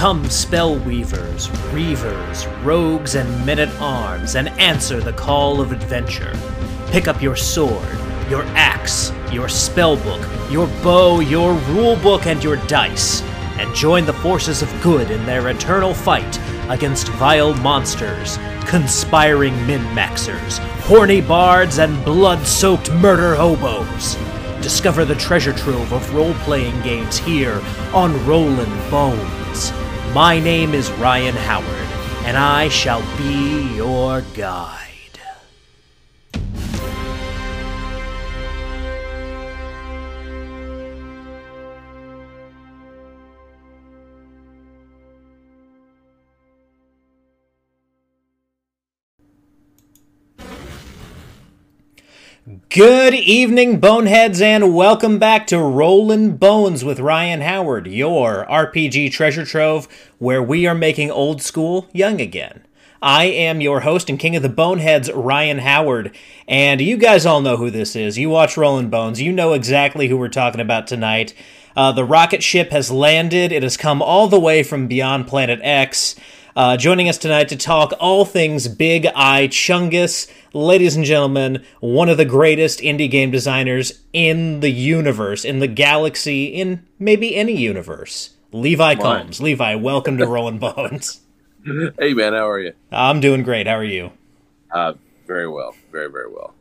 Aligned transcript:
Come, 0.00 0.30
spell 0.30 0.78
weavers, 0.78 1.48
reavers, 1.74 2.64
rogues, 2.64 3.16
and 3.16 3.44
men 3.44 3.58
at 3.58 3.68
arms, 3.82 4.34
and 4.34 4.48
answer 4.58 4.98
the 4.98 5.12
call 5.12 5.60
of 5.60 5.72
adventure. 5.72 6.32
Pick 6.86 7.06
up 7.06 7.20
your 7.20 7.36
sword, 7.36 7.86
your 8.30 8.42
axe, 8.56 9.10
your 9.30 9.46
spellbook, 9.48 10.50
your 10.50 10.68
bow, 10.82 11.20
your 11.20 11.52
rulebook, 11.52 12.24
and 12.24 12.42
your 12.42 12.56
dice, 12.66 13.20
and 13.58 13.74
join 13.74 14.06
the 14.06 14.14
forces 14.14 14.62
of 14.62 14.82
good 14.82 15.10
in 15.10 15.26
their 15.26 15.50
eternal 15.50 15.92
fight 15.92 16.40
against 16.70 17.08
vile 17.08 17.52
monsters, 17.56 18.38
conspiring 18.64 19.54
min 19.66 19.82
maxers, 19.94 20.56
horny 20.84 21.20
bards, 21.20 21.78
and 21.78 22.02
blood 22.06 22.46
soaked 22.46 22.90
murder 22.90 23.34
hobos. 23.34 24.16
Discover 24.62 25.04
the 25.04 25.14
treasure 25.16 25.52
trove 25.52 25.92
of 25.92 26.14
role 26.14 26.32
playing 26.36 26.80
games 26.80 27.18
here 27.18 27.60
on 27.92 28.14
Rollin' 28.26 28.90
Bones. 28.90 29.39
My 30.12 30.40
name 30.40 30.74
is 30.74 30.90
Ryan 30.92 31.36
Howard, 31.36 31.88
and 32.26 32.36
I 32.36 32.68
shall 32.68 33.00
be 33.16 33.76
your 33.76 34.22
guide. 34.34 34.89
Good 52.70 53.14
evening, 53.14 53.80
Boneheads, 53.80 54.40
and 54.40 54.76
welcome 54.76 55.18
back 55.18 55.48
to 55.48 55.58
Rollin' 55.58 56.36
Bones 56.36 56.84
with 56.84 57.00
Ryan 57.00 57.40
Howard, 57.40 57.88
your 57.88 58.46
RPG 58.48 59.10
treasure 59.10 59.44
trove, 59.44 59.88
where 60.18 60.40
we 60.40 60.68
are 60.68 60.74
making 60.74 61.10
old 61.10 61.42
school 61.42 61.88
young 61.92 62.20
again. 62.20 62.64
I 63.02 63.24
am 63.24 63.60
your 63.60 63.80
host 63.80 64.08
and 64.08 64.20
king 64.20 64.36
of 64.36 64.44
the 64.44 64.48
Boneheads, 64.48 65.10
Ryan 65.12 65.58
Howard, 65.58 66.16
and 66.46 66.80
you 66.80 66.96
guys 66.96 67.26
all 67.26 67.40
know 67.40 67.56
who 67.56 67.72
this 67.72 67.96
is. 67.96 68.18
You 68.18 68.30
watch 68.30 68.56
Rollin' 68.56 68.88
Bones, 68.88 69.20
you 69.20 69.32
know 69.32 69.52
exactly 69.52 70.06
who 70.06 70.16
we're 70.16 70.28
talking 70.28 70.60
about 70.60 70.86
tonight. 70.86 71.34
Uh, 71.76 71.90
the 71.90 72.04
rocket 72.04 72.40
ship 72.40 72.70
has 72.70 72.88
landed, 72.88 73.50
it 73.50 73.64
has 73.64 73.76
come 73.76 74.00
all 74.00 74.28
the 74.28 74.38
way 74.38 74.62
from 74.62 74.86
beyond 74.86 75.26
Planet 75.26 75.58
X. 75.64 76.14
Uh, 76.56 76.76
joining 76.76 77.08
us 77.08 77.16
tonight 77.16 77.48
to 77.48 77.56
talk 77.56 77.92
all 78.00 78.24
things 78.24 78.66
Big 78.66 79.06
Eye 79.14 79.46
Chungus, 79.46 80.28
ladies 80.52 80.96
and 80.96 81.04
gentlemen, 81.04 81.64
one 81.78 82.08
of 82.08 82.16
the 82.16 82.24
greatest 82.24 82.80
indie 82.80 83.08
game 83.08 83.30
designers 83.30 84.00
in 84.12 84.58
the 84.58 84.70
universe, 84.70 85.44
in 85.44 85.60
the 85.60 85.68
galaxy, 85.68 86.46
in 86.46 86.84
maybe 86.98 87.36
any 87.36 87.56
universe. 87.56 88.30
Levi 88.52 88.96
Combs. 88.96 89.40
Levi, 89.40 89.76
welcome 89.76 90.18
to 90.18 90.26
Rollin' 90.26 90.58
Bones. 90.58 91.20
Hey 91.98 92.14
man, 92.14 92.32
how 92.32 92.48
are 92.48 92.58
you? 92.58 92.72
I'm 92.90 93.20
doing 93.20 93.42
great. 93.42 93.66
How 93.66 93.74
are 93.74 93.84
you? 93.84 94.12
Uh, 94.70 94.94
very 95.26 95.46
well, 95.46 95.74
very 95.92 96.10
very 96.10 96.32
well. 96.32 96.54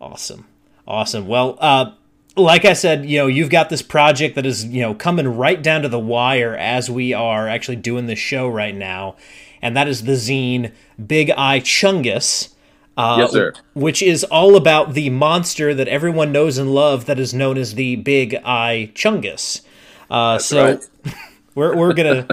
Awesome, 0.00 0.46
awesome. 0.88 1.26
Well, 1.26 1.58
uh, 1.60 1.92
like 2.36 2.64
I 2.64 2.72
said, 2.72 3.06
you 3.06 3.18
know, 3.18 3.26
you've 3.26 3.50
got 3.50 3.68
this 3.68 3.82
project 3.82 4.36
that 4.36 4.46
is, 4.46 4.64
you 4.64 4.80
know, 4.80 4.94
coming 4.94 5.28
right 5.28 5.62
down 5.62 5.82
to 5.82 5.88
the 5.88 5.98
wire 5.98 6.56
as 6.56 6.90
we 6.90 7.12
are 7.12 7.48
actually 7.48 7.76
doing 7.76 8.06
this 8.06 8.18
show 8.18 8.48
right 8.48 8.74
now, 8.74 9.16
and 9.60 9.76
that 9.76 9.88
is 9.88 10.04
the 10.04 10.12
zine 10.12 10.72
Big 11.04 11.30
Eye 11.30 11.60
Chungus. 11.60 12.54
Uh, 12.96 13.16
Yes, 13.20 13.32
sir. 13.32 13.52
Which 13.74 14.02
is 14.02 14.24
all 14.24 14.56
about 14.56 14.94
the 14.94 15.10
monster 15.10 15.74
that 15.74 15.88
everyone 15.88 16.32
knows 16.32 16.58
and 16.58 16.74
love 16.74 17.06
that 17.06 17.18
is 17.18 17.32
known 17.32 17.56
as 17.56 17.74
the 17.74 17.96
Big 17.96 18.34
Eye 18.44 18.90
Chungus. 18.94 19.62
Uh, 20.10 20.38
so 20.38 20.64
right. 20.64 21.14
we're 21.54 21.76
we're 21.76 21.94
gonna 21.94 22.26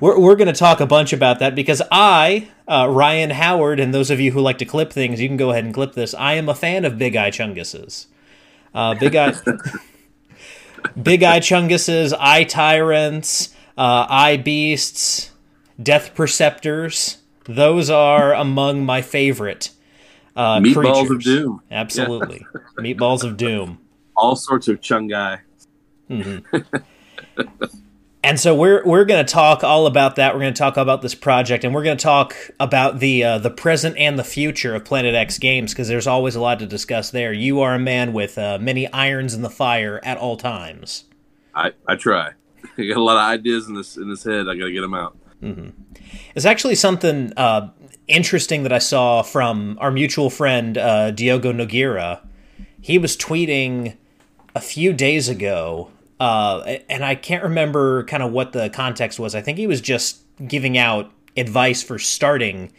we're 0.00 0.18
we're 0.18 0.36
gonna 0.36 0.52
talk 0.52 0.80
a 0.80 0.86
bunch 0.86 1.12
about 1.12 1.38
that 1.40 1.54
because 1.54 1.82
I, 1.90 2.48
uh, 2.68 2.88
Ryan 2.90 3.30
Howard, 3.30 3.80
and 3.80 3.92
those 3.92 4.10
of 4.10 4.20
you 4.20 4.32
who 4.32 4.40
like 4.40 4.58
to 4.58 4.64
clip 4.64 4.92
things, 4.92 5.20
you 5.20 5.28
can 5.28 5.36
go 5.36 5.50
ahead 5.50 5.64
and 5.64 5.74
clip 5.74 5.94
this. 5.94 6.14
I 6.14 6.34
am 6.34 6.48
a 6.48 6.54
fan 6.54 6.84
of 6.84 6.98
Big 6.98 7.16
Eye 7.16 7.30
Chungus's. 7.30 8.06
Uh, 8.74 8.94
big 8.94 9.14
eye, 9.14 9.34
big 11.00 11.22
eye 11.22 11.40
chunguses, 11.40 12.12
eye 12.18 12.44
tyrants, 12.44 13.54
uh, 13.78 14.06
eye 14.08 14.36
beasts, 14.36 15.30
death 15.80 16.14
perceptors. 16.14 17.18
Those 17.44 17.90
are 17.90 18.32
among 18.34 18.84
my 18.84 19.02
favorite 19.02 19.70
uh, 20.34 20.58
Meatballs 20.58 21.10
of. 21.10 21.22
Doom. 21.22 21.62
Absolutely, 21.70 22.44
meatballs 22.78 23.22
of 23.22 23.36
doom. 23.36 23.78
All 24.16 24.36
sorts 24.36 24.68
of 24.68 24.80
chungai. 24.80 25.40
And 28.24 28.40
so 28.40 28.54
we're 28.54 28.82
we're 28.86 29.04
going 29.04 29.22
to 29.24 29.30
talk 29.30 29.62
all 29.62 29.86
about 29.86 30.16
that. 30.16 30.32
We're 30.32 30.40
going 30.40 30.54
to 30.54 30.58
talk 30.58 30.78
about 30.78 31.02
this 31.02 31.14
project, 31.14 31.62
and 31.62 31.74
we're 31.74 31.82
going 31.82 31.98
to 31.98 32.02
talk 32.02 32.34
about 32.58 32.98
the 32.98 33.22
uh, 33.22 33.38
the 33.38 33.50
present 33.50 33.98
and 33.98 34.18
the 34.18 34.24
future 34.24 34.74
of 34.74 34.86
Planet 34.86 35.14
X 35.14 35.36
Games 35.38 35.74
because 35.74 35.88
there's 35.88 36.06
always 36.06 36.34
a 36.34 36.40
lot 36.40 36.58
to 36.60 36.66
discuss 36.66 37.10
there. 37.10 37.34
You 37.34 37.60
are 37.60 37.74
a 37.74 37.78
man 37.78 38.14
with 38.14 38.38
uh, 38.38 38.56
many 38.58 38.90
irons 38.90 39.34
in 39.34 39.42
the 39.42 39.50
fire 39.50 40.00
at 40.02 40.16
all 40.16 40.38
times. 40.38 41.04
I, 41.54 41.72
I 41.86 41.96
try. 41.96 42.30
I 42.78 42.86
got 42.86 42.96
a 42.96 43.02
lot 43.02 43.18
of 43.18 43.38
ideas 43.38 43.68
in 43.68 43.74
this 43.74 43.98
in 43.98 44.08
this 44.08 44.24
head. 44.24 44.48
I 44.48 44.56
got 44.56 44.64
to 44.64 44.72
get 44.72 44.80
them 44.80 44.94
out. 44.94 45.18
It's 46.34 46.46
actually 46.46 46.76
something 46.76 47.30
uh, 47.36 47.68
interesting 48.08 48.62
that 48.62 48.72
I 48.72 48.78
saw 48.78 49.20
from 49.20 49.76
our 49.82 49.90
mutual 49.90 50.30
friend 50.30 50.78
uh, 50.78 51.10
Diogo 51.10 51.52
Nogueira. 51.52 52.26
He 52.80 52.96
was 52.96 53.18
tweeting 53.18 53.98
a 54.54 54.62
few 54.62 54.94
days 54.94 55.28
ago, 55.28 55.90
uh, 56.24 56.78
and 56.88 57.04
I 57.04 57.16
can't 57.16 57.42
remember 57.42 58.04
kind 58.04 58.22
of 58.22 58.32
what 58.32 58.52
the 58.52 58.70
context 58.70 59.18
was. 59.18 59.34
I 59.34 59.42
think 59.42 59.58
he 59.58 59.66
was 59.66 59.82
just 59.82 60.22
giving 60.48 60.78
out 60.78 61.12
advice 61.36 61.82
for 61.82 61.98
starting 61.98 62.72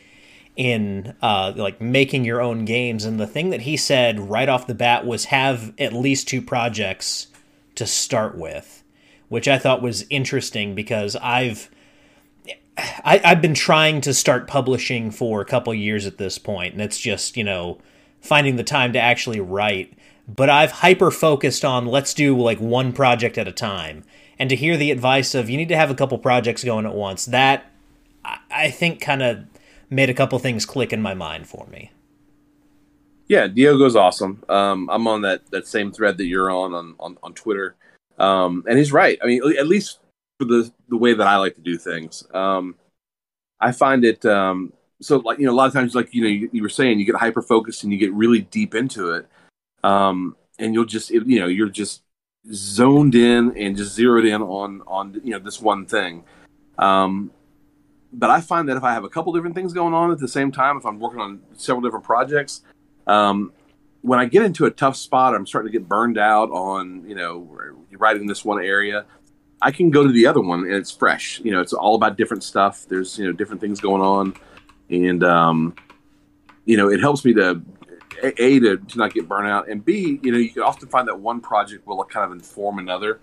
in 0.55 1.13
uh, 1.21 1.53
like 1.55 1.79
making 1.79 2.25
your 2.25 2.41
own 2.41 2.65
games. 2.65 3.05
And 3.05 3.19
the 3.19 3.27
thing 3.27 3.51
that 3.51 3.61
he 3.61 3.77
said 3.77 4.19
right 4.19 4.49
off 4.49 4.65
the 4.65 4.73
bat 4.73 5.05
was 5.05 5.25
have 5.25 5.75
at 5.77 5.93
least 5.93 6.27
two 6.27 6.41
projects 6.41 7.27
to 7.75 7.85
start 7.85 8.35
with, 8.35 8.83
which 9.29 9.47
I 9.47 9.59
thought 9.59 9.79
was 9.79 10.07
interesting 10.09 10.73
because 10.73 11.15
I've 11.17 11.69
I, 12.75 13.21
I've 13.23 13.43
been 13.43 13.53
trying 13.53 14.01
to 14.01 14.13
start 14.15 14.47
publishing 14.47 15.11
for 15.11 15.39
a 15.39 15.45
couple 15.45 15.71
years 15.75 16.07
at 16.07 16.17
this 16.17 16.39
point, 16.39 16.73
and 16.73 16.81
it's 16.81 16.99
just, 16.99 17.37
you 17.37 17.43
know, 17.43 17.77
finding 18.21 18.55
the 18.55 18.63
time 18.63 18.91
to 18.93 18.99
actually 18.99 19.39
write. 19.39 19.93
But 20.27 20.49
I've 20.49 20.71
hyper 20.71 21.11
focused 21.11 21.63
on 21.63 21.85
let's 21.85 22.13
do 22.13 22.37
like 22.37 22.59
one 22.59 22.93
project 22.93 23.37
at 23.37 23.47
a 23.47 23.51
time. 23.51 24.03
And 24.37 24.49
to 24.49 24.55
hear 24.55 24.75
the 24.75 24.91
advice 24.91 25.35
of 25.35 25.49
you 25.49 25.57
need 25.57 25.69
to 25.69 25.77
have 25.77 25.91
a 25.91 25.95
couple 25.95 26.17
projects 26.17 26.63
going 26.63 26.85
at 26.85 26.93
once, 26.93 27.25
that 27.25 27.71
I, 28.51 28.69
think 28.69 28.99
kind 28.99 29.21
of 29.21 29.45
made 29.89 30.09
a 30.09 30.13
couple 30.13 30.37
things 30.39 30.65
click 30.65 30.91
in 30.91 31.01
my 31.01 31.13
mind 31.13 31.47
for 31.47 31.67
me. 31.67 31.91
Yeah, 33.27 33.47
Diogo's 33.47 33.95
awesome. 33.95 34.43
Um, 34.49 34.89
I'm 34.89 35.07
on 35.07 35.21
that 35.21 35.49
that 35.51 35.67
same 35.67 35.91
thread 35.91 36.17
that 36.17 36.25
you're 36.25 36.51
on 36.51 36.73
on 36.73 36.95
on, 36.99 37.17
on 37.23 37.33
Twitter, 37.33 37.75
um, 38.19 38.63
and 38.67 38.77
he's 38.77 38.91
right. 38.91 39.17
I 39.23 39.25
mean, 39.25 39.41
at 39.57 39.67
least 39.67 39.99
for 40.37 40.45
the 40.45 40.71
the 40.89 40.97
way 40.97 41.13
that 41.13 41.25
I 41.25 41.37
like 41.37 41.55
to 41.55 41.61
do 41.61 41.77
things. 41.77 42.23
Um, 42.33 42.75
I 43.59 43.71
find 43.71 44.05
it 44.05 44.23
um, 44.25 44.73
so 45.01 45.17
like 45.17 45.39
you 45.39 45.45
know 45.45 45.53
a 45.53 45.55
lot 45.55 45.67
of 45.67 45.73
times 45.73 45.95
like 45.95 46.13
you 46.13 46.21
know 46.21 46.27
you, 46.27 46.49
you 46.51 46.61
were 46.61 46.69
saying 46.69 46.99
you 46.99 47.05
get 47.05 47.15
hyper 47.15 47.41
focused 47.41 47.83
and 47.83 47.91
you 47.91 47.97
get 47.97 48.13
really 48.13 48.41
deep 48.41 48.75
into 48.75 49.11
it, 49.11 49.27
um, 49.85 50.35
and 50.57 50.73
you'll 50.73 50.85
just 50.85 51.11
it, 51.11 51.25
you 51.27 51.39
know 51.39 51.47
you're 51.47 51.69
just 51.69 52.01
zoned 52.51 53.15
in 53.15 53.55
and 53.55 53.77
just 53.77 53.93
zeroed 53.93 54.25
in 54.25 54.41
on 54.41 54.81
on 54.87 55.21
you 55.23 55.31
know 55.31 55.39
this 55.39 55.61
one 55.61 55.85
thing. 55.85 56.23
Um, 56.77 57.31
but 58.11 58.29
I 58.29 58.41
find 58.41 58.67
that 58.69 58.77
if 58.77 58.83
I 58.83 58.93
have 58.93 59.03
a 59.03 59.09
couple 59.09 59.31
different 59.33 59.55
things 59.55 59.73
going 59.73 59.93
on 59.93 60.11
at 60.11 60.19
the 60.19 60.27
same 60.27 60.51
time, 60.51 60.77
if 60.77 60.85
I'm 60.85 60.99
working 60.99 61.19
on 61.19 61.41
several 61.53 61.81
different 61.81 62.05
projects, 62.05 62.61
um, 63.07 63.51
when 64.01 64.19
I 64.19 64.25
get 64.25 64.43
into 64.43 64.65
a 64.65 64.71
tough 64.71 64.95
spot, 64.95 65.35
I'm 65.35 65.45
starting 65.45 65.71
to 65.71 65.77
get 65.77 65.87
burned 65.87 66.17
out 66.17 66.49
on 66.49 67.07
you 67.07 67.15
know 67.15 67.47
writing 67.91 68.25
this 68.25 68.43
one 68.43 68.63
area. 68.63 69.05
I 69.61 69.71
can 69.71 69.89
go 69.91 70.03
to 70.03 70.11
the 70.11 70.25
other 70.25 70.41
one 70.41 70.61
and 70.61 70.73
it's 70.73 70.91
fresh. 70.91 71.39
You 71.43 71.51
know, 71.51 71.61
it's 71.61 71.73
all 71.73 71.95
about 71.95 72.17
different 72.17 72.43
stuff. 72.43 72.85
There's 72.89 73.19
you 73.19 73.25
know 73.25 73.33
different 73.33 73.61
things 73.61 73.79
going 73.79 74.01
on, 74.01 74.33
and 74.89 75.23
um, 75.23 75.75
you 76.65 76.75
know 76.75 76.89
it 76.89 76.99
helps 76.99 77.23
me 77.23 77.33
to 77.35 77.61
a, 78.37 78.59
to, 78.59 78.77
to 78.77 78.97
not 78.97 79.13
get 79.13 79.27
burnt 79.27 79.47
out, 79.47 79.69
and 79.69 79.83
b 79.83 80.19
you 80.21 80.31
know 80.31 80.37
you 80.37 80.49
can 80.49 80.63
often 80.63 80.87
find 80.87 81.07
that 81.07 81.19
one 81.19 81.41
project 81.41 81.85
will 81.85 82.03
kind 82.05 82.25
of 82.25 82.31
inform 82.31 82.79
another. 82.79 83.19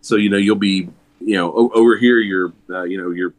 So 0.00 0.16
you 0.16 0.30
know 0.30 0.36
you'll 0.36 0.56
be 0.56 0.88
you 1.20 1.36
know 1.36 1.52
o- 1.52 1.70
over 1.70 1.96
here 1.96 2.18
you're 2.18 2.52
uh, 2.70 2.84
you 2.84 3.00
know 3.00 3.10
you're 3.10 3.34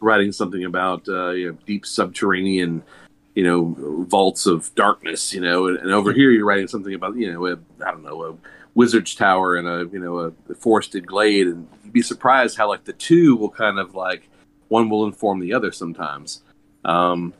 writing 0.00 0.32
something 0.32 0.64
about 0.64 1.08
uh, 1.08 1.30
you 1.30 1.50
know 1.50 1.58
deep 1.66 1.86
subterranean 1.86 2.82
you 3.34 3.44
know 3.44 3.74
vaults 4.08 4.46
of 4.46 4.74
darkness 4.74 5.32
you 5.32 5.40
know 5.40 5.66
and, 5.66 5.78
and 5.78 5.90
over 5.90 6.12
here 6.12 6.30
you're 6.30 6.44
writing 6.44 6.68
something 6.68 6.92
about 6.94 7.16
you 7.16 7.32
know 7.32 7.46
a, 7.46 7.52
i 7.84 7.90
don't 7.90 8.02
know 8.02 8.24
a 8.24 8.34
wizard's 8.74 9.14
tower 9.14 9.56
and 9.56 9.66
a 9.66 9.88
you 9.92 9.98
know 9.98 10.18
a 10.18 10.54
forested 10.54 11.06
glade 11.06 11.46
and 11.46 11.66
you'd 11.82 11.92
be 11.92 12.02
surprised 12.02 12.56
how 12.56 12.68
like 12.68 12.84
the 12.84 12.92
two 12.92 13.36
will 13.36 13.50
kind 13.50 13.78
of 13.78 13.94
like 13.94 14.28
one 14.68 14.90
will 14.90 15.06
inform 15.06 15.40
the 15.40 15.52
other 15.52 15.72
sometimes 15.72 16.42
um 16.84 17.32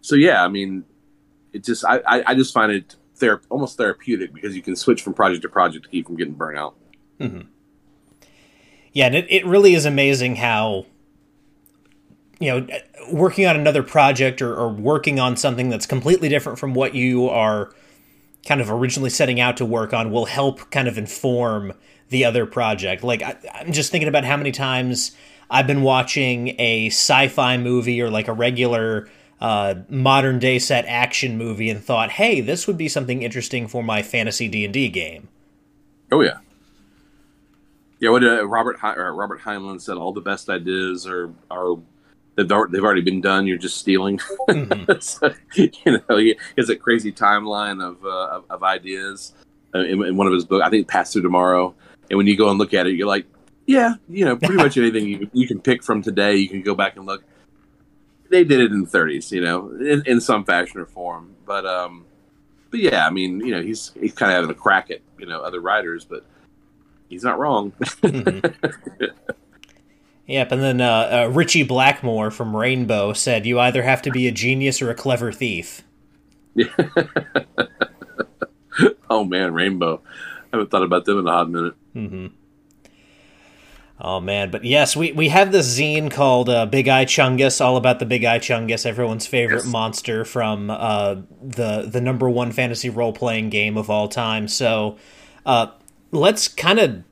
so 0.00 0.14
yeah 0.14 0.42
i 0.42 0.48
mean 0.48 0.84
it 1.52 1.64
just 1.64 1.84
i 1.84 2.00
i, 2.06 2.34
just 2.34 2.52
find 2.54 2.72
it 2.72 2.96
ther- 3.14 3.40
almost 3.48 3.76
therapeutic 3.76 4.32
because 4.32 4.56
you 4.56 4.62
can 4.62 4.76
switch 4.76 5.02
from 5.02 5.14
project 5.14 5.42
to 5.42 5.48
project 5.48 5.84
to 5.84 5.90
keep 5.90 6.06
from 6.06 6.16
getting 6.16 6.34
burnt 6.34 6.58
out 6.58 6.74
mm-hmm. 7.20 7.48
Yeah, 8.92 9.06
and 9.06 9.14
it, 9.14 9.26
it 9.30 9.46
really 9.46 9.74
is 9.74 9.86
amazing 9.86 10.36
how 10.36 10.86
you 12.38 12.50
know 12.50 12.66
working 13.12 13.46
on 13.46 13.56
another 13.56 13.82
project 13.82 14.42
or, 14.42 14.54
or 14.54 14.68
working 14.68 15.18
on 15.18 15.36
something 15.36 15.68
that's 15.68 15.86
completely 15.86 16.28
different 16.28 16.58
from 16.58 16.74
what 16.74 16.94
you 16.94 17.28
are 17.28 17.72
kind 18.46 18.60
of 18.60 18.70
originally 18.70 19.10
setting 19.10 19.40
out 19.40 19.56
to 19.56 19.64
work 19.64 19.94
on 19.94 20.10
will 20.10 20.24
help 20.24 20.70
kind 20.70 20.88
of 20.88 20.98
inform 20.98 21.72
the 22.10 22.24
other 22.24 22.44
project. 22.44 23.02
Like 23.02 23.22
I, 23.22 23.36
I'm 23.54 23.72
just 23.72 23.90
thinking 23.90 24.08
about 24.08 24.24
how 24.24 24.36
many 24.36 24.52
times 24.52 25.16
I've 25.48 25.66
been 25.66 25.82
watching 25.82 26.54
a 26.58 26.88
sci-fi 26.88 27.56
movie 27.56 28.02
or 28.02 28.10
like 28.10 28.28
a 28.28 28.32
regular 28.32 29.08
uh, 29.42 29.74
modern 29.88 30.38
day 30.38 30.56
set 30.56 30.84
action 30.86 31.36
movie 31.36 31.68
and 31.68 31.82
thought, 31.82 32.12
hey, 32.12 32.40
this 32.40 32.68
would 32.68 32.78
be 32.78 32.88
something 32.88 33.24
interesting 33.24 33.66
for 33.66 33.82
my 33.82 34.00
fantasy 34.00 34.46
D 34.46 34.64
and 34.64 34.72
D 34.72 34.88
game. 34.88 35.28
Oh 36.12 36.20
yeah, 36.20 36.38
yeah. 37.98 38.10
What 38.10 38.22
uh, 38.22 38.46
Robert 38.46 38.78
He- 38.80 39.00
Robert 39.00 39.40
Heinlein 39.40 39.80
said, 39.80 39.96
all 39.96 40.12
the 40.12 40.20
best 40.20 40.48
ideas 40.48 41.08
are 41.08 41.34
are 41.50 41.76
they've 42.36 42.48
they've 42.70 42.84
already 42.84 43.00
been 43.00 43.20
done. 43.20 43.48
You're 43.48 43.58
just 43.58 43.78
stealing. 43.78 44.20
Mm-hmm. 44.48 44.92
so, 45.00 45.34
you 45.56 45.98
know, 46.08 46.16
he 46.18 46.36
has 46.56 46.70
a 46.70 46.76
crazy 46.76 47.10
timeline 47.10 47.82
of 47.82 48.04
uh, 48.04 48.36
of, 48.36 48.44
of, 48.48 48.62
ideas 48.62 49.34
uh, 49.74 49.80
in, 49.80 50.04
in, 50.04 50.16
one 50.16 50.28
of 50.28 50.32
his 50.32 50.44
books. 50.44 50.64
I 50.64 50.70
think 50.70 50.86
Past 50.86 51.14
Through 51.14 51.22
Tomorrow. 51.22 51.74
And 52.10 52.16
when 52.16 52.28
you 52.28 52.36
go 52.36 52.48
and 52.48 52.60
look 52.60 52.74
at 52.74 52.86
it, 52.86 52.94
you're 52.94 53.08
like, 53.08 53.26
yeah, 53.66 53.94
you 54.08 54.24
know, 54.24 54.36
pretty 54.36 54.54
much 54.54 54.76
anything 54.76 55.08
you, 55.08 55.30
you 55.32 55.48
can 55.48 55.60
pick 55.60 55.82
from 55.82 56.00
today, 56.00 56.36
you 56.36 56.48
can 56.48 56.62
go 56.62 56.76
back 56.76 56.96
and 56.96 57.06
look 57.06 57.24
they 58.32 58.44
did 58.44 58.60
it 58.60 58.72
in 58.72 58.80
the 58.80 58.88
30s, 58.88 59.30
you 59.30 59.42
know, 59.42 59.70
in, 59.70 60.02
in 60.06 60.20
some 60.20 60.44
fashion 60.44 60.80
or 60.80 60.86
form. 60.86 61.36
But 61.46 61.66
um, 61.66 62.06
but 62.70 62.80
yeah, 62.80 63.06
I 63.06 63.10
mean, 63.10 63.40
you 63.40 63.52
know, 63.52 63.62
he's 63.62 63.92
he's 64.00 64.14
kind 64.14 64.32
of 64.32 64.36
having 64.36 64.50
a 64.50 64.58
crack 64.58 64.90
at 64.90 65.00
you 65.18 65.26
know 65.26 65.42
other 65.42 65.60
writers, 65.60 66.04
but 66.04 66.24
he's 67.08 67.22
not 67.22 67.38
wrong. 67.38 67.70
mm-hmm. 67.72 69.06
Yep, 70.24 70.52
and 70.52 70.62
then 70.62 70.80
uh, 70.80 71.26
uh, 71.26 71.30
Ritchie 71.32 71.64
Blackmore 71.64 72.30
from 72.30 72.56
Rainbow 72.56 73.12
said, 73.12 73.44
"You 73.44 73.58
either 73.58 73.82
have 73.82 74.00
to 74.02 74.10
be 74.10 74.28
a 74.28 74.32
genius 74.32 74.80
or 74.80 74.88
a 74.88 74.94
clever 74.94 75.32
thief." 75.32 75.82
Yeah. 76.54 76.68
oh 79.10 79.24
man, 79.24 79.52
Rainbow! 79.52 80.00
I 80.06 80.48
haven't 80.52 80.70
thought 80.70 80.84
about 80.84 81.06
them 81.06 81.18
in 81.18 81.26
a 81.26 81.30
hot 81.30 81.50
minute. 81.50 81.74
Mm-hmm. 81.96 82.26
Oh 84.04 84.18
man, 84.18 84.50
but 84.50 84.64
yes, 84.64 84.96
we, 84.96 85.12
we 85.12 85.28
have 85.28 85.52
this 85.52 85.78
zine 85.78 86.10
called 86.10 86.48
uh, 86.48 86.66
Big 86.66 86.88
Eye 86.88 87.04
Chungus, 87.04 87.64
all 87.64 87.76
about 87.76 88.00
the 88.00 88.04
Big 88.04 88.24
Eye 88.24 88.40
Chungus, 88.40 88.84
everyone's 88.84 89.28
favorite 89.28 89.62
yes. 89.62 89.66
monster 89.66 90.24
from 90.24 90.70
uh, 90.70 91.18
the 91.40 91.88
the 91.88 92.00
number 92.00 92.28
one 92.28 92.50
fantasy 92.50 92.90
role 92.90 93.12
playing 93.12 93.48
game 93.48 93.76
of 93.76 93.88
all 93.88 94.08
time. 94.08 94.48
So 94.48 94.98
uh, 95.46 95.68
let's 96.10 96.48
kind 96.48 96.80
of 96.80 97.04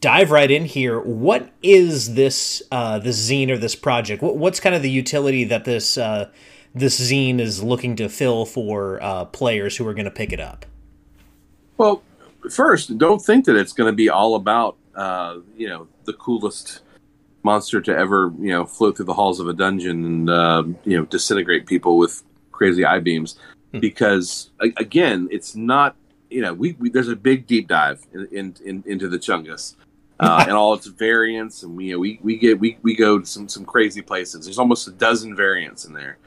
dive 0.00 0.30
right 0.30 0.48
in 0.48 0.66
here. 0.66 1.00
What 1.00 1.50
is 1.60 2.14
this 2.14 2.62
uh, 2.70 3.00
this 3.00 3.28
zine 3.28 3.50
or 3.50 3.58
this 3.58 3.74
project? 3.74 4.22
What, 4.22 4.36
what's 4.36 4.60
kind 4.60 4.76
of 4.76 4.82
the 4.82 4.90
utility 4.90 5.42
that 5.42 5.64
this 5.64 5.98
uh, 5.98 6.30
this 6.72 7.00
zine 7.00 7.40
is 7.40 7.64
looking 7.64 7.96
to 7.96 8.08
fill 8.08 8.46
for 8.46 9.02
uh, 9.02 9.24
players 9.24 9.76
who 9.76 9.88
are 9.88 9.94
going 9.94 10.04
to 10.04 10.12
pick 10.12 10.32
it 10.32 10.38
up? 10.38 10.66
Well, 11.76 12.04
first, 12.48 12.96
don't 12.96 13.20
think 13.20 13.44
that 13.46 13.56
it's 13.56 13.72
going 13.72 13.90
to 13.92 13.96
be 13.96 14.08
all 14.08 14.36
about 14.36 14.76
uh, 14.96 15.38
you 15.56 15.68
know 15.68 15.86
the 16.04 16.12
coolest 16.14 16.80
monster 17.42 17.80
to 17.80 17.96
ever 17.96 18.32
you 18.40 18.50
know 18.50 18.66
float 18.66 18.96
through 18.96 19.04
the 19.04 19.14
halls 19.14 19.38
of 19.38 19.48
a 19.48 19.52
dungeon 19.52 20.04
and 20.04 20.30
uh, 20.30 20.64
you 20.84 20.96
know 20.96 21.04
disintegrate 21.04 21.66
people 21.66 21.96
with 21.96 22.22
crazy 22.50 22.84
eye 22.84 23.00
beams. 23.00 23.38
Hmm. 23.72 23.80
because 23.80 24.50
again 24.60 25.28
it's 25.32 25.56
not 25.56 25.96
you 26.30 26.40
know 26.40 26.54
we, 26.54 26.72
we, 26.78 26.88
there's 26.88 27.08
a 27.08 27.16
big 27.16 27.46
deep 27.46 27.66
dive 27.66 28.00
in, 28.12 28.28
in, 28.30 28.54
in 28.64 28.84
into 28.86 29.08
the 29.08 29.18
chungus 29.18 29.74
uh, 30.20 30.44
and 30.46 30.52
all 30.52 30.72
its 30.72 30.86
variants 30.86 31.62
and 31.62 31.76
we 31.76 31.86
you 31.86 31.92
know, 31.92 31.98
we, 31.98 32.20
we 32.22 32.38
get 32.38 32.58
we, 32.58 32.78
we 32.82 32.94
go 32.94 33.18
to 33.18 33.26
some 33.26 33.48
some 33.48 33.64
crazy 33.64 34.02
places. 34.02 34.46
There's 34.46 34.58
almost 34.58 34.88
a 34.88 34.92
dozen 34.92 35.36
variants 35.36 35.84
in 35.84 35.92
there. 35.92 36.18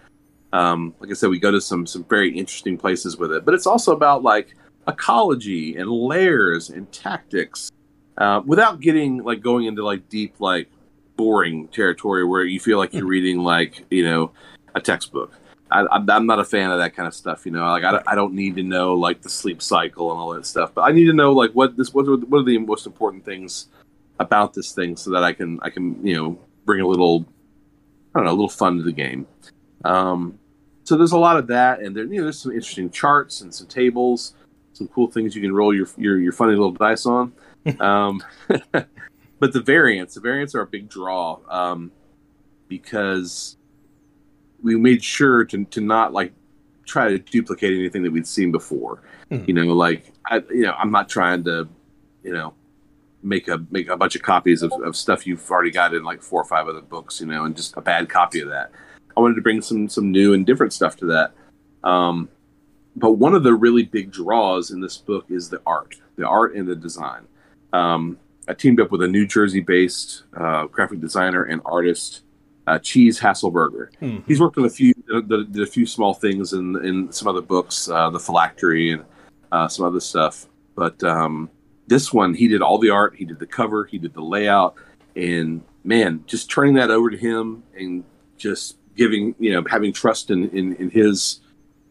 Um, 0.51 0.95
like 0.99 1.11
i 1.11 1.13
said 1.13 1.29
we 1.29 1.39
go 1.39 1.51
to 1.51 1.61
some 1.61 1.85
some 1.85 2.03
very 2.05 2.37
interesting 2.37 2.77
places 2.77 3.17
with 3.17 3.31
it. 3.31 3.45
But 3.45 3.53
it's 3.53 3.67
also 3.67 3.93
about 3.93 4.21
like 4.21 4.55
ecology 4.87 5.77
and 5.77 5.89
layers 5.89 6.69
and 6.69 6.91
tactics 6.91 7.71
uh, 8.19 8.41
without 8.45 8.81
getting 8.81 9.23
like 9.23 9.41
going 9.41 9.65
into 9.65 9.83
like 9.83 10.07
deep 10.09 10.35
like 10.39 10.69
boring 11.15 11.67
territory 11.69 12.25
where 12.25 12.43
you 12.43 12.59
feel 12.59 12.77
like 12.77 12.93
you're 12.93 13.03
hmm. 13.03 13.09
reading 13.09 13.39
like 13.39 13.85
you 13.89 14.03
know 14.03 14.31
a 14.75 14.81
textbook. 14.81 15.33
I, 15.71 15.85
am 15.91 16.25
not 16.25 16.39
a 16.39 16.43
fan 16.43 16.71
of 16.71 16.79
that 16.79 16.95
kind 16.95 17.07
of 17.07 17.13
stuff. 17.13 17.45
You 17.45 17.51
know, 17.51 17.63
like 17.67 17.83
I, 17.83 18.01
I 18.07 18.15
don't 18.15 18.33
need 18.33 18.55
to 18.55 18.63
know 18.63 18.95
like 18.95 19.21
the 19.21 19.29
sleep 19.29 19.61
cycle 19.61 20.11
and 20.11 20.19
all 20.19 20.33
that 20.33 20.45
stuff, 20.45 20.71
but 20.73 20.81
I 20.81 20.91
need 20.91 21.05
to 21.05 21.13
know 21.13 21.31
like 21.31 21.51
what 21.51 21.77
this 21.77 21.93
what 21.93 22.07
are, 22.07 22.17
what 22.17 22.39
are 22.39 22.43
the 22.43 22.57
most 22.57 22.85
important 22.85 23.23
things 23.23 23.67
about 24.19 24.53
this 24.53 24.73
thing 24.73 24.97
so 24.97 25.11
that 25.11 25.23
I 25.23 25.31
can 25.31 25.59
I 25.61 25.69
can 25.69 26.05
you 26.05 26.15
know 26.15 26.39
bring 26.65 26.81
a 26.81 26.87
little 26.87 27.25
I 28.13 28.19
don't 28.19 28.25
know 28.25 28.31
a 28.31 28.33
little 28.33 28.49
fun 28.49 28.77
to 28.77 28.83
the 28.83 28.91
game. 28.91 29.27
Um, 29.85 30.39
so 30.83 30.97
there's 30.97 31.11
a 31.11 31.19
lot 31.19 31.37
of 31.37 31.47
that, 31.47 31.81
and 31.81 31.95
there 31.95 32.05
you 32.05 32.17
know 32.17 32.23
there's 32.23 32.39
some 32.39 32.51
interesting 32.51 32.89
charts 32.89 33.41
and 33.41 33.53
some 33.53 33.67
tables, 33.67 34.33
some 34.73 34.87
cool 34.87 35.09
things 35.09 35.35
you 35.35 35.41
can 35.41 35.53
roll 35.53 35.73
your 35.73 35.87
your, 35.97 36.17
your 36.17 36.31
funny 36.33 36.51
little 36.51 36.71
dice 36.71 37.05
on 37.05 37.31
um, 37.79 38.21
but 38.71 39.53
the 39.53 39.61
variants, 39.61 40.15
the 40.15 40.21
variants 40.21 40.55
are 40.55 40.61
a 40.61 40.67
big 40.67 40.89
draw 40.89 41.39
um, 41.49 41.91
because 42.67 43.57
we 44.61 44.75
made 44.75 45.03
sure 45.03 45.45
to 45.45 45.65
to 45.65 45.81
not 45.81 46.13
like 46.13 46.33
try 46.85 47.09
to 47.09 47.19
duplicate 47.19 47.73
anything 47.73 48.03
that 48.03 48.11
we'd 48.11 48.27
seen 48.27 48.51
before. 48.51 49.01
Mm. 49.31 49.47
You 49.47 49.53
know, 49.53 49.73
like 49.73 50.11
I, 50.25 50.37
you 50.49 50.63
know, 50.63 50.73
I'm 50.73 50.91
not 50.91 51.07
trying 51.07 51.43
to, 51.45 51.67
you 52.23 52.33
know, 52.33 52.53
make 53.21 53.47
a 53.47 53.65
make 53.69 53.89
a 53.89 53.97
bunch 53.97 54.15
of 54.15 54.21
copies 54.21 54.63
of, 54.63 54.71
of 54.83 54.95
stuff 54.95 55.25
you've 55.25 55.49
already 55.49 55.71
got 55.71 55.93
in 55.93 56.03
like 56.03 56.21
four 56.21 56.41
or 56.41 56.45
five 56.45 56.67
other 56.67 56.81
books. 56.81 57.21
You 57.21 57.27
know, 57.27 57.45
and 57.45 57.55
just 57.55 57.77
a 57.77 57.81
bad 57.81 58.09
copy 58.09 58.41
of 58.41 58.49
that. 58.49 58.71
I 59.15 59.21
wanted 59.21 59.35
to 59.35 59.41
bring 59.41 59.61
some 59.61 59.87
some 59.87 60.11
new 60.11 60.33
and 60.33 60.45
different 60.45 60.73
stuff 60.73 60.97
to 60.97 61.05
that. 61.07 61.33
Um, 61.87 62.29
but 62.95 63.13
one 63.13 63.33
of 63.33 63.43
the 63.43 63.53
really 63.53 63.83
big 63.83 64.11
draws 64.11 64.71
in 64.71 64.81
this 64.81 64.97
book 64.97 65.25
is 65.29 65.49
the 65.49 65.61
art, 65.65 65.95
the 66.17 66.27
art 66.27 66.55
and 66.55 66.67
the 66.67 66.75
design. 66.75 67.27
Um, 67.73 68.17
I 68.47 68.53
teamed 68.53 68.81
up 68.81 68.91
with 68.91 69.03
a 69.03 69.07
New 69.07 69.27
Jersey-based 69.27 70.23
uh, 70.35 70.65
graphic 70.67 70.99
designer 70.99 71.43
and 71.43 71.61
artist, 71.65 72.23
uh, 72.65 72.79
Cheese 72.79 73.19
Hasselberger. 73.19 73.91
Mm-hmm. 74.01 74.19
He's 74.27 74.39
worked 74.39 74.57
on 74.57 74.65
a 74.65 74.69
few, 74.69 74.93
did, 74.93 75.59
a 75.59 75.65
few 75.65 75.85
small 75.85 76.13
things 76.13 76.53
in 76.53 76.75
in 76.83 77.11
some 77.11 77.27
other 77.27 77.41
books, 77.41 77.89
uh, 77.89 78.09
the 78.09 78.19
Phylactery 78.19 78.93
and 78.93 79.05
uh, 79.51 79.67
some 79.67 79.85
other 79.85 79.99
stuff. 79.99 80.47
But 80.75 81.03
um, 81.03 81.49
this 81.87 82.13
one, 82.13 82.33
he 82.33 82.47
did 82.47 82.61
all 82.61 82.77
the 82.77 82.89
art, 82.89 83.15
he 83.15 83.25
did 83.25 83.39
the 83.39 83.47
cover, 83.47 83.85
he 83.85 83.97
did 83.97 84.13
the 84.13 84.21
layout, 84.21 84.75
and 85.15 85.61
man, 85.83 86.23
just 86.25 86.49
turning 86.49 86.75
that 86.75 86.91
over 86.91 87.09
to 87.09 87.17
him 87.17 87.63
and 87.77 88.03
just 88.37 88.77
giving, 88.95 89.35
you 89.39 89.51
know, 89.51 89.63
having 89.69 89.93
trust 89.93 90.31
in 90.31 90.49
in, 90.49 90.75
in 90.75 90.89
his 90.89 91.41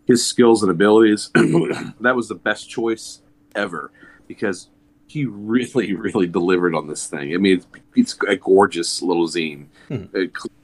his 0.07 0.25
skills 0.25 0.63
and 0.63 0.71
abilities. 0.71 1.31
that 1.35 2.17
was 2.17 2.29
the 2.29 2.35
best 2.35 2.69
choice 2.69 3.21
ever 3.55 3.93
because 4.27 4.69
he 5.09 5.25
really, 5.25 5.95
really 5.95 6.29
delivered 6.29 6.75
on 6.75 6.87
this 6.87 7.07
thing. 7.07 7.35
I 7.35 7.39
mean, 7.39 7.57
it's, 7.57 7.67
it's 7.97 8.19
a 8.29 8.37
gorgeous 8.37 9.03
little 9.03 9.27
zine, 9.27 9.67
hmm. 9.89 10.05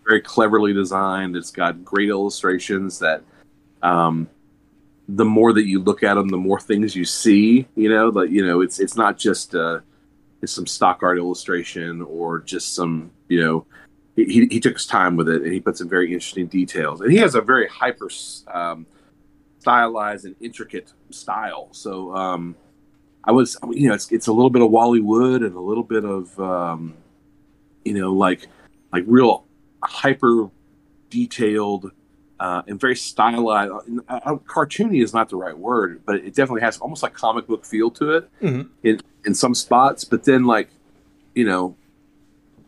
very 0.07 0.21
cleverly 0.21 0.73
designed. 0.73 1.35
It's 1.35 1.51
got 1.51 1.85
great 1.85 2.11
illustrations 2.11 3.01
that, 3.01 3.23
um, 3.83 4.29
the 5.09 5.25
more 5.25 5.53
that 5.53 5.67
you 5.67 5.81
look 5.81 6.03
at 6.03 6.15
them, 6.15 6.29
the 6.29 6.37
more 6.37 6.61
things 6.61 6.95
you 6.95 7.05
see. 7.05 7.67
You 7.75 7.89
know, 7.91 8.11
that 8.13 8.31
you 8.31 8.47
know, 8.47 8.63
it's 8.63 8.81
it's 8.81 8.97
not 8.97 9.19
just 9.19 9.55
uh, 9.55 9.81
it's 10.41 10.53
some 10.53 10.67
stock 10.67 11.03
art 11.03 11.19
illustration 11.19 12.01
or 12.01 12.41
just 12.41 12.75
some 12.75 13.11
you 13.29 13.41
know. 13.41 13.67
He, 14.17 14.47
he 14.49 14.61
took 14.61 14.75
his 14.75 14.87
time 14.87 15.17
with 15.17 15.29
it 15.29 15.43
and 15.43 15.53
he 15.53 15.59
put 15.59 15.77
some 15.77 15.89
very 15.89 16.13
interesting 16.13 16.47
details 16.47 17.01
and 17.01 17.11
he 17.11 17.19
has 17.19 17.35
a 17.35 17.41
very 17.41 17.67
hyper 17.67 18.09
um, 18.47 18.87
stylized 19.59 20.25
and 20.25 20.37
intricate 20.41 20.93
style. 21.11 21.69
So 21.73 22.15
um, 22.15 22.55
I 23.26 23.33
was, 23.33 23.57
you 23.71 23.88
know, 23.88 23.95
it's 23.95 24.11
it's 24.12 24.26
a 24.26 24.33
little 24.33 24.50
bit 24.50 24.62
of 24.62 24.71
Wally 24.71 25.00
Wood 25.00 25.43
and 25.43 25.54
a 25.54 25.61
little 25.61 25.83
bit 25.83 26.04
of, 26.04 26.38
um, 26.38 26.95
you 27.85 27.95
know, 27.95 28.12
like 28.12 28.49
like 28.93 29.04
real 29.07 29.45
hyper 29.83 30.50
detailed 31.11 31.90
uh, 32.40 32.62
and 32.66 32.81
very 32.81 32.97
stylized. 32.97 33.73
Cartoony 34.47 35.02
is 35.02 35.14
not 35.14 35.28
the 35.28 35.37
right 35.37 35.57
word, 35.57 36.02
but 36.04 36.16
it 36.16 36.35
definitely 36.35 36.61
has 36.61 36.78
almost 36.78 37.02
like 37.02 37.14
comic 37.14 37.47
book 37.47 37.64
feel 37.64 37.90
to 37.93 38.11
it 38.11 38.31
mm-hmm. 38.43 38.69
in 38.83 39.00
in 39.25 39.35
some 39.35 39.54
spots. 39.54 40.04
But 40.04 40.25
then, 40.25 40.45
like, 40.45 40.69
you 41.35 41.45
know, 41.45 41.76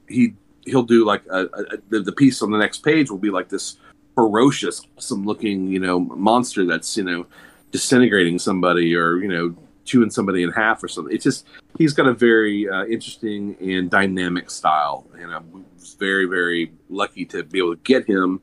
he 0.09 0.35
he'll 0.65 0.83
do 0.83 1.05
like 1.05 1.23
a, 1.31 1.45
a, 1.45 1.77
the, 1.91 2.01
the 2.01 2.13
piece 2.13 2.43
on 2.43 2.51
the 2.51 2.59
next 2.59 2.79
page 2.79 3.11
will 3.11 3.19
be 3.19 3.31
like 3.31 3.49
this 3.49 3.77
ferocious, 4.15 4.83
awesome 4.97 5.25
looking, 5.25 5.69
you 5.69 5.79
know, 5.79 6.01
monster 6.01 6.65
that's 6.65 6.97
you 6.97 7.05
know 7.05 7.27
disintegrating 7.73 8.39
somebody 8.39 8.95
or 8.95 9.19
you 9.19 9.29
know 9.29 9.55
chewing 9.87 10.11
somebody 10.11 10.43
in 10.43 10.51
half 10.51 10.83
or 10.83 10.89
something. 10.89 11.15
It's 11.15 11.25
just 11.25 11.47
he's 11.79 11.93
got 11.93 12.07
a 12.07 12.13
very 12.13 12.69
uh, 12.69 12.85
interesting 12.85 13.57
and 13.61 13.91
dynamic 13.91 14.51
style, 14.51 15.07
and 15.19 15.33
I 15.33 15.39
was 15.39 15.97
very 15.99 16.27
very 16.27 16.73
lucky 16.91 17.25
to 17.27 17.45
be 17.45 17.59
able 17.59 17.75
to 17.75 17.83
get 17.83 18.07
him, 18.07 18.41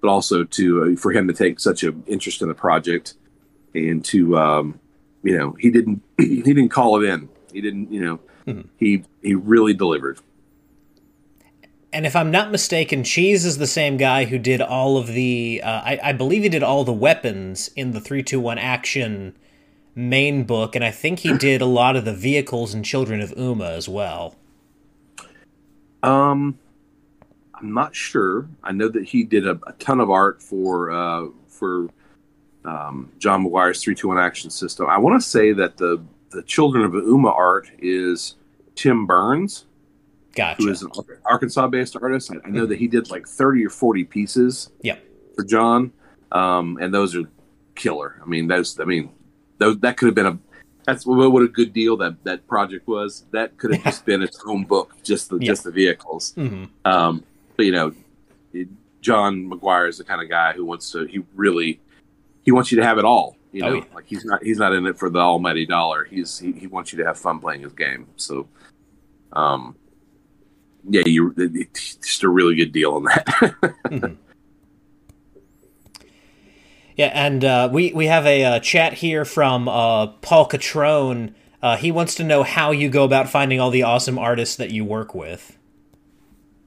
but 0.00 0.08
also 0.08 0.44
to 0.44 0.84
uh, 0.84 0.96
for 0.96 1.12
him 1.12 1.28
to 1.28 1.34
take 1.34 1.60
such 1.60 1.82
an 1.82 2.02
interest 2.06 2.40
in 2.40 2.48
the 2.48 2.54
project 2.54 3.14
and 3.74 4.04
to 4.06 4.38
um, 4.38 4.80
you 5.22 5.36
know 5.36 5.56
he 5.58 5.70
didn't 5.70 6.02
he 6.18 6.42
didn't 6.42 6.70
call 6.70 7.02
it 7.02 7.08
in. 7.08 7.28
He 7.52 7.60
didn't 7.60 7.92
you 7.92 8.04
know 8.04 8.20
mm-hmm. 8.46 8.68
he 8.78 9.04
he 9.22 9.34
really 9.34 9.74
delivered. 9.74 10.18
and 11.92 12.06
if 12.06 12.16
I'm 12.16 12.30
not 12.30 12.50
mistaken, 12.50 13.04
Cheese 13.04 13.44
is 13.44 13.58
the 13.58 13.66
same 13.66 13.96
guy 13.96 14.24
who 14.24 14.38
did 14.38 14.60
all 14.60 14.96
of 14.96 15.08
the. 15.08 15.60
Uh, 15.62 15.68
I, 15.84 16.00
I, 16.02 16.12
believe 16.12 16.42
he 16.42 16.48
did 16.48 16.62
all 16.62 16.84
the 16.84 16.92
weapons 16.92 17.70
in 17.76 17.92
the 17.92 18.00
three 18.00 18.22
two 18.22 18.40
one 18.40 18.58
action 18.58 19.36
main 19.94 20.44
book, 20.44 20.74
and 20.74 20.84
I 20.84 20.90
think 20.90 21.20
he 21.20 21.36
did 21.36 21.60
a 21.60 21.66
lot 21.66 21.96
of 21.96 22.04
the 22.04 22.14
vehicles 22.14 22.74
and 22.74 22.84
Children 22.84 23.20
of 23.20 23.32
Uma 23.36 23.70
as 23.70 23.88
well. 23.88 24.34
Um, 26.02 26.58
I'm 27.54 27.72
not 27.72 27.94
sure. 27.94 28.48
I 28.62 28.72
know 28.72 28.88
that 28.88 29.04
he 29.04 29.24
did 29.24 29.46
a, 29.46 29.58
a 29.66 29.72
ton 29.78 30.00
of 30.00 30.10
art 30.10 30.42
for 30.42 30.90
uh, 30.90 31.26
for 31.48 31.88
um, 32.64 33.10
John 33.18 33.44
McGuire's 33.44 33.82
three 33.82 33.94
two 33.94 34.08
one 34.08 34.18
action 34.18 34.50
system. 34.50 34.86
I 34.88 34.98
want 34.98 35.20
to 35.20 35.26
say 35.26 35.52
that 35.52 35.76
the 35.76 36.02
the 36.30 36.42
Children 36.42 36.84
of 36.84 36.94
Uma 36.94 37.30
art 37.30 37.70
is 37.78 38.34
Tim 38.74 39.06
Burns. 39.06 39.66
Gotcha. 40.34 40.62
Who 40.62 40.70
is 40.70 40.82
an 40.82 40.90
Arkansas 41.24 41.68
based 41.68 41.96
artist. 42.00 42.32
I, 42.32 42.46
I 42.46 42.50
know 42.50 42.66
that 42.66 42.78
he 42.78 42.88
did 42.88 43.08
like 43.08 43.26
30 43.26 43.64
or 43.66 43.70
40 43.70 44.04
pieces 44.04 44.70
yep. 44.82 45.00
for 45.36 45.44
John. 45.44 45.92
Um, 46.32 46.76
and 46.80 46.92
those 46.92 47.14
are 47.14 47.22
killer. 47.76 48.20
I 48.20 48.26
mean, 48.26 48.48
those, 48.48 48.80
I 48.80 48.84
mean, 48.84 49.10
those, 49.58 49.78
that 49.80 49.96
could 49.96 50.06
have 50.06 50.14
been 50.14 50.26
a, 50.26 50.38
that's 50.84 51.06
what, 51.06 51.30
what 51.30 51.42
a 51.42 51.48
good 51.48 51.72
deal 51.72 51.96
that 51.98 52.22
that 52.24 52.46
project 52.46 52.86
was. 52.86 53.24
That 53.30 53.56
could 53.56 53.74
have 53.74 53.84
just 53.84 54.04
been 54.04 54.22
its 54.22 54.42
own 54.46 54.64
book, 54.64 54.94
just 55.02 55.30
the, 55.30 55.38
just 55.38 55.64
the 55.64 55.70
vehicles. 55.70 56.34
Mm-hmm. 56.36 56.64
Um, 56.84 57.24
but 57.56 57.66
you 57.66 57.72
know, 57.72 57.92
it, 58.52 58.68
John 59.00 59.48
McGuire 59.50 59.88
is 59.88 59.98
the 59.98 60.04
kind 60.04 60.22
of 60.22 60.28
guy 60.28 60.52
who 60.52 60.64
wants 60.64 60.90
to, 60.92 61.04
he 61.04 61.24
really, 61.34 61.80
he 62.42 62.52
wants 62.52 62.70
you 62.72 62.78
to 62.78 62.84
have 62.84 62.98
it 62.98 63.04
all. 63.04 63.36
You 63.52 63.64
oh, 63.64 63.68
know, 63.68 63.72
oh, 63.72 63.78
yeah. 63.78 63.94
like 63.94 64.06
he's 64.08 64.24
not 64.24 64.42
he's 64.42 64.58
not 64.58 64.72
in 64.72 64.84
it 64.84 64.98
for 64.98 65.08
the 65.08 65.20
almighty 65.20 65.64
dollar. 65.64 66.02
He's 66.04 66.38
he, 66.38 66.50
he 66.52 66.66
wants 66.66 66.92
you 66.92 66.98
to 66.98 67.06
have 67.06 67.16
fun 67.16 67.38
playing 67.38 67.62
his 67.62 67.72
game. 67.72 68.08
So, 68.16 68.48
um, 69.32 69.76
yeah, 70.88 71.02
you 71.06 71.32
it's 71.36 71.94
just 71.96 72.24
a 72.24 72.28
really 72.28 72.56
good 72.56 72.72
deal 72.72 72.94
on 72.94 73.04
that. 73.04 73.26
mm-hmm. 73.86 74.14
Yeah, 76.96 77.10
and 77.12 77.44
uh, 77.44 77.68
we 77.72 77.92
we 77.92 78.06
have 78.06 78.24
a 78.26 78.44
uh, 78.44 78.60
chat 78.60 78.94
here 78.94 79.24
from 79.24 79.68
uh, 79.68 80.08
Paul 80.22 80.48
Catrone. 80.48 81.34
Uh, 81.60 81.76
he 81.76 81.90
wants 81.90 82.14
to 82.16 82.24
know 82.24 82.42
how 82.42 82.70
you 82.70 82.88
go 82.88 83.04
about 83.04 83.28
finding 83.28 83.58
all 83.58 83.70
the 83.70 83.82
awesome 83.82 84.18
artists 84.18 84.56
that 84.56 84.70
you 84.70 84.84
work 84.84 85.14
with. 85.14 85.58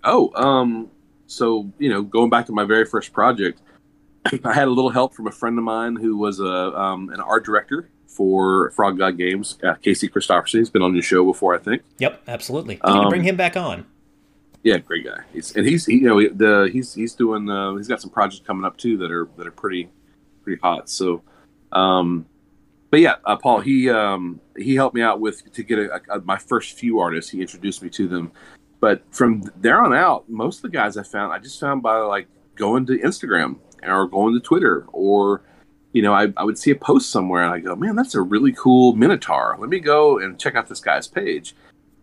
Oh, 0.04 0.32
um, 0.36 0.90
so 1.28 1.72
you 1.80 1.90
know, 1.90 2.02
going 2.02 2.30
back 2.30 2.46
to 2.48 2.52
my 2.52 2.66
very 2.66 2.86
first 2.86 3.14
project, 3.14 3.62
I 4.44 4.54
had 4.54 4.68
a 4.68 4.72
little 4.72 4.90
help 4.90 5.14
from 5.14 5.28
a 5.28 5.32
friend 5.32 5.58
of 5.58 5.64
mine 5.64 5.96
who 5.96 6.18
was 6.18 6.40
a 6.40 6.78
um, 6.78 7.10
an 7.10 7.22
art 7.22 7.46
director 7.46 7.90
for 8.06 8.72
Frog 8.72 8.98
God 8.98 9.18
Games, 9.18 9.58
uh, 9.64 9.76
Casey 9.76 10.10
Christofferson. 10.10 10.60
He's 10.60 10.70
been 10.70 10.82
on 10.82 10.94
your 10.94 11.04
show 11.04 11.24
before, 11.24 11.56
I 11.56 11.60
think. 11.60 11.84
Yep, 12.00 12.24
absolutely. 12.28 12.76
We 12.84 12.92
um, 12.92 13.04
to 13.04 13.10
bring 13.10 13.24
him 13.24 13.38
back 13.38 13.56
on. 13.56 13.86
Yeah, 14.64 14.80
great 14.80 15.06
guy. 15.06 15.22
He's 15.32 15.56
and 15.56 15.66
he's 15.66 15.86
he, 15.86 15.96
you 15.96 16.02
know 16.02 16.20
the 16.20 16.70
he's 16.72 16.94
he's 16.94 17.14
doing 17.14 17.50
uh, 17.50 17.76
he's 17.76 17.88
got 17.88 18.02
some 18.02 18.10
projects 18.10 18.46
coming 18.46 18.66
up 18.66 18.76
too 18.76 18.98
that 18.98 19.12
are 19.12 19.30
that 19.38 19.48
are 19.48 19.52
pretty 19.52 19.90
pretty 20.48 20.62
hot. 20.62 20.90
So, 20.90 21.24
um, 21.74 22.26
but 22.90 23.02
yeah, 23.02 23.16
uh, 23.26 23.36
Paul 23.36 23.60
he 23.60 23.90
um, 23.90 24.40
he 24.58 24.76
helped 24.76 24.96
me 24.96 25.02
out 25.02 25.20
with 25.20 25.52
to 25.52 25.64
get 25.64 25.78
a, 25.78 26.02
a, 26.10 26.22
my 26.22 26.38
first 26.38 26.78
few 26.80 27.00
artists. 27.00 27.30
He 27.30 27.42
introduced 27.42 27.84
me 27.84 27.90
to 27.90 28.08
them, 28.08 28.32
but 28.80 29.04
from 29.12 29.52
there 29.58 29.84
on 29.84 29.94
out, 29.94 30.30
most 30.30 30.58
of 30.58 30.62
the 30.62 30.70
guys 30.70 30.96
I 30.96 31.04
found 31.04 31.34
I 31.34 31.40
just 31.40 31.60
found 31.60 31.84
by 31.84 31.98
like 31.98 32.28
going 32.56 32.86
to 32.86 32.98
Instagram 32.98 33.58
or 33.84 34.08
going 34.08 34.34
to 34.36 34.40
Twitter 34.40 34.86
or 34.94 35.42
you 35.92 36.02
know, 36.02 36.14
I, 36.14 36.32
I 36.38 36.44
would 36.44 36.58
see 36.58 36.72
a 36.72 36.76
post 36.76 37.10
somewhere 37.10 37.44
and 37.44 37.54
I 37.54 37.60
go, 37.60 37.76
man, 37.76 37.96
that's 37.96 38.14
a 38.14 38.22
really 38.22 38.52
cool 38.54 38.94
Minotaur. 38.94 39.58
Let 39.60 39.70
me 39.70 39.80
go 39.80 40.20
and 40.20 40.40
check 40.40 40.56
out 40.56 40.68
this 40.68 40.80
guy's 40.80 41.08
page. 41.08 41.56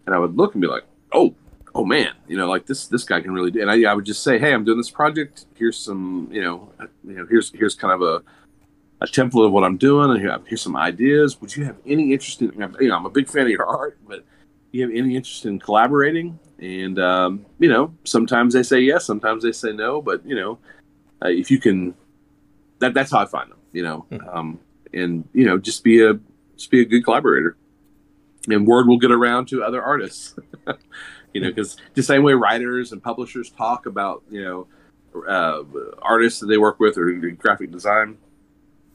And 0.06 0.14
I 0.14 0.18
would 0.18 0.36
look 0.36 0.54
and 0.54 0.62
be 0.62 0.66
like, 0.66 0.84
oh, 1.12 1.34
oh 1.74 1.84
man, 1.84 2.12
you 2.28 2.36
know, 2.36 2.48
like 2.48 2.66
this 2.66 2.86
this 2.86 3.04
guy 3.04 3.20
can 3.20 3.32
really 3.32 3.50
do. 3.50 3.60
And 3.60 3.70
I, 3.70 3.90
I 3.90 3.94
would 3.94 4.04
just 4.04 4.22
say, 4.22 4.38
hey, 4.38 4.52
I'm 4.52 4.64
doing 4.64 4.78
this 4.78 4.90
project. 4.90 5.46
Here's 5.56 5.78
some, 5.78 6.28
you 6.30 6.42
know, 6.42 6.70
you 7.04 7.14
know, 7.14 7.26
here's 7.28 7.50
here's 7.52 7.74
kind 7.74 7.92
of 7.92 8.02
a 8.02 8.22
a 9.00 9.06
template 9.06 9.46
of 9.46 9.52
what 9.52 9.64
I'm 9.64 9.76
doing, 9.76 10.10
and 10.10 10.20
here, 10.20 10.38
here's 10.46 10.62
some 10.62 10.76
ideas. 10.76 11.40
Would 11.40 11.56
you 11.56 11.64
have 11.64 11.76
any 11.86 12.12
interest 12.12 12.40
in? 12.42 12.52
You 12.80 12.88
know, 12.88 12.96
I'm 12.96 13.06
a 13.06 13.10
big 13.10 13.28
fan 13.28 13.42
of 13.42 13.48
your 13.50 13.66
art, 13.66 13.98
but 14.06 14.24
you 14.72 14.82
have 14.82 14.90
any 14.90 15.14
interest 15.14 15.46
in 15.46 15.58
collaborating? 15.58 16.38
And 16.58 16.98
um, 16.98 17.46
you 17.58 17.68
know, 17.68 17.94
sometimes 18.04 18.54
they 18.54 18.62
say 18.62 18.80
yes, 18.80 19.04
sometimes 19.04 19.42
they 19.42 19.52
say 19.52 19.72
no. 19.72 20.00
But 20.00 20.24
you 20.26 20.34
know, 20.34 20.58
uh, 21.22 21.28
if 21.28 21.50
you 21.50 21.58
can, 21.60 21.94
that 22.78 22.94
that's 22.94 23.10
how 23.10 23.18
I 23.18 23.26
find 23.26 23.50
them. 23.50 23.58
You 23.72 23.82
know, 23.82 24.06
mm-hmm. 24.10 24.28
um, 24.28 24.60
and 24.92 25.28
you 25.32 25.44
know, 25.44 25.58
just 25.58 25.84
be 25.84 26.02
a 26.04 26.14
just 26.56 26.70
be 26.70 26.80
a 26.80 26.84
good 26.84 27.04
collaborator, 27.04 27.56
and 28.48 28.66
word 28.66 28.86
will 28.86 28.98
get 28.98 29.10
around 29.10 29.46
to 29.48 29.62
other 29.62 29.82
artists. 29.82 30.34
you 31.34 31.40
know, 31.40 31.48
because 31.48 31.76
the 31.94 32.02
same 32.02 32.22
way 32.22 32.32
writers 32.32 32.92
and 32.92 33.02
publishers 33.02 33.50
talk 33.50 33.86
about 33.86 34.22
you 34.30 34.42
know 34.42 34.66
uh, 35.28 35.62
artists 36.00 36.40
that 36.40 36.46
they 36.46 36.58
work 36.58 36.80
with 36.80 36.96
or 36.96 37.12
graphic 37.12 37.70
design, 37.70 38.16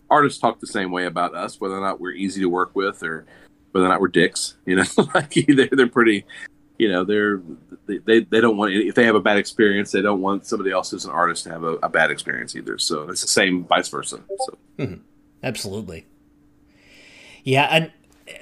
artists 0.10 0.39
talk 0.39 0.60
the 0.60 0.67
same 0.67 0.91
way 0.91 1.05
about 1.05 1.36
us, 1.36 1.60
whether 1.62 1.77
or 1.77 1.81
not 1.81 2.00
we're 2.00 2.12
easy 2.12 2.41
to 2.41 2.50
work 2.50 2.75
with 2.75 3.03
or 3.03 3.25
whether 3.72 3.86
or 3.86 3.89
not 3.89 4.01
we're 4.01 4.08
dicks. 4.08 4.55
You 4.65 4.77
know, 4.77 4.86
like 5.13 5.34
they're, 5.34 5.69
they're 5.72 5.88
pretty 5.88 6.25
you 6.79 6.88
know 6.88 7.03
they're 7.03 7.41
they, 7.86 8.22
they 8.22 8.41
don't 8.41 8.58
want 8.58 8.72
if 8.74 8.96
they 8.96 9.03
have 9.03 9.15
a 9.15 9.19
bad 9.19 9.38
experience 9.38 9.91
they 9.91 10.01
don't 10.01 10.22
want 10.22 10.46
somebody 10.46 10.72
else 10.72 10.89
who's 10.89 11.05
an 11.05 11.12
artist 11.12 11.43
to 11.43 11.50
have 11.50 11.63
a, 11.63 11.74
a 11.84 11.89
bad 11.89 12.10
experience 12.10 12.55
either 12.55 12.79
so 12.79 13.10
it's 13.10 13.22
the 13.22 13.27
same 13.27 13.65
vice 13.65 13.89
versa 13.89 14.19
so 14.46 14.58
mm-hmm. 14.79 15.01
absolutely 15.43 16.08
yeah 17.43 17.65
and 17.65 17.91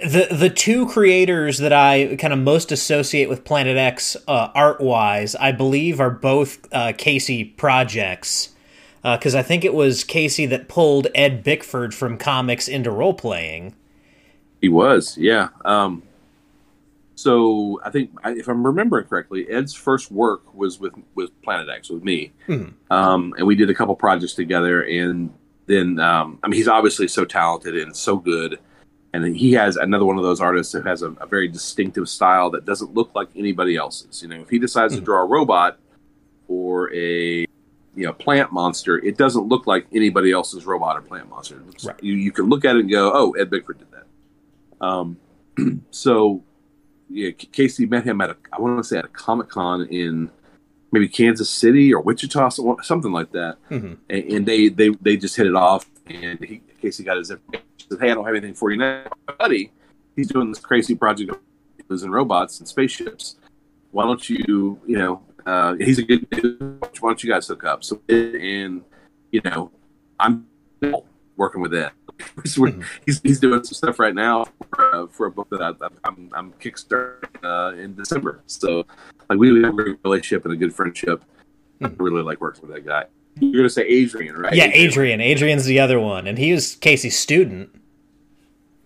the 0.04 0.28
the 0.32 0.50
two 0.50 0.88
creators 0.88 1.58
that 1.60 1.74
I 1.74 2.16
kind 2.18 2.34
of 2.34 2.40
most 2.40 2.72
associate 2.72 3.30
with 3.30 3.44
Planet 3.44 3.78
X 3.78 4.18
uh, 4.28 4.50
art 4.54 4.82
wise, 4.82 5.36
I 5.36 5.52
believe, 5.52 6.00
are 6.00 6.12
both 6.12 6.68
uh, 6.72 6.94
Casey 6.98 7.44
projects. 7.44 8.54
Because 9.04 9.36
uh, 9.36 9.40
I 9.40 9.44
think 9.44 9.64
it 9.64 9.74
was 9.74 10.04
Casey 10.04 10.46
that 10.48 10.68
pulled 10.68 11.08
Ed 11.16 11.44
Bickford 11.44 11.94
from 11.94 12.18
comics 12.18 12.68
into 12.68 12.92
role 12.92 13.14
playing. 13.14 13.74
He 14.60 14.68
was, 14.70 15.18
yeah. 15.18 15.50
Um, 15.64 16.04
so 17.16 17.80
I 17.86 17.90
think 17.90 18.12
if 18.26 18.48
I'm 18.48 18.66
remembering 18.66 19.06
correctly, 19.06 19.48
Ed's 19.50 19.74
first 19.74 20.12
work 20.12 20.54
was 20.54 20.80
with 20.80 20.94
with 21.16 21.30
Planet 21.42 21.70
X 21.70 21.90
with 21.90 22.04
me, 22.04 22.32
mm-hmm. 22.48 22.94
um, 22.94 23.34
and 23.38 23.48
we 23.48 23.56
did 23.56 23.70
a 23.70 23.74
couple 23.74 23.96
projects 23.96 24.34
together. 24.34 24.84
And 24.84 25.34
then, 25.68 26.00
um, 26.00 26.40
I 26.44 26.48
mean, 26.48 26.58
he's 26.58 26.68
obviously 26.68 27.08
so 27.08 27.24
talented 27.24 27.78
and 27.78 27.96
so 27.96 28.18
good, 28.18 28.60
and 29.24 29.36
he 29.36 29.54
has 29.54 29.76
another 29.76 30.06
one 30.06 30.18
of 30.18 30.24
those 30.24 30.42
artists 30.42 30.74
that 30.74 30.86
has 30.86 31.02
a, 31.02 31.12
a 31.12 31.26
very 31.26 31.48
distinctive 31.48 32.10
style 32.10 32.50
that 32.52 32.66
doesn't 32.66 32.94
look 32.94 33.14
like 33.16 33.30
anybody 33.36 33.76
else's. 33.76 34.22
You 34.22 34.30
know, 34.30 34.42
if 34.42 34.50
he 34.50 34.60
decides 34.60 34.94
mm-hmm. 34.94 35.02
to 35.02 35.06
draw 35.06 35.24
a 35.24 35.26
robot 35.26 35.80
or 36.48 36.94
a 36.94 37.46
you 37.96 38.06
know 38.06 38.14
plant 38.14 38.52
monster, 38.52 38.98
it 38.98 39.18
doesn't 39.18 39.48
look 39.48 39.68
like 39.68 39.88
anybody 39.94 40.32
else's 40.32 40.66
robot 40.66 40.98
or 40.98 41.02
plant 41.02 41.30
monster. 41.30 41.62
Right. 41.84 42.04
You 42.04 42.14
you 42.14 42.32
can 42.32 42.46
look 42.46 42.66
at 42.66 42.76
it 42.76 42.82
and 42.82 42.92
go, 42.92 43.12
oh, 43.14 43.32
Ed 43.32 43.50
Bickford 43.50 43.80
did 43.80 43.88
that. 43.92 44.86
Um, 44.86 45.18
so 45.92 46.44
yeah, 47.10 47.32
Casey 47.32 47.86
met 47.86 48.04
him 48.04 48.22
at 48.22 48.30
a 48.30 48.38
I 48.52 48.62
want 48.62 48.78
to 48.78 48.84
say 48.84 48.98
at 48.98 49.06
a 49.06 49.10
Comic 49.10 49.50
Con 49.50 49.88
in 49.88 50.30
maybe 50.92 51.08
Kansas 51.08 51.50
City 51.50 51.94
or 51.94 52.02
Wichita, 52.02 52.50
something 52.50 53.12
like 53.12 53.32
that. 53.32 53.58
Mm-hmm. 53.70 53.94
And, 54.10 54.24
and, 54.32 54.46
they 54.46 54.70
they 54.70 54.90
they 54.90 55.18
just 55.18 55.36
hit 55.36 55.48
it 55.48 55.56
off. 55.56 55.86
And 56.08 56.40
he, 56.44 56.62
Casey 56.82 57.04
got 57.04 57.18
his 57.18 57.32
information. 57.32 57.66
Said, 57.90 58.00
"Hey, 58.00 58.12
I 58.12 58.14
don't 58.14 58.26
have 58.26 58.36
anything 58.36 58.54
for 58.54 58.72
you 58.72 58.78
now, 58.78 59.06
buddy. 59.40 59.72
He's 60.16 60.28
doing 60.28 60.50
this 60.50 60.60
crazy 60.60 60.96
project 60.96 61.32
of 61.32 62.04
in 62.04 62.12
robots 62.12 62.60
and 62.60 62.68
spaceships. 62.68 63.38
Why 63.92 64.04
don't 64.04 64.30
you, 64.30 64.80
you 64.86 64.98
know, 64.98 65.22
uh, 65.46 65.76
he's 65.76 66.00
a 66.00 66.04
good 66.04 66.30
dude. 66.30 66.82
Why 67.00 67.10
don't 67.10 67.24
you 67.24 67.30
guys 67.30 67.48
hook 67.48 67.64
up?" 67.64 67.84
So 67.84 68.02
and 68.10 68.84
you 69.32 69.42
know, 69.44 69.72
I'm 70.20 70.48
working 71.38 71.62
with 71.62 71.72
that. 71.72 71.94
mm-hmm. 72.20 72.82
he's, 73.06 73.22
he's 73.22 73.40
doing 73.40 73.64
some 73.64 73.74
stuff 73.74 74.00
right 74.00 74.16
now 74.16 74.46
for, 74.74 74.96
uh, 74.96 75.08
for 75.08 75.26
a 75.28 75.32
book 75.32 75.50
that 75.52 75.62
I, 75.62 75.70
am 76.08 76.32
I'm 76.34 76.52
kickstarting 76.54 77.44
uh, 77.44 77.76
in 77.78 77.96
December. 77.96 78.42
So 78.48 78.86
like 79.30 79.38
we 79.38 79.50
have 79.62 79.74
a 79.74 79.76
great 79.76 80.00
relationship 80.04 80.46
and 80.46 80.54
a 80.54 80.58
good 80.58 80.74
friendship. 80.74 81.24
Mm-hmm. 81.80 81.86
I 81.86 82.04
really 82.04 82.24
like 82.24 82.42
working 82.42 82.68
with 82.68 82.76
that 82.76 82.86
guy. 82.86 83.06
You're 83.40 83.62
gonna 83.62 83.70
say 83.70 83.88
Adrian, 83.88 84.36
right? 84.36 84.54
Yeah, 84.54 84.70
Adrian. 84.74 85.22
Adrian's 85.22 85.66
the 85.66 85.80
other 85.80 86.00
one, 86.00 86.28
and 86.28 86.38
he 86.38 86.54
was 86.54 86.76
Casey's 86.76 87.18
student. 87.18 87.70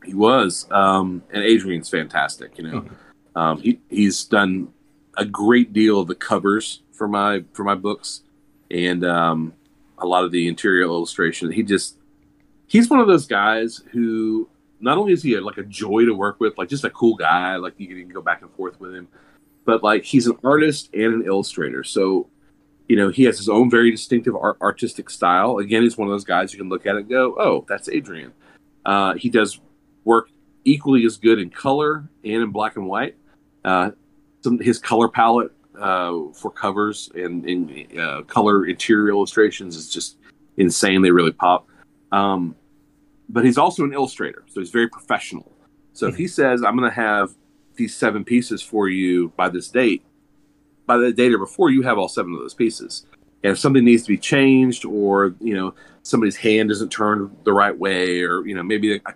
He 0.05 0.13
was, 0.13 0.67
um, 0.71 1.23
and 1.31 1.43
Adrian's 1.43 1.89
fantastic. 1.89 2.57
You 2.57 2.63
know, 2.63 2.81
mm-hmm. 2.81 3.37
um, 3.37 3.61
he 3.61 3.79
he's 3.89 4.23
done 4.23 4.73
a 5.17 5.25
great 5.25 5.73
deal 5.73 5.99
of 5.99 6.07
the 6.07 6.15
covers 6.15 6.81
for 6.91 7.07
my 7.07 7.43
for 7.53 7.63
my 7.63 7.75
books, 7.75 8.21
and 8.69 9.05
um, 9.05 9.53
a 9.97 10.05
lot 10.05 10.23
of 10.23 10.31
the 10.31 10.47
interior 10.47 10.83
illustration. 10.83 11.51
He 11.51 11.63
just 11.63 11.97
he's 12.67 12.89
one 12.89 12.99
of 12.99 13.07
those 13.07 13.27
guys 13.27 13.81
who 13.91 14.49
not 14.79 14.97
only 14.97 15.13
is 15.13 15.23
he 15.23 15.35
a, 15.35 15.41
like 15.41 15.57
a 15.57 15.63
joy 15.63 16.05
to 16.05 16.13
work 16.13 16.39
with, 16.39 16.57
like 16.57 16.69
just 16.69 16.83
a 16.83 16.89
cool 16.89 17.15
guy, 17.15 17.55
like 17.55 17.73
you 17.77 17.87
can, 17.87 17.97
you 17.97 18.03
can 18.03 18.13
go 18.13 18.21
back 18.21 18.41
and 18.41 18.51
forth 18.51 18.79
with 18.79 18.95
him, 18.95 19.07
but 19.65 19.83
like 19.83 20.03
he's 20.03 20.27
an 20.27 20.37
artist 20.43 20.89
and 20.93 21.13
an 21.13 21.23
illustrator. 21.25 21.83
So, 21.83 22.27
you 22.87 22.95
know, 22.95 23.09
he 23.09 23.23
has 23.23 23.37
his 23.37 23.49
own 23.49 23.69
very 23.69 23.91
distinctive 23.91 24.35
art, 24.35 24.57
artistic 24.61 25.09
style. 25.09 25.57
Again, 25.57 25.83
he's 25.83 25.97
one 25.97 26.07
of 26.07 26.11
those 26.11 26.25
guys 26.25 26.51
you 26.53 26.59
can 26.59 26.69
look 26.69 26.85
at 26.85 26.95
it 26.95 26.99
and 26.99 27.09
go, 27.09 27.35
"Oh, 27.39 27.65
that's 27.67 27.87
Adrian." 27.89 28.33
Uh, 28.85 29.13
he 29.13 29.29
does 29.29 29.59
work 30.03 30.29
equally 30.65 31.05
as 31.05 31.17
good 31.17 31.39
in 31.39 31.49
color 31.49 32.09
and 32.23 32.43
in 32.43 32.51
black 32.51 32.75
and 32.75 32.87
white. 32.87 33.15
Uh, 33.63 33.91
some 34.41 34.59
his 34.59 34.79
color 34.79 35.07
palette 35.07 35.51
uh, 35.79 36.13
for 36.33 36.51
covers 36.51 37.09
and, 37.15 37.45
and 37.45 37.99
uh, 37.99 38.21
color 38.23 38.65
interior 38.65 39.09
illustrations 39.09 39.75
is 39.75 39.91
just 39.91 40.17
insane. 40.57 41.01
They 41.01 41.11
really 41.11 41.31
pop. 41.31 41.67
Um, 42.11 42.55
but 43.29 43.45
he's 43.45 43.57
also 43.57 43.83
an 43.83 43.93
illustrator, 43.93 44.43
so 44.47 44.59
he's 44.59 44.71
very 44.71 44.89
professional. 44.89 45.51
So 45.93 46.07
if 46.07 46.15
he 46.15 46.27
says, 46.27 46.63
"I'm 46.63 46.75
going 46.75 46.89
to 46.89 46.95
have 46.95 47.33
these 47.75 47.95
seven 47.95 48.25
pieces 48.25 48.61
for 48.61 48.89
you 48.89 49.29
by 49.37 49.49
this 49.49 49.69
date," 49.69 50.03
by 50.85 50.97
the 50.97 51.11
date 51.11 51.33
or 51.33 51.37
before, 51.37 51.69
you 51.69 51.81
have 51.83 51.97
all 51.97 52.09
seven 52.09 52.33
of 52.33 52.39
those 52.39 52.53
pieces. 52.53 53.05
And 53.43 53.53
if 53.53 53.59
something 53.59 53.83
needs 53.83 54.03
to 54.03 54.09
be 54.09 54.17
changed, 54.17 54.85
or 54.85 55.35
you 55.39 55.55
know 55.55 55.73
somebody's 56.03 56.35
hand 56.35 56.71
isn't 56.71 56.91
turned 56.91 57.35
the 57.43 57.53
right 57.53 57.77
way, 57.77 58.21
or 58.21 58.45
you 58.45 58.55
know 58.55 58.63
maybe 58.63 58.97
the, 58.97 59.13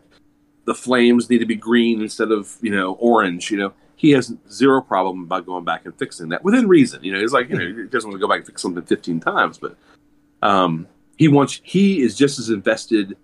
the 0.66 0.76
flames 0.76 1.30
need 1.30 1.40
to 1.40 1.46
be 1.46 1.56
green 1.56 2.02
instead 2.02 2.32
of 2.32 2.58
you 2.62 2.72
know 2.72 2.94
orange, 2.94 3.52
you 3.52 3.58
know 3.58 3.74
he 3.96 4.12
has 4.12 4.34
zero 4.52 4.82
problem 4.82 5.24
about 5.24 5.46
going 5.46 5.64
back 5.64 5.86
and 5.86 5.98
fixing 5.98 6.30
that 6.30 6.44
within 6.44 6.68
reason. 6.68 7.04
You 7.04 7.14
know, 7.14 7.20
he's 7.20 7.34
like, 7.34 7.50
you 7.50 7.58
know, 7.58 7.84
he 7.84 7.88
doesn't 7.88 8.10
want 8.10 8.20
to 8.20 8.26
go 8.26 8.28
back 8.28 8.40
and 8.40 8.46
fix 8.46 8.62
something 8.62 8.84
15 8.84 9.20
times, 9.20 9.58
but 9.58 9.78
um, 10.42 10.88
he 11.18 11.28
wants, 11.28 11.62
he 11.64 12.02
is 12.02 12.16
just 12.16 12.38
as 12.38 12.50
invested 12.50 13.18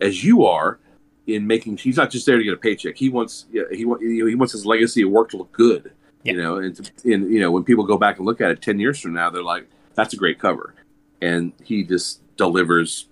as 0.00 0.22
you 0.22 0.44
are 0.44 0.78
in 1.26 1.46
making, 1.46 1.76
he's 1.76 1.96
not 1.96 2.10
just 2.10 2.26
there 2.26 2.38
to 2.38 2.44
get 2.44 2.52
a 2.52 2.58
paycheck. 2.58 2.96
He 2.96 3.08
wants, 3.08 3.46
he, 3.50 3.58
you 3.58 3.86
know, 3.86 4.26
he 4.26 4.34
wants 4.34 4.52
his 4.52 4.66
legacy 4.66 5.02
of 5.02 5.10
work 5.10 5.30
to 5.30 5.38
look 5.38 5.52
good, 5.52 5.92
yeah. 6.22 6.32
you 6.32 6.42
know, 6.42 6.56
and, 6.56 6.76
to, 6.76 7.12
and, 7.12 7.32
you 7.32 7.40
know, 7.40 7.50
when 7.50 7.64
people 7.64 7.84
go 7.84 7.98
back 7.98 8.18
and 8.18 8.26
look 8.26 8.40
at 8.40 8.50
it 8.50 8.62
10 8.62 8.78
years 8.78 8.98
from 8.98 9.12
now, 9.12 9.30
they're 9.30 9.42
like, 9.42 9.68
that's 9.94 10.14
a 10.14 10.16
great 10.16 10.38
cover. 10.38 10.74
And 11.20 11.52
he 11.64 11.84
just 11.84 12.20
delivers 12.36 13.06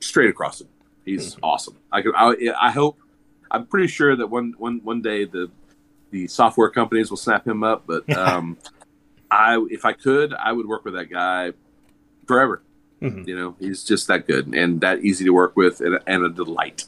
straight 0.00 0.30
across 0.30 0.60
it. 0.60 0.68
He's 1.04 1.34
mm-hmm. 1.34 1.44
awesome. 1.44 1.76
I, 1.90 2.02
I, 2.14 2.34
I 2.60 2.70
hope, 2.70 2.98
I'm 3.50 3.66
pretty 3.66 3.88
sure 3.88 4.16
that 4.16 4.28
one, 4.28 4.54
one, 4.58 4.80
one 4.82 5.02
day 5.02 5.24
the, 5.24 5.50
the 6.10 6.26
software 6.26 6.70
companies 6.70 7.10
will 7.10 7.16
snap 7.16 7.46
him 7.46 7.62
up. 7.62 7.84
But 7.86 8.08
um, 8.16 8.56
I, 9.30 9.64
if 9.70 9.84
I 9.84 9.92
could, 9.92 10.32
I 10.34 10.52
would 10.52 10.66
work 10.66 10.84
with 10.84 10.94
that 10.94 11.10
guy 11.10 11.52
forever. 12.26 12.62
Mm-hmm. 13.00 13.28
You 13.28 13.36
know, 13.36 13.56
he's 13.58 13.82
just 13.82 14.06
that 14.06 14.26
good 14.26 14.54
and 14.54 14.80
that 14.80 15.00
easy 15.00 15.24
to 15.24 15.30
work 15.30 15.56
with 15.56 15.80
and, 15.80 15.98
and 16.06 16.24
a 16.24 16.28
delight. 16.28 16.84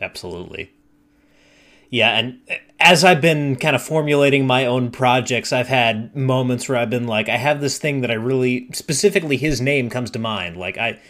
Absolutely. 0.00 0.72
Yeah, 1.90 2.18
and 2.18 2.40
as 2.80 3.04
I've 3.04 3.20
been 3.20 3.56
kind 3.56 3.74
of 3.74 3.82
formulating 3.82 4.46
my 4.46 4.66
own 4.66 4.90
projects, 4.90 5.52
I've 5.52 5.68
had 5.68 6.14
moments 6.14 6.68
where 6.68 6.78
I've 6.78 6.90
been 6.90 7.06
like, 7.06 7.28
I 7.28 7.36
have 7.36 7.60
this 7.60 7.78
thing 7.78 8.02
that 8.02 8.10
I 8.10 8.14
really 8.14 8.68
specifically 8.72 9.36
his 9.36 9.60
name 9.60 9.88
comes 9.88 10.10
to 10.12 10.18
mind. 10.18 10.56
Like 10.56 10.76
I 10.76 11.00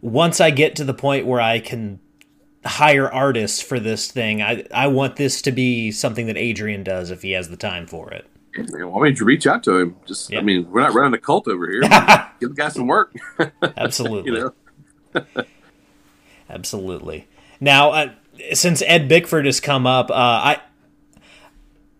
once 0.00 0.40
I 0.40 0.50
get 0.50 0.76
to 0.76 0.84
the 0.84 0.94
point 0.94 1.26
where 1.26 1.40
I 1.40 1.58
can 1.58 2.00
hire 2.66 3.10
artists 3.10 3.62
for 3.62 3.80
this 3.80 4.10
thing. 4.10 4.42
I 4.42 4.64
I 4.72 4.88
want 4.88 5.16
this 5.16 5.40
to 5.42 5.52
be 5.52 5.90
something 5.90 6.26
that 6.26 6.36
Adrian 6.36 6.84
does 6.84 7.10
if 7.10 7.22
he 7.22 7.32
has 7.32 7.48
the 7.48 7.56
time 7.56 7.86
for 7.86 8.10
it. 8.10 8.28
Why 8.56 9.06
don't 9.06 9.18
you 9.20 9.26
reach 9.26 9.46
out 9.46 9.62
to 9.64 9.78
him? 9.78 9.96
Just 10.06 10.30
yeah. 10.30 10.38
I 10.38 10.42
mean, 10.42 10.70
we're 10.70 10.80
not 10.80 10.94
running 10.94 11.14
a 11.14 11.18
cult 11.18 11.46
over 11.48 11.70
here. 11.70 11.80
Give 12.40 12.50
the 12.50 12.54
guy 12.54 12.68
some 12.68 12.86
work. 12.86 13.14
Absolutely. 13.76 14.32
you 14.32 14.52
know? 15.14 15.24
Absolutely. 16.50 17.28
Now, 17.60 17.90
uh, 17.90 18.14
since 18.52 18.82
Ed 18.82 19.08
Bickford 19.08 19.46
has 19.46 19.60
come 19.60 19.86
up, 19.86 20.10
uh, 20.10 20.14
I 20.14 20.60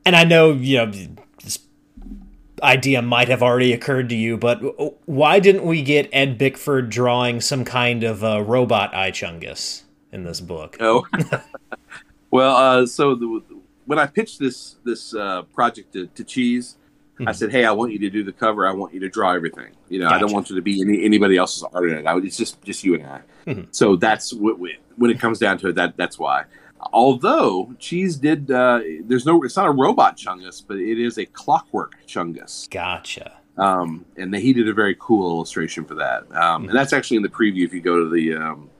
and 0.05 0.17
I 0.17 0.25
know 0.25 0.53
you 0.53 0.79
know 0.79 0.93
this 1.43 1.59
idea 2.63 3.03
might 3.03 3.29
have 3.29 3.43
already 3.43 3.73
occurred 3.73 4.09
to 4.11 4.17
you, 4.17 4.37
but 4.37 4.59
why 5.07 5.41
didn't 5.41 5.65
we 5.65 5.83
get 5.83 6.09
Ed 6.13 6.39
Bickford 6.39 6.91
drawing 6.91 7.41
some 7.41 7.65
kind 7.65 8.05
of 8.05 8.23
uh, 8.25 8.43
robot 8.43 8.95
Eye 8.95 9.11
Chungus? 9.11 9.83
in 10.17 10.25
this 10.25 10.41
book. 10.41 10.77
Oh, 10.81 11.07
well, 12.31 12.57
uh, 12.57 12.87
so 12.87 13.15
the, 13.15 13.43
when 13.85 13.99
I 13.99 14.07
pitched 14.07 14.39
this 14.39 14.77
this 14.85 15.15
uh, 15.15 15.43
project 15.55 15.93
to, 15.93 16.07
to 16.09 16.25
Cheese, 16.25 16.77
mm-hmm. 17.19 17.29
I 17.29 17.33
said, 17.33 17.51
"Hey, 17.51 17.65
I 17.65 17.73
want 17.73 17.93
you 17.93 17.99
to 18.01 18.11
do 18.11 18.25
the 18.25 18.33
cover. 18.33 18.67
I 18.67 18.73
want 18.73 18.95
you 18.95 19.01
to 19.01 19.09
draw 19.09 19.33
everything. 19.33 19.73
You 19.89 20.01
know, 20.01 20.07
gotcha. 20.07 20.17
I 20.17 20.19
don't 20.19 20.33
want 20.33 20.51
you 20.51 20.57
to 20.57 20.63
be 20.63 20.81
any, 20.81 21.05
anybody 21.05 21.37
else's 21.37 21.63
art 21.63 21.91
in 21.91 21.99
it. 21.99 22.07
I, 22.07 22.17
it's 22.19 22.37
just 22.37 22.63
just 22.63 22.85
you 22.85 22.95
and 22.95 23.07
I." 23.07 23.21
Mm-hmm. 23.47 23.63
So 23.71 23.97
that's 23.97 24.33
what 24.33 24.59
when 24.59 25.11
it 25.11 25.21
comes 25.21 25.39
down 25.39 25.59
to 25.59 25.69
it. 25.69 25.75
That 25.75 25.97
that's 25.97 26.19
why. 26.19 26.45
Although 26.93 27.75
Cheese 27.79 28.17
did, 28.17 28.51
uh, 28.51 28.81
there's 29.03 29.27
no, 29.27 29.43
it's 29.43 29.57
not 29.57 29.67
a 29.67 29.71
robot 29.71 30.17
Chungus, 30.17 30.63
but 30.65 30.77
it 30.77 31.01
is 31.01 31.19
a 31.19 31.27
clockwork 31.27 31.97
Chungus. 32.07 32.71
Gotcha. 32.71 33.33
Um, 33.57 34.05
and 34.17 34.35
he 34.35 34.53
did 34.53 34.69
a 34.69 34.73
very 34.73 34.95
cool 34.99 35.31
illustration 35.31 35.85
for 35.85 35.95
that. 35.95 36.23
Um, 36.25 36.63
mm-hmm. 36.63 36.69
And 36.69 36.79
that's 36.79 36.93
actually 36.93 37.17
in 37.17 37.23
the 37.23 37.29
preview. 37.29 37.65
If 37.65 37.73
you 37.73 37.81
go 37.81 38.05
to 38.05 38.11
the 38.11 38.35
um, 38.35 38.71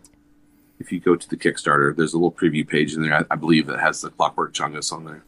if 0.79 0.93
you 0.93 1.01
go 1.01 1.17
to 1.17 1.29
the 1.29 1.37
Kickstarter, 1.37 1.97
there's 1.97 2.13
a 2.13 2.17
little 2.17 2.33
preview 2.33 2.67
page 2.69 2.95
in 2.95 3.03
there. 3.03 3.15
I, 3.15 3.25
I 3.31 3.37
believe 3.37 3.67
that 3.67 3.81
has 3.81 4.03
the 4.03 4.11
Clockwork 4.11 4.53
Chungus 4.53 4.93
on 4.93 5.05
there. 5.05 5.25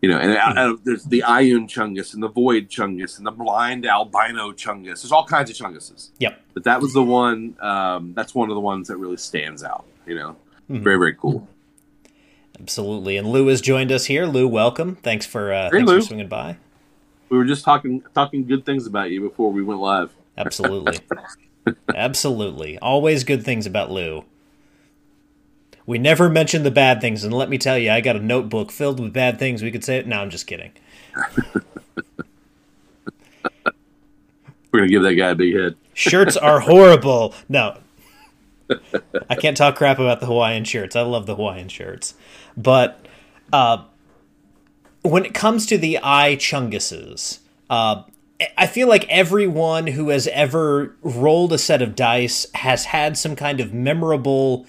You 0.00 0.10
know, 0.10 0.18
and 0.18 0.36
mm-hmm. 0.36 0.84
there's 0.84 1.04
the 1.04 1.24
Ioun 1.26 1.68
Chungus 1.68 2.14
and 2.14 2.22
the 2.22 2.28
Void 2.28 2.68
Chungus 2.68 3.18
and 3.18 3.26
the 3.26 3.32
Blind 3.32 3.84
Albino 3.84 4.52
Chungus. 4.52 5.02
There's 5.02 5.10
all 5.10 5.24
kinds 5.24 5.50
of 5.50 5.56
Chunguses. 5.56 6.10
Yep. 6.18 6.40
But 6.54 6.64
that 6.64 6.80
was 6.80 6.92
the 6.92 7.02
one. 7.02 7.56
Um, 7.60 8.14
that's 8.14 8.32
one 8.32 8.48
of 8.48 8.54
the 8.54 8.60
ones 8.60 8.88
that 8.88 8.96
really 8.96 9.16
stands 9.16 9.64
out. 9.64 9.86
You 10.06 10.14
know, 10.14 10.36
mm-hmm. 10.70 10.84
very 10.84 10.98
very 10.98 11.14
cool. 11.14 11.48
Absolutely. 12.60 13.16
And 13.16 13.28
Lou 13.28 13.46
has 13.48 13.60
joined 13.60 13.90
us 13.90 14.06
here. 14.06 14.26
Lou, 14.26 14.46
welcome. 14.46 14.96
Thanks 14.96 15.26
for 15.26 15.52
uh, 15.52 15.64
hey, 15.64 15.78
thanks 15.78 15.88
Lou. 15.90 16.00
for 16.00 16.06
swinging 16.06 16.28
by. 16.28 16.56
We 17.28 17.36
were 17.36 17.44
just 17.44 17.64
talking 17.64 18.02
talking 18.14 18.46
good 18.46 18.64
things 18.64 18.86
about 18.86 19.10
you 19.10 19.20
before 19.20 19.50
we 19.52 19.62
went 19.62 19.80
live. 19.80 20.12
Absolutely. 20.36 20.98
Absolutely. 21.94 22.78
Always 22.78 23.24
good 23.24 23.44
things 23.44 23.66
about 23.66 23.90
Lou. 23.90 24.24
We 25.88 25.96
never 25.96 26.28
mention 26.28 26.64
the 26.64 26.70
bad 26.70 27.00
things, 27.00 27.24
and 27.24 27.32
let 27.32 27.48
me 27.48 27.56
tell 27.56 27.78
you, 27.78 27.90
I 27.90 28.02
got 28.02 28.14
a 28.14 28.20
notebook 28.20 28.70
filled 28.70 29.00
with 29.00 29.14
bad 29.14 29.38
things. 29.38 29.62
We 29.62 29.70
could 29.70 29.82
say 29.82 29.96
it. 29.96 30.06
No, 30.06 30.20
I'm 30.20 30.28
just 30.28 30.46
kidding. 30.46 30.72
We're 34.70 34.80
gonna 34.80 34.88
give 34.88 35.02
that 35.02 35.14
guy 35.14 35.30
a 35.30 35.34
big 35.34 35.56
head. 35.56 35.76
Shirts 35.94 36.36
are 36.36 36.60
horrible. 36.60 37.34
No, 37.48 37.78
I 39.30 39.34
can't 39.34 39.56
talk 39.56 39.76
crap 39.76 39.98
about 39.98 40.20
the 40.20 40.26
Hawaiian 40.26 40.64
shirts. 40.64 40.94
I 40.94 41.00
love 41.00 41.24
the 41.24 41.36
Hawaiian 41.36 41.70
shirts, 41.70 42.12
but 42.54 43.06
uh, 43.50 43.84
when 45.00 45.24
it 45.24 45.32
comes 45.32 45.64
to 45.64 45.78
the 45.78 45.98
eye 46.02 46.36
chunguses, 46.36 47.38
uh, 47.70 48.02
I 48.58 48.66
feel 48.66 48.88
like 48.88 49.08
everyone 49.08 49.86
who 49.86 50.10
has 50.10 50.28
ever 50.28 50.96
rolled 51.00 51.54
a 51.54 51.58
set 51.58 51.80
of 51.80 51.96
dice 51.96 52.46
has 52.56 52.84
had 52.84 53.16
some 53.16 53.34
kind 53.34 53.58
of 53.58 53.72
memorable 53.72 54.66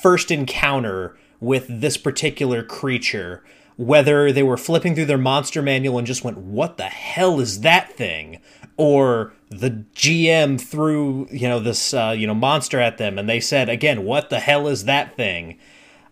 first 0.00 0.30
encounter 0.30 1.16
with 1.40 1.66
this 1.68 1.96
particular 1.96 2.62
creature. 2.62 3.42
Whether 3.76 4.30
they 4.30 4.42
were 4.42 4.58
flipping 4.58 4.94
through 4.94 5.06
their 5.06 5.16
monster 5.16 5.62
manual 5.62 5.96
and 5.96 6.06
just 6.06 6.22
went, 6.22 6.36
What 6.36 6.76
the 6.76 6.84
hell 6.84 7.40
is 7.40 7.60
that 7.60 7.92
thing? 7.92 8.40
Or 8.76 9.32
the 9.48 9.84
GM 9.94 10.60
threw, 10.60 11.26
you 11.30 11.48
know, 11.48 11.60
this, 11.60 11.94
uh, 11.94 12.14
you 12.16 12.26
know, 12.26 12.34
monster 12.34 12.78
at 12.78 12.98
them 12.98 13.18
and 13.18 13.28
they 13.28 13.40
said, 13.40 13.70
again, 13.70 14.04
What 14.04 14.28
the 14.28 14.40
hell 14.40 14.68
is 14.68 14.84
that 14.84 15.16
thing? 15.16 15.58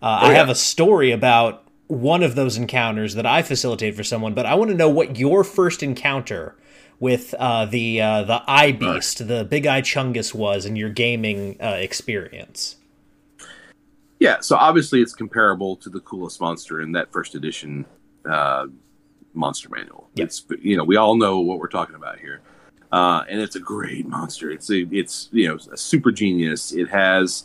Uh, 0.00 0.20
oh, 0.22 0.26
yeah. 0.26 0.32
I 0.32 0.34
have 0.34 0.48
a 0.48 0.54
story 0.54 1.12
about 1.12 1.64
one 1.88 2.22
of 2.22 2.34
those 2.34 2.56
encounters 2.56 3.14
that 3.14 3.26
I 3.26 3.42
facilitated 3.42 3.96
for 3.96 4.04
someone, 4.04 4.34
but 4.34 4.46
I 4.46 4.54
want 4.54 4.70
to 4.70 4.76
know 4.76 4.88
what 4.88 5.18
your 5.18 5.44
first 5.44 5.82
encounter 5.82 6.54
with 7.00 7.34
uh, 7.34 7.64
the 7.64 8.00
uh, 8.00 8.22
the 8.22 8.42
eye 8.46 8.72
beast, 8.72 9.26
the 9.28 9.44
big 9.44 9.66
eye 9.66 9.82
chungus 9.82 10.34
was 10.34 10.66
in 10.66 10.76
your 10.76 10.90
gaming 10.90 11.56
uh, 11.60 11.76
experience. 11.78 12.76
Yeah, 14.18 14.40
so 14.40 14.56
obviously 14.56 15.00
it's 15.00 15.14
comparable 15.14 15.76
to 15.76 15.90
the 15.90 16.00
coolest 16.00 16.40
monster 16.40 16.80
in 16.80 16.92
that 16.92 17.12
first 17.12 17.34
edition 17.34 17.86
uh, 18.28 18.66
monster 19.34 19.68
manual. 19.68 20.08
Yep. 20.14 20.26
It's 20.26 20.44
you 20.60 20.76
know 20.76 20.84
we 20.84 20.96
all 20.96 21.16
know 21.16 21.40
what 21.40 21.58
we're 21.58 21.68
talking 21.68 21.94
about 21.94 22.18
here, 22.18 22.40
uh, 22.92 23.24
and 23.28 23.40
it's 23.40 23.56
a 23.56 23.60
great 23.60 24.06
monster. 24.06 24.50
It's 24.50 24.70
a, 24.70 24.86
it's 24.90 25.28
you 25.32 25.48
know 25.48 25.58
a 25.72 25.76
super 25.76 26.10
genius. 26.10 26.72
It 26.72 26.88
has 26.88 27.44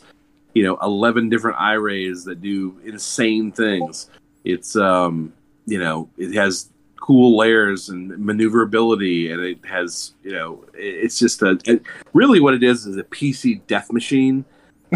you 0.54 0.64
know 0.64 0.76
eleven 0.82 1.28
different 1.28 1.58
eye 1.60 1.74
rays 1.74 2.24
that 2.24 2.40
do 2.40 2.78
insane 2.84 3.52
things. 3.52 4.10
It's 4.44 4.76
um 4.76 5.32
you 5.66 5.78
know 5.78 6.08
it 6.18 6.34
has 6.34 6.70
cool 6.96 7.36
layers 7.36 7.88
and 7.88 8.18
maneuverability, 8.18 9.30
and 9.30 9.40
it 9.40 9.64
has 9.64 10.14
you 10.24 10.32
know 10.32 10.64
it's 10.74 11.18
just 11.18 11.42
a 11.42 11.80
really 12.12 12.40
what 12.40 12.54
it 12.54 12.62
is 12.62 12.86
is 12.86 12.96
a 12.96 13.04
PC 13.04 13.60
death 13.66 13.92
machine. 13.92 14.44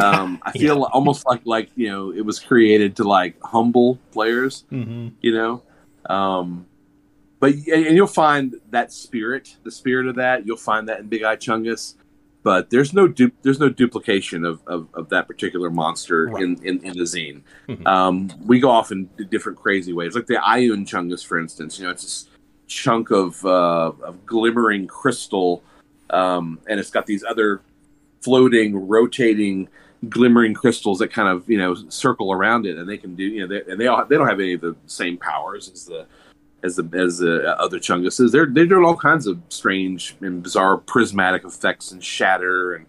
Um, 0.00 0.38
I 0.42 0.52
feel 0.52 0.78
yeah. 0.78 0.84
almost 0.92 1.26
like 1.26 1.42
like 1.44 1.70
you 1.76 1.88
know 1.88 2.12
it 2.12 2.24
was 2.24 2.38
created 2.38 2.96
to 2.96 3.04
like 3.04 3.36
humble 3.42 3.98
players, 4.12 4.64
mm-hmm. 4.70 5.08
you 5.20 5.32
know. 5.32 5.62
Um, 6.06 6.66
but 7.40 7.52
and 7.52 7.96
you'll 7.96 8.06
find 8.06 8.56
that 8.70 8.92
spirit, 8.92 9.56
the 9.62 9.70
spirit 9.70 10.06
of 10.06 10.16
that, 10.16 10.46
you'll 10.46 10.56
find 10.56 10.88
that 10.88 11.00
in 11.00 11.06
Big 11.08 11.22
Eye 11.22 11.36
Chungus. 11.36 11.94
But 12.42 12.70
there's 12.70 12.92
no 12.92 13.08
du- 13.08 13.32
there's 13.42 13.60
no 13.60 13.68
duplication 13.68 14.44
of, 14.44 14.60
of, 14.66 14.88
of 14.94 15.08
that 15.10 15.26
particular 15.26 15.70
monster 15.70 16.26
right. 16.26 16.42
in, 16.42 16.56
in, 16.64 16.82
in 16.84 16.96
the 16.96 17.04
zine. 17.04 17.42
Mm-hmm. 17.68 17.86
Um, 17.86 18.30
we 18.46 18.58
go 18.60 18.70
off 18.70 18.90
in 18.90 19.10
different 19.28 19.58
crazy 19.58 19.92
ways, 19.92 20.14
like 20.14 20.26
the 20.26 20.34
Ioun 20.36 20.86
Chungus, 20.86 21.24
for 21.24 21.38
instance. 21.38 21.78
You 21.78 21.84
know, 21.84 21.90
it's 21.90 22.04
this 22.04 22.28
chunk 22.66 23.10
of 23.10 23.44
uh, 23.44 23.92
of 24.02 24.24
glimmering 24.24 24.86
crystal, 24.86 25.62
um, 26.10 26.60
and 26.68 26.80
it's 26.80 26.90
got 26.90 27.06
these 27.06 27.24
other 27.24 27.60
floating, 28.22 28.88
rotating, 28.88 29.68
glimmering 30.08 30.54
crystals 30.54 30.98
that 30.98 31.12
kind 31.12 31.28
of 31.28 31.48
you 31.48 31.58
know 31.58 31.74
circle 31.88 32.32
around 32.32 32.66
it, 32.66 32.76
and 32.76 32.88
they 32.88 32.98
can 32.98 33.14
do 33.14 33.24
you 33.24 33.46
know 33.46 33.46
they, 33.46 33.70
and 33.70 33.80
they 33.80 33.86
all 33.86 34.04
they 34.04 34.16
don't 34.16 34.28
have 34.28 34.40
any 34.40 34.54
of 34.54 34.60
the 34.60 34.76
same 34.86 35.16
powers 35.16 35.70
as 35.70 35.84
the 35.84 36.06
as 36.62 36.76
the 36.76 36.88
as 36.94 37.18
the 37.18 37.58
other 37.60 37.78
Chunguses. 37.78 38.32
They're 38.32 38.46
they're 38.46 38.66
doing 38.66 38.84
all 38.84 38.96
kinds 38.96 39.26
of 39.26 39.40
strange 39.48 40.16
and 40.20 40.42
bizarre 40.42 40.76
prismatic 40.76 41.44
effects 41.44 41.92
and 41.92 42.02
shatter 42.02 42.74
and 42.74 42.86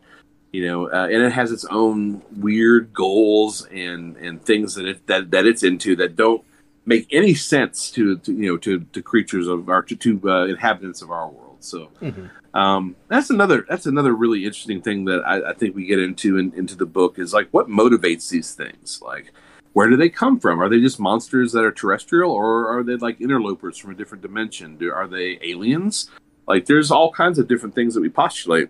you 0.52 0.65
know, 0.65 0.89
uh, 0.89 1.08
and 1.12 1.22
it 1.22 1.32
has 1.32 1.52
its 1.52 1.65
own 1.65 2.22
weird 2.38 2.91
goals 2.93 3.67
and 3.67 4.17
and 4.17 4.43
things 4.43 4.76
that 4.76 4.86
it 4.86 5.08
that 5.08 5.32
that 5.32 5.45
it's 5.45 5.63
into 5.63 5.95
that 5.98 6.15
don't 6.15 6.43
make 6.86 7.08
any 7.12 7.36
sense 7.36 7.91
to, 7.91 8.17
to 8.17 8.34
you 8.34 8.52
know 8.52 8.58
to, 8.58 8.80
to 8.80 9.02
creatures 9.02 9.48
of 9.48 9.69
our 9.69 9.84
to, 9.84 9.95
to 9.95 10.22
uh, 10.30 10.45
inhabitants 10.45 11.02
of 11.02 11.12
our 11.12 11.30
world. 11.30 11.49
So 11.60 11.89
mm-hmm. 12.02 12.58
um, 12.58 12.95
that's 13.08 13.30
another 13.30 13.65
that's 13.67 13.86
another 13.86 14.13
really 14.13 14.45
interesting 14.45 14.82
thing 14.82 15.06
that 15.06 15.22
I, 15.26 15.52
I 15.52 15.54
think 15.54 15.76
we 15.76 15.86
get 15.86 16.00
into 16.00 16.38
in, 16.38 16.54
into 16.54 16.76
the 16.76 16.86
book 16.86 17.19
is 17.19 17.34
like 17.34 17.50
what 17.52 17.67
motivates 17.67 18.30
these 18.30 18.54
things. 18.54 19.02
Like 19.02 19.34
where 19.74 19.89
do 19.89 19.95
they 19.95 20.10
come 20.10 20.39
from? 20.39 20.62
Are 20.62 20.69
they 20.69 20.80
just 20.80 21.00
monsters 21.00 21.52
that 21.54 21.63
are 21.63 21.72
terrestrial, 21.72 22.32
or 22.32 22.67
are 22.67 22.84
they 22.84 22.95
like 22.95 23.22
interlopers 23.22 23.78
from 23.78 23.91
a 23.91 23.95
different 23.95 24.22
dimension? 24.22 24.78
Do, 24.78 24.91
are 24.91 25.08
they 25.08 25.39
aliens? 25.41 26.10
Like 26.48 26.65
there's 26.65 26.91
all 26.91 27.12
kinds 27.12 27.38
of 27.38 27.48
different 27.48 27.76
things 27.76 27.93
that 27.93 28.02
we 28.02 28.10
postulate, 28.10 28.69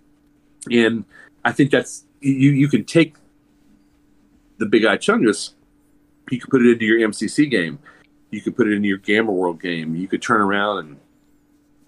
and 0.69 1.05
I 1.45 1.51
think 1.51 1.71
that's 1.71 2.05
you. 2.19 2.51
You 2.51 2.67
can 2.67 2.83
take 2.83 3.15
the 4.57 4.65
Big 4.65 4.83
Eye 4.83 4.97
Chungus, 4.97 5.53
you 6.29 6.39
can 6.39 6.49
put 6.49 6.61
it 6.61 6.71
into 6.71 6.85
your 6.85 6.99
MCC 7.07 7.49
game, 7.49 7.79
you 8.29 8.41
could 8.41 8.55
put 8.55 8.67
it 8.67 8.73
into 8.73 8.87
your 8.87 8.97
Gamma 8.97 9.31
World 9.31 9.61
game, 9.61 9.95
you 9.95 10.07
could 10.07 10.21
turn 10.21 10.41
around 10.41 10.79
and 10.79 10.97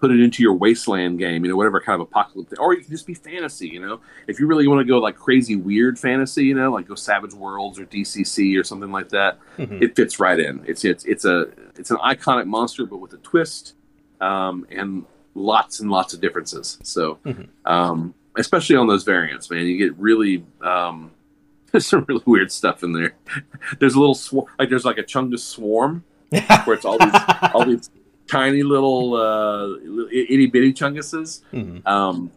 put 0.02 0.10
it 0.10 0.18
into 0.18 0.42
your 0.42 0.52
Wasteland 0.52 1.16
game, 1.20 1.44
you 1.44 1.50
know, 1.52 1.56
whatever 1.56 1.80
kind 1.80 1.94
of 1.94 2.08
apocalypse, 2.08 2.52
or 2.58 2.74
you 2.74 2.80
can 2.80 2.90
just 2.90 3.06
be 3.06 3.14
fantasy, 3.14 3.68
you 3.68 3.78
know. 3.78 4.00
If 4.26 4.40
you 4.40 4.48
really 4.48 4.66
want 4.66 4.80
to 4.80 4.84
go 4.84 4.98
like 4.98 5.14
crazy 5.14 5.54
weird 5.54 5.96
fantasy, 5.96 6.46
you 6.46 6.56
know, 6.56 6.72
like 6.72 6.88
go 6.88 6.96
Savage 6.96 7.34
Worlds 7.34 7.78
or 7.78 7.86
DCC 7.86 8.58
or 8.58 8.64
something 8.64 8.90
like 8.90 9.10
that, 9.10 9.38
mm-hmm. 9.56 9.80
it 9.80 9.94
fits 9.94 10.18
right 10.18 10.40
in. 10.40 10.64
It's 10.66 10.84
it's 10.84 11.04
it's 11.04 11.24
a 11.24 11.46
it's 11.76 11.92
an 11.92 11.98
iconic 11.98 12.46
monster, 12.46 12.84
but 12.84 12.96
with 12.96 13.12
a 13.12 13.18
twist, 13.18 13.74
um, 14.20 14.66
and 14.72 15.04
lots 15.36 15.78
and 15.78 15.88
lots 15.88 16.12
of 16.12 16.20
differences. 16.20 16.78
So. 16.82 17.20
Mm-hmm. 17.24 17.44
Um, 17.64 18.14
especially 18.38 18.76
on 18.76 18.86
those 18.86 19.04
variants, 19.04 19.50
man. 19.50 19.66
You 19.66 19.76
get 19.76 19.94
really 19.98 20.42
um, 20.62 21.10
there's 21.70 21.86
some 21.86 22.04
really 22.08 22.22
weird 22.26 22.50
stuff 22.50 22.82
in 22.82 22.92
there. 22.92 23.14
there's 23.78 23.94
a 23.94 24.00
little 24.00 24.14
swarm, 24.14 24.46
like 24.58 24.68
there's 24.68 24.84
like 24.84 24.98
a 24.98 25.04
Chungus 25.04 25.40
swarm 25.40 26.02
where 26.64 26.74
it's 26.74 26.86
all 26.86 26.98
these 26.98 27.20
all 27.54 27.66
these 27.66 27.90
tiny 28.28 28.62
little 28.62 29.14
uh, 29.14 29.76
itty 30.10 30.46
bitty 30.46 30.72
Chunguses. 30.72 31.42
Mm-hmm. 31.52 31.86
Um, 31.86 32.30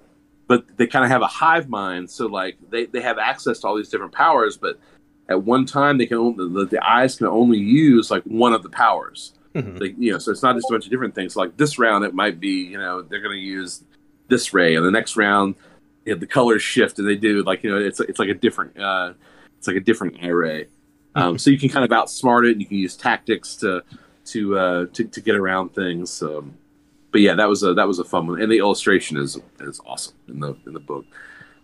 but 0.47 0.65
they 0.77 0.85
kind 0.85 1.03
of 1.03 1.09
have 1.09 1.21
a 1.21 1.27
hive 1.27 1.69
mind, 1.69 2.09
so 2.09 2.27
like 2.27 2.57
they, 2.69 2.85
they 2.85 3.01
have 3.01 3.17
access 3.17 3.59
to 3.59 3.67
all 3.67 3.75
these 3.75 3.89
different 3.89 4.11
powers, 4.11 4.57
but 4.57 4.79
at 5.27 5.41
one 5.41 5.65
time 5.65 5.97
they 5.97 6.05
can 6.05 6.17
only 6.17 6.47
the, 6.53 6.65
the 6.65 6.87
eyes 6.87 7.15
can 7.15 7.27
only 7.27 7.57
use 7.57 8.11
like 8.11 8.23
one 8.23 8.53
of 8.53 8.61
the 8.61 8.69
powers. 8.69 9.33
Mm-hmm. 9.55 9.77
They, 9.77 9.95
you 9.97 10.11
know, 10.11 10.19
so 10.19 10.31
it's 10.31 10.43
not 10.43 10.55
just 10.55 10.69
a 10.69 10.73
bunch 10.73 10.85
of 10.85 10.91
different 10.91 11.15
things. 11.15 11.35
Like 11.35 11.57
this 11.57 11.79
round, 11.79 12.05
it 12.05 12.13
might 12.13 12.39
be 12.39 12.63
you 12.63 12.77
know 12.77 13.01
they're 13.01 13.21
going 13.21 13.37
to 13.37 13.43
use 13.43 13.83
this 14.27 14.53
ray, 14.53 14.75
and 14.75 14.85
the 14.85 14.91
next 14.91 15.17
round 15.17 15.55
you 16.05 16.13
know, 16.13 16.19
the 16.19 16.27
colors 16.27 16.61
shift 16.61 16.99
and 16.99 17.07
they 17.07 17.15
do 17.15 17.43
like 17.43 17.63
you 17.63 17.71
know 17.71 17.77
it's 17.77 17.99
it's 17.99 18.19
like 18.19 18.29
a 18.29 18.33
different 18.33 18.79
uh, 18.79 19.13
it's 19.57 19.67
like 19.67 19.77
a 19.77 19.81
different 19.81 20.23
array. 20.23 20.67
Um, 21.17 21.37
so 21.37 21.49
you 21.49 21.57
can 21.57 21.69
kind 21.69 21.85
of 21.85 21.91
outsmart 21.91 22.45
it 22.45 22.51
and 22.51 22.61
you 22.61 22.67
can 22.67 22.75
use 22.75 22.97
tactics 22.97 23.55
to 23.57 23.83
to 24.25 24.57
uh, 24.57 24.85
to, 24.93 25.03
to 25.05 25.21
get 25.21 25.35
around 25.35 25.69
things. 25.69 26.21
Um, 26.21 26.55
but 27.11 27.21
yeah, 27.21 27.35
that 27.35 27.47
was 27.47 27.63
a 27.63 27.73
that 27.73 27.87
was 27.87 27.99
a 27.99 28.03
fun 28.03 28.27
one, 28.27 28.41
and 28.41 28.51
the 28.51 28.57
illustration 28.57 29.17
is 29.17 29.39
is 29.61 29.79
awesome 29.85 30.15
in 30.27 30.39
the 30.39 30.55
in 30.65 30.73
the 30.73 30.79
book. 30.79 31.05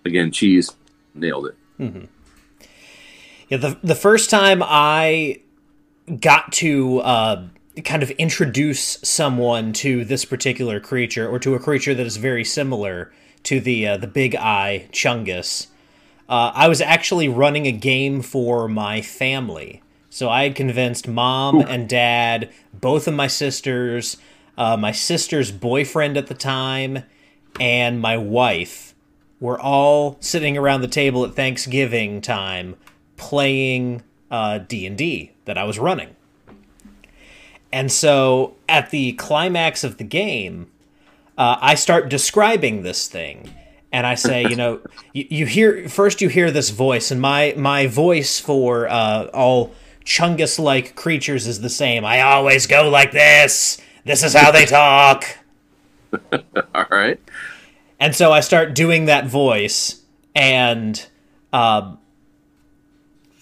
Again, 0.05 0.31
cheese 0.31 0.71
nailed 1.13 1.47
it. 1.47 1.55
Mm-hmm. 1.79 2.05
Yeah, 3.49 3.57
the 3.57 3.77
the 3.83 3.95
first 3.95 4.29
time 4.29 4.63
I 4.63 5.41
got 6.19 6.51
to 6.53 6.99
uh, 6.99 7.47
kind 7.83 8.03
of 8.03 8.11
introduce 8.11 8.97
someone 9.03 9.73
to 9.73 10.03
this 10.05 10.25
particular 10.25 10.79
creature 10.79 11.27
or 11.27 11.39
to 11.39 11.55
a 11.55 11.59
creature 11.59 11.93
that 11.93 12.05
is 12.05 12.17
very 12.17 12.43
similar 12.43 13.11
to 13.43 13.59
the 13.59 13.87
uh, 13.87 13.97
the 13.97 14.07
big 14.07 14.35
eye 14.35 14.87
Chungus. 14.91 15.67
Uh, 16.29 16.51
I 16.55 16.67
was 16.69 16.79
actually 16.79 17.27
running 17.27 17.67
a 17.67 17.71
game 17.73 18.21
for 18.21 18.69
my 18.69 19.01
family, 19.01 19.81
so 20.11 20.29
I 20.29 20.43
had 20.43 20.55
convinced 20.55 21.07
mom 21.07 21.55
Ooh. 21.55 21.61
and 21.61 21.87
dad, 21.87 22.51
both 22.73 23.07
of 23.07 23.13
my 23.13 23.27
sisters, 23.27 24.17
uh, 24.57 24.75
my 24.75 24.91
sister's 24.91 25.51
boyfriend 25.51 26.17
at 26.17 26.27
the 26.27 26.33
time, 26.33 27.05
and 27.61 28.01
my 28.01 28.17
wife 28.17 28.93
were 29.39 29.57
all 29.57 30.17
sitting 30.19 30.57
around 30.57 30.81
the 30.81 30.89
table 30.89 31.23
at 31.23 31.33
Thanksgiving 31.33 32.19
time 32.19 32.75
playing 33.15 34.03
uh, 34.29 34.57
D 34.57 34.85
and 34.85 34.97
D 34.97 35.31
that 35.45 35.57
I 35.57 35.63
was 35.63 35.79
running. 35.79 36.13
And 37.71 37.89
so 37.89 38.55
at 38.67 38.89
the 38.89 39.13
climax 39.13 39.85
of 39.85 39.97
the 39.97 40.03
game, 40.03 40.69
uh, 41.37 41.55
I 41.61 41.75
start 41.75 42.09
describing 42.09 42.83
this 42.83 43.07
thing. 43.07 43.49
And 43.93 44.05
I 44.05 44.15
say, 44.15 44.41
you 44.43 44.57
know, 44.57 44.81
you, 45.13 45.25
you, 45.29 45.45
hear 45.45 45.87
first 45.87 46.21
you 46.21 46.27
hear 46.27 46.51
this 46.51 46.69
voice, 46.69 47.11
and 47.11 47.21
my 47.21 47.53
my 47.57 47.87
voice 47.87 48.39
for 48.41 48.89
uh, 48.89 49.27
all 49.33 49.73
Chungus 50.05 50.59
like 50.59 50.95
creatures 50.95 51.47
is 51.47 51.61
the 51.61 51.69
same. 51.69 52.03
I 52.05 52.21
always 52.21 52.67
go 52.67 52.89
like 52.89 53.11
this. 53.11 53.79
This 54.05 54.23
is 54.23 54.33
how 54.33 54.51
they 54.51 54.65
talk. 54.65 55.25
all 56.75 56.85
right. 56.89 57.19
And 57.99 58.15
so 58.15 58.31
I 58.31 58.39
start 58.39 58.73
doing 58.73 59.05
that 59.05 59.27
voice, 59.27 60.01
and 60.33 61.05
uh, 61.53 61.95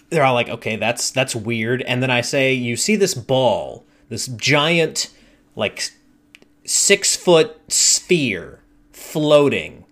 they're 0.09 0.23
all 0.23 0.33
like, 0.33 0.49
"Okay, 0.49 0.75
that's 0.75 1.11
that's 1.11 1.35
weird." 1.35 1.81
And 1.83 2.03
then 2.03 2.11
I 2.11 2.21
say, 2.21 2.53
"You 2.53 2.75
see 2.75 2.97
this 2.97 3.13
ball, 3.13 3.85
this 4.09 4.27
giant, 4.27 5.09
like 5.55 5.91
six 6.65 7.15
foot 7.15 7.57
sphere 7.71 8.59
floating. 8.91 9.85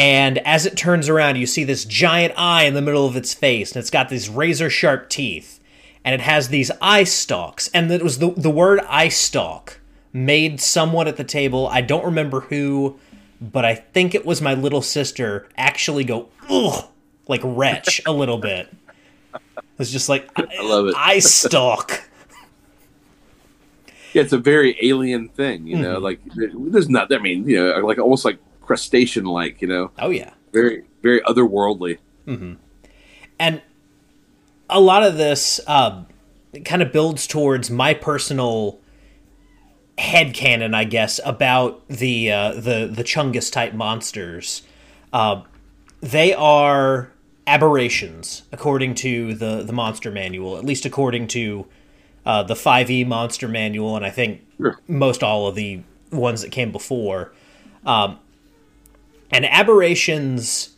And 0.00 0.38
as 0.38 0.64
it 0.64 0.78
turns 0.78 1.10
around, 1.10 1.36
you 1.36 1.44
see 1.44 1.62
this 1.62 1.84
giant 1.84 2.32
eye 2.34 2.62
in 2.62 2.72
the 2.72 2.80
middle 2.80 3.04
of 3.04 3.16
its 3.16 3.34
face, 3.34 3.72
and 3.72 3.80
it's 3.80 3.90
got 3.90 4.08
these 4.08 4.30
razor 4.30 4.70
sharp 4.70 5.10
teeth, 5.10 5.60
and 6.02 6.14
it 6.14 6.22
has 6.22 6.48
these 6.48 6.70
eye 6.80 7.04
stalks. 7.04 7.68
And 7.74 7.90
it 7.90 8.02
was 8.02 8.18
the, 8.18 8.30
the 8.30 8.48
word 8.48 8.80
eye 8.88 9.10
stalk 9.10 9.78
made 10.10 10.58
someone 10.58 11.06
at 11.06 11.18
the 11.18 11.24
table, 11.24 11.66
I 11.66 11.82
don't 11.82 12.06
remember 12.06 12.40
who, 12.40 12.98
but 13.42 13.66
I 13.66 13.74
think 13.74 14.14
it 14.14 14.24
was 14.24 14.40
my 14.40 14.54
little 14.54 14.80
sister, 14.80 15.46
actually 15.58 16.04
go, 16.04 16.30
ugh, 16.48 16.86
like 17.28 17.42
retch 17.44 18.00
a 18.06 18.12
little 18.12 18.38
bit. 18.38 18.72
It's 19.78 19.90
just 19.90 20.08
like, 20.08 20.30
I 20.36 20.62
love 20.62 20.86
it. 20.86 20.94
Eye 20.96 21.18
stalk 21.18 22.04
yeah, 24.12 24.22
it's 24.22 24.32
a 24.32 24.38
very 24.38 24.76
alien 24.82 25.28
thing, 25.28 25.66
you 25.66 25.76
know. 25.76 26.00
Mm-hmm. 26.00 26.04
Like 26.04 26.20
there's 26.72 26.88
not. 26.88 27.12
I 27.12 27.18
mean, 27.18 27.48
you 27.48 27.62
know, 27.62 27.86
like 27.86 27.98
almost 27.98 28.24
like 28.24 28.38
crustacean, 28.70 29.24
like 29.24 29.60
you 29.60 29.66
know. 29.66 29.90
Oh 29.98 30.10
yeah. 30.10 30.30
Very 30.52 30.84
very 31.02 31.20
otherworldly. 31.22 31.98
Mm-hmm. 32.28 32.52
And 33.36 33.62
a 34.68 34.78
lot 34.78 35.02
of 35.02 35.16
this 35.16 35.58
uh, 35.66 36.04
kind 36.64 36.80
of 36.80 36.92
builds 36.92 37.26
towards 37.26 37.68
my 37.68 37.94
personal 37.94 38.78
head 39.98 40.34
canon, 40.34 40.72
I 40.72 40.84
guess, 40.84 41.18
about 41.24 41.84
the 41.88 42.30
uh, 42.30 42.52
the 42.52 42.86
the 42.86 43.02
Chungus 43.02 43.50
type 43.50 43.74
monsters. 43.74 44.62
Uh, 45.12 45.42
they 46.00 46.32
are 46.32 47.10
aberrations, 47.48 48.42
according 48.52 48.94
to 48.96 49.34
the 49.34 49.64
the 49.64 49.72
monster 49.72 50.12
manual, 50.12 50.56
at 50.56 50.64
least 50.64 50.86
according 50.86 51.26
to 51.28 51.66
uh, 52.24 52.44
the 52.44 52.54
5e 52.54 53.04
monster 53.04 53.48
manual, 53.48 53.96
and 53.96 54.06
I 54.06 54.10
think 54.10 54.42
sure. 54.58 54.78
most 54.86 55.24
all 55.24 55.48
of 55.48 55.56
the 55.56 55.82
ones 56.12 56.42
that 56.42 56.52
came 56.52 56.70
before. 56.70 57.32
Um, 57.84 58.20
and 59.30 59.44
aberrations, 59.46 60.76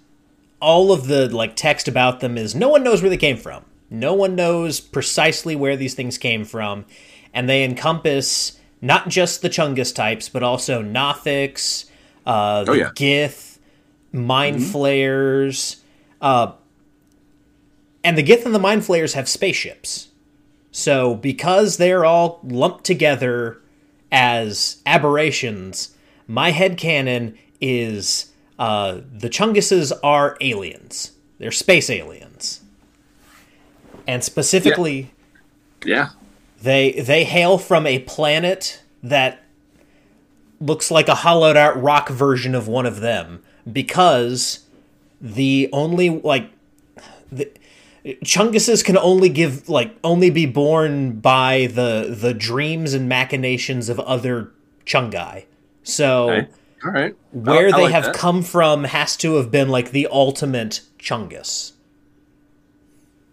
all 0.61 0.93
of 0.93 1.07
the 1.07 1.29
like 1.35 1.57
text 1.57 1.89
about 1.89 2.21
them 2.21 2.39
is 2.39 2.55
no 2.55 2.69
one 2.69 2.83
knows 2.83 3.03
where 3.03 3.11
they 3.11 3.17
came 3.17 3.37
from. 3.37 3.65
No 3.91 4.15
one 4.15 4.35
knows 4.35 4.81
precisely 4.81 5.55
where 5.55 5.77
these 5.77 5.95
things 5.95 6.17
came 6.17 6.45
from, 6.45 6.87
and 7.35 7.49
they 7.49 7.63
encompass 7.63 8.59
not 8.81 9.09
just 9.09 9.43
the 9.43 9.51
Chungus 9.51 9.95
types, 9.95 10.29
but 10.29 10.43
also 10.43 10.83
Nothics, 10.83 11.91
uh, 12.25 12.65
the 12.65 12.71
oh, 12.71 12.75
yeah. 12.75 12.91
Gith, 12.95 13.59
Mind 14.13 14.57
mm-hmm. 14.57 14.73
Flayers, 14.73 15.83
uh, 16.21 16.53
and 18.05 18.19
the 18.19 18.23
Gith 18.23 18.45
and 18.45 18.55
the 18.55 18.59
Mind 18.59 18.85
Flayers 18.85 19.15
have 19.15 19.29
spaceships. 19.29 20.09
So, 20.71 21.15
because 21.15 21.77
they're 21.77 22.05
all 22.05 22.41
lumped 22.43 22.85
together 22.85 23.61
as 24.11 24.83
aberrations, 24.87 25.95
my 26.27 26.51
head 26.51 26.79
canon 26.79 27.39
is 27.61 28.32
uh, 28.63 29.01
the 29.13 29.29
Chunguses 29.29 29.93
are 30.05 30.37
aliens. 30.41 31.11
They're 31.39 31.51
space 31.51 31.91
aliens. 31.91 32.61
And 34.07 34.23
specifically, 34.23 35.11
yeah. 35.85 35.97
yeah. 35.97 36.09
They 36.63 36.93
they 36.93 37.25
hail 37.25 37.59
from 37.59 37.89
a 37.89 37.99
planet 37.99 38.81
that 39.03 39.43
looks 40.61 40.93
like 40.93 41.09
a 41.09 41.17
hollowed 41.17 41.57
out 41.57 41.83
rock 41.83 42.09
version 42.09 42.55
of 42.55 42.69
one 42.69 42.87
of 42.87 43.01
them 43.01 43.43
because 43.71 44.61
the 45.21 45.69
only 45.73 46.09
like 46.09 46.49
the, 47.33 47.51
Chunguses 48.25 48.85
can 48.85 48.97
only 48.97 49.29
give 49.29 49.69
like 49.69 49.97
only 50.05 50.31
be 50.31 50.47
born 50.47 51.19
by 51.19 51.67
the 51.67 52.17
the 52.17 52.33
dreams 52.33 52.95
and 52.95 53.09
machinations 53.09 53.89
of 53.89 53.99
other 53.99 54.53
Chungai. 54.87 55.47
So 55.83 56.31
Okay. 56.31 56.49
All 56.85 56.91
right. 56.91 57.15
where 57.33 57.67
I- 57.67 57.69
I 57.69 57.73
they 57.77 57.83
like 57.85 57.93
have 57.93 58.05
that. 58.07 58.15
come 58.15 58.43
from 58.43 58.85
has 58.85 59.17
to 59.19 59.35
have 59.37 59.51
been 59.51 59.69
like 59.69 59.91
the 59.93 60.09
ultimate 60.11 60.81
Chungus. 60.99 61.73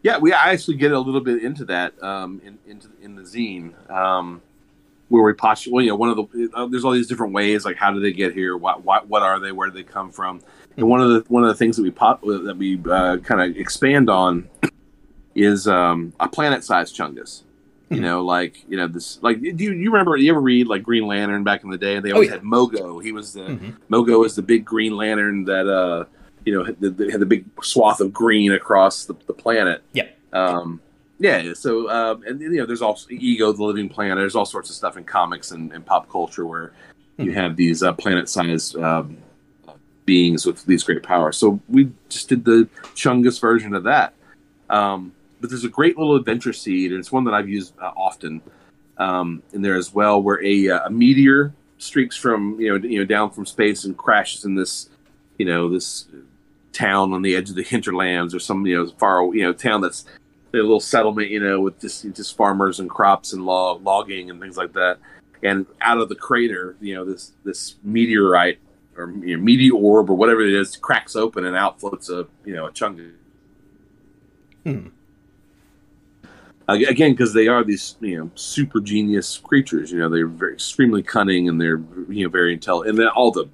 Yeah, 0.01 0.17
we 0.17 0.31
I 0.31 0.51
actually 0.51 0.77
get 0.77 0.91
a 0.91 0.99
little 0.99 1.19
bit 1.21 1.43
into 1.43 1.65
that 1.65 2.01
um, 2.01 2.41
in 2.45 2.57
into 2.67 2.87
in 3.01 3.15
the 3.15 3.23
zine 3.23 3.73
um, 3.91 4.41
where 5.09 5.21
we 5.23 5.33
postulate. 5.33 5.73
Well, 5.73 5.83
you 5.83 5.89
know, 5.91 5.95
one 5.97 6.09
of 6.09 6.15
the 6.31 6.49
uh, 6.53 6.67
there's 6.67 6.85
all 6.85 6.91
these 6.93 7.07
different 7.07 7.33
ways. 7.33 7.65
Like, 7.65 7.75
how 7.75 7.91
did 7.91 8.01
they 8.03 8.13
get 8.13 8.33
here? 8.33 8.55
What 8.55 8.85
what, 8.85 9.09
what 9.09 9.23
are 9.23 9.39
they? 9.39 9.51
Where 9.51 9.67
do 9.69 9.73
they 9.73 9.83
come 9.83 10.11
from? 10.11 10.41
And 10.77 10.87
one 10.87 11.01
of 11.01 11.09
the 11.09 11.25
one 11.27 11.43
of 11.43 11.49
the 11.49 11.55
things 11.55 11.75
that 11.75 11.83
we 11.83 11.91
pop 11.91 12.21
that 12.21 12.55
we 12.57 12.79
uh, 12.89 13.17
kind 13.17 13.41
of 13.41 13.57
expand 13.57 14.09
on 14.09 14.47
is 15.35 15.67
um, 15.67 16.13
a 16.19 16.29
planet-sized 16.29 16.95
chungus. 16.95 17.43
You 17.89 18.01
know, 18.01 18.23
like 18.23 18.63
you 18.69 18.77
know 18.77 18.87
this. 18.87 19.17
Like, 19.23 19.41
do 19.41 19.47
you, 19.47 19.71
you 19.73 19.91
remember? 19.91 20.15
You 20.15 20.31
ever 20.31 20.41
read 20.41 20.67
like 20.67 20.83
Green 20.83 21.07
Lantern 21.07 21.43
back 21.43 21.63
in 21.63 21.71
the 21.71 21.77
day? 21.77 21.99
They 21.99 22.11
always 22.11 22.29
yeah. 22.29 22.35
had 22.35 22.43
Mogo. 22.43 23.01
He 23.03 23.11
was 23.11 23.33
the 23.33 23.41
Mhm. 23.41 23.75
Mogo 23.89 24.23
is 24.25 24.35
the 24.35 24.43
big 24.43 24.63
Green 24.63 24.95
Lantern 24.95 25.43
that 25.45 25.67
uh, 25.67 26.05
you 26.45 26.53
know 26.53 26.63
had 26.63 26.79
the, 26.79 27.09
had 27.11 27.19
the 27.19 27.25
big 27.25 27.45
swath 27.63 27.99
of 27.99 28.13
green 28.13 28.51
across 28.51 29.05
the, 29.05 29.15
the 29.25 29.33
planet. 29.33 29.81
Yeah. 29.93 30.07
Um, 30.33 30.79
yeah. 31.19 31.53
So, 31.53 31.89
um, 31.89 32.23
and 32.27 32.39
you 32.39 32.51
know, 32.57 32.65
there's 32.67 32.83
also 32.83 33.07
Ego, 33.09 33.51
the 33.51 33.63
Living 33.63 33.89
Planet. 33.89 34.17
There's 34.17 34.35
all 34.35 34.45
sorts 34.45 34.69
of 34.69 34.75
stuff 34.75 34.95
in 34.95 35.03
comics 35.03 35.49
and, 35.51 35.71
and 35.73 35.83
pop 35.83 36.09
culture 36.11 36.45
where 36.45 36.73
you 37.17 37.31
Mhm. 37.31 37.33
have 37.33 37.55
these 37.55 37.81
uh, 37.81 37.91
planet-sized 37.93 38.77
um, 38.77 39.17
beings 40.05 40.45
with 40.45 40.63
these 40.65 40.83
great 40.83 41.01
powers. 41.03 41.37
So 41.37 41.59
we 41.67 41.91
just 42.07 42.29
did 42.29 42.45
the 42.45 42.69
Chungus 42.95 43.41
version 43.41 43.73
of 43.73 43.83
that. 43.83 44.13
Um, 44.69 45.11
but 45.39 45.49
there's 45.49 45.63
a 45.63 45.69
great 45.69 45.97
little 45.97 46.15
adventure 46.15 46.53
seed, 46.53 46.91
and 46.91 46.99
it's 46.99 47.11
one 47.11 47.23
that 47.25 47.33
I've 47.33 47.49
used 47.49 47.73
uh, 47.79 47.91
often 47.95 48.41
um, 48.97 49.41
in 49.53 49.61
there 49.61 49.75
as 49.75 49.93
well, 49.93 50.21
where 50.21 50.43
a, 50.43 50.69
uh, 50.69 50.85
a 50.87 50.89
meteor 50.89 51.53
streaks 51.77 52.15
from 52.15 52.59
you 52.59 52.69
know 52.69 52.87
you 52.87 52.99
know 52.99 53.05
down 53.05 53.31
from 53.31 53.45
space 53.45 53.85
and 53.85 53.97
crashes 53.97 54.43
in 54.43 54.53
this 54.53 54.89
you 55.37 55.45
know 55.45 55.69
this 55.69 56.07
town 56.73 57.13
on 57.13 57.21
the 57.21 57.35
edge 57.35 57.49
of 57.49 57.55
the 57.55 57.63
hinterlands 57.73 58.35
or 58.35 58.39
some 58.39 58.65
you 58.65 58.77
know 58.77 58.91
far 58.97 59.33
you 59.33 59.41
know 59.41 59.53
town 59.53 59.81
that's 59.81 60.05
a 60.53 60.57
little 60.57 60.79
settlement 60.79 61.29
you 61.29 61.39
know 61.39 61.59
with 61.61 61.79
just 61.79 62.11
just 62.13 62.35
farmers 62.35 62.79
and 62.79 62.89
crops 62.89 63.33
and 63.33 63.45
log, 63.45 63.83
logging 63.83 64.29
and 64.29 64.41
things 64.41 64.57
like 64.57 64.73
that 64.73 64.97
and 65.43 65.65
out 65.81 65.99
of 65.99 66.09
the 66.09 66.15
crater 66.15 66.75
you 66.81 66.93
know 66.95 67.05
this 67.05 67.31
this 67.45 67.75
meteorite 67.83 68.59
or 68.97 69.11
you 69.23 69.37
know, 69.37 69.43
meteor 69.43 69.73
orb 69.73 70.09
or 70.09 70.15
whatever 70.15 70.41
it 70.41 70.53
is 70.53 70.75
cracks 70.75 71.15
open 71.15 71.45
and 71.45 71.55
out 71.55 71.79
floats 71.79 72.09
a 72.09 72.27
you 72.45 72.53
know 72.53 72.65
a 72.65 72.71
chunk 72.71 72.99
Hmm. 74.65 74.87
Ag- 76.69 76.83
again 76.83 77.11
because 77.11 77.33
they 77.33 77.47
are 77.47 77.63
these 77.63 77.95
you 77.99 78.17
know 78.17 78.31
super 78.35 78.79
genius 78.79 79.37
creatures 79.37 79.91
you 79.91 79.97
know 79.99 80.09
they're 80.09 80.27
very 80.27 80.53
extremely 80.53 81.01
cunning 81.01 81.49
and 81.49 81.59
they're 81.59 81.81
you 82.09 82.23
know 82.23 82.29
very 82.29 82.53
intelligent 82.53 82.91
and 82.91 82.99
then 82.99 83.07
all 83.07 83.31
the 83.31 83.49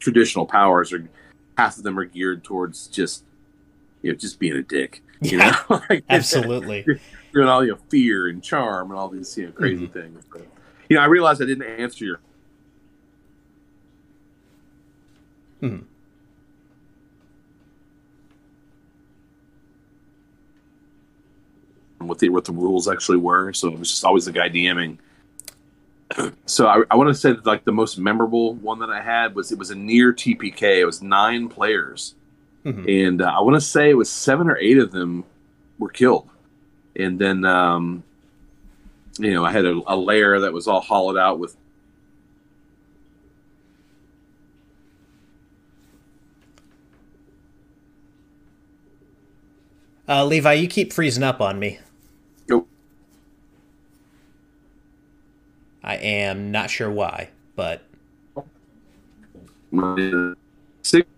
traditional 0.00 0.44
powers 0.46 0.92
are 0.92 1.08
half 1.56 1.78
of 1.78 1.82
them 1.84 1.98
are 1.98 2.04
geared 2.04 2.44
towards 2.44 2.88
just 2.88 3.24
you 4.02 4.10
know 4.10 4.16
just 4.16 4.38
being 4.38 4.54
a 4.54 4.62
dick 4.62 5.02
you 5.22 5.38
Yeah, 5.38 5.56
know 5.68 5.82
Like, 5.88 6.04
absolutely. 6.10 6.84
doing 7.32 7.48
all 7.48 7.64
you 7.64 7.72
know 7.72 7.78
fear 7.88 8.28
and 8.28 8.42
charm 8.42 8.90
and 8.90 8.98
all 8.98 9.08
these 9.08 9.36
you 9.38 9.46
know 9.46 9.52
crazy 9.52 9.86
Mm-hmm. 9.86 9.98
things 9.98 10.24
but, 10.32 10.46
you 10.88 10.96
know 10.96 11.02
i 11.02 11.06
realized 11.06 11.40
i 11.40 11.46
didn't 11.46 11.64
answer 11.80 12.04
your 12.04 12.20
Hmm. 15.60 15.78
What 22.06 22.18
the 22.18 22.28
what 22.28 22.44
the 22.44 22.52
rules 22.52 22.88
actually 22.88 23.18
were. 23.18 23.52
So 23.52 23.68
it 23.68 23.78
was 23.78 23.90
just 23.90 24.04
always 24.04 24.24
the 24.24 24.32
guy 24.32 24.48
DMing. 24.48 24.98
So 26.44 26.66
I, 26.66 26.82
I 26.90 26.96
want 26.96 27.08
to 27.08 27.14
say 27.14 27.32
that 27.32 27.46
like 27.46 27.64
the 27.64 27.72
most 27.72 27.96
memorable 27.96 28.52
one 28.56 28.78
that 28.80 28.90
I 28.90 29.00
had 29.00 29.34
was 29.34 29.50
it 29.50 29.58
was 29.58 29.70
a 29.70 29.74
near 29.74 30.12
TPK. 30.12 30.80
It 30.80 30.84
was 30.84 31.00
nine 31.00 31.48
players, 31.48 32.14
Mhm. 32.66 33.06
and 33.08 33.22
uh, 33.22 33.32
I 33.34 33.40
want 33.40 33.54
to 33.54 33.60
say 33.62 33.88
it 33.88 33.94
was 33.96 34.10
seven 34.10 34.48
or 34.50 34.58
eight 34.58 34.76
of 34.76 34.92
them 34.92 35.24
were 35.78 35.88
killed, 35.88 36.28
and 36.94 37.18
then 37.18 37.46
um, 37.46 38.02
you 39.18 39.32
know 39.32 39.42
I 39.42 39.52
had 39.52 39.64
a, 39.64 39.80
a 39.86 39.96
layer 39.96 40.38
that 40.40 40.52
was 40.52 40.68
all 40.68 40.82
hollowed 40.82 41.16
out 41.16 41.38
with 41.38 41.56
Uh, 50.08 50.24
Levi, 50.24 50.52
you 50.54 50.68
keep 50.68 50.92
freezing 50.92 51.22
up 51.22 51.40
on 51.40 51.58
me. 51.58 51.78
Nope. 52.48 52.68
I 55.82 55.91
am 56.02 56.50
not 56.50 56.70
sure 56.70 56.90
why, 56.90 57.30
but 57.56 57.82
six. 60.82 61.08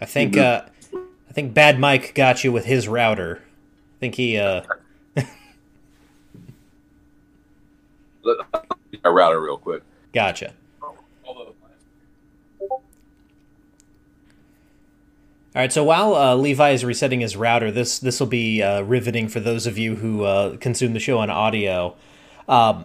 I 0.00 0.06
think 0.06 0.36
uh, 0.36 0.62
I 1.28 1.32
think 1.32 1.52
Bad 1.54 1.78
Mike 1.78 2.14
got 2.14 2.42
you 2.42 2.52
with 2.52 2.64
his 2.64 2.88
router. 2.88 3.42
I 3.42 3.98
think 4.00 4.14
he 4.14 4.38
uh, 4.38 4.62
a 9.04 9.10
router 9.10 9.40
real 9.40 9.58
quick. 9.58 9.82
gotcha. 10.12 10.54
All 15.52 15.60
right, 15.60 15.72
so 15.72 15.82
while 15.82 16.14
uh, 16.14 16.36
Levi 16.36 16.70
is 16.70 16.84
resetting 16.84 17.20
his 17.20 17.36
router, 17.36 17.72
this 17.72 17.98
this 17.98 18.20
will 18.20 18.28
be 18.28 18.62
uh, 18.62 18.82
riveting 18.82 19.28
for 19.28 19.40
those 19.40 19.66
of 19.66 19.76
you 19.78 19.96
who 19.96 20.22
uh, 20.22 20.56
consume 20.58 20.92
the 20.92 21.00
show 21.00 21.18
on 21.18 21.28
audio. 21.28 21.96
Um, 22.48 22.84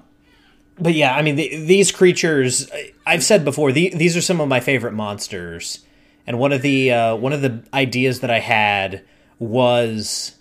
but 0.79 0.95
yeah, 0.95 1.15
I 1.15 1.21
mean, 1.21 1.35
the, 1.35 1.63
these 1.65 1.91
creatures, 1.91 2.67
I've 3.05 3.23
said 3.23 3.45
before, 3.45 3.71
the, 3.71 3.89
these 3.95 4.17
are 4.17 4.21
some 4.21 4.41
of 4.41 4.47
my 4.47 4.59
favorite 4.59 4.93
monsters. 4.93 5.85
And 6.27 6.39
one 6.39 6.51
of 6.51 6.63
the 6.63 6.91
uh, 6.91 7.15
one 7.15 7.33
of 7.33 7.41
the 7.41 7.63
ideas 7.71 8.21
that 8.21 8.31
I 8.31 8.39
had 8.39 9.03
was 9.37 10.35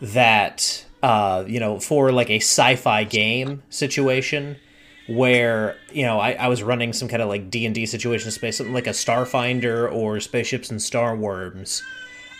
that 0.00 0.84
uh, 1.02 1.42
you 1.46 1.58
know 1.58 1.80
for 1.80 2.12
like 2.12 2.30
a 2.30 2.36
sci-fi 2.36 3.02
game 3.02 3.64
situation 3.68 4.58
where 5.08 5.76
you 5.90 6.04
know 6.04 6.20
I, 6.20 6.32
I 6.32 6.48
was 6.48 6.62
running 6.62 6.92
some 6.92 7.08
kind 7.08 7.22
of 7.22 7.28
like 7.28 7.50
D 7.50 7.66
and 7.66 7.74
D 7.74 7.86
situation 7.86 8.30
space, 8.30 8.58
something 8.58 8.74
like 8.74 8.86
a 8.86 8.90
Starfinder 8.90 9.90
or 9.92 10.20
Spaceships 10.20 10.70
and 10.70 10.80
Star 10.80 11.16
Worms. 11.16 11.82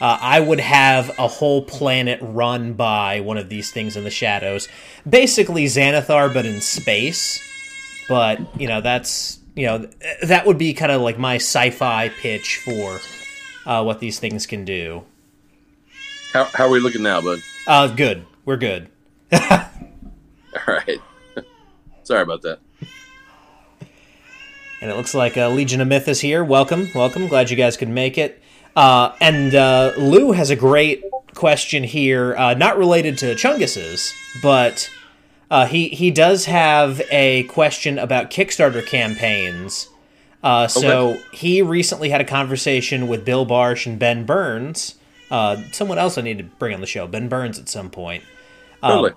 Uh, 0.00 0.16
I 0.20 0.38
would 0.38 0.60
have 0.60 1.10
a 1.18 1.26
whole 1.26 1.62
planet 1.62 2.20
run 2.22 2.74
by 2.74 3.20
one 3.20 3.36
of 3.36 3.48
these 3.48 3.72
things 3.72 3.96
in 3.96 4.04
the 4.04 4.10
shadows, 4.10 4.68
basically 5.08 5.64
Xanathar, 5.64 6.32
but 6.32 6.46
in 6.46 6.60
space. 6.60 7.42
But 8.08 8.38
you 8.60 8.68
know 8.68 8.80
that's 8.80 9.40
you 9.56 9.66
know 9.66 9.88
that 10.22 10.46
would 10.46 10.58
be 10.58 10.72
kind 10.74 10.92
of 10.92 11.00
like 11.00 11.18
my 11.18 11.36
sci-fi 11.36 12.10
pitch 12.10 12.58
for 12.64 13.00
uh, 13.66 13.82
what 13.82 13.98
these 13.98 14.18
things 14.18 14.46
can 14.46 14.64
do. 14.64 15.04
How, 16.32 16.44
how 16.44 16.66
are 16.66 16.70
we 16.70 16.80
looking 16.80 17.02
now, 17.02 17.20
bud? 17.22 17.40
Uh, 17.66 17.88
good, 17.88 18.24
we're 18.44 18.56
good. 18.56 18.88
All 19.32 19.68
right. 20.66 21.00
Sorry 22.08 22.22
about 22.22 22.40
that. 22.40 22.60
And 24.80 24.90
it 24.90 24.96
looks 24.96 25.12
like 25.12 25.36
uh, 25.36 25.50
Legion 25.50 25.82
of 25.82 25.88
Myth 25.88 26.08
is 26.08 26.22
here. 26.22 26.42
Welcome, 26.42 26.88
welcome. 26.94 27.28
Glad 27.28 27.50
you 27.50 27.56
guys 27.56 27.76
could 27.76 27.90
make 27.90 28.16
it. 28.16 28.42
Uh, 28.74 29.14
and 29.20 29.54
uh, 29.54 29.92
Lou 29.98 30.32
has 30.32 30.48
a 30.48 30.56
great 30.56 31.04
question 31.34 31.84
here, 31.84 32.34
uh, 32.38 32.54
not 32.54 32.78
related 32.78 33.18
to 33.18 33.34
Chungus's, 33.34 34.14
but 34.40 34.88
uh, 35.50 35.66
he 35.66 35.88
he 35.88 36.10
does 36.10 36.46
have 36.46 37.02
a 37.10 37.42
question 37.42 37.98
about 37.98 38.30
Kickstarter 38.30 38.86
campaigns. 38.86 39.90
Uh, 40.42 40.66
so 40.66 41.18
he 41.34 41.60
recently 41.60 42.08
had 42.08 42.22
a 42.22 42.24
conversation 42.24 43.06
with 43.06 43.22
Bill 43.26 43.44
Barsh 43.44 43.84
and 43.84 43.98
Ben 43.98 44.24
Burns. 44.24 44.94
Uh, 45.30 45.62
someone 45.72 45.98
else 45.98 46.16
I 46.16 46.22
need 46.22 46.38
to 46.38 46.44
bring 46.44 46.72
on 46.72 46.80
the 46.80 46.86
show, 46.86 47.06
Ben 47.06 47.28
Burns, 47.28 47.58
at 47.58 47.68
some 47.68 47.90
point 47.90 48.24
Totally. 48.82 49.12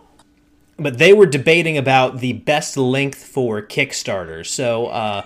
But 0.78 0.98
they 0.98 1.14
were 1.14 1.26
debating 1.26 1.78
about 1.78 2.20
the 2.20 2.34
best 2.34 2.78
length 2.78 3.24
for 3.24 3.62
Kickstarter. 3.62 4.46
So, 4.46 4.88
uh, 4.88 5.26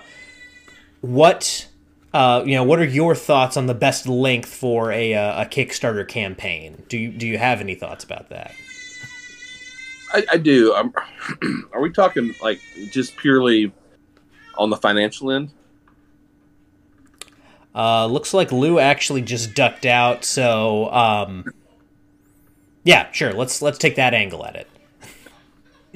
what 1.00 1.68
uh, 2.12 2.42
you 2.46 2.54
know, 2.54 2.64
what 2.64 2.78
are 2.78 2.84
your 2.84 3.14
thoughts 3.14 3.58
on 3.58 3.66
the 3.66 3.74
best 3.74 4.08
length 4.08 4.48
for 4.48 4.90
a 4.90 5.14
uh, 5.14 5.42
a 5.42 5.46
Kickstarter 5.46 6.06
campaign? 6.08 6.82
Do 6.88 6.96
you 6.96 7.10
do 7.10 7.26
you 7.26 7.36
have 7.36 7.60
any 7.60 7.74
thoughts 7.74 8.04
about 8.04 8.30
that? 8.30 8.54
I, 10.12 10.24
I 10.32 10.36
do. 10.38 10.74
Um, 10.74 10.94
are 11.72 11.80
we 11.80 11.90
talking 11.90 12.34
like 12.40 12.60
just 12.90 13.16
purely 13.16 13.72
on 14.56 14.70
the 14.70 14.76
financial 14.76 15.30
end? 15.30 15.50
Uh, 17.74 18.06
looks 18.06 18.32
like 18.32 18.50
Lou 18.50 18.78
actually 18.78 19.20
just 19.20 19.54
ducked 19.54 19.84
out. 19.84 20.24
So, 20.24 20.90
um, 20.92 21.44
yeah, 22.84 23.12
sure. 23.12 23.34
Let's 23.34 23.60
let's 23.60 23.76
take 23.76 23.96
that 23.96 24.14
angle 24.14 24.46
at 24.46 24.56
it. 24.56 24.68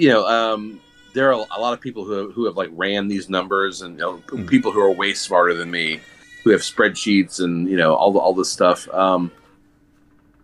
You 0.00 0.08
know, 0.08 0.26
um, 0.26 0.80
there 1.12 1.28
are 1.28 1.32
a 1.54 1.60
lot 1.60 1.74
of 1.74 1.80
people 1.82 2.06
who 2.06 2.30
who 2.32 2.46
have 2.46 2.56
like 2.56 2.70
ran 2.72 3.06
these 3.08 3.28
numbers, 3.28 3.82
and 3.82 3.98
you 3.98 4.00
know, 4.00 4.44
people 4.46 4.72
who 4.72 4.80
are 4.80 4.90
way 4.90 5.12
smarter 5.12 5.52
than 5.52 5.70
me 5.70 6.00
who 6.42 6.48
have 6.50 6.62
spreadsheets 6.62 7.38
and 7.44 7.68
you 7.68 7.76
know 7.76 7.94
all 7.94 8.10
the, 8.10 8.18
all 8.18 8.32
this 8.32 8.50
stuff. 8.50 8.88
Um, 8.94 9.30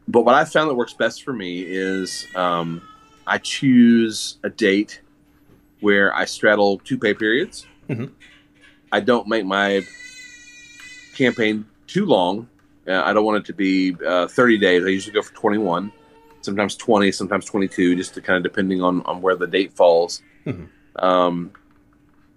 but 0.07 0.27
what 0.27 0.35
I 0.35 0.45
found 0.45 0.69
that 0.69 0.75
works 0.75 0.93
best 0.93 1.25
for 1.25 1.33
me 1.33 1.63
is 1.63 2.27
um, 2.35 2.83
I 3.27 3.39
choose 3.39 4.37
a 4.43 4.51
date 4.51 5.01
where 5.81 6.15
I 6.15 6.27
straddle 6.27 6.79
two 6.85 6.99
pay 6.99 7.15
periods. 7.15 7.67
Mhm. 7.89 8.11
I 8.93 9.01
don't 9.01 9.27
make 9.27 9.47
my 9.47 9.87
campaign 11.15 11.65
too 11.87 12.05
long. 12.05 12.47
Uh, 12.87 13.01
I 13.03 13.15
don't 13.15 13.25
want 13.25 13.39
it 13.39 13.47
to 13.47 13.55
be 13.55 13.97
uh, 14.07 14.29
30 14.29 14.59
days. 14.59 14.85
I 14.85 14.89
usually 14.89 15.15
go 15.15 15.23
for 15.23 15.35
21, 15.35 15.91
sometimes 16.47 16.75
20, 16.77 17.13
sometimes 17.13 17.45
22, 17.45 17.95
just 17.97 18.15
to 18.15 18.23
kind 18.23 18.39
of 18.39 18.43
depending 18.43 18.83
on, 18.83 19.03
on 19.03 19.21
where 19.21 19.37
the 19.37 19.47
date 19.47 19.75
falls. 19.75 20.23
Mhm. 20.47 20.69
Um, 20.97 21.51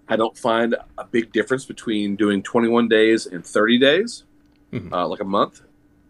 I 0.08 0.16
don't 0.16 0.36
find 0.36 0.74
a 0.98 1.04
big 1.04 1.32
difference 1.32 1.64
between 1.64 2.16
doing 2.16 2.42
21 2.42 2.88
days 2.88 3.26
and 3.26 3.46
30 3.46 3.78
days, 3.78 4.24
Mhm. 4.72 4.92
uh, 4.92 5.06
like 5.08 5.20
a 5.20 5.24
month. 5.24 5.62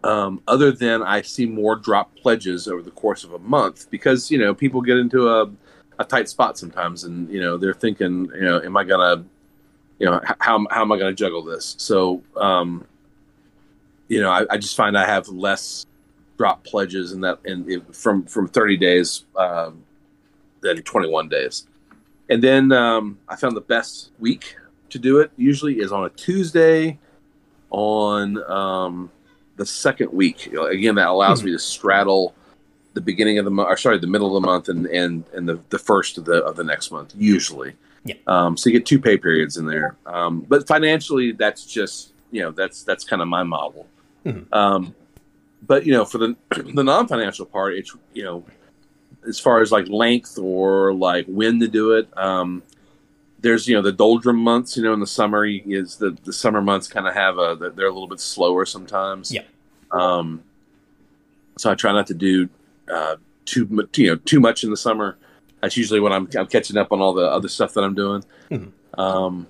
Um, 0.03 0.41
other 0.49 0.73
than 0.73 1.03
I 1.03 1.21
see 1.21 1.45
more 1.47 1.77
drop 1.77 2.17
pledges 2.17 2.67
over 2.67 2.83
the 2.83 2.91
course 2.91 3.23
of 3.23 3.35
a 3.35 3.39
month 3.39 3.91
because 3.91 4.31
you 4.31 4.39
know 4.39 4.55
people 4.55 4.81
get 4.81 4.97
into 4.97 5.29
a, 5.29 5.51
a 5.99 6.05
tight 6.05 6.27
spot 6.31 6.57
sometimes, 6.57 7.05
and 7.05 7.29
you 7.31 7.39
know 7.39 7.59
they're 7.59 7.75
thinking, 7.75 8.31
you 8.35 8.41
know, 8.41 8.59
am 8.63 8.75
I 8.79 8.85
gonna, 8.85 9.23
you 9.99 10.07
know, 10.07 10.19
how 10.41 10.65
how 10.71 10.81
am 10.81 10.91
I 10.93 10.99
gonna 10.99 11.13
juggle 11.13 11.43
this? 11.45 11.75
So, 11.79 12.23
um, 12.37 12.87
you 14.09 14.23
know, 14.23 14.31
I, 14.31 14.47
I 14.49 14.57
just 14.57 14.75
find 14.75 14.97
I 14.97 15.05
have 15.07 15.29
less 15.29 15.85
drop 16.41 16.65
pledges 16.65 17.13
in 17.13 17.21
that, 17.21 17.39
and 17.45 17.85
from 17.95 18.25
from 18.25 18.49
30 18.49 18.79
days 18.79 19.25
um, 19.37 19.85
than 20.63 20.81
21 20.81 21.29
days. 21.29 21.67
And 22.31 22.43
then 22.43 22.73
um, 22.73 23.19
I 23.29 23.37
found 23.37 23.55
the 23.59 23.61
best 23.61 24.11
week 24.19 24.57
to 24.89 24.99
do 24.99 25.19
it 25.19 25.31
usually 25.37 25.81
is 25.81 25.93
on 25.93 26.07
a 26.07 26.09
Tuesday 26.09 26.99
on 27.69 28.43
um, 28.51 29.11
the 29.57 29.67
second 29.67 30.15
week. 30.15 30.47
Again, 30.55 30.95
that 30.95 31.09
allows 31.09 31.41
Hmm. 31.41 31.47
me 31.49 31.53
to 31.53 31.59
straddle 31.59 32.35
the 32.95 33.03
beginning 33.03 33.39
of 33.39 33.45
the 33.45 33.51
month, 33.51 33.69
or 33.69 33.77
sorry, 33.77 33.99
the 33.99 34.07
middle 34.07 34.35
of 34.35 34.43
the 34.43 34.47
month 34.47 34.71
and 34.71 34.87
and, 34.87 35.25
and 35.35 35.47
the, 35.47 35.61
the 35.69 35.79
first 35.79 36.17
of 36.17 36.25
the 36.25 36.43
of 36.43 36.57
the 36.57 36.65
next 36.65 36.91
month 36.91 37.13
usually. 37.19 37.75
Yeah. 38.07 38.15
Um, 38.27 38.57
so 38.57 38.71
you 38.71 38.79
get 38.79 38.87
two 38.87 38.99
pay 38.99 39.19
periods 39.19 39.59
in 39.59 39.67
there. 39.67 39.95
Um, 40.07 40.41
but 40.49 40.67
financially, 40.67 41.33
that's 41.33 41.67
just 41.67 42.15
you 42.31 42.41
know 42.41 42.51
that's 42.51 42.83
that's 42.83 43.05
kind 43.05 43.21
of 43.21 43.29
my 43.29 43.43
model. 43.43 43.87
Mhm. 44.25 44.47
But 45.67 45.87
you 45.87 45.93
know, 45.93 46.05
for 46.05 46.19
the 46.19 46.37
the 46.75 46.85
non 46.85 47.07
financial 47.09 47.47
part, 47.47 47.75
it's 47.75 47.95
you 48.13 48.25
know 48.25 48.45
as 49.27 49.39
far 49.39 49.61
as 49.61 49.71
like 49.71 49.89
length 49.89 50.39
or 50.39 50.95
like 50.95 51.27
when 51.27 51.61
to 51.61 51.69
do 51.69 51.93
it. 51.93 52.09
Um, 52.17 52.63
there's 53.41 53.67
you 53.67 53.75
know 53.75 53.83
the 53.83 53.93
doldrum 53.93 54.39
months. 54.39 54.77
You 54.77 54.83
know, 54.83 54.93
in 54.93 55.01
the 55.01 55.07
summer 55.07 55.45
is 55.45 55.97
the 55.97 56.17
the 56.25 56.33
summer 56.33 56.61
months 56.61 56.89
kind 56.89 57.07
of 57.07 57.15
have 57.15 57.39
a 57.39 57.73
they're 57.75 57.87
a 57.87 57.93
little 57.93 58.09
bit 58.09 58.21
slower 58.21 58.65
sometimes. 58.67 59.33
Yeah. 59.33 59.43
Um, 59.91 60.43
so 61.57 61.71
I 61.71 61.75
try 61.75 61.93
not 61.93 62.07
to 62.09 62.15
do 62.15 62.49
uh, 62.93 63.17
too 63.45 63.89
you 63.97 64.09
know 64.09 64.17
too 64.17 64.41
much 64.41 64.65
in 64.65 64.71
the 64.71 64.77
summer. 64.77 65.17
That's 65.61 65.77
usually 65.77 66.01
when 66.01 66.13
I'm 66.13 66.29
I'm 66.37 66.47
catching 66.47 66.77
up 66.77 66.93
on 66.93 67.01
all 67.01 67.13
the 67.13 67.27
other 67.27 67.49
stuff 67.49 67.75
that 67.75 67.85
I'm 67.85 67.95
doing. 67.95 68.25
Mhm. 68.51 68.73
Um, 68.99 69.47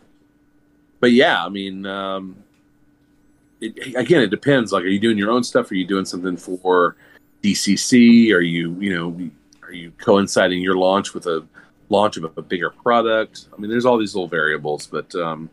but 1.01 1.13
yeah, 1.13 1.45
I 1.45 1.49
mean, 1.49 1.87
um, 1.87 2.37
it, 3.61 3.95
again, 3.97 4.23
it 4.23 4.31
depends. 4.31 4.73
Like, 4.73 4.85
are 4.85 4.89
you 4.89 5.01
doing 5.01 5.19
your 5.19 5.31
own 5.31 5.45
stuff? 5.45 5.71
Are 5.71 5.75
you 5.75 5.87
doing 5.87 6.05
something 6.05 6.37
for 6.37 6.97
DCC? 7.43 8.33
Are 8.33 8.41
you, 8.41 8.77
you 8.81 8.95
know, 8.95 9.31
are 9.63 9.73
you 9.73 9.93
coinciding 9.99 10.61
your 10.61 10.77
launch 10.77 11.15
with 11.15 11.27
a 11.27 11.47
launch 11.89 12.17
of 12.17 12.25
a 12.37 12.43
bigger 12.43 12.71
product? 12.71 13.47
I 13.57 13.61
mean, 13.61 13.71
there's 13.71 13.87
all 13.87 13.99
these 13.99 14.15
little 14.15 14.29
variables, 14.29 14.87
but 14.87 15.15
um, 15.15 15.51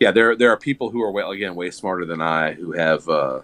yeah, 0.00 0.10
there 0.12 0.36
there 0.36 0.50
are 0.50 0.56
people 0.56 0.90
who 0.90 1.02
are 1.02 1.10
way, 1.10 1.22
again 1.22 1.54
way 1.54 1.70
smarter 1.70 2.04
than 2.04 2.20
I 2.20 2.52
who 2.52 2.72
have 2.72 3.08
uh, 3.08 3.40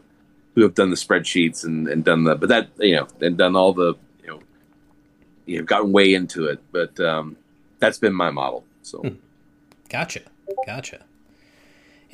who 0.55 0.63
have 0.63 0.75
done 0.75 0.91
the 0.91 0.97
spreadsheets 0.97 1.65
and, 1.65 1.89
and 1.89 2.05
done 2.05 2.25
the, 2.25 2.35
but 2.37 2.49
that 2.49 2.69
you 2.79 2.97
know, 2.97 3.09
and 3.21 3.37
done 3.37 3.57
all 3.57 3.73
the 3.73 3.95
you 4.23 4.29
know, 4.29 4.41
you 5.47 5.59
know, 5.59 5.65
gotten 5.65 5.93
way 5.93 6.15
into 6.15 6.47
it. 6.47 6.61
But 6.71 6.99
um, 7.01 7.37
that's 7.79 7.99
been 7.99 8.15
my 8.15 8.31
model. 8.31 8.65
So. 8.83 8.99
Hmm. 8.99 9.15
Gotcha. 9.89 10.23
Gotcha. 10.67 11.05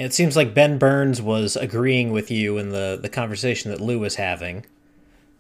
It 0.00 0.14
seems 0.14 0.34
like 0.34 0.54
Ben 0.54 0.78
Burns 0.78 1.20
was 1.20 1.56
agreeing 1.56 2.10
with 2.10 2.30
you 2.30 2.56
in 2.56 2.70
the, 2.70 2.98
the 3.00 3.10
conversation 3.10 3.70
that 3.70 3.82
Lou 3.82 3.98
was 3.98 4.16
having. 4.16 4.64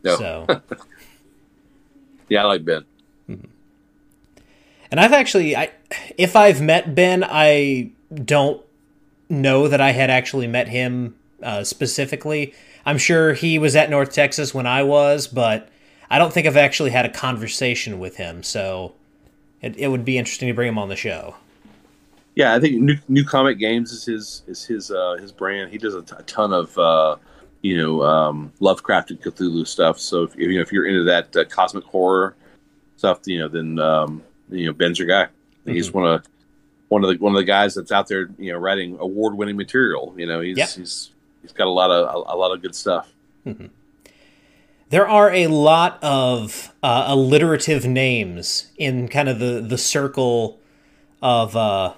No. 0.04 0.16
So, 0.16 0.46
Yeah, 2.28 2.42
I 2.42 2.46
like 2.46 2.64
Ben. 2.66 2.84
and 3.26 5.00
I've 5.00 5.14
actually, 5.14 5.56
I 5.56 5.70
if 6.18 6.36
I've 6.36 6.60
met 6.60 6.94
Ben, 6.94 7.24
I 7.26 7.90
don't 8.14 8.62
know 9.30 9.66
that 9.66 9.80
I 9.80 9.92
had 9.92 10.10
actually 10.10 10.46
met 10.46 10.68
him 10.68 11.16
uh, 11.42 11.64
specifically. 11.64 12.52
I'm 12.84 12.98
sure 12.98 13.32
he 13.32 13.58
was 13.58 13.74
at 13.74 13.88
North 13.88 14.12
Texas 14.12 14.52
when 14.52 14.66
I 14.66 14.82
was, 14.82 15.26
but 15.26 15.70
I 16.10 16.18
don't 16.18 16.34
think 16.34 16.46
I've 16.46 16.56
actually 16.58 16.90
had 16.90 17.06
a 17.06 17.10
conversation 17.10 17.98
with 17.98 18.16
him. 18.16 18.42
So, 18.42 18.92
it, 19.62 19.76
it 19.78 19.88
would 19.88 20.04
be 20.04 20.18
interesting 20.18 20.48
to 20.48 20.54
bring 20.54 20.68
him 20.68 20.78
on 20.78 20.90
the 20.90 20.96
show. 20.96 21.36
Yeah, 22.40 22.54
I 22.54 22.60
think 22.60 22.80
new, 22.80 22.96
new 23.06 23.22
Comet 23.22 23.56
Games 23.56 23.92
is 23.92 24.04
his 24.06 24.42
is 24.46 24.64
his 24.64 24.90
uh, 24.90 25.16
his 25.20 25.30
brand. 25.30 25.70
He 25.70 25.76
does 25.76 25.94
a, 25.94 26.00
t- 26.00 26.14
a 26.18 26.22
ton 26.22 26.54
of 26.54 26.76
uh, 26.78 27.16
you 27.60 27.76
know 27.76 28.02
um, 28.02 28.50
Lovecraft 28.60 29.10
and 29.10 29.20
Cthulhu 29.20 29.66
stuff. 29.66 30.00
So 30.00 30.22
if 30.22 30.34
you 30.36 30.54
know 30.54 30.62
if 30.62 30.72
you're 30.72 30.86
into 30.86 31.04
that 31.04 31.36
uh, 31.36 31.44
cosmic 31.44 31.84
horror 31.84 32.34
stuff, 32.96 33.20
you 33.26 33.40
know 33.40 33.48
then 33.48 33.78
um, 33.78 34.22
you 34.48 34.64
know 34.64 34.72
Ben's 34.72 34.98
your 34.98 35.06
guy. 35.06 35.28
He's 35.66 35.92
one 35.92 36.06
of 36.06 36.24
one 36.88 37.04
of 37.04 37.10
the 37.10 37.16
one 37.22 37.34
of 37.34 37.38
the 37.38 37.44
guys 37.44 37.74
that's 37.74 37.92
out 37.92 38.08
there 38.08 38.30
you 38.38 38.52
know 38.52 38.58
writing 38.58 38.96
award 39.00 39.34
winning 39.34 39.58
material. 39.58 40.14
You 40.16 40.24
know 40.26 40.40
he's 40.40 40.56
Yeah. 40.56 40.66
he's 40.66 41.10
he's 41.42 41.52
got 41.52 41.66
a 41.66 41.70
lot 41.70 41.90
of 41.90 42.08
a, 42.08 42.34
a 42.34 42.36
lot 42.36 42.52
of 42.54 42.62
good 42.62 42.74
stuff. 42.74 43.12
There 44.88 45.06
are 45.06 45.30
a 45.30 45.46
lot 45.48 46.02
of 46.02 46.72
uh, 46.82 47.04
alliterative 47.08 47.84
names 47.86 48.72
in 48.78 49.08
kind 49.08 49.28
of 49.28 49.38
the, 49.38 49.60
the 49.60 49.78
circle 49.78 50.58
of, 51.22 51.54
uh, 51.54 51.92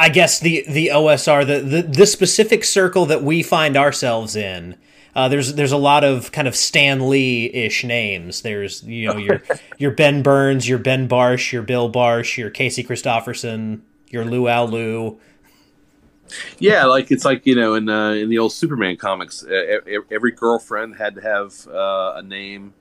I 0.00 0.08
guess 0.08 0.40
the 0.40 0.64
the 0.66 0.88
OSR 0.88 1.46
the, 1.46 1.60
the 1.60 1.82
the 1.82 2.06
specific 2.06 2.64
circle 2.64 3.04
that 3.06 3.22
we 3.22 3.42
find 3.42 3.76
ourselves 3.76 4.34
in. 4.34 4.76
Uh, 5.14 5.28
there's 5.28 5.54
there's 5.54 5.72
a 5.72 5.76
lot 5.76 6.04
of 6.04 6.32
kind 6.32 6.48
of 6.48 6.56
Stan 6.56 7.10
Lee 7.10 7.52
ish 7.52 7.84
names. 7.84 8.40
There's 8.40 8.82
you 8.84 9.08
know 9.08 9.18
your 9.18 9.42
your 9.78 9.90
Ben 9.90 10.22
Burns, 10.22 10.66
your 10.66 10.78
Ben 10.78 11.06
Barsh, 11.06 11.52
your 11.52 11.62
Bill 11.62 11.92
Barsh, 11.92 12.38
your 12.38 12.48
Casey 12.48 12.82
Christofferson, 12.82 13.82
your 14.08 14.24
Lou 14.24 14.48
Al 14.48 14.68
Lou. 14.68 15.20
Yeah, 16.58 16.86
like 16.86 17.10
it's 17.10 17.26
like 17.26 17.44
you 17.44 17.54
know 17.54 17.74
in 17.74 17.90
uh, 17.90 18.12
in 18.12 18.30
the 18.30 18.38
old 18.38 18.54
Superman 18.54 18.96
comics, 18.96 19.44
e- 19.44 19.98
every 20.10 20.32
girlfriend 20.32 20.96
had 20.96 21.14
to 21.16 21.20
have 21.20 21.66
uh, 21.68 22.14
a 22.16 22.22
name 22.22 22.72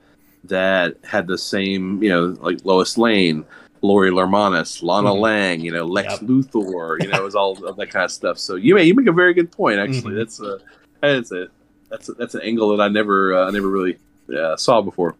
that 0.45 0.95
had 1.03 1.27
the 1.27 1.37
same, 1.37 2.01
you 2.01 2.09
know, 2.09 2.37
like 2.39 2.63
Lois 2.63 2.97
Lane, 2.97 3.43
Lori 3.81 4.11
Lemaris, 4.11 4.83
Lana 4.83 5.09
Mhm. 5.11 5.19
Lang, 5.21 5.61
you 5.61 5.71
know, 5.71 5.85
Lex 5.85 6.13
Yep. 6.13 6.21
Luthor, 6.29 7.01
you 7.01 7.07
know, 7.07 7.17
it 7.17 7.23
was 7.23 7.35
all 7.35 7.63
of 7.65 7.75
that 7.77 7.89
kind 7.89 8.05
of 8.05 8.11
stuff. 8.11 8.37
So 8.37 8.55
you 8.55 8.75
may 8.75 8.83
you 8.83 8.93
make 8.93 9.07
a 9.07 9.11
very 9.11 9.33
good 9.33 9.51
point. 9.51 9.79
Actually, 9.79 10.13
Mhm. 10.15 10.17
that's 10.17 10.39
a 10.41 10.59
that's 11.01 11.31
a 11.31 11.47
that's 11.89 12.09
a, 12.09 12.13
that's 12.13 12.35
an 12.35 12.41
angle 12.41 12.75
that 12.75 12.83
I 12.83 12.87
never 12.89 13.33
uh, 13.33 13.47
I 13.47 13.51
never 13.51 13.67
really 13.67 13.97
uh, 14.37 14.55
saw 14.57 14.81
before. 14.81 15.15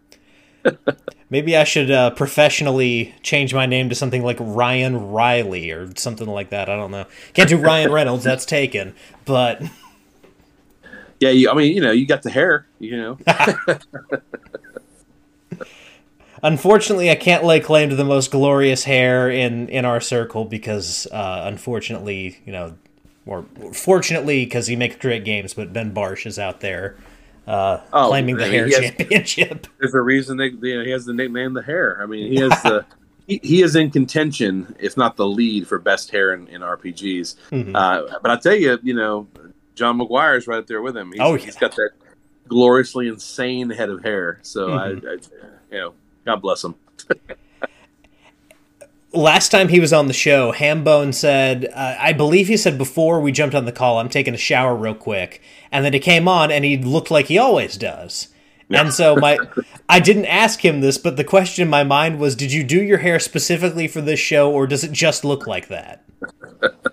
Maybe 1.30 1.56
I 1.56 1.64
should 1.64 1.90
uh, 1.92 2.10
professionally 2.12 3.14
change 3.24 3.54
my 3.54 3.66
name 3.66 3.88
to 3.90 3.96
something 3.96 4.24
like 4.24 4.38
Ryan 4.40 5.10
Riley 5.12 5.72
or 5.72 5.90
something 5.96 6.28
like 6.28 6.50
that. 6.50 6.70
I 6.70 6.76
don't 6.76 6.92
know. 6.92 7.06
Can't 7.34 7.48
do 7.48 7.58
Ryan 7.58 7.92
Reynolds. 7.92 8.24
That's 8.24 8.46
taken. 8.46 8.94
But 9.26 9.62
Yeah, 11.20 11.30
you, 11.32 11.50
I 11.50 11.54
mean, 11.54 11.76
you 11.76 11.82
know, 11.82 11.92
you 11.92 12.06
got 12.06 12.24
the 12.24 12.30
hair, 12.30 12.66
you 12.80 12.96
know. 12.98 13.18
unfortunately, 16.44 17.10
I 17.12 17.16
can't 17.16 17.44
lay 17.44 17.60
claim 17.60 17.90
to 17.90 17.96
the 17.96 18.06
most 18.06 18.32
glorious 18.32 18.84
hair 18.84 19.30
in 19.30 19.70
in 19.70 19.86
our 19.86 20.00
circle 20.02 20.46
because, 20.46 21.08
uh, 21.12 21.44
unfortunately, 21.46 22.40
you 22.46 22.52
know, 22.52 22.76
or 23.26 23.46
fortunately, 23.74 24.44
because 24.46 24.68
he 24.68 24.76
makes 24.76 24.96
great 24.96 25.24
games. 25.26 25.54
But 25.54 25.74
Ben 25.74 25.94
Barsh 25.94 26.26
is 26.26 26.40
out 26.40 26.60
there 26.62 26.96
uh, 27.48 27.80
Oh, 27.94 28.08
claiming 28.10 28.38
the 28.38 28.46
I 28.46 28.50
mean, 28.50 28.54
hair 28.54 28.66
has- 28.68 28.80
championship. 28.96 29.68
There's 29.80 29.94
a 29.94 30.02
reason 30.02 30.38
they, 30.38 30.48
you 30.48 30.78
know, 30.80 30.84
he 30.84 30.92
has 30.92 31.06
the 31.06 31.14
nickname 31.14 31.54
the 31.54 31.62
hair. 31.64 32.00
I 32.02 32.06
mean, 32.06 32.32
he 32.32 32.40
has 32.40 32.52
the 32.64 32.86
he, 33.28 33.40
he 33.44 33.62
is 33.62 33.76
in 33.76 33.92
contention, 33.92 34.76
if 34.80 34.98
not 34.98 35.16
the 35.16 35.28
lead 35.28 35.68
for 35.68 35.78
best 35.78 36.10
hair 36.10 36.34
in, 36.34 36.48
in 36.48 36.62
RPGs. 36.62 37.36
Mhm. 37.52 37.76
Uh, 37.76 38.18
but 38.22 38.32
I 38.32 38.38
tell 38.38 38.56
you, 38.56 38.80
you 38.82 38.96
know, 38.96 39.28
John 39.76 40.00
McGuire's 40.00 40.48
right 40.48 40.66
there 40.66 40.82
with 40.82 40.98
him. 40.98 41.12
He's, 41.12 41.22
Oh, 41.22 41.36
he's 41.36 41.56
got 41.56 41.76
that 41.76 41.92
gloriously 42.48 43.08
insane 43.08 43.70
head 43.70 43.90
of 43.90 44.02
hair. 44.04 44.40
So 44.42 44.70
Mhm. 44.70 44.80
I, 45.06 45.12
I, 45.12 45.14
you 45.72 45.78
know, 45.80 45.94
God 46.30 46.42
bless 46.44 46.64
him. 46.64 46.76
last 49.12 49.50
time 49.50 49.70
he 49.70 49.80
was 49.80 49.92
on 49.92 50.06
the 50.06 50.14
show, 50.14 50.52
Hambone 50.54 51.12
said, 51.12 51.66
uh, 51.74 51.96
I 52.00 52.14
believe 52.14 52.48
he 52.48 52.56
said 52.56 52.78
before 52.78 53.20
we 53.20 53.32
jumped 53.32 53.56
on 53.56 53.66
the 53.66 53.72
call, 53.72 53.98
I'm 53.98 54.10
taking 54.10 54.36
a 54.36 54.38
shower 54.38 54.76
real 54.76 54.94
quick. 54.94 55.42
And 55.72 55.84
then 55.84 55.94
he 55.94 56.00
came 56.00 56.28
on 56.28 56.52
and 56.52 56.64
he 56.64 56.78
looked 56.78 57.10
like 57.10 57.26
he 57.26 57.40
always 57.40 57.78
does. 57.78 58.28
And 58.70 58.94
so 58.94 59.16
my 59.16 59.40
I 59.90 60.00
didn't 60.00 60.28
ask 60.28 60.64
him 60.64 60.82
this, 60.82 61.00
but 61.00 61.18
the 61.18 61.24
question 61.24 61.64
in 61.64 61.70
my 61.70 61.84
mind 61.84 62.20
was, 62.20 62.36
did 62.36 62.52
you 62.54 62.64
do 62.64 62.80
your 62.84 63.00
hair 63.00 63.20
specifically 63.20 63.88
for 63.88 64.02
this 64.02 64.20
show 64.20 64.52
or 64.52 64.68
does 64.68 64.84
it 64.84 64.92
just 64.92 65.26
look 65.26 65.48
like 65.48 65.68
that? 65.70 66.04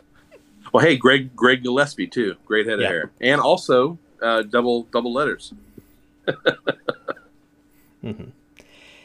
Well, 0.73 0.85
hey, 0.85 0.97
Greg 0.99 1.35
Greg 1.35 1.63
Gillespie 1.63 2.07
too, 2.07 2.37
great 2.45 2.67
head 2.67 2.81
Yep. 2.81 2.87
of 2.87 2.93
hair, 2.93 3.11
and 3.23 3.41
also 3.41 3.99
uh, 4.21 4.43
double 4.43 4.83
double 4.93 5.11
letters. 5.11 5.55
Mhm. 8.05 8.33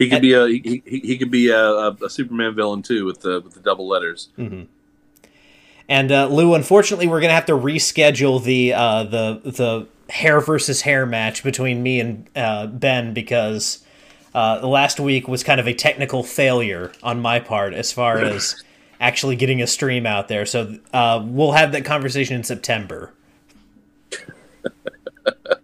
He 0.01 0.09
could 0.09 0.15
And- 0.15 0.21
be 0.23 0.33
a 0.33 0.47
he, 0.47 0.81
he, 0.83 0.99
he 0.99 1.17
could 1.19 1.29
be 1.29 1.49
a, 1.49 1.89
a, 1.89 2.09
Superman 2.09 2.55
villain 2.55 2.81
too 2.81 3.05
with 3.05 3.21
the 3.21 3.39
with 3.41 3.53
the 3.53 3.59
double 3.59 3.87
letters. 3.87 4.29
hmm 4.35 4.63
And 5.87 6.11
uh, 6.11 6.25
Lou, 6.25 6.55
unfortunately, 6.55 7.07
we're 7.07 7.21
gonna 7.21 7.33
have 7.33 7.45
to 7.45 7.51
reschedule 7.53 8.43
the 8.43 8.73
uh, 8.73 9.03
the 9.03 9.41
the 9.43 9.87
hair 10.11 10.41
versus 10.41 10.81
hair 10.81 11.05
match 11.05 11.43
between 11.43 11.83
me 11.83 11.99
and 11.99 12.27
uh, 12.35 12.65
Ben 12.65 13.13
because 13.13 13.85
uh, 14.33 14.57
the 14.57 14.67
last 14.67 14.99
week 14.99 15.27
was 15.27 15.43
kind 15.43 15.59
of 15.59 15.67
a 15.67 15.73
technical 15.75 16.23
failure 16.23 16.91
on 17.03 17.21
my 17.21 17.39
part 17.39 17.75
as 17.75 17.91
far 17.91 18.17
as 18.23 18.55
actually 18.99 19.35
getting 19.35 19.61
a 19.61 19.67
stream 19.67 20.07
out 20.07 20.29
there. 20.29 20.47
So 20.47 20.77
uh, 20.93 21.23
we'll 21.23 21.51
have 21.51 21.73
that 21.73 21.85
conversation 21.85 22.35
in 22.35 22.43
September. 22.43 23.13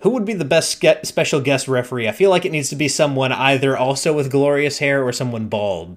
Who 0.00 0.10
would 0.10 0.24
be 0.24 0.34
the 0.34 0.44
best 0.44 0.82
special 1.04 1.40
guest 1.40 1.68
referee? 1.68 2.08
I 2.08 2.12
feel 2.12 2.30
like 2.30 2.44
it 2.44 2.52
needs 2.52 2.68
to 2.70 2.76
be 2.76 2.88
someone 2.88 3.32
either 3.32 3.76
also 3.76 4.12
with 4.12 4.30
glorious 4.30 4.78
hair 4.78 5.02
or 5.02 5.12
someone 5.12 5.48
bald. 5.48 5.96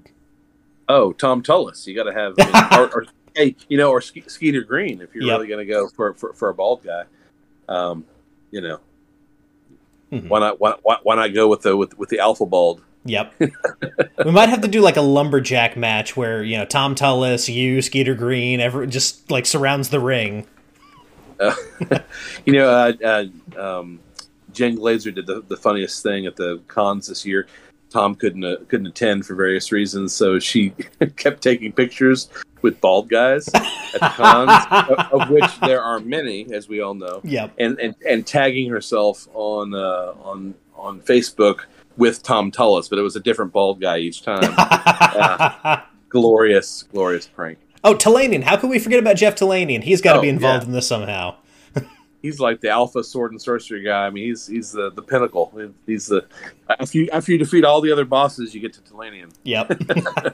Oh, 0.88 1.12
Tom 1.14 1.44
Tullis, 1.44 1.86
you 1.86 1.96
got 1.96 2.04
to 2.06 2.14
have, 2.14 2.34
I 2.40 2.46
mean, 2.46 2.80
or, 2.80 2.94
or 3.02 3.06
hey, 3.36 3.56
you 3.68 3.78
know, 3.78 3.92
or 3.92 4.02
Ske- 4.02 4.30
Skeeter 4.30 4.62
Green 4.62 5.02
if 5.02 5.14
you're 5.14 5.24
Yep. 5.26 5.36
really 5.38 5.48
going 5.48 5.66
to 5.68 5.72
go 5.72 5.88
for, 5.90 6.14
for 6.16 6.34
for 6.34 6.50
a 6.50 6.54
bald 6.54 6.84
guy. 6.84 7.04
Um, 7.68 8.06
you 8.52 8.62
know, 8.62 8.80
Mhm. 10.12 10.28
why 10.30 10.40
not 10.40 10.60
why, 10.60 10.74
why, 10.82 10.98
why 11.04 11.16
not 11.16 11.34
go 11.36 11.48
with 11.48 11.62
the 11.62 11.78
with 11.78 11.96
with 12.00 12.10
the 12.10 12.18
alpha 12.20 12.46
bald? 12.46 12.82
Yep. 13.06 13.34
we 14.26 14.32
might 14.32 14.50
have 14.50 14.62
to 14.62 14.68
do 14.68 14.82
like 14.82 14.98
a 14.98 15.02
lumberjack 15.02 15.78
match 15.78 16.18
where, 16.18 16.44
you 16.44 16.58
know, 16.58 16.66
Tom 16.66 16.96
Tullis, 16.96 17.48
you, 17.48 17.82
Skeeter 17.84 18.16
Green, 18.16 18.60
every 18.60 18.88
just 18.88 19.30
like 19.30 19.46
surrounds 19.46 19.90
the 19.90 20.00
ring. 20.00 20.48
You 22.46 22.54
know, 22.54 22.70
uh, 22.70 22.94
uh, 23.56 23.80
um, 23.80 24.00
Jen 24.54 24.78
Glazer 24.78 25.14
did 25.14 25.26
the, 25.28 25.42
the 25.48 25.58
funniest 25.58 26.04
thing 26.04 26.26
at 26.26 26.36
the 26.36 26.62
cons 26.68 27.08
this 27.08 27.26
year. 27.26 27.48
Tom 27.90 28.14
couldn't 28.16 28.44
uh, 28.44 28.58
couldn't 28.68 28.88
attend 28.88 29.26
for 29.26 29.34
various 29.36 29.72
reasons, 29.72 30.14
so 30.14 30.38
she 30.40 30.74
kept 31.16 31.42
taking 31.42 31.72
pictures 31.72 32.30
with 32.62 32.80
bald 32.82 33.10
guys 33.10 33.48
at 33.48 33.64
the 33.94 34.12
cons, 34.16 34.66
of, 35.12 35.22
of 35.22 35.30
which 35.30 35.60
there 35.62 35.82
are 35.82 36.00
many, 36.00 36.46
as 36.54 36.68
we 36.70 36.82
all 36.82 36.94
know, 36.94 37.20
Yep. 37.24 37.54
and 37.58 37.80
and, 37.80 37.96
and 38.08 38.28
tagging 38.28 38.70
herself 38.70 39.28
on 39.34 39.74
uh, 39.74 40.14
on 40.22 40.54
on 40.76 41.02
Facebook 41.02 41.62
with 41.98 42.22
Tom 42.24 42.52
Tullis, 42.52 42.88
but 42.90 43.00
it 43.00 43.02
was 43.02 43.16
a 43.16 43.20
different 43.20 43.52
bald 43.52 43.82
guy 43.82 43.98
each 43.98 44.22
time. 44.24 44.54
glorious, 46.10 46.84
glorious 46.92 47.28
prank. 47.28 47.58
Oh, 47.84 47.96
Talanian. 47.96 48.44
How 48.44 48.58
could 48.58 48.70
we 48.70 48.80
forget 48.80 49.00
about 49.00 49.16
Jeff 49.18 49.36
Talanian? 49.36 49.84
He's 49.84 50.02
got 50.02 50.14
to 50.14 50.20
Oh, 50.20 50.22
be 50.22 50.30
involved 50.30 50.64
yeah. 50.64 50.68
in 50.68 50.74
this 50.74 50.88
somehow. 50.88 51.36
he's 52.22 52.40
like 52.40 52.62
the 52.62 52.70
alpha 52.70 53.04
sword 53.04 53.32
and 53.32 53.42
sorcery 53.42 53.84
guy. 53.84 54.06
I 54.06 54.10
mean, 54.10 54.26
he's 54.26 54.48
he's 54.48 54.72
the, 54.72 54.92
the 54.92 55.02
pinnacle. 55.02 55.54
He's 55.86 56.08
the 56.08 56.26
after 56.80 56.98
you 56.98 57.10
after 57.12 57.32
you 57.32 57.38
defeat 57.38 57.64
all 57.66 57.82
the 57.82 57.92
other 57.92 58.06
bosses, 58.06 58.54
you 58.54 58.62
get 58.62 58.74
to 58.74 58.82
Talanian. 58.82 59.34
Yep. 59.44 59.82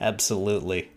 Absolutely. 0.00 0.90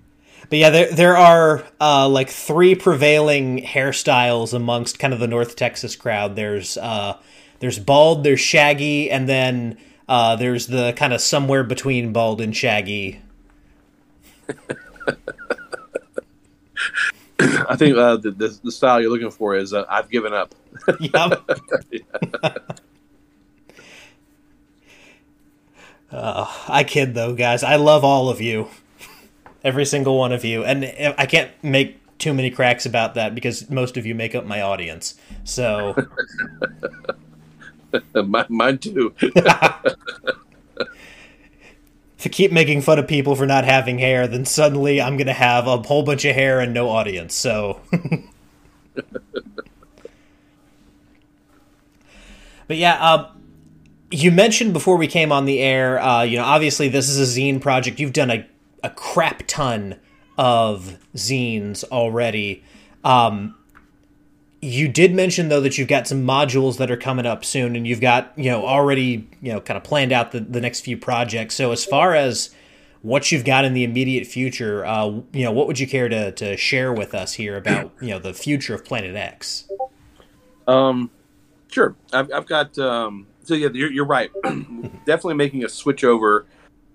But 0.49 0.59
yeah, 0.59 0.69
there 0.69 0.91
there 0.91 1.17
are 1.17 1.63
uh, 1.79 2.09
like 2.09 2.29
three 2.29 2.75
prevailing 2.75 3.63
hairstyles 3.63 4.53
amongst 4.53 4.99
kind 4.99 5.13
of 5.13 5.19
the 5.19 5.27
North 5.27 5.55
Texas 5.55 5.95
crowd. 5.95 6.35
There's 6.35 6.77
uh, 6.77 7.17
there's 7.59 7.79
bald, 7.79 8.23
there's 8.23 8.39
shaggy, 8.39 9.09
and 9.09 9.29
then 9.29 9.77
uh, 10.09 10.35
there's 10.35 10.67
the 10.67 10.93
kind 10.93 11.13
of 11.13 11.21
somewhere 11.21 11.63
between 11.63 12.11
bald 12.11 12.41
and 12.41 12.55
shaggy. 12.55 13.21
I 17.39 17.75
think 17.75 17.97
uh, 17.97 18.17
the, 18.17 18.31
the 18.31 18.59
the 18.63 18.71
style 18.71 19.01
you're 19.01 19.09
looking 19.09 19.31
for 19.31 19.55
is 19.55 19.73
uh, 19.73 19.85
I've 19.89 20.09
given 20.09 20.33
up. 20.33 20.53
Yep. 20.99 21.43
Uh, 26.11 26.45
I 26.67 26.83
kid 26.83 27.13
though, 27.13 27.33
guys. 27.33 27.63
I 27.63 27.77
love 27.77 28.03
all 28.03 28.29
of 28.29 28.41
you, 28.41 28.67
every 29.63 29.85
single 29.85 30.17
one 30.17 30.33
of 30.33 30.43
you, 30.43 30.63
and 30.63 30.83
I 31.17 31.25
can't 31.25 31.51
make 31.63 31.97
too 32.17 32.33
many 32.33 32.51
cracks 32.51 32.85
about 32.85 33.15
that 33.15 33.33
because 33.33 33.69
most 33.69 33.95
of 33.95 34.05
you 34.05 34.13
make 34.13 34.35
up 34.35 34.45
my 34.45 34.61
audience. 34.61 35.15
So. 35.45 35.95
mine, 38.13 38.45
mine 38.49 38.77
too. 38.77 39.13
If 42.21 42.27
I 42.27 42.29
keep 42.29 42.51
making 42.51 42.81
fun 42.81 42.99
of 42.99 43.07
people 43.07 43.35
for 43.35 43.47
not 43.47 43.65
having 43.65 43.97
hair, 43.97 44.27
then 44.27 44.45
suddenly 44.45 45.01
I'm 45.01 45.17
gonna 45.17 45.33
have 45.33 45.65
a 45.65 45.77
whole 45.77 46.03
bunch 46.03 46.23
of 46.23 46.35
hair 46.35 46.59
and 46.59 46.71
no 46.71 46.87
audience. 46.87 47.33
So, 47.33 47.81
but 52.67 52.77
yeah, 52.77 52.93
uh, 53.03 53.31
you 54.11 54.29
mentioned 54.29 54.71
before 54.71 54.97
we 54.97 55.07
came 55.07 55.31
on 55.31 55.45
the 55.45 55.61
air, 55.61 55.99
uh, 55.99 56.21
you 56.21 56.37
know, 56.37 56.43
obviously 56.43 56.89
this 56.89 57.09
is 57.09 57.17
a 57.17 57.39
zine 57.39 57.59
project. 57.59 57.99
You've 57.99 58.13
done 58.13 58.29
a 58.29 58.47
a 58.83 58.91
crap 58.91 59.41
ton 59.47 59.99
of 60.37 60.99
zines 61.15 61.83
already. 61.85 62.63
Um, 63.03 63.55
you 64.61 64.87
did 64.87 65.13
mention 65.13 65.49
though 65.49 65.61
that 65.61 65.77
you've 65.77 65.87
got 65.87 66.07
some 66.07 66.23
modules 66.23 66.77
that 66.77 66.91
are 66.91 66.97
coming 66.97 67.25
up 67.25 67.43
soon, 67.43 67.75
and 67.75 67.87
you've 67.87 68.01
got 68.01 68.31
you 68.37 68.51
know 68.51 68.65
already 68.65 69.27
you 69.41 69.51
know 69.51 69.59
kind 69.59 69.77
of 69.77 69.83
planned 69.83 70.11
out 70.11 70.31
the, 70.31 70.39
the 70.39 70.61
next 70.61 70.81
few 70.81 70.97
projects. 70.97 71.55
So 71.55 71.71
as 71.71 71.83
far 71.83 72.15
as 72.15 72.51
what 73.01 73.31
you've 73.31 73.45
got 73.45 73.65
in 73.65 73.73
the 73.73 73.83
immediate 73.83 74.27
future, 74.27 74.85
uh, 74.85 75.07
you 75.33 75.43
know, 75.43 75.51
what 75.51 75.67
would 75.67 75.79
you 75.79 75.87
care 75.87 76.07
to 76.07 76.31
to 76.33 76.55
share 76.57 76.93
with 76.93 77.15
us 77.15 77.33
here 77.33 77.57
about 77.57 77.91
you 78.01 78.09
know 78.09 78.19
the 78.19 78.33
future 78.33 78.75
of 78.75 78.85
Planet 78.85 79.15
X? 79.15 79.67
Um, 80.67 81.09
sure. 81.69 81.95
I've, 82.13 82.31
I've 82.31 82.45
got. 82.45 82.77
Um, 82.77 83.27
so 83.43 83.55
yeah, 83.55 83.69
you're, 83.73 83.91
you're 83.91 84.05
right. 84.05 84.29
Definitely 84.43 85.33
making 85.33 85.65
a 85.65 85.69
switch 85.69 86.03
over, 86.03 86.45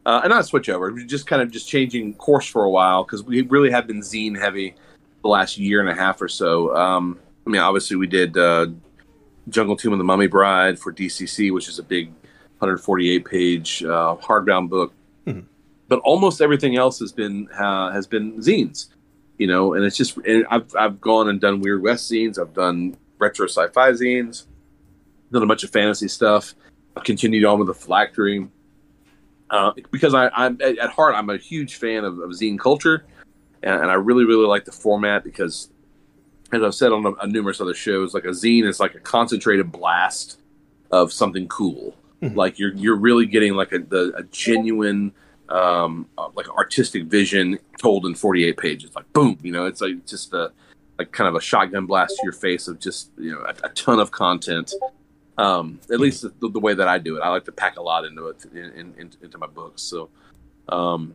uh, 0.06 0.20
and 0.22 0.30
not 0.30 0.40
a 0.42 0.44
switch 0.44 0.68
over, 0.68 0.92
just 0.92 1.26
kind 1.26 1.42
of 1.42 1.50
just 1.50 1.68
changing 1.68 2.14
course 2.14 2.46
for 2.46 2.62
a 2.62 2.70
while 2.70 3.02
because 3.02 3.24
we 3.24 3.42
really 3.42 3.72
have 3.72 3.88
been 3.88 4.00
zine 4.00 4.38
heavy 4.38 4.76
the 5.22 5.28
last 5.28 5.58
year 5.58 5.80
and 5.80 5.88
a 5.88 5.94
half 5.94 6.22
or 6.22 6.28
so. 6.28 6.74
Um, 6.76 7.18
I 7.46 7.50
mean, 7.50 7.60
obviously 7.60 7.96
we 7.96 8.06
did 8.06 8.36
uh, 8.36 8.66
Jungle 9.48 9.76
Tomb 9.76 9.92
of 9.92 9.98
the 9.98 10.04
Mummy 10.04 10.26
Bride 10.26 10.78
for 10.78 10.92
DCC, 10.92 11.52
which 11.52 11.68
is 11.68 11.78
a 11.78 11.82
big 11.82 12.08
148 12.58 13.24
page 13.24 13.84
uh, 13.84 14.16
hardbound 14.16 14.68
book. 14.68 14.92
Mhm. 15.26 15.44
But 15.88 16.00
almost 16.00 16.40
everything 16.40 16.76
else 16.76 16.98
has 16.98 17.12
been 17.12 17.48
uh, 17.56 17.92
has 17.92 18.06
been 18.06 18.38
zines, 18.38 18.88
you 19.38 19.46
know. 19.46 19.74
And 19.74 19.84
it's 19.84 19.96
just 19.96 20.16
and 20.18 20.44
I've 20.50 20.74
I've 20.74 21.00
gone 21.00 21.28
and 21.28 21.40
done 21.40 21.60
Weird 21.60 21.82
West 21.82 22.10
zines. 22.10 22.40
I've 22.40 22.54
done 22.54 22.96
retro 23.18 23.46
sci-fi 23.46 23.92
zines. 23.92 24.46
Done 25.30 25.42
a 25.42 25.46
bunch 25.46 25.62
of 25.62 25.70
fantasy 25.70 26.08
stuff. 26.08 26.54
I've 26.96 27.04
continued 27.04 27.44
on 27.44 27.58
with 27.58 27.68
the 27.68 27.74
phylactery. 27.74 28.48
Uh, 29.48 29.72
because 29.92 30.12
I, 30.12 30.28
I'm 30.30 30.58
at 30.60 30.76
at 30.78 30.90
heart, 30.90 31.14
I'm 31.14 31.30
a 31.30 31.36
huge 31.36 31.76
fan 31.76 32.04
of, 32.04 32.18
of 32.18 32.30
zine 32.30 32.58
culture, 32.58 33.04
and, 33.62 33.80
and 33.82 33.90
I 33.90 33.94
really, 33.94 34.24
really 34.24 34.46
like 34.46 34.64
the 34.64 34.72
format 34.72 35.22
because 35.22 35.70
as 36.52 36.62
I've 36.62 36.74
said 36.74 36.92
on, 36.92 37.04
a, 37.06 37.10
on 37.20 37.32
numerous 37.32 37.60
other 37.60 37.74
shows, 37.74 38.14
like 38.14 38.24
a 38.24 38.28
zine 38.28 38.66
is 38.66 38.78
like 38.80 38.94
a 38.94 39.00
concentrated 39.00 39.72
blast 39.72 40.38
of 40.90 41.12
something 41.12 41.48
cool. 41.48 41.94
Mhm. 42.22 42.36
Like 42.36 42.58
you're 42.58 42.72
you're 42.74 42.96
really 42.96 43.26
getting 43.26 43.54
like 43.54 43.72
a 43.72 43.78
the, 43.80 44.12
a 44.16 44.22
genuine 44.24 45.12
um 45.48 46.08
uh, 46.18 46.28
like 46.34 46.48
artistic 46.50 47.04
vision 47.04 47.58
told 47.78 48.06
in 48.06 48.14
48 48.14 48.56
pages. 48.56 48.90
Like 48.94 49.12
boom, 49.12 49.38
you 49.42 49.52
know, 49.52 49.66
it's 49.66 49.80
like 49.80 50.06
just 50.06 50.32
a 50.32 50.52
like 50.98 51.12
kind 51.12 51.28
of 51.28 51.34
a 51.34 51.40
shotgun 51.40 51.84
blast 51.86 52.14
to 52.16 52.20
your 52.24 52.32
face 52.32 52.68
of 52.68 52.78
just 52.80 53.10
you 53.18 53.32
know 53.32 53.40
a, 53.40 53.54
a 53.66 53.68
ton 53.70 53.98
of 54.00 54.10
content. 54.12 54.72
Um, 55.38 55.80
at 55.92 56.00
least 56.00 56.22
the, 56.22 56.48
the 56.48 56.58
way 56.60 56.72
that 56.72 56.88
I 56.88 56.96
do 56.98 57.18
it, 57.18 57.20
I 57.20 57.28
like 57.28 57.44
to 57.44 57.52
pack 57.52 57.76
a 57.76 57.82
lot 57.82 58.06
into 58.06 58.28
it 58.28 58.42
in, 58.54 58.58
in, 58.72 58.94
in- 58.98 59.12
into 59.20 59.36
my 59.36 59.46
books. 59.46 59.82
So, 59.82 60.08
um, 60.70 61.12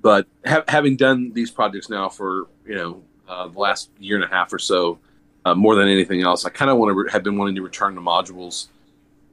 but 0.00 0.28
ha- 0.46 0.62
having 0.68 0.96
done 0.96 1.32
these 1.32 1.50
projects 1.50 1.88
now 1.90 2.08
for 2.08 2.46
you 2.64 2.76
know 2.76 3.02
uh, 3.28 3.48
the 3.48 3.58
last 3.58 3.90
year 3.98 4.16
and 4.16 4.24
a 4.24 4.28
half 4.28 4.52
or 4.52 4.58
so, 4.58 4.98
uh, 5.44 5.54
more 5.54 5.74
than 5.74 5.88
anything 5.88 6.22
else, 6.22 6.44
I 6.44 6.50
kind 6.50 6.70
of 6.70 6.78
want 6.78 6.90
to 6.90 6.94
re- 6.94 7.10
have 7.10 7.22
been 7.22 7.36
wanting 7.36 7.56
to 7.56 7.62
return 7.62 7.94
to 7.94 8.00
modules, 8.00 8.68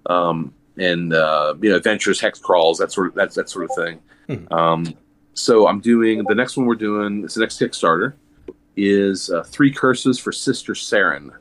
um, 0.07 0.53
and 0.77 1.13
uh, 1.13 1.55
you 1.61 1.69
know 1.69 1.75
adventures, 1.75 2.19
hex 2.19 2.39
crawls, 2.39 2.77
that 2.79 2.91
sort 2.91 3.07
of 3.07 3.13
that 3.15 3.33
that 3.33 3.49
sort 3.49 3.65
of 3.65 3.71
thing. 3.75 3.99
Mhm. 4.27 4.51
Um, 4.51 4.93
so 5.33 5.67
I'm 5.67 5.79
doing 5.79 6.23
the 6.23 6.35
next 6.35 6.57
one 6.57 6.65
we're 6.65 6.75
doing. 6.75 7.23
It's 7.23 7.35
the 7.35 7.41
next 7.41 7.59
Kickstarter 7.59 8.13
is 8.75 9.29
uh, 9.29 9.43
three 9.43 9.71
curses 9.71 10.19
for 10.19 10.31
Sister 10.31 10.73
Saren, 10.73 11.31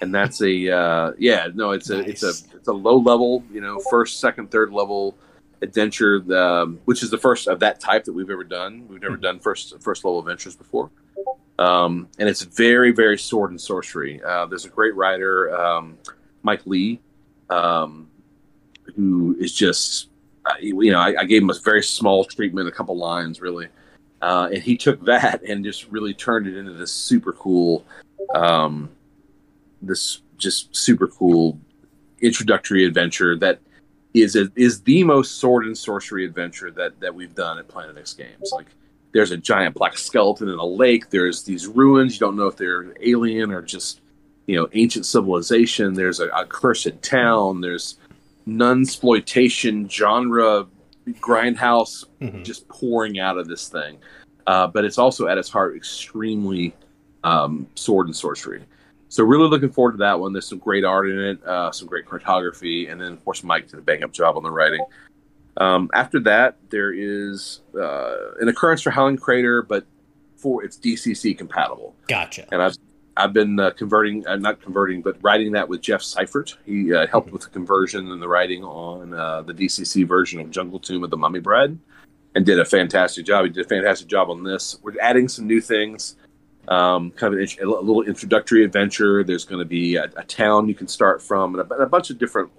and 0.00 0.14
that's 0.14 0.40
a 0.42 0.70
uh, 0.70 1.12
yeah 1.18 1.48
no 1.54 1.70
it's 1.70 1.90
a 1.90 2.00
it's 2.00 2.22
a 2.22 2.32
it's 2.56 2.68
a 2.68 2.72
low 2.72 2.96
level 2.96 3.44
you 3.52 3.60
know 3.60 3.78
first 3.90 4.20
second 4.20 4.50
third 4.50 4.72
level 4.72 5.16
adventure 5.62 6.22
um, 6.34 6.80
which 6.86 7.02
is 7.02 7.10
the 7.10 7.18
first 7.18 7.46
of 7.46 7.60
that 7.60 7.80
type 7.80 8.04
that 8.04 8.12
we've 8.12 8.30
ever 8.30 8.44
done 8.44 8.86
we've 8.88 9.02
never 9.02 9.16
done 9.16 9.38
first 9.38 9.78
first 9.80 10.04
level 10.04 10.18
adventures 10.18 10.56
before 10.56 10.90
um, 11.60 12.08
and 12.18 12.28
it's 12.28 12.42
very 12.42 12.90
very 12.90 13.18
sword 13.18 13.50
and 13.50 13.60
sorcery 13.60 14.20
uh, 14.24 14.46
there's 14.46 14.64
a 14.64 14.70
great 14.70 14.94
writer 14.96 15.56
um, 15.56 15.96
mike 16.42 16.66
lee 16.66 17.00
um, 17.48 18.08
who 18.96 19.36
is 19.38 19.52
just 19.52 20.10
you 20.60 20.90
know, 20.90 20.98
I, 20.98 21.14
I, 21.20 21.24
gave 21.24 21.42
him 21.42 21.50
a 21.50 21.54
very 21.54 21.82
small 21.82 22.24
treatment, 22.24 22.68
a 22.68 22.72
couple 22.72 22.96
lines, 22.96 23.40
really, 23.40 23.68
uh, 24.22 24.48
and 24.52 24.62
he 24.62 24.76
took 24.76 25.04
that 25.04 25.42
and 25.48 25.64
just 25.64 25.88
really 25.90 26.14
turned 26.14 26.46
it 26.46 26.56
into 26.56 26.72
this 26.72 26.92
super 26.92 27.32
cool, 27.32 27.84
um, 28.34 28.90
this 29.82 30.20
just 30.38 30.74
super 30.74 31.06
cool 31.06 31.58
introductory 32.20 32.84
adventure 32.84 33.36
that 33.36 33.58
is 34.12 34.36
a, 34.36 34.50
is 34.56 34.82
the 34.82 35.04
most 35.04 35.38
sword 35.38 35.64
and 35.64 35.76
sorcery 35.76 36.24
adventure 36.24 36.70
that 36.70 36.98
that 37.00 37.14
we've 37.14 37.34
done 37.34 37.58
at 37.58 37.68
Planet 37.68 37.96
X 37.96 38.14
Games. 38.14 38.50
Like, 38.52 38.66
there's 39.12 39.30
a 39.30 39.36
giant 39.36 39.74
black 39.74 39.98
skeleton 39.98 40.48
in 40.48 40.58
a 40.58 40.64
lake. 40.64 41.10
There's 41.10 41.42
these 41.42 41.66
ruins. 41.66 42.14
You 42.14 42.20
don't 42.20 42.36
know 42.36 42.46
if 42.46 42.56
they're 42.56 42.94
alien 43.00 43.50
or 43.50 43.62
just 43.62 44.00
you 44.46 44.56
know 44.56 44.68
ancient 44.72 45.06
civilization. 45.06 45.94
There's 45.94 46.20
a, 46.20 46.28
a 46.28 46.46
cursed 46.46 47.02
town. 47.02 47.60
There's 47.60 47.98
nunsploitation 48.46 49.90
genre 49.90 50.66
grindhouse 51.08 52.04
mm-hmm. 52.20 52.42
just 52.42 52.68
pouring 52.68 53.18
out 53.18 53.38
of 53.38 53.48
this 53.48 53.68
thing. 53.68 53.98
Uh, 54.46 54.66
but 54.66 54.84
it's 54.84 54.98
also 54.98 55.26
at 55.26 55.38
its 55.38 55.48
heart 55.48 55.76
extremely 55.76 56.74
um, 57.24 57.66
sword 57.74 58.06
and 58.06 58.16
sorcery. 58.16 58.64
So 59.08 59.24
really 59.24 59.48
looking 59.48 59.70
forward 59.70 59.92
to 59.92 59.98
that 59.98 60.18
one. 60.18 60.32
There's 60.32 60.48
some 60.48 60.58
great 60.58 60.84
art 60.84 61.10
in 61.10 61.18
it, 61.18 61.44
uh, 61.44 61.72
some 61.72 61.88
great 61.88 62.06
cartography, 62.06 62.86
and 62.86 63.00
then 63.00 63.12
of 63.12 63.24
course 63.24 63.42
Mike 63.42 63.68
did 63.68 63.78
a 63.78 63.82
bang 63.82 64.04
up 64.04 64.12
job 64.12 64.36
on 64.36 64.42
the 64.42 64.50
writing. 64.50 64.84
Um, 65.60 65.90
after 65.92 66.18
that, 66.20 66.56
there 66.70 66.92
is 66.92 67.60
uh, 67.78 68.32
an 68.40 68.48
occurrence 68.48 68.80
for 68.80 68.90
Howling 68.90 69.18
Crater, 69.18 69.62
but 69.62 69.84
for 70.36 70.64
it's 70.64 70.78
DCC 70.78 71.36
compatible. 71.36 71.94
Gotcha. 72.08 72.46
And 72.50 72.62
I've 72.62 72.76
I've 73.16 73.34
been 73.34 73.60
uh, 73.60 73.70
converting, 73.72 74.26
uh, 74.26 74.36
not 74.36 74.62
converting, 74.62 75.02
but 75.02 75.18
writing 75.20 75.52
that 75.52 75.68
with 75.68 75.82
Jeff 75.82 76.00
Seifert. 76.00 76.56
He 76.64 76.94
uh, 76.94 77.06
helped 77.06 77.30
with 77.32 77.42
the 77.42 77.50
conversion 77.50 78.10
and 78.10 78.22
the 78.22 78.28
writing 78.28 78.64
on 78.64 79.12
uh, 79.12 79.42
the 79.42 79.52
DCC 79.52 80.08
version 80.08 80.40
of 80.40 80.50
Jungle 80.50 80.78
Tomb 80.78 81.04
of 81.04 81.10
the 81.10 81.18
Mummy 81.18 81.40
Bride, 81.40 81.76
and 82.34 82.46
did 82.46 82.58
a 82.58 82.64
fantastic 82.64 83.26
job. 83.26 83.44
He 83.44 83.50
did 83.50 83.66
a 83.66 83.68
fantastic 83.68 84.08
job 84.08 84.30
on 84.30 84.42
this. 84.42 84.78
We're 84.82 84.94
adding 85.02 85.28
some 85.28 85.46
new 85.46 85.60
things, 85.60 86.16
um, 86.68 87.10
kind 87.10 87.34
of 87.34 87.40
a, 87.40 87.66
little 87.66 88.02
introductory 88.02 88.64
adventure. 88.64 89.22
There's 89.22 89.44
going 89.44 89.58
to 89.58 89.68
be 89.68 89.96
a, 89.96 90.04
a, 90.16 90.24
town 90.24 90.68
you 90.68 90.74
can 90.74 90.88
start 90.88 91.20
from, 91.20 91.54
and 91.54 91.70
a, 91.70 91.74
and 91.74 91.82
a 91.82 91.86
bunch 91.86 92.08
of 92.08 92.18
different 92.18 92.50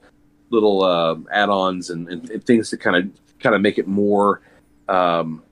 little 0.51 0.83
uh, 0.83 1.15
add-ons 1.31 1.89
and, 1.89 2.07
and, 2.09 2.29
and, 2.29 2.45
things 2.45 2.69
to 2.69 2.77
kind 2.77 2.95
of 2.95 3.39
kind 3.39 3.55
of 3.55 3.61
make 3.61 3.77
it 3.77 3.87
more. 3.87 4.41
Um, 4.87 5.43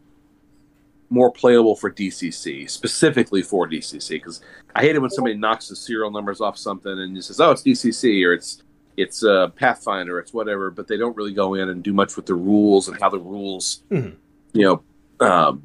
more 1.12 1.32
playable 1.32 1.76
for 1.76 1.90
DCC, 1.90 2.70
specifically 2.70 3.42
for 3.42 3.68
DCC, 3.68 4.10
because 4.10 4.42
I 4.76 4.82
hate 4.82 4.96
it 4.96 5.00
when 5.00 5.10
somebody 5.10 5.36
knocks 5.36 5.68
the 5.68 5.76
serial 5.76 6.12
numbers 6.12 6.40
off 6.40 6.58
something 6.58 6.92
and 6.92 7.16
just 7.16 7.30
says, 7.30 7.40
"Oh, 7.40 7.52
it's 7.52 7.64
DCC" 7.64 8.24
or 8.26 8.34
"It's 8.34 8.62
it's 8.96 9.24
uh, 9.24 9.48
Pathfinder," 9.50 10.20
it's 10.20 10.34
whatever, 10.34 10.70
but 10.70 10.88
they 10.88 10.98
don't 10.98 11.16
really 11.18 11.34
go 11.34 11.56
in 11.56 11.70
and 11.70 11.82
do 11.82 11.94
much 11.94 12.16
with 12.16 12.26
the 12.26 12.36
rules 12.36 12.88
and 12.88 13.00
how 13.00 13.10
the 13.10 13.20
rules, 13.20 13.84
mm-hmm. 13.90 14.16
you 14.54 14.66
know, 14.66 15.26
um, 15.26 15.64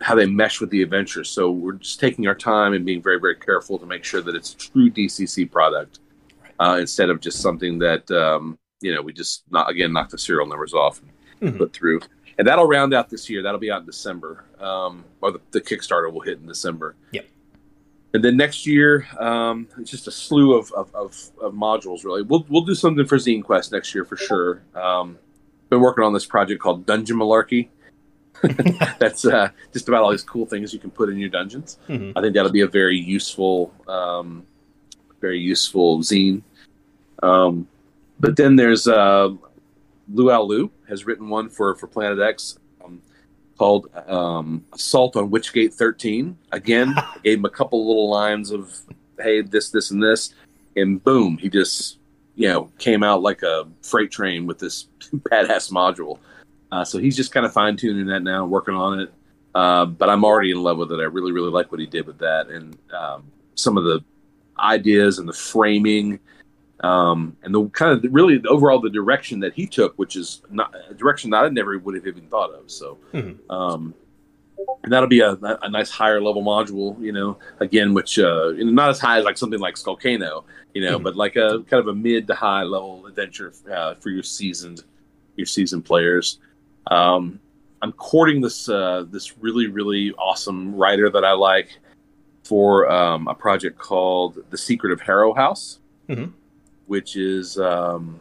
how 0.00 0.14
they 0.14 0.26
mesh 0.26 0.60
with 0.60 0.70
the 0.70 0.82
adventure. 0.82 1.24
So 1.24 1.50
we're 1.50 1.74
just 1.74 2.00
taking 2.00 2.26
our 2.26 2.34
time 2.34 2.74
and 2.74 2.84
being 2.84 3.02
very, 3.02 3.18
very 3.18 3.36
careful 3.36 3.78
to 3.78 3.86
make 3.86 4.04
sure 4.04 4.20
that 4.20 4.34
it's 4.34 4.52
a 4.52 4.56
true 4.56 4.90
DCC 4.90 5.50
product 5.50 6.00
uh, 6.60 6.76
instead 6.80 7.08
of 7.08 7.20
just 7.20 7.40
something 7.40 7.78
that 7.78 8.10
um, 8.10 8.58
you 8.82 8.94
know 8.94 9.02
we 9.02 9.12
just 9.12 9.44
not 9.50 9.70
again 9.70 9.92
knock 9.92 10.10
the 10.10 10.18
serial 10.18 10.46
numbers 10.46 10.74
off 10.74 11.00
and 11.40 11.50
mm-hmm. 11.50 11.58
put 11.58 11.72
through 11.72 12.00
and 12.38 12.46
that'll 12.46 12.66
round 12.66 12.94
out 12.94 13.10
this 13.10 13.28
year. 13.28 13.42
That'll 13.42 13.60
be 13.60 13.70
out 13.70 13.80
in 13.80 13.86
December, 13.86 14.44
um, 14.58 15.04
or 15.20 15.32
the, 15.32 15.40
the, 15.50 15.60
Kickstarter 15.60 16.12
will 16.12 16.20
hit 16.20 16.38
in 16.38 16.46
December. 16.46 16.96
Yep. 17.12 17.28
And 18.14 18.24
then 18.24 18.36
next 18.36 18.66
year, 18.66 19.06
um, 19.18 19.68
it's 19.78 19.90
just 19.90 20.06
a 20.06 20.10
slew 20.10 20.56
of, 20.56 20.70
of, 20.72 20.94
of, 20.94 21.30
of, 21.40 21.54
modules. 21.54 22.04
Really, 22.04 22.22
we'll 22.22 22.44
we'll 22.48 22.64
do 22.64 22.74
something 22.74 23.06
for 23.06 23.16
Zine 23.16 23.42
Quest 23.42 23.72
next 23.72 23.94
year 23.94 24.04
for 24.04 24.16
sure. 24.16 24.62
Um, 24.74 25.18
been 25.70 25.80
working 25.80 26.04
on 26.04 26.12
this 26.12 26.26
project 26.26 26.60
called 26.60 26.84
Dungeon 26.84 27.16
Malarkey. 27.16 27.68
That's 28.98 29.24
uh, 29.24 29.50
just 29.72 29.88
about 29.88 30.02
all 30.02 30.10
these 30.10 30.22
cool 30.22 30.46
things 30.46 30.74
you 30.74 30.80
can 30.80 30.90
put 30.90 31.08
in 31.08 31.18
your 31.18 31.28
dungeons. 31.28 31.78
Mm-hmm. 31.88 32.18
I 32.18 32.20
think 32.20 32.34
that'll 32.34 32.50
be 32.50 32.62
a 32.62 32.66
very 32.66 32.98
useful, 32.98 33.72
um, 33.86 34.44
very 35.20 35.38
useful 35.38 36.00
zine. 36.00 36.42
Um, 37.22 37.68
but 38.22 38.36
then 38.36 38.54
there's 38.56 38.86
uh, 38.86 39.30
Luau 40.10 40.42
Lu 40.42 40.70
has 40.88 41.04
written 41.04 41.28
one 41.28 41.50
for 41.50 41.74
for 41.74 41.88
Planet 41.88 42.20
X 42.20 42.56
um, 42.82 43.02
called 43.58 43.88
um, 44.06 44.64
"Assault 44.72 45.16
on 45.16 45.28
Witchgate 45.28 45.74
13." 45.74 46.38
Again, 46.52 46.94
gave 47.24 47.38
him 47.38 47.44
a 47.44 47.50
couple 47.50 47.86
little 47.86 48.08
lines 48.08 48.52
of 48.52 48.74
"Hey, 49.20 49.42
this, 49.42 49.70
this, 49.70 49.90
and 49.90 50.02
this," 50.02 50.34
and 50.76 51.02
boom, 51.02 51.36
he 51.36 51.50
just 51.50 51.98
you 52.36 52.48
know 52.48 52.70
came 52.78 53.02
out 53.02 53.22
like 53.22 53.42
a 53.42 53.68
freight 53.82 54.12
train 54.12 54.46
with 54.46 54.58
this 54.58 54.86
badass 55.12 55.70
module. 55.70 56.18
Uh, 56.70 56.84
so 56.84 56.98
he's 56.98 57.16
just 57.16 57.32
kind 57.32 57.44
of 57.44 57.52
fine 57.52 57.76
tuning 57.76 58.06
that 58.06 58.22
now, 58.22 58.46
working 58.46 58.74
on 58.74 59.00
it. 59.00 59.12
Uh, 59.54 59.84
but 59.84 60.08
I'm 60.08 60.24
already 60.24 60.52
in 60.52 60.62
love 60.62 60.78
with 60.78 60.90
it. 60.92 61.00
I 61.00 61.04
really, 61.04 61.32
really 61.32 61.50
like 61.50 61.70
what 61.70 61.80
he 61.80 61.86
did 61.86 62.06
with 62.06 62.18
that, 62.18 62.48
and 62.48 62.78
um, 62.96 63.24
some 63.56 63.76
of 63.76 63.82
the 63.82 64.02
ideas 64.60 65.18
and 65.18 65.28
the 65.28 65.32
framing 65.32 66.20
um, 66.82 67.36
and 67.42 67.54
the 67.54 67.68
kind 67.68 67.92
of 67.92 68.02
the, 68.02 68.08
really 68.08 68.38
the 68.38 68.48
overall 68.48 68.80
the 68.80 68.90
direction 68.90 69.40
that 69.40 69.54
he 69.54 69.66
took, 69.66 69.96
which 69.98 70.16
is 70.16 70.42
not 70.50 70.74
a 70.90 70.94
direction 70.94 71.30
that 71.30 71.44
I 71.44 71.48
never 71.48 71.78
would 71.78 71.94
have 71.94 72.06
even 72.06 72.26
thought 72.26 72.52
of. 72.52 72.70
So, 72.70 72.98
mm-hmm. 73.12 73.50
um, 73.50 73.94
and 74.82 74.92
that'll 74.92 75.08
be 75.08 75.20
a, 75.20 75.32
a, 75.32 75.68
nice 75.70 75.90
higher 75.90 76.20
level 76.20 76.42
module, 76.42 77.00
you 77.00 77.12
know, 77.12 77.38
again, 77.60 77.94
which 77.94 78.18
uh, 78.18 78.52
not 78.56 78.90
as 78.90 78.98
high 78.98 79.18
as 79.18 79.24
like 79.24 79.38
something 79.38 79.60
like 79.60 79.76
Skullcano, 79.76 80.44
you 80.74 80.84
know, 80.84 80.96
mm-hmm. 80.96 81.04
but 81.04 81.14
like 81.14 81.36
a 81.36 81.62
kind 81.68 81.80
of 81.80 81.86
a 81.86 81.94
mid 81.94 82.26
to 82.26 82.34
high 82.34 82.62
level 82.62 83.06
adventure 83.06 83.52
uh, 83.72 83.94
for 83.94 84.10
your 84.10 84.24
seasoned 84.24 84.82
your 85.36 85.46
seasoned 85.46 85.84
players. 85.84 86.40
Um, 86.90 87.38
I'm 87.80 87.92
courting 87.92 88.40
this 88.40 88.68
uh, 88.68 89.04
this 89.08 89.38
really 89.38 89.68
really 89.68 90.12
awesome 90.14 90.74
writer 90.74 91.10
that 91.10 91.24
I 91.24 91.32
like 91.32 91.78
for 92.42 92.90
um, 92.90 93.28
a 93.28 93.34
project 93.34 93.78
called 93.78 94.38
The 94.50 94.58
Secret 94.58 94.92
of 94.92 95.00
Harrow 95.00 95.32
House. 95.32 95.78
Mm-hmm 96.08 96.32
which 96.92 97.16
is 97.16 97.58
um, 97.58 98.20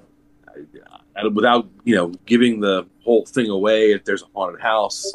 without 1.34 1.68
you 1.84 1.94
know 1.94 2.08
giving 2.26 2.62
the 2.62 2.88
whole 3.04 3.26
thing 3.26 3.50
away. 3.50 3.92
If 3.92 4.06
there's 4.06 4.22
a 4.22 4.28
haunted 4.34 4.62
house, 4.62 5.12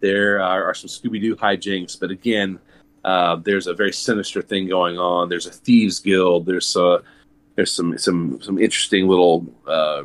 there 0.00 0.42
are, 0.42 0.64
are 0.64 0.74
some 0.74 0.90
Scooby 0.90 1.18
Doo 1.18 1.34
hijinks, 1.34 1.98
but 1.98 2.10
again, 2.10 2.58
uh, 3.02 3.36
there's 3.36 3.66
a 3.66 3.72
very 3.72 3.94
sinister 3.94 4.42
thing 4.42 4.68
going 4.68 4.98
on. 4.98 5.30
There's 5.30 5.46
a 5.46 5.50
thieves 5.50 5.98
guild. 5.98 6.44
There's 6.44 6.76
uh, 6.76 6.98
there's 7.56 7.72
some 7.72 7.96
some 7.96 8.38
some 8.42 8.58
interesting 8.58 9.08
little 9.08 9.46
uh, 9.66 10.02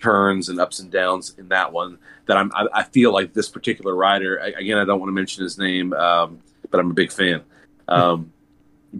turns 0.00 0.48
and 0.48 0.58
ups 0.58 0.80
and 0.80 0.90
downs 0.90 1.34
in 1.36 1.48
that 1.48 1.70
one 1.70 1.98
that 2.24 2.38
I'm 2.38 2.50
I, 2.54 2.66
I 2.72 2.82
feel 2.84 3.12
like 3.12 3.34
this 3.34 3.50
particular 3.50 3.94
writer 3.94 4.40
I, 4.40 4.48
again 4.58 4.78
I 4.78 4.86
don't 4.86 5.00
want 5.00 5.08
to 5.08 5.14
mention 5.14 5.44
his 5.44 5.58
name 5.58 5.92
um, 5.92 6.40
but 6.70 6.80
I'm 6.80 6.90
a 6.90 6.94
big 6.94 7.12
fan 7.12 7.42
um, 7.88 8.32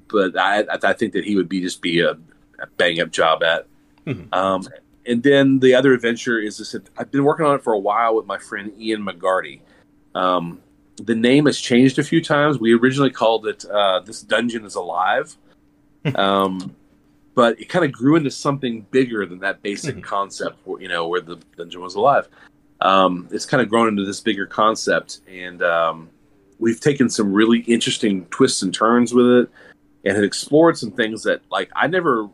but 0.09 0.39
I 0.39 0.65
I 0.71 0.93
think 0.93 1.13
that 1.15 1.25
he 1.25 1.37
would 1.37 1.49
be 1.49 1.61
just 1.61 1.81
be 1.83 2.01
a, 2.01 2.13
a 2.13 2.17
bang 2.77 3.01
up 3.01 3.11
job 3.11 3.43
at. 3.43 3.67
Mm-hmm. 4.07 4.33
Um, 4.33 4.67
and 5.07 5.23
then 5.23 5.61
the 5.61 5.75
other 5.75 5.93
adventure 5.93 6.39
is 6.39 6.59
this. 6.59 6.75
I've 6.97 7.11
been 7.11 7.25
working 7.25 7.47
on 7.47 7.57
it 7.57 7.63
for 7.63 7.73
a 7.73 7.79
while 7.79 8.15
with 8.17 8.27
my 8.27 8.39
friend 8.39 8.73
Ian 8.79 9.05
McGarty. 9.05 9.61
Um, 10.15 10.61
the 10.97 11.15
name 11.15 11.47
has 11.47 11.61
changed 11.61 11.99
a 11.99 12.03
few 12.03 12.23
times. 12.23 12.59
We 12.59 12.75
originally 12.75 13.11
called 13.11 13.47
it 13.47 13.65
uh, 13.67 14.01
"This 14.01 14.23
Dungeon 14.23 14.65
Is 14.65 14.75
Alive," 14.75 15.37
um, 16.15 16.75
but 17.35 17.61
it 17.61 17.69
kind 17.69 17.85
of 17.85 17.93
grew 17.93 18.17
into 18.17 18.31
something 18.31 18.87
bigger 18.91 19.27
than 19.27 19.41
that 19.41 19.63
basic 19.63 19.97
mm-hmm. 19.97 20.05
concept. 20.05 20.59
You 20.67 20.89
know, 20.89 21.09
where 21.09 21.21
the 21.21 21.39
dungeon 21.57 21.81
was 21.81 21.95
alive. 21.95 22.29
Um, 22.81 23.29
it's 23.31 23.47
kind 23.47 23.63
of 23.63 23.69
grown 23.69 23.89
into 23.89 24.05
this 24.05 24.21
bigger 24.21 24.47
concept, 24.47 25.21
and 25.31 25.63
um, 25.63 26.11
we've 26.59 26.81
taken 26.81 27.09
some 27.09 27.33
really 27.33 27.61
interesting 27.61 28.27
twists 28.27 28.63
and 28.63 28.75
turns 28.75 29.15
with 29.15 29.27
it, 29.27 29.51
and 30.05 30.15
have 30.17 30.25
explored 30.25 30.77
some 30.77 30.91
things 30.91 31.23
that 31.23 31.43
like 31.51 31.71
I 31.77 31.87
never 31.87 32.29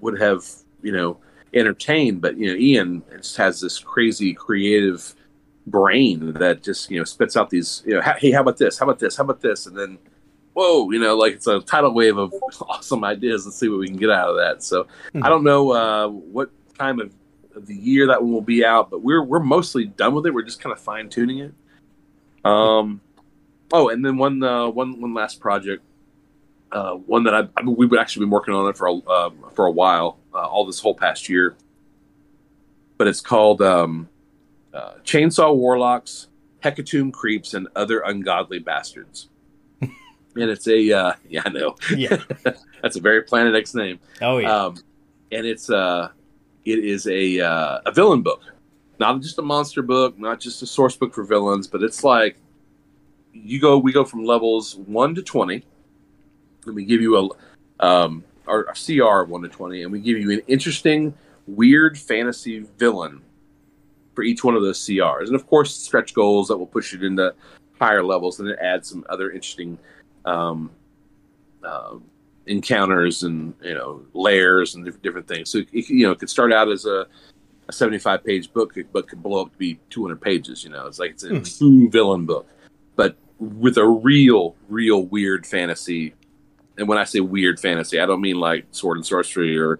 would 0.00 0.20
have 0.20 0.44
you 0.82 0.92
know 0.92 1.18
entertained. 1.54 2.20
But 2.20 2.36
you 2.36 2.48
know, 2.48 2.58
Ian 2.58 3.02
just 3.16 3.36
has 3.36 3.60
this 3.60 3.78
crazy 3.78 4.32
creative 4.34 5.14
brain 5.66 6.32
that 6.34 6.62
just 6.62 6.90
you 6.90 6.98
know 6.98 7.04
spits 7.04 7.36
out 7.36 7.50
these 7.50 7.82
you 7.84 7.94
know 7.94 8.00
hey 8.18 8.30
how 8.30 8.40
about 8.40 8.56
this? 8.56 8.78
How 8.78 8.84
about 8.84 8.98
this? 8.98 9.16
How 9.16 9.24
about 9.24 9.40
this? 9.40 9.66
And 9.66 9.76
then 9.76 9.98
whoa 10.52 10.90
you 10.90 10.98
know 10.98 11.16
like 11.16 11.34
it's 11.34 11.46
a 11.46 11.60
tidal 11.60 11.92
wave 11.92 12.16
of 12.16 12.32
awesome 12.62 13.04
ideas. 13.04 13.44
Let's 13.44 13.58
see 13.58 13.68
what 13.68 13.80
we 13.80 13.88
can 13.88 13.96
get 13.96 14.10
out 14.10 14.30
of 14.30 14.36
that. 14.36 14.62
So 14.62 14.84
mm-hmm. 14.84 15.24
i 15.24 15.28
don't 15.28 15.44
know 15.44 15.72
uh, 15.72 16.08
what 16.08 16.50
time 16.78 17.00
of, 17.00 17.12
of, 17.54 17.66
the 17.66 17.74
year 17.74 18.06
that 18.06 18.22
one 18.22 18.32
will 18.32 18.42
be 18.42 18.64
out 18.64 18.90
but 18.90 19.02
we're 19.02 19.22
we're 19.22 19.40
mostly 19.40 19.86
done 19.86 20.14
with 20.14 20.26
it. 20.26 20.34
We're 20.34 20.42
just 20.42 20.60
kind 20.60 20.72
of 20.72 20.80
fine 20.80 21.08
tuning 21.08 21.38
it. 21.38 21.54
Um 22.44 23.00
oh 23.72 23.88
and 23.88 24.04
then 24.04 24.16
one 24.16 24.42
uh, 24.42 24.68
one 24.68 25.00
one 25.00 25.14
last 25.14 25.40
project 25.40 25.82
uh, 26.72 26.94
one 26.94 27.24
that 27.24 27.34
I, 27.34 27.48
I 27.56 27.62
mean, 27.62 27.76
we've 27.76 27.92
actually 27.94 28.26
been 28.26 28.30
working 28.30 28.54
on 28.54 28.68
it 28.68 28.76
for 28.76 28.86
a, 28.86 28.94
uh, 28.94 29.30
for 29.54 29.66
a 29.66 29.70
while, 29.70 30.18
uh, 30.34 30.38
all 30.38 30.66
this 30.66 30.80
whole 30.80 30.94
past 30.94 31.28
year. 31.28 31.56
But 32.98 33.08
it's 33.08 33.20
called 33.20 33.62
um, 33.62 34.08
uh, 34.72 34.94
Chainsaw 35.04 35.54
Warlocks, 35.54 36.28
Hecatomb 36.62 37.12
Creeps, 37.12 37.54
and 37.54 37.68
Other 37.76 38.00
Ungodly 38.00 38.58
Bastards. 38.58 39.28
and 39.80 39.90
it's 40.34 40.66
a 40.66 40.92
uh, 40.92 41.12
yeah, 41.28 41.42
I 41.44 41.50
know, 41.50 41.76
yeah, 41.94 42.18
that's 42.82 42.96
a 42.96 43.00
very 43.00 43.22
Planet 43.22 43.54
X 43.54 43.74
name. 43.74 43.98
Oh 44.20 44.38
yeah, 44.38 44.54
um, 44.54 44.76
and 45.30 45.46
it's 45.46 45.70
uh, 45.70 46.08
it 46.64 46.78
is 46.78 47.06
a 47.06 47.40
uh, 47.40 47.80
a 47.86 47.92
villain 47.92 48.22
book. 48.22 48.42
not 48.98 49.20
just 49.20 49.38
a 49.38 49.42
monster 49.42 49.82
book, 49.82 50.18
not 50.18 50.40
just 50.40 50.62
a 50.62 50.66
source 50.66 50.96
book 50.96 51.14
for 51.14 51.22
villains, 51.22 51.66
but 51.66 51.82
it's 51.82 52.02
like 52.02 52.36
you 53.32 53.60
go. 53.60 53.78
We 53.78 53.92
go 53.92 54.04
from 54.04 54.24
levels 54.24 54.76
one 54.76 55.14
to 55.14 55.22
twenty, 55.22 55.64
and 56.66 56.74
we 56.74 56.84
give 56.84 57.00
you 57.00 57.16
a 57.16 57.84
um, 57.84 58.24
our, 58.46 58.68
our 58.68 58.74
CR 58.74 59.30
one 59.30 59.42
to 59.42 59.48
twenty, 59.48 59.82
and 59.82 59.92
we 59.92 60.00
give 60.00 60.18
you 60.18 60.30
an 60.32 60.42
interesting, 60.46 61.14
weird 61.46 61.98
fantasy 61.98 62.66
villain 62.78 63.22
for 64.14 64.22
each 64.22 64.44
one 64.44 64.54
of 64.54 64.62
those 64.62 64.78
CRs, 64.80 65.26
and 65.26 65.34
of 65.34 65.46
course 65.46 65.74
stretch 65.74 66.14
goals 66.14 66.48
that 66.48 66.56
will 66.56 66.66
push 66.66 66.94
it 66.94 67.02
into 67.02 67.34
higher 67.78 68.02
levels, 68.02 68.40
and 68.40 68.48
it 68.48 68.58
adds 68.60 68.88
some 68.88 69.04
other 69.08 69.30
interesting. 69.30 69.78
Um, 70.24 70.70
uh, 71.62 71.96
encounters 72.48 73.24
and 73.24 73.54
you 73.60 73.74
know 73.74 74.02
layers 74.12 74.76
and 74.76 74.84
different 75.02 75.26
things. 75.26 75.50
So 75.50 75.58
it, 75.72 75.88
you 75.88 76.06
know 76.06 76.12
it 76.12 76.20
could 76.20 76.30
start 76.30 76.52
out 76.52 76.70
as 76.70 76.84
a 76.84 77.06
a 77.68 77.72
75 77.72 78.24
page 78.24 78.52
book, 78.52 78.74
but 78.92 79.08
could 79.08 79.22
blow 79.22 79.42
up 79.42 79.52
to 79.52 79.58
be 79.58 79.78
200 79.90 80.20
pages. 80.20 80.64
You 80.64 80.70
know, 80.70 80.86
it's 80.86 80.98
like 80.98 81.12
it's 81.12 81.24
a 81.24 81.30
mm. 81.30 81.58
true 81.58 81.90
villain 81.90 82.26
book, 82.26 82.48
but 82.94 83.16
with 83.38 83.76
a 83.76 83.86
real, 83.86 84.56
real 84.68 85.04
weird 85.04 85.46
fantasy. 85.46 86.14
And 86.78 86.88
when 86.88 86.98
I 86.98 87.04
say 87.04 87.20
weird 87.20 87.58
fantasy, 87.58 88.00
I 88.00 88.06
don't 88.06 88.20
mean 88.20 88.38
like 88.38 88.66
sword 88.70 88.98
and 88.98 89.06
sorcery 89.06 89.58
or 89.58 89.78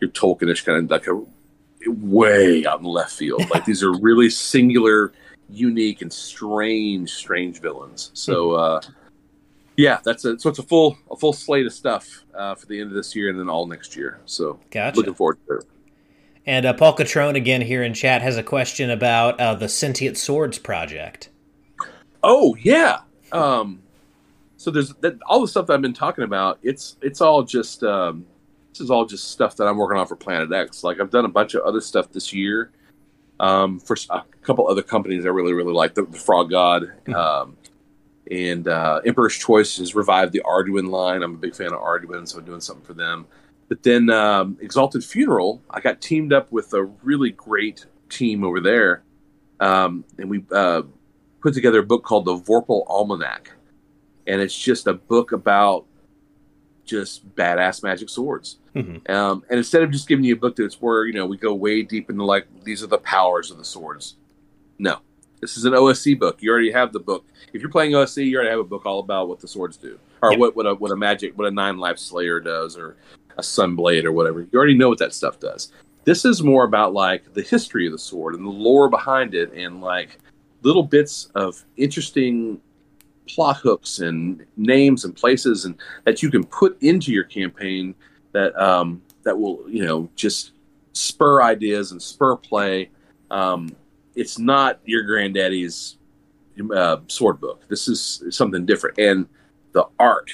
your 0.00 0.10
Tolkienish 0.10 0.64
kind 0.64 0.78
of 0.78 0.90
like 0.90 1.06
a 1.06 1.22
way 1.86 2.66
out 2.66 2.80
in 2.80 2.86
left 2.86 3.12
field. 3.12 3.48
like 3.54 3.64
these 3.64 3.82
are 3.82 3.92
really 3.92 4.30
singular, 4.30 5.12
unique, 5.48 6.02
and 6.02 6.12
strange, 6.12 7.12
strange 7.12 7.60
villains. 7.60 8.10
So, 8.14 8.50
hmm. 8.50 8.56
uh, 8.56 8.80
yeah, 9.76 9.98
that's 10.04 10.24
a 10.24 10.38
so 10.38 10.48
it's 10.50 10.58
a 10.58 10.62
full 10.62 10.96
a 11.10 11.16
full 11.16 11.32
slate 11.32 11.66
of 11.66 11.72
stuff 11.72 12.24
uh, 12.34 12.54
for 12.54 12.66
the 12.66 12.80
end 12.80 12.90
of 12.90 12.94
this 12.94 13.14
year 13.16 13.28
and 13.28 13.38
then 13.38 13.48
all 13.48 13.66
next 13.66 13.96
year. 13.96 14.20
So, 14.24 14.60
gotcha. 14.70 14.96
looking 14.96 15.14
forward 15.14 15.38
to 15.48 15.58
it. 15.58 15.64
And 16.46 16.66
uh, 16.66 16.74
Paul 16.74 16.94
Catrone 16.96 17.36
again 17.36 17.62
here 17.62 17.82
in 17.82 17.94
chat 17.94 18.22
has 18.22 18.36
a 18.36 18.42
question 18.42 18.90
about 18.90 19.40
uh, 19.40 19.54
the 19.54 19.68
Sentient 19.68 20.16
Swords 20.18 20.58
project. 20.58 21.30
Oh 22.22 22.54
yeah. 22.56 23.00
Um, 23.32 23.82
so 24.64 24.70
there's 24.70 24.94
that, 24.94 25.18
all 25.26 25.42
the 25.42 25.48
stuff 25.48 25.66
that 25.66 25.74
I've 25.74 25.82
been 25.82 25.92
talking 25.92 26.24
about. 26.24 26.58
It's 26.62 26.96
it's 27.02 27.20
all 27.20 27.42
just 27.42 27.84
um, 27.84 28.24
this 28.72 28.80
is 28.80 28.90
all 28.90 29.04
just 29.04 29.30
stuff 29.30 29.56
that 29.56 29.66
I'm 29.66 29.76
working 29.76 29.98
on 29.98 30.06
for 30.06 30.16
Planet 30.16 30.50
X. 30.50 30.82
Like 30.82 31.00
I've 31.00 31.10
done 31.10 31.26
a 31.26 31.28
bunch 31.28 31.52
of 31.52 31.62
other 31.64 31.82
stuff 31.82 32.10
this 32.10 32.32
year 32.32 32.70
um, 33.40 33.78
for 33.78 33.94
a 34.08 34.22
couple 34.40 34.66
other 34.66 34.80
companies 34.80 35.26
I 35.26 35.28
really 35.28 35.52
really 35.52 35.74
like. 35.74 35.92
The, 35.92 36.06
the 36.06 36.16
Frog 36.16 36.48
God 36.48 36.84
mm-hmm. 37.04 37.14
um, 37.14 37.58
and 38.30 38.66
uh, 38.66 39.02
Emperor's 39.04 39.36
Choice 39.36 39.76
has 39.76 39.94
revived 39.94 40.32
the 40.32 40.40
Arduin 40.46 40.88
line. 40.88 41.22
I'm 41.22 41.34
a 41.34 41.38
big 41.38 41.54
fan 41.54 41.74
of 41.74 41.80
Arduin, 41.80 42.26
so 42.26 42.38
I'm 42.38 42.46
doing 42.46 42.62
something 42.62 42.86
for 42.86 42.94
them. 42.94 43.26
But 43.68 43.82
then 43.82 44.08
um, 44.08 44.56
Exalted 44.62 45.04
Funeral, 45.04 45.60
I 45.68 45.80
got 45.80 46.00
teamed 46.00 46.32
up 46.32 46.50
with 46.50 46.72
a 46.72 46.84
really 47.02 47.32
great 47.32 47.84
team 48.08 48.44
over 48.44 48.60
there, 48.60 49.02
um, 49.60 50.06
and 50.16 50.30
we 50.30 50.42
uh, 50.52 50.84
put 51.42 51.52
together 51.52 51.80
a 51.80 51.84
book 51.84 52.02
called 52.02 52.24
the 52.24 52.38
Vorpal 52.38 52.84
Almanac, 52.86 53.53
and 54.26 54.40
it's 54.40 54.56
just 54.56 54.86
a 54.86 54.94
book 54.94 55.32
about 55.32 55.86
just 56.84 57.34
badass 57.34 57.82
magic 57.82 58.08
swords. 58.08 58.58
Mm-hmm. 58.74 59.10
Um, 59.10 59.44
and 59.48 59.58
instead 59.58 59.82
of 59.82 59.90
just 59.90 60.08
giving 60.08 60.24
you 60.24 60.34
a 60.34 60.38
book 60.38 60.56
that's 60.56 60.80
where 60.80 61.06
you 61.06 61.12
know 61.12 61.26
we 61.26 61.36
go 61.36 61.54
way 61.54 61.82
deep 61.82 62.10
into 62.10 62.24
like 62.24 62.46
these 62.64 62.82
are 62.82 62.88
the 62.88 62.98
powers 62.98 63.50
of 63.50 63.58
the 63.58 63.64
swords, 63.64 64.16
no, 64.78 64.98
this 65.40 65.56
is 65.56 65.64
an 65.64 65.74
OSE 65.74 66.14
book. 66.18 66.42
You 66.42 66.50
already 66.50 66.72
have 66.72 66.92
the 66.92 67.00
book. 67.00 67.24
If 67.52 67.60
you're 67.60 67.70
playing 67.70 67.94
OSE, 67.94 68.18
you 68.18 68.36
already 68.36 68.50
have 68.50 68.60
a 68.60 68.64
book 68.64 68.86
all 68.86 69.00
about 69.00 69.28
what 69.28 69.40
the 69.40 69.48
swords 69.48 69.76
do, 69.76 69.98
or 70.22 70.32
yep. 70.32 70.40
what 70.40 70.56
what 70.56 70.66
a 70.66 70.74
what 70.74 70.90
a 70.90 70.96
magic 70.96 71.36
what 71.36 71.46
a 71.46 71.50
nine 71.50 71.78
life 71.78 71.98
slayer 71.98 72.40
does, 72.40 72.76
or 72.76 72.96
a 73.36 73.42
sunblade 73.42 74.04
or 74.04 74.12
whatever. 74.12 74.40
You 74.40 74.58
already 74.58 74.76
know 74.76 74.88
what 74.88 74.98
that 74.98 75.14
stuff 75.14 75.38
does. 75.38 75.72
This 76.04 76.24
is 76.24 76.42
more 76.42 76.64
about 76.64 76.92
like 76.92 77.32
the 77.32 77.42
history 77.42 77.86
of 77.86 77.92
the 77.92 77.98
sword 77.98 78.34
and 78.34 78.44
the 78.44 78.50
lore 78.50 78.88
behind 78.88 79.34
it, 79.34 79.52
and 79.52 79.80
like 79.80 80.18
little 80.62 80.82
bits 80.82 81.26
of 81.34 81.64
interesting 81.76 82.60
plot 83.28 83.56
hooks 83.56 84.00
and 84.00 84.44
names 84.56 85.04
and 85.04 85.16
places 85.16 85.64
and 85.64 85.76
that 86.04 86.22
you 86.22 86.30
can 86.30 86.44
put 86.44 86.80
into 86.82 87.12
your 87.12 87.24
campaign 87.24 87.94
that 88.32 88.54
um, 88.60 89.02
that 89.22 89.38
will 89.38 89.64
you 89.68 89.84
know 89.84 90.08
just 90.14 90.52
spur 90.92 91.42
ideas 91.42 91.92
and 91.92 92.02
spur 92.02 92.36
play. 92.36 92.90
Um, 93.30 93.74
it's 94.14 94.38
not 94.38 94.78
your 94.84 95.02
granddaddy's 95.02 95.96
uh, 96.74 96.98
sword 97.08 97.40
book. 97.40 97.66
This 97.68 97.88
is 97.88 98.22
something 98.30 98.64
different, 98.66 98.98
and 98.98 99.26
the 99.72 99.86
art. 99.98 100.30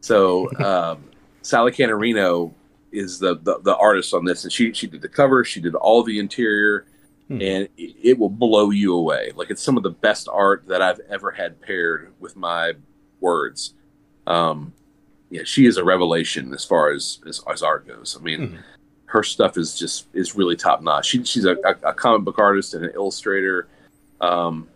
So 0.00 0.50
um, 0.64 1.04
Sally 1.42 1.72
Canarino 1.72 2.52
is 2.90 3.18
the, 3.18 3.36
the, 3.42 3.58
the 3.60 3.76
artist 3.76 4.14
on 4.14 4.24
this, 4.24 4.44
and 4.44 4.52
she 4.52 4.72
she 4.72 4.86
did 4.86 5.02
the 5.02 5.08
cover, 5.08 5.44
she 5.44 5.60
did 5.60 5.74
all 5.74 6.02
the 6.02 6.18
interior, 6.18 6.86
hmm. 7.28 7.40
and 7.40 7.68
it, 7.76 8.18
will 8.18 8.28
blow 8.28 8.70
you 8.70 8.94
away. 8.94 9.32
Like 9.34 9.50
it's 9.50 9.62
some 9.62 9.76
of 9.76 9.82
the 9.82 9.90
best 9.90 10.28
art 10.30 10.66
that 10.68 10.82
I've 10.82 11.00
ever 11.08 11.30
had 11.30 11.60
paired 11.60 12.12
with 12.18 12.36
my 12.36 12.72
words. 13.20 13.74
Um, 14.26 14.72
yeah, 15.30 15.42
she 15.44 15.66
is 15.66 15.76
a 15.76 15.84
revelation 15.84 16.52
as 16.54 16.64
far 16.64 16.90
as 16.90 17.20
as, 17.26 17.42
as 17.50 17.62
art 17.62 17.86
goes. 17.86 18.16
I 18.18 18.22
mean, 18.22 18.48
hmm. 18.48 18.56
her 19.06 19.22
stuff 19.22 19.56
is 19.56 19.78
just 19.78 20.06
is 20.14 20.34
really 20.34 20.56
top 20.56 20.82
notch. 20.82 21.06
She, 21.06 21.22
she's 21.24 21.44
a, 21.44 21.56
a, 21.82 21.92
comic 21.94 22.24
book 22.24 22.38
artist 22.38 22.74
and 22.74 22.84
an 22.84 22.92
illustrator, 22.94 23.68
um, 24.20 24.68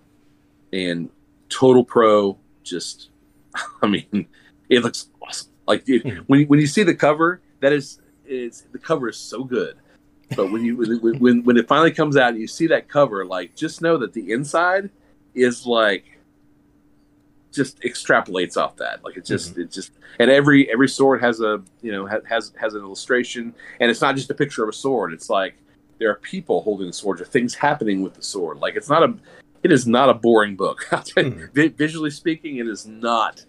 and 0.72 1.08
total 1.48 1.84
pro. 1.84 2.38
Just, 2.62 3.08
I 3.82 3.86
mean, 3.86 4.26
it 4.68 4.82
looks 4.82 5.08
awesome. 5.22 5.50
Like 5.66 5.84
mm-hmm. 5.86 6.20
when 6.26 6.46
when 6.46 6.60
you 6.60 6.66
see 6.66 6.82
the 6.82 6.94
cover, 6.94 7.40
that 7.60 7.72
is 7.72 8.00
it's 8.26 8.62
the 8.72 8.78
cover 8.78 9.08
is 9.08 9.16
so 9.16 9.44
good. 9.44 9.76
But 10.36 10.50
when 10.50 10.64
you 10.64 10.76
when, 10.76 11.18
when 11.18 11.44
when 11.44 11.56
it 11.56 11.68
finally 11.68 11.92
comes 11.92 12.16
out 12.16 12.30
and 12.30 12.40
you 12.40 12.46
see 12.46 12.66
that 12.68 12.88
cover, 12.88 13.24
like 13.24 13.54
just 13.54 13.82
know 13.82 13.96
that 13.98 14.12
the 14.12 14.32
inside 14.32 14.90
is 15.34 15.66
like 15.66 16.04
just 17.52 17.80
extrapolates 17.82 18.56
off 18.56 18.76
that. 18.76 19.04
Like 19.04 19.16
it 19.16 19.24
just 19.24 19.52
mm-hmm. 19.52 19.62
it 19.62 19.70
just 19.70 19.92
and 20.18 20.30
every 20.30 20.70
every 20.70 20.88
sword 20.88 21.20
has 21.22 21.40
a 21.40 21.62
you 21.82 21.92
know 21.92 22.06
has 22.06 22.52
has 22.60 22.74
an 22.74 22.80
illustration, 22.80 23.54
and 23.80 23.90
it's 23.90 24.00
not 24.00 24.16
just 24.16 24.30
a 24.30 24.34
picture 24.34 24.62
of 24.62 24.68
a 24.68 24.72
sword. 24.72 25.12
It's 25.12 25.30
like 25.30 25.54
there 25.98 26.10
are 26.10 26.16
people 26.16 26.62
holding 26.62 26.88
the 26.88 26.92
sword 26.92 27.20
or 27.20 27.24
things 27.24 27.54
happening 27.54 28.02
with 28.02 28.14
the 28.14 28.22
sword. 28.22 28.58
Like 28.58 28.76
it's 28.76 28.88
not 28.88 29.02
a 29.02 29.14
it 29.62 29.70
is 29.70 29.86
not 29.86 30.08
a 30.08 30.14
boring 30.14 30.56
book. 30.56 30.86
mm-hmm. 30.90 31.76
Visually 31.76 32.10
speaking, 32.10 32.56
it 32.56 32.66
is 32.66 32.86
not. 32.86 33.44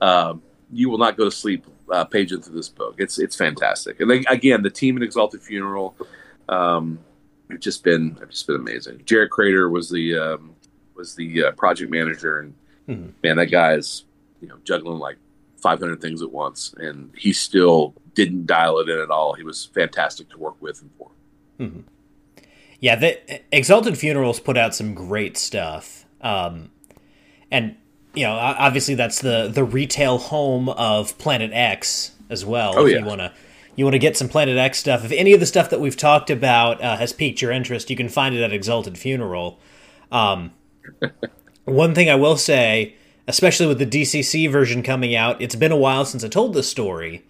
Um, 0.00 0.42
you 0.72 0.88
will 0.88 0.98
not 0.98 1.16
go 1.16 1.24
to 1.24 1.30
sleep 1.30 1.66
uh, 1.90 2.04
paging 2.04 2.40
through 2.40 2.56
this 2.56 2.68
book. 2.68 2.94
It's 2.98 3.18
it's 3.18 3.36
fantastic. 3.36 4.00
And 4.00 4.10
then, 4.10 4.24
again, 4.28 4.62
the 4.62 4.70
team 4.70 4.96
at 4.96 5.02
Exalted 5.02 5.42
Funeral, 5.42 5.94
um, 6.50 6.98
have 7.50 7.60
just 7.60 7.82
been 7.82 8.16
have 8.16 8.30
just 8.30 8.46
been 8.46 8.56
amazing. 8.56 9.02
Jared 9.06 9.30
Crater 9.30 9.70
was 9.70 9.88
the 9.88 10.18
um, 10.18 10.54
was 10.94 11.14
the 11.14 11.44
uh, 11.44 11.50
project 11.52 11.90
manager, 11.90 12.40
and 12.40 12.54
mm-hmm. 12.88 13.10
man, 13.22 13.36
that 13.36 13.46
guy 13.46 13.74
is 13.74 14.04
you 14.40 14.48
know 14.48 14.56
juggling 14.64 14.98
like 14.98 15.16
500 15.62 16.00
things 16.00 16.22
at 16.22 16.30
once, 16.30 16.74
and 16.78 17.12
he 17.16 17.32
still 17.32 17.94
didn't 18.14 18.46
dial 18.46 18.78
it 18.78 18.88
in 18.88 18.98
at 18.98 19.10
all. 19.10 19.34
He 19.34 19.44
was 19.44 19.66
fantastic 19.66 20.28
to 20.30 20.38
work 20.38 20.60
with 20.60 20.82
and 20.82 20.90
for. 20.98 21.10
Mm-hmm. 21.58 21.80
Yeah, 22.80 22.96
the 22.96 23.40
Exalted 23.52 23.98
Funerals 23.98 24.40
put 24.40 24.56
out 24.56 24.74
some 24.74 24.94
great 24.94 25.36
stuff. 25.36 26.06
Um, 26.22 26.70
and 27.50 27.76
you 28.14 28.24
know, 28.24 28.32
obviously 28.32 28.94
that's 28.94 29.20
the 29.20 29.48
the 29.52 29.64
retail 29.64 30.18
home 30.18 30.68
of 30.68 31.16
Planet 31.18 31.50
X 31.52 32.12
as 32.28 32.44
well. 32.44 32.74
Oh, 32.76 32.86
if 32.86 32.92
yeah. 32.92 32.98
you 32.98 33.04
want 33.04 33.20
to 33.20 33.32
you 33.80 33.86
want 33.86 33.94
to 33.94 33.98
get 33.98 34.14
some 34.14 34.28
Planet 34.28 34.58
X 34.58 34.78
stuff. 34.78 35.06
If 35.06 35.12
any 35.12 35.32
of 35.32 35.40
the 35.40 35.46
stuff 35.46 35.70
that 35.70 35.80
we've 35.80 35.96
talked 35.96 36.28
about 36.28 36.82
uh, 36.82 36.98
has 36.98 37.14
piqued 37.14 37.40
your 37.40 37.50
interest, 37.50 37.88
you 37.88 37.96
can 37.96 38.10
find 38.10 38.34
it 38.34 38.42
at 38.42 38.52
Exalted 38.52 38.98
Funeral. 38.98 39.58
Um, 40.12 40.52
one 41.64 41.94
thing 41.94 42.10
I 42.10 42.14
will 42.14 42.36
say, 42.36 42.94
especially 43.26 43.66
with 43.66 43.78
the 43.78 43.86
DCC 43.86 44.52
version 44.52 44.82
coming 44.82 45.14
out, 45.14 45.40
it's 45.40 45.54
been 45.54 45.72
a 45.72 45.78
while 45.78 46.04
since 46.04 46.22
I 46.22 46.28
told 46.28 46.52
this 46.52 46.68
story. 46.68 47.24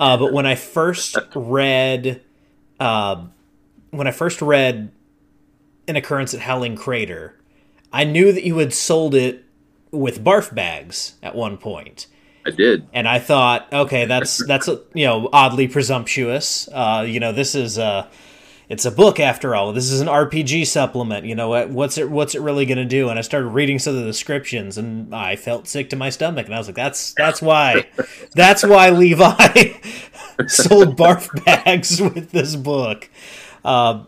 Uh, 0.00 0.16
but 0.16 0.32
when 0.32 0.44
I 0.44 0.56
first 0.56 1.16
read, 1.36 2.20
uh, 2.80 3.24
when 3.92 4.08
I 4.08 4.10
first 4.10 4.42
read 4.42 4.90
an 5.86 5.94
occurrence 5.94 6.34
at 6.34 6.40
Howling 6.40 6.74
Crater, 6.74 7.36
I 7.92 8.02
knew 8.02 8.32
that 8.32 8.42
you 8.42 8.58
had 8.58 8.74
sold 8.74 9.14
it 9.14 9.44
with 9.92 10.24
barf 10.24 10.52
bags 10.52 11.14
at 11.22 11.36
one 11.36 11.56
point. 11.56 12.08
I 12.46 12.50
did, 12.50 12.88
and 12.92 13.08
I 13.08 13.18
thought, 13.18 13.72
okay, 13.72 14.04
that's 14.04 14.44
that's 14.46 14.68
you 14.94 15.06
know 15.06 15.28
oddly 15.32 15.68
presumptuous. 15.68 16.68
Uh, 16.72 17.04
you 17.06 17.20
know, 17.20 17.32
this 17.32 17.54
is 17.54 17.76
a 17.78 18.08
it's 18.68 18.84
a 18.84 18.90
book 18.90 19.20
after 19.20 19.54
all. 19.54 19.72
This 19.72 19.90
is 19.90 20.00
an 20.00 20.08
RPG 20.08 20.66
supplement. 20.66 21.24
You 21.24 21.34
know, 21.34 21.66
what's 21.66 21.98
it 21.98 22.10
what's 22.10 22.34
it 22.34 22.40
really 22.40 22.66
going 22.66 22.78
to 22.78 22.84
do? 22.84 23.08
And 23.08 23.18
I 23.18 23.22
started 23.22 23.48
reading 23.48 23.78
some 23.78 23.94
of 23.94 24.00
the 24.00 24.06
descriptions, 24.06 24.78
and 24.78 25.14
I 25.14 25.36
felt 25.36 25.68
sick 25.68 25.90
to 25.90 25.96
my 25.96 26.10
stomach, 26.10 26.46
and 26.46 26.54
I 26.54 26.58
was 26.58 26.66
like, 26.68 26.76
that's 26.76 27.14
that's 27.14 27.42
why 27.42 27.86
that's 28.34 28.64
why 28.64 28.90
Levi 28.90 29.72
sold 30.46 30.96
barf 30.96 31.44
bags 31.44 32.00
with 32.00 32.30
this 32.30 32.56
book. 32.56 33.10
Uh, 33.64 34.04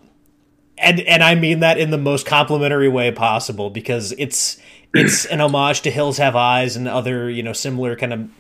and 0.77 1.01
and 1.01 1.23
I 1.23 1.35
mean 1.35 1.61
that 1.61 1.79
in 1.79 1.91
the 1.91 1.99
most 1.99 2.27
complimentary 2.27 2.89
way 2.89 3.11
possible 3.11 3.71
because 3.71 4.13
it's 4.19 4.59
it's 4.95 5.25
an 5.27 5.41
homage 5.41 5.83
to 5.83 5.91
Hills 5.91 6.19
Have 6.19 6.37
Eyes 6.37 6.77
and 6.77 6.89
other 6.89 7.31
you 7.31 7.43
know 7.43 7.53
similar 7.53 7.97
kind 7.97 8.13
of 8.13 8.31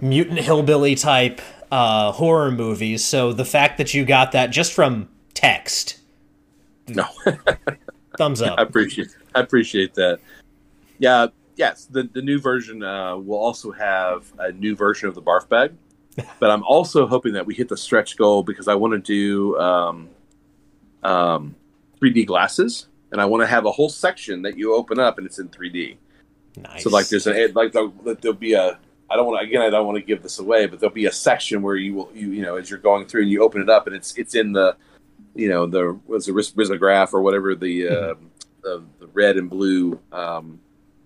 mutant 0.00 0.40
hillbilly 0.40 0.94
type 0.94 1.40
uh, 1.70 2.12
horror 2.12 2.50
movies. 2.50 3.04
So 3.04 3.32
the 3.32 3.44
fact 3.44 3.78
that 3.78 3.94
you 3.94 4.04
got 4.04 4.32
that 4.32 4.50
just 4.50 4.72
from 4.72 5.08
text, 5.34 5.98
No, 6.88 7.06
thumbs 8.18 8.42
up. 8.42 8.58
I 8.58 8.62
appreciate 8.62 9.08
I 9.34 9.40
appreciate 9.40 9.94
that. 9.94 10.20
Yeah, 10.98 11.28
yes. 11.56 11.86
The 11.86 12.04
the 12.04 12.22
new 12.22 12.40
version 12.40 12.82
uh, 12.82 13.16
will 13.16 13.38
also 13.38 13.70
have 13.72 14.32
a 14.38 14.52
new 14.52 14.74
version 14.74 15.08
of 15.08 15.14
the 15.14 15.22
barf 15.22 15.48
bag, 15.48 15.72
but 16.40 16.50
I'm 16.50 16.64
also 16.64 17.06
hoping 17.06 17.32
that 17.34 17.46
we 17.46 17.54
hit 17.54 17.68
the 17.68 17.76
stretch 17.76 18.16
goal 18.16 18.42
because 18.42 18.68
I 18.68 18.74
want 18.74 18.92
to 18.92 18.98
do 18.98 19.58
um, 19.58 20.08
um, 21.02 21.54
3D 22.00 22.26
glasses, 22.26 22.87
and 23.12 23.20
I 23.20 23.24
want 23.24 23.42
to 23.42 23.46
have 23.46 23.64
a 23.66 23.70
whole 23.70 23.88
section 23.88 24.42
that 24.42 24.58
you 24.58 24.74
open 24.74 24.98
up 24.98 25.18
and 25.18 25.26
it's 25.26 25.38
in 25.38 25.48
3D. 25.48 25.96
Nice. 26.56 26.82
So 26.82 26.90
like 26.90 27.08
there's 27.08 27.26
an 27.26 27.52
like 27.54 27.72
there'll, 27.72 27.92
there'll 28.02 28.36
be 28.36 28.54
a 28.54 28.78
I 29.10 29.16
don't 29.16 29.26
want 29.26 29.40
to 29.40 29.46
again 29.46 29.62
I 29.62 29.70
don't 29.70 29.86
want 29.86 29.96
to 29.96 30.04
give 30.04 30.22
this 30.22 30.38
away, 30.38 30.66
but 30.66 30.80
there'll 30.80 30.94
be 30.94 31.06
a 31.06 31.12
section 31.12 31.62
where 31.62 31.76
you 31.76 31.94
will 31.94 32.10
you 32.14 32.30
you 32.32 32.42
know 32.42 32.56
as 32.56 32.68
you're 32.68 32.78
going 32.78 33.06
through 33.06 33.22
and 33.22 33.30
you 33.30 33.42
open 33.42 33.62
it 33.62 33.68
up 33.70 33.86
and 33.86 33.94
it's 33.94 34.16
it's 34.16 34.34
in 34.34 34.52
the 34.52 34.76
you 35.34 35.48
know 35.48 35.66
the 35.66 35.98
was 36.06 36.28
a 36.28 36.32
risograph 36.32 37.12
or 37.12 37.22
whatever 37.22 37.54
the, 37.54 37.88
uh, 37.88 38.14
the 38.62 38.82
the 38.98 39.06
red 39.08 39.36
and 39.36 39.48
blue 39.48 39.98
um, 40.12 40.60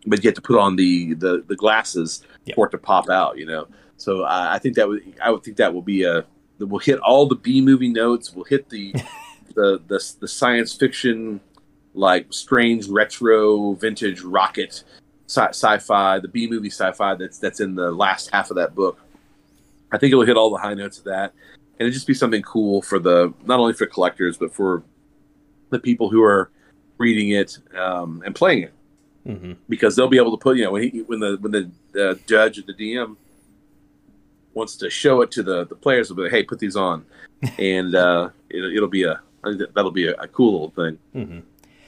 but 0.06 0.22
you 0.24 0.28
have 0.28 0.34
to 0.34 0.42
put 0.42 0.58
on 0.58 0.76
the 0.76 1.14
the, 1.14 1.44
the 1.46 1.56
glasses 1.56 2.24
Yep. 2.44 2.56
for 2.56 2.66
it 2.66 2.70
to 2.70 2.78
pop 2.78 3.08
out 3.08 3.38
you 3.38 3.46
know 3.46 3.68
so 3.96 4.24
I, 4.24 4.54
I 4.54 4.58
think 4.58 4.74
that 4.74 4.88
would 4.88 5.02
I 5.22 5.30
would 5.30 5.44
think 5.44 5.58
that 5.58 5.72
will 5.72 5.82
be 5.82 6.02
a 6.02 6.24
that 6.58 6.66
will 6.66 6.80
hit 6.80 6.98
all 6.98 7.26
the 7.26 7.36
B 7.36 7.60
movie 7.60 7.88
notes 7.88 8.34
we'll 8.34 8.46
hit 8.46 8.68
the 8.68 8.92
the, 9.54 9.80
the 9.86 10.14
the 10.20 10.28
science 10.28 10.74
fiction 10.74 11.40
like 11.94 12.26
strange 12.30 12.88
retro 12.88 13.72
vintage 13.74 14.22
rocket 14.22 14.82
sci- 15.26 15.48
sci-fi 15.50 16.18
the 16.20 16.28
B 16.28 16.48
movie 16.48 16.70
sci-fi 16.70 17.14
that's 17.14 17.38
that's 17.38 17.60
in 17.60 17.74
the 17.74 17.90
last 17.90 18.30
half 18.30 18.50
of 18.50 18.56
that 18.56 18.74
book. 18.74 18.98
I 19.92 19.98
think 19.98 20.12
it'll 20.12 20.24
hit 20.24 20.36
all 20.36 20.50
the 20.50 20.58
high 20.58 20.74
notes 20.74 20.98
of 20.98 21.04
that. 21.04 21.32
And 21.78 21.86
it'd 21.86 21.92
just 21.94 22.06
be 22.06 22.14
something 22.14 22.42
cool 22.42 22.80
for 22.82 22.98
the 22.98 23.32
not 23.44 23.60
only 23.60 23.72
for 23.74 23.86
collectors 23.86 24.36
but 24.38 24.54
for 24.54 24.82
the 25.70 25.78
people 25.78 26.08
who 26.10 26.22
are 26.22 26.50
reading 26.98 27.30
it 27.30 27.58
um, 27.76 28.22
and 28.24 28.34
playing 28.34 28.62
it. 28.64 28.72
Hmm 29.26 29.52
because 29.68 29.94
they'll 29.96 30.08
be 30.08 30.16
able 30.18 30.36
to 30.36 30.42
put 30.42 30.56
you 30.56 30.64
know 30.64 30.72
when 30.72 30.82
he, 30.90 31.00
when 31.02 31.20
the 31.20 31.36
when 31.40 31.52
the 31.52 32.10
uh, 32.10 32.14
judge 32.26 32.58
or 32.58 32.62
the 32.62 32.74
DM 32.74 33.16
wants 34.54 34.76
to 34.76 34.90
show 34.90 35.22
it 35.22 35.30
to 35.32 35.42
the 35.42 35.64
the 35.66 35.74
players, 35.76 36.08
they'll 36.08 36.16
be 36.16 36.22
like, 36.24 36.32
hey, 36.32 36.42
put 36.42 36.58
these 36.58 36.76
on, 36.76 37.04
and 37.58 37.94
uh, 37.94 38.28
it, 38.50 38.64
it'll 38.76 38.88
be 38.88 39.04
a 39.04 39.20
that- 39.44 39.72
that'll 39.74 39.90
be 39.90 40.08
a, 40.08 40.14
a 40.14 40.28
cool 40.28 40.52
little 40.52 40.70
thing. 40.70 40.98
hmm 41.12 41.38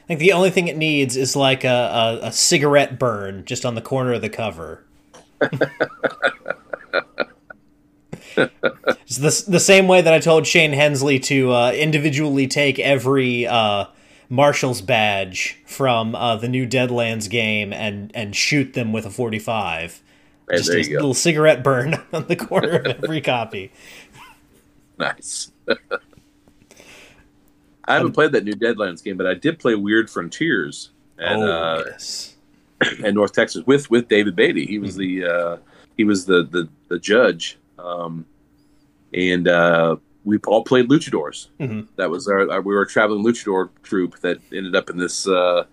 I 0.04 0.06
think 0.06 0.20
the 0.20 0.32
only 0.32 0.50
thing 0.50 0.68
it 0.68 0.76
needs 0.76 1.16
is 1.16 1.34
like 1.34 1.64
a, 1.64 2.20
a, 2.22 2.26
a 2.26 2.32
cigarette 2.32 2.98
burn 2.98 3.46
just 3.46 3.64
on 3.64 3.74
the 3.74 3.80
corner 3.80 4.12
of 4.12 4.20
the 4.20 4.28
cover. 4.28 4.84
it's 8.36 9.16
the, 9.16 9.44
the 9.48 9.60
same 9.60 9.88
way 9.88 10.02
that 10.02 10.12
I 10.12 10.18
told 10.18 10.46
Shane 10.46 10.74
Hensley 10.74 11.18
to 11.20 11.52
uh, 11.52 11.72
individually 11.72 12.46
take 12.46 12.78
every 12.78 13.46
uh, 13.46 13.86
Marshall's 14.28 14.82
badge 14.82 15.58
from 15.64 16.14
uh, 16.14 16.36
the 16.36 16.48
new 16.48 16.66
Deadlands 16.66 17.30
game 17.30 17.72
and, 17.72 18.10
and 18.14 18.36
shoot 18.36 18.74
them 18.74 18.92
with 18.92 19.06
a 19.06 19.10
45. 19.10 20.02
Hey, 20.50 20.56
just 20.58 20.68
a 20.70 20.82
go. 20.82 20.96
little 20.96 21.14
cigarette 21.14 21.64
burn 21.64 21.94
on 22.12 22.26
the 22.26 22.36
corner 22.36 22.76
of 22.76 23.04
every 23.04 23.20
copy. 23.20 23.72
Nice. 24.96 25.50
I 27.86 27.94
haven't 27.94 28.12
played 28.12 28.32
that 28.32 28.44
new 28.44 28.52
Deadlands 28.54 29.02
game, 29.04 29.16
but 29.16 29.26
I 29.26 29.34
did 29.34 29.58
play 29.58 29.74
Weird 29.74 30.08
Frontiers 30.10 30.90
and 31.18 31.42
oh, 31.42 31.52
uh, 31.52 31.84
yes. 31.86 32.34
in 33.04 33.14
North 33.14 33.32
Texas 33.32 33.64
with 33.66 33.90
with 33.90 34.08
David 34.08 34.36
Beatty. 34.36 34.66
He 34.66 34.78
was 34.78 34.96
Mm-hmm. 34.96 35.20
the 35.24 35.32
uh, 35.32 35.56
he 35.96 36.04
was 36.04 36.26
the 36.26 36.44
the, 36.44 36.68
the 36.88 36.98
judge, 36.98 37.58
um, 37.78 38.26
and 39.12 39.46
uh, 39.48 39.96
we 40.24 40.38
all 40.46 40.64
played 40.64 40.88
luchadors. 40.88 41.48
Mhm. 41.60 41.86
That 41.96 42.10
was 42.10 42.26
our, 42.28 42.50
our 42.50 42.60
we 42.62 42.74
were 42.74 42.82
a 42.82 42.88
traveling 42.88 43.24
luchador 43.24 43.70
troupe 43.82 44.18
that 44.20 44.38
ended 44.52 44.74
up 44.74 44.90
in 44.90 44.96
this. 44.98 45.26
Uh, 45.28 45.64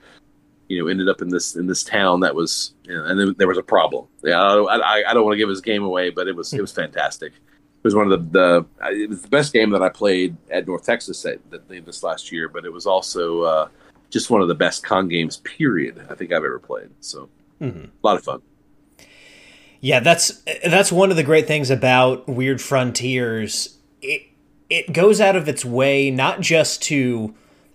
you 0.68 0.80
know, 0.82 0.88
ended 0.88 1.10
up 1.10 1.22
in 1.22 1.28
this 1.28 1.58
in 1.58 1.68
this 1.68 1.84
town 1.84 2.22
that 2.22 2.34
was, 2.34 2.76
you 2.86 2.94
know, 2.94 3.04
and 3.04 3.20
then 3.20 3.36
there 3.38 3.48
was 3.50 3.58
a 3.58 3.62
problem. 3.64 4.06
Yeah, 4.24 4.42
I, 4.42 4.56
don't- 4.56 4.70
I, 4.70 5.04
I 5.06 5.14
don't 5.14 5.26
want 5.26 5.34
to 5.34 5.38
give 5.38 5.50
his 5.50 5.60
game 5.60 5.84
away, 5.84 6.12
but 6.12 6.30
it 6.30 6.36
was 6.36 6.54
it 6.54 6.62
was 6.62 6.72
fantastic. 6.72 7.34
It 7.84 7.88
was 7.88 7.96
one 7.96 8.12
of 8.12 8.32
the, 8.32 8.40
the 8.40 8.66
it 8.92 9.10
was 9.10 9.24
the 9.24 9.28
best 9.28 9.54
game 9.54 9.72
that 9.72 9.82
I 9.82 9.90
played 9.90 10.38
at 10.52 10.68
North 10.68 10.86
Texas 10.86 11.26
at, 11.26 11.40
that 11.50 11.68
this 11.68 12.04
last 12.04 12.32
year, 12.32 12.48
but 12.48 12.64
it 12.64 12.72
was 12.72 12.86
also 12.86 13.42
uh, 13.42 13.68
just 14.12 14.30
one 14.30 14.42
of 14.42 14.48
the 14.48 14.56
best 14.56 14.84
con 14.84 15.08
games. 15.08 15.38
Period. 15.38 16.06
I 16.10 16.14
think 16.14 16.32
I've 16.32 16.44
ever 16.44 16.60
played. 16.60 16.90
So 17.00 17.30
Mhm. 17.60 17.86
a 17.86 18.08
lot 18.08 18.18
of 18.18 18.24
fun. 18.24 18.42
Yeah, 19.80 20.00
that's 20.00 20.44
that's 20.64 20.92
one 20.92 21.10
of 21.10 21.18
the 21.18 21.24
great 21.24 21.48
things 21.48 21.72
about 21.72 22.28
Weird 22.28 22.62
Frontiers. 22.62 23.78
It 24.02 24.24
it 24.70 24.94
goes 24.94 25.20
out 25.20 25.36
of 25.36 25.48
its 25.50 25.66
way 25.66 26.12
not 26.12 26.40
just 26.42 26.84
to 26.84 27.34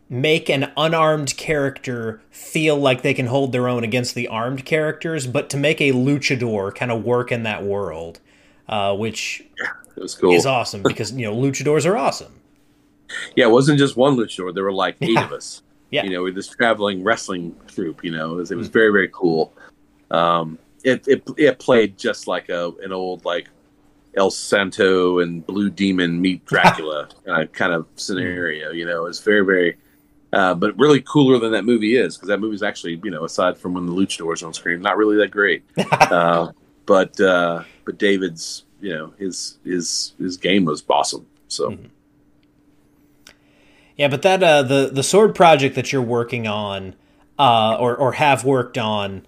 make 0.09 0.49
an 0.49 0.71
unarmed 0.77 1.37
character 1.37 2.23
feel 2.31 2.77
like 2.77 3.03
they 3.03 3.13
can 3.13 3.27
hold 3.27 3.51
their 3.51 3.69
own 3.69 3.83
against 3.83 4.15
the 4.15 4.29
armed 4.29 4.65
characters, 4.65 5.27
but 5.27 5.51
to 5.51 5.57
make 5.57 5.81
a 5.81 5.91
luchador 5.91 6.73
kind 6.73 6.93
of 6.93 7.03
work 7.05 7.33
in 7.33 7.43
that 7.43 7.65
world, 7.65 8.21
uh, 8.69 8.95
which 8.95 9.43
It 9.97 10.03
was 10.03 10.15
cool. 10.15 10.33
is 10.35 10.47
awesome 10.47 10.83
because 10.83 11.13
you 11.13 11.25
know 11.27 11.35
luchadors 11.35 11.87
are 11.87 11.97
awesome. 11.97 12.33
Yeah, 13.35 13.47
it 13.47 13.51
wasn't 13.51 13.79
just 13.79 13.97
one 13.97 14.17
luchador. 14.17 14.53
There 14.55 14.65
were 14.65 14.73
like 14.73 14.97
eight 15.01 15.11
Yeah. 15.11 15.25
of 15.25 15.33
us. 15.33 15.63
Yeah. 15.91 16.03
You 16.05 16.11
know, 16.11 16.23
with 16.25 16.35
this 16.35 16.49
traveling 16.49 17.05
wrestling 17.05 17.55
troupe. 17.69 18.05
You 18.05 18.11
know, 18.11 18.33
it 18.33 18.37
was, 18.37 18.51
it 18.51 18.57
was 18.57 18.69
very 18.69 18.91
very 18.91 19.09
cool. 19.13 19.53
Um, 20.11 20.59
it, 20.85 21.07
it 21.09 21.23
it 21.37 21.59
played 21.59 21.97
just 21.99 22.27
like 22.27 22.49
a 22.49 22.73
an 22.83 22.93
old 22.93 23.25
like 23.25 23.49
El 24.17 24.31
Santo 24.31 25.21
and 25.21 25.47
Blue 25.47 25.71
Demon 25.71 26.21
meet 26.21 26.45
Dracula 26.47 27.09
uh, 27.29 27.45
kind 27.47 27.73
of 27.73 27.87
scenario. 27.97 28.71
You 28.73 28.87
know, 28.87 29.07
it's 29.07 29.21
very 29.21 29.45
very. 29.45 29.77
Uh, 30.33 30.55
but 30.55 30.77
really 30.77 31.01
cooler 31.01 31.39
than 31.39 31.53
that 31.53 31.65
movie 31.65 31.97
is 31.97 32.17
because 32.17 32.29
that 32.29 32.41
movie's 32.41 32.63
actually 32.63 33.01
you 33.05 33.11
know 33.13 33.25
aside 33.25 33.57
from 33.57 33.73
when 33.75 33.87
the 33.87 33.93
luchadors 33.93 34.45
on 34.45 34.53
screen 34.53 34.83
not 34.83 34.97
really 34.99 35.17
that 35.17 35.31
great 35.31 35.63
uh, 35.93 36.51
but 36.85 37.19
uh, 37.21 37.63
but 37.87 37.97
David's 37.97 38.65
you 38.81 38.93
know 38.95 39.13
his 39.19 39.59
his 39.65 40.15
his 40.19 40.37
game 40.37 40.65
was 40.65 40.83
awesome 40.89 41.27
so 41.49 41.71
Mhm. 41.71 41.91
Yeah, 43.97 44.09
but 44.09 44.21
that 44.23 44.43
uh, 44.43 44.63
the 44.63 44.91
the 44.93 45.03
sword 45.03 45.35
project 45.35 45.75
that 45.75 45.91
you're 45.91 46.03
working 46.03 46.47
on, 46.47 46.95
uh, 47.39 47.77
or 47.81 47.97
or 47.97 48.13
have 48.13 48.45
worked 48.45 48.77
on, 48.77 49.27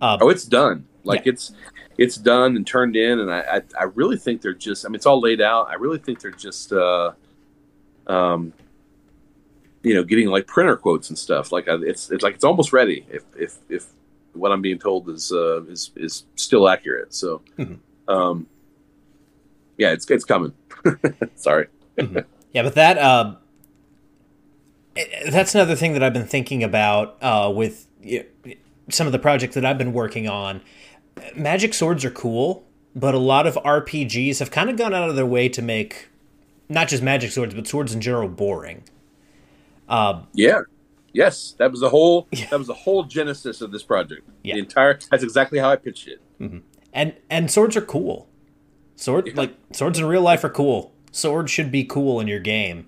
Oh, 0.00 0.28
it's 0.28 0.44
done. 0.44 0.86
Like 1.02 1.26
it's 1.26 1.52
it's 1.98 2.14
done 2.16 2.54
and 2.54 2.64
turned 2.64 2.94
in, 2.94 3.18
and 3.18 3.28
I, 3.28 3.40
I 3.40 3.62
I 3.80 3.84
really 3.94 4.16
think 4.16 4.40
they're 4.40 4.52
just. 4.54 4.84
I 4.84 4.88
mean, 4.88 4.94
it's 4.94 5.06
all 5.06 5.20
laid 5.20 5.40
out. 5.40 5.68
I 5.68 5.74
really 5.74 5.98
think 5.98 6.20
they're 6.20 6.30
just, 6.30 6.72
uh, 6.72 7.12
um, 8.06 8.52
you 9.82 9.94
know, 9.94 10.04
getting 10.04 10.28
like 10.28 10.46
printer 10.46 10.76
quotes 10.76 11.08
and 11.08 11.18
stuff. 11.18 11.50
Like 11.50 11.66
I, 11.68 11.74
it's 11.82 12.10
it's 12.12 12.22
like 12.22 12.36
it's 12.36 12.44
almost 12.44 12.72
ready. 12.72 13.04
If 13.10 13.24
if 13.36 13.56
if 13.68 13.86
what 14.34 14.52
I'm 14.52 14.62
being 14.62 14.78
told 14.78 15.08
is 15.08 15.32
uh, 15.32 15.64
is 15.64 15.90
is 15.96 16.24
still 16.36 16.68
accurate. 16.68 17.12
So, 17.14 17.42
Mhm. 17.58 17.78
um, 18.06 18.46
yeah, 19.78 19.92
it's 19.92 20.08
it's 20.10 20.24
coming. 20.24 20.52
Sorry. 21.36 21.66
Yeah, 22.52 22.62
but 22.62 22.74
that 22.74 22.98
uh, 22.98 23.34
that's 25.28 25.54
another 25.54 25.74
thing 25.76 25.92
that 25.94 26.02
I've 26.02 26.12
been 26.12 26.26
thinking 26.26 26.62
about 26.62 27.16
uh, 27.22 27.52
with 27.54 27.86
y- 28.04 28.24
some 28.90 29.06
of 29.06 29.12
the 29.12 29.18
projects 29.18 29.54
that 29.54 29.64
I've 29.64 29.78
been 29.78 29.92
working 29.92 30.28
on. 30.28 30.60
Magic 31.34 31.74
swords 31.74 32.04
are 32.04 32.10
cool, 32.10 32.64
but 32.94 33.14
a 33.14 33.18
lot 33.18 33.46
of 33.46 33.54
RPGs 33.56 34.38
have 34.38 34.50
kind 34.50 34.70
of 34.70 34.76
gone 34.76 34.94
out 34.94 35.08
of 35.08 35.16
their 35.16 35.26
way 35.26 35.48
to 35.48 35.62
make 35.62 36.08
not 36.68 36.88
just 36.88 37.02
magic 37.02 37.30
swords, 37.32 37.54
but 37.54 37.66
swords 37.66 37.94
in 37.94 38.00
general 38.00 38.28
boring. 38.28 38.84
Uh, 39.88 40.22
Yeah. 40.32 40.60
Yes, 41.12 41.54
that 41.58 41.70
was 41.70 41.78
the 41.80 41.90
whole 41.90 42.26
Yeah. 42.32 42.46
that 42.50 42.58
was 42.58 42.66
the 42.66 42.74
whole 42.74 43.04
genesis 43.04 43.60
of 43.60 43.70
this 43.70 43.82
project. 43.84 44.28
Yeah. 44.42 44.54
The 44.54 44.60
entire 44.60 44.98
that's 45.10 45.22
exactly 45.22 45.58
how 45.60 45.70
I 45.70 45.76
pitched 45.76 46.08
it. 46.08 46.20
and 46.92 47.14
and 47.30 47.50
swords 47.50 47.76
are 47.76 47.80
cool. 47.82 48.28
Sword 48.96 49.28
Yeah. 49.28 49.32
like 49.36 49.54
swords 49.72 49.98
in 49.98 50.04
real 50.06 50.22
life 50.22 50.44
are 50.44 50.50
cool. 50.50 50.92
Swords 51.12 51.50
should 51.50 51.70
be 51.70 51.84
cool 51.84 52.20
in 52.20 52.28
your 52.28 52.40
game. 52.40 52.86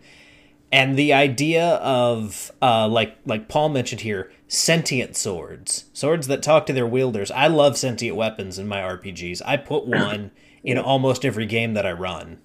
And 0.73 0.97
the 0.99 1.13
idea 1.13 1.75
of 1.77 2.51
uh, 2.61 2.89
like 2.89 3.17
like 3.25 3.49
Paul 3.49 3.69
mentioned 3.69 4.01
here, 4.03 4.33
sentient 4.49 5.17
swords, 5.17 5.85
swords 5.93 6.27
that 6.27 6.43
talk 6.43 6.67
to 6.67 6.73
their 6.73 6.87
wielders. 6.87 7.31
I 7.31 7.47
love 7.47 7.77
sentient 7.79 8.17
weapons 8.17 8.59
in 8.59 8.67
my 8.67 8.79
RPGs. 8.81 9.43
I 9.47 9.57
put 9.59 9.87
one 9.87 10.33
in 10.65 10.77
almost 10.77 11.25
every 11.25 11.47
game 11.47 11.75
that 11.75 11.87
I 11.87 11.93
run. 11.93 12.39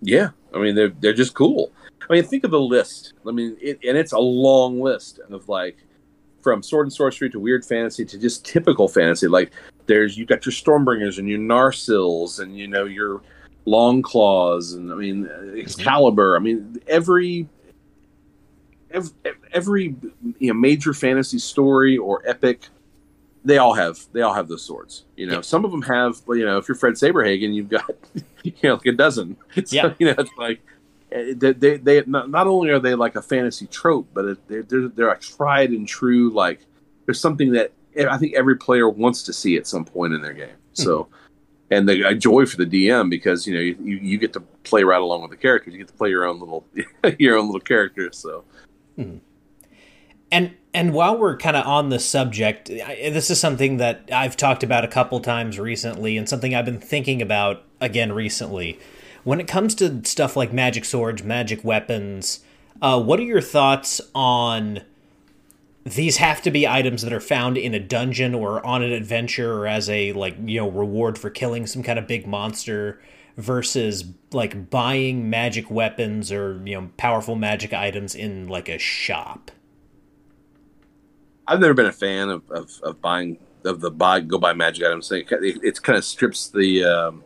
Yeah, 0.00 0.30
I 0.54 0.58
mean 0.58 0.74
they're 0.76 0.88
they're 1.00 1.12
just 1.12 1.34
cool. 1.34 1.72
I 2.08 2.14
mean, 2.14 2.24
think 2.24 2.44
of 2.44 2.50
the 2.50 2.60
list. 2.60 3.12
I 3.26 3.30
mean, 3.32 3.56
it, 3.60 3.78
and 3.86 3.96
it's 3.96 4.12
a 4.12 4.18
long 4.18 4.80
list 4.80 5.20
of 5.30 5.48
like 5.48 5.76
from 6.42 6.62
sword 6.62 6.86
and 6.86 6.92
sorcery 6.92 7.28
to 7.30 7.38
weird 7.38 7.64
fantasy 7.64 8.04
to 8.04 8.18
just 8.18 8.44
typical 8.44 8.88
fantasy. 8.88 9.26
Like 9.28 9.52
there's 9.90 10.16
you 10.16 10.24
got 10.24 10.46
your 10.46 10.52
Stormbringers 10.52 11.18
and 11.18 11.28
your 11.28 11.40
Narsils 11.40 12.38
and 12.38 12.56
you 12.56 12.68
know 12.68 12.84
your 12.84 13.20
Long 13.66 14.02
Claws 14.02 14.72
and 14.74 14.92
I 14.92 14.94
mean 14.94 15.28
Excalibur. 15.56 16.36
I 16.36 16.38
mean 16.38 16.80
every 16.86 17.48
every, 18.90 19.10
every 19.52 19.96
you 20.38 20.48
know, 20.48 20.54
major 20.54 20.94
fantasy 20.94 21.38
story 21.38 21.98
or 21.98 22.22
epic. 22.24 22.68
They 23.44 23.58
all 23.58 23.72
have 23.74 23.98
they 24.12 24.22
all 24.22 24.34
have 24.34 24.48
those 24.48 24.62
swords. 24.62 25.04
You 25.16 25.26
know, 25.26 25.34
Yeah. 25.36 25.40
some 25.40 25.64
of 25.64 25.70
them 25.70 25.82
have. 25.82 26.20
You 26.28 26.44
know, 26.44 26.58
if 26.58 26.68
you're 26.68 26.76
Fred 26.76 26.94
Saberhagen, 26.94 27.52
you've 27.54 27.68
got 27.70 27.90
you 28.44 28.52
know 28.62 28.74
like 28.74 28.86
a 28.86 28.92
dozen. 28.92 29.36
So, 29.54 29.62
Yeah. 29.76 29.94
you 29.98 30.06
know, 30.06 30.14
it's 30.18 30.30
like 30.38 30.60
eh, 31.10 31.34
they, 31.36 31.52
they, 31.52 31.76
they 31.78 32.02
not, 32.06 32.30
not 32.30 32.46
only 32.46 32.70
are 32.70 32.78
they 32.78 32.94
like 32.94 33.16
a 33.16 33.22
fantasy 33.22 33.66
trope, 33.66 34.08
but 34.14 34.38
they're, 34.46 34.62
they're 34.62 34.88
they're 34.88 35.10
a 35.10 35.18
tried 35.18 35.70
and 35.70 35.88
true 35.88 36.30
like 36.30 36.60
there's 37.06 37.18
something 37.20 37.52
that 37.52 37.72
I 37.98 38.18
think 38.18 38.34
every 38.34 38.56
player 38.56 38.88
wants 38.88 39.22
to 39.24 39.32
see 39.32 39.56
at 39.56 39.66
some 39.66 39.84
point 39.84 40.14
in 40.14 40.22
their 40.22 40.32
game. 40.32 40.48
Hmm. 40.76 40.82
So, 40.82 41.08
and 41.70 41.88
the 41.88 42.02
a 42.02 42.14
joy 42.14 42.46
for 42.46 42.56
the 42.56 42.66
DM 42.66 43.10
because 43.10 43.46
you 43.46 43.54
know 43.54 43.60
you, 43.60 43.96
you 43.96 44.18
get 44.18 44.32
to 44.34 44.40
play 44.40 44.82
right 44.84 45.00
along 45.00 45.22
with 45.22 45.30
the 45.30 45.36
characters. 45.36 45.72
You 45.72 45.78
get 45.78 45.88
to 45.88 45.94
play 45.94 46.10
your 46.10 46.24
own 46.24 46.40
little 46.40 46.66
your 47.18 47.36
own 47.36 47.46
little 47.46 47.60
characters. 47.60 48.18
So, 48.18 48.44
mm-hmm. 48.98 49.18
and 50.30 50.54
and 50.72 50.92
while 50.92 51.18
we're 51.18 51.36
kind 51.36 51.56
of 51.56 51.66
on 51.66 51.88
the 51.88 51.98
subject, 51.98 52.66
this 52.66 53.30
is 53.30 53.40
something 53.40 53.78
that 53.78 54.08
I've 54.12 54.36
talked 54.36 54.62
about 54.62 54.84
a 54.84 54.88
couple 54.88 55.20
times 55.20 55.58
recently, 55.58 56.16
and 56.16 56.28
something 56.28 56.54
I've 56.54 56.64
been 56.64 56.80
thinking 56.80 57.20
about 57.22 57.64
again 57.80 58.12
recently. 58.12 58.78
When 59.22 59.40
it 59.40 59.48
comes 59.48 59.74
to 59.76 60.02
stuff 60.04 60.36
like 60.36 60.52
magic 60.52 60.84
swords, 60.84 61.22
magic 61.22 61.62
weapons, 61.62 62.40
uh, 62.80 63.02
what 63.02 63.20
are 63.20 63.24
your 63.24 63.40
thoughts 63.40 64.00
on? 64.14 64.82
These 65.84 66.18
have 66.18 66.42
to 66.42 66.50
be 66.50 66.68
items 66.68 67.02
that 67.02 67.12
are 67.12 67.20
found 67.20 67.56
in 67.56 67.74
a 67.74 67.80
dungeon 67.80 68.34
or 68.34 68.64
on 68.66 68.82
an 68.82 68.92
adventure 68.92 69.54
or 69.54 69.66
as 69.66 69.88
a 69.88 70.12
like 70.12 70.36
you 70.44 70.60
know 70.60 70.68
reward 70.68 71.18
for 71.18 71.30
killing 71.30 71.66
some 71.66 71.82
kind 71.82 71.98
of 71.98 72.06
big 72.06 72.26
monster 72.26 73.00
versus 73.36 74.04
like 74.32 74.68
buying 74.68 75.30
magic 75.30 75.70
weapons 75.70 76.30
or 76.30 76.60
you 76.66 76.78
know 76.78 76.90
powerful 76.96 77.34
magic 77.34 77.72
items 77.72 78.14
in 78.14 78.46
like 78.48 78.68
a 78.68 78.78
shop. 78.78 79.50
I've 81.46 81.60
never 81.60 81.74
been 81.74 81.86
a 81.86 81.92
fan 81.92 82.28
of, 82.28 82.48
of, 82.50 82.70
of 82.82 83.00
buying 83.00 83.38
of 83.64 83.80
the 83.80 83.90
buy 83.90 84.20
go 84.20 84.38
buy 84.38 84.52
magic 84.52 84.84
items. 84.84 85.10
It, 85.10 85.26
it 85.30 85.82
kind 85.82 85.96
of 85.96 86.04
strips 86.04 86.48
the 86.48 86.84
um, 86.84 87.24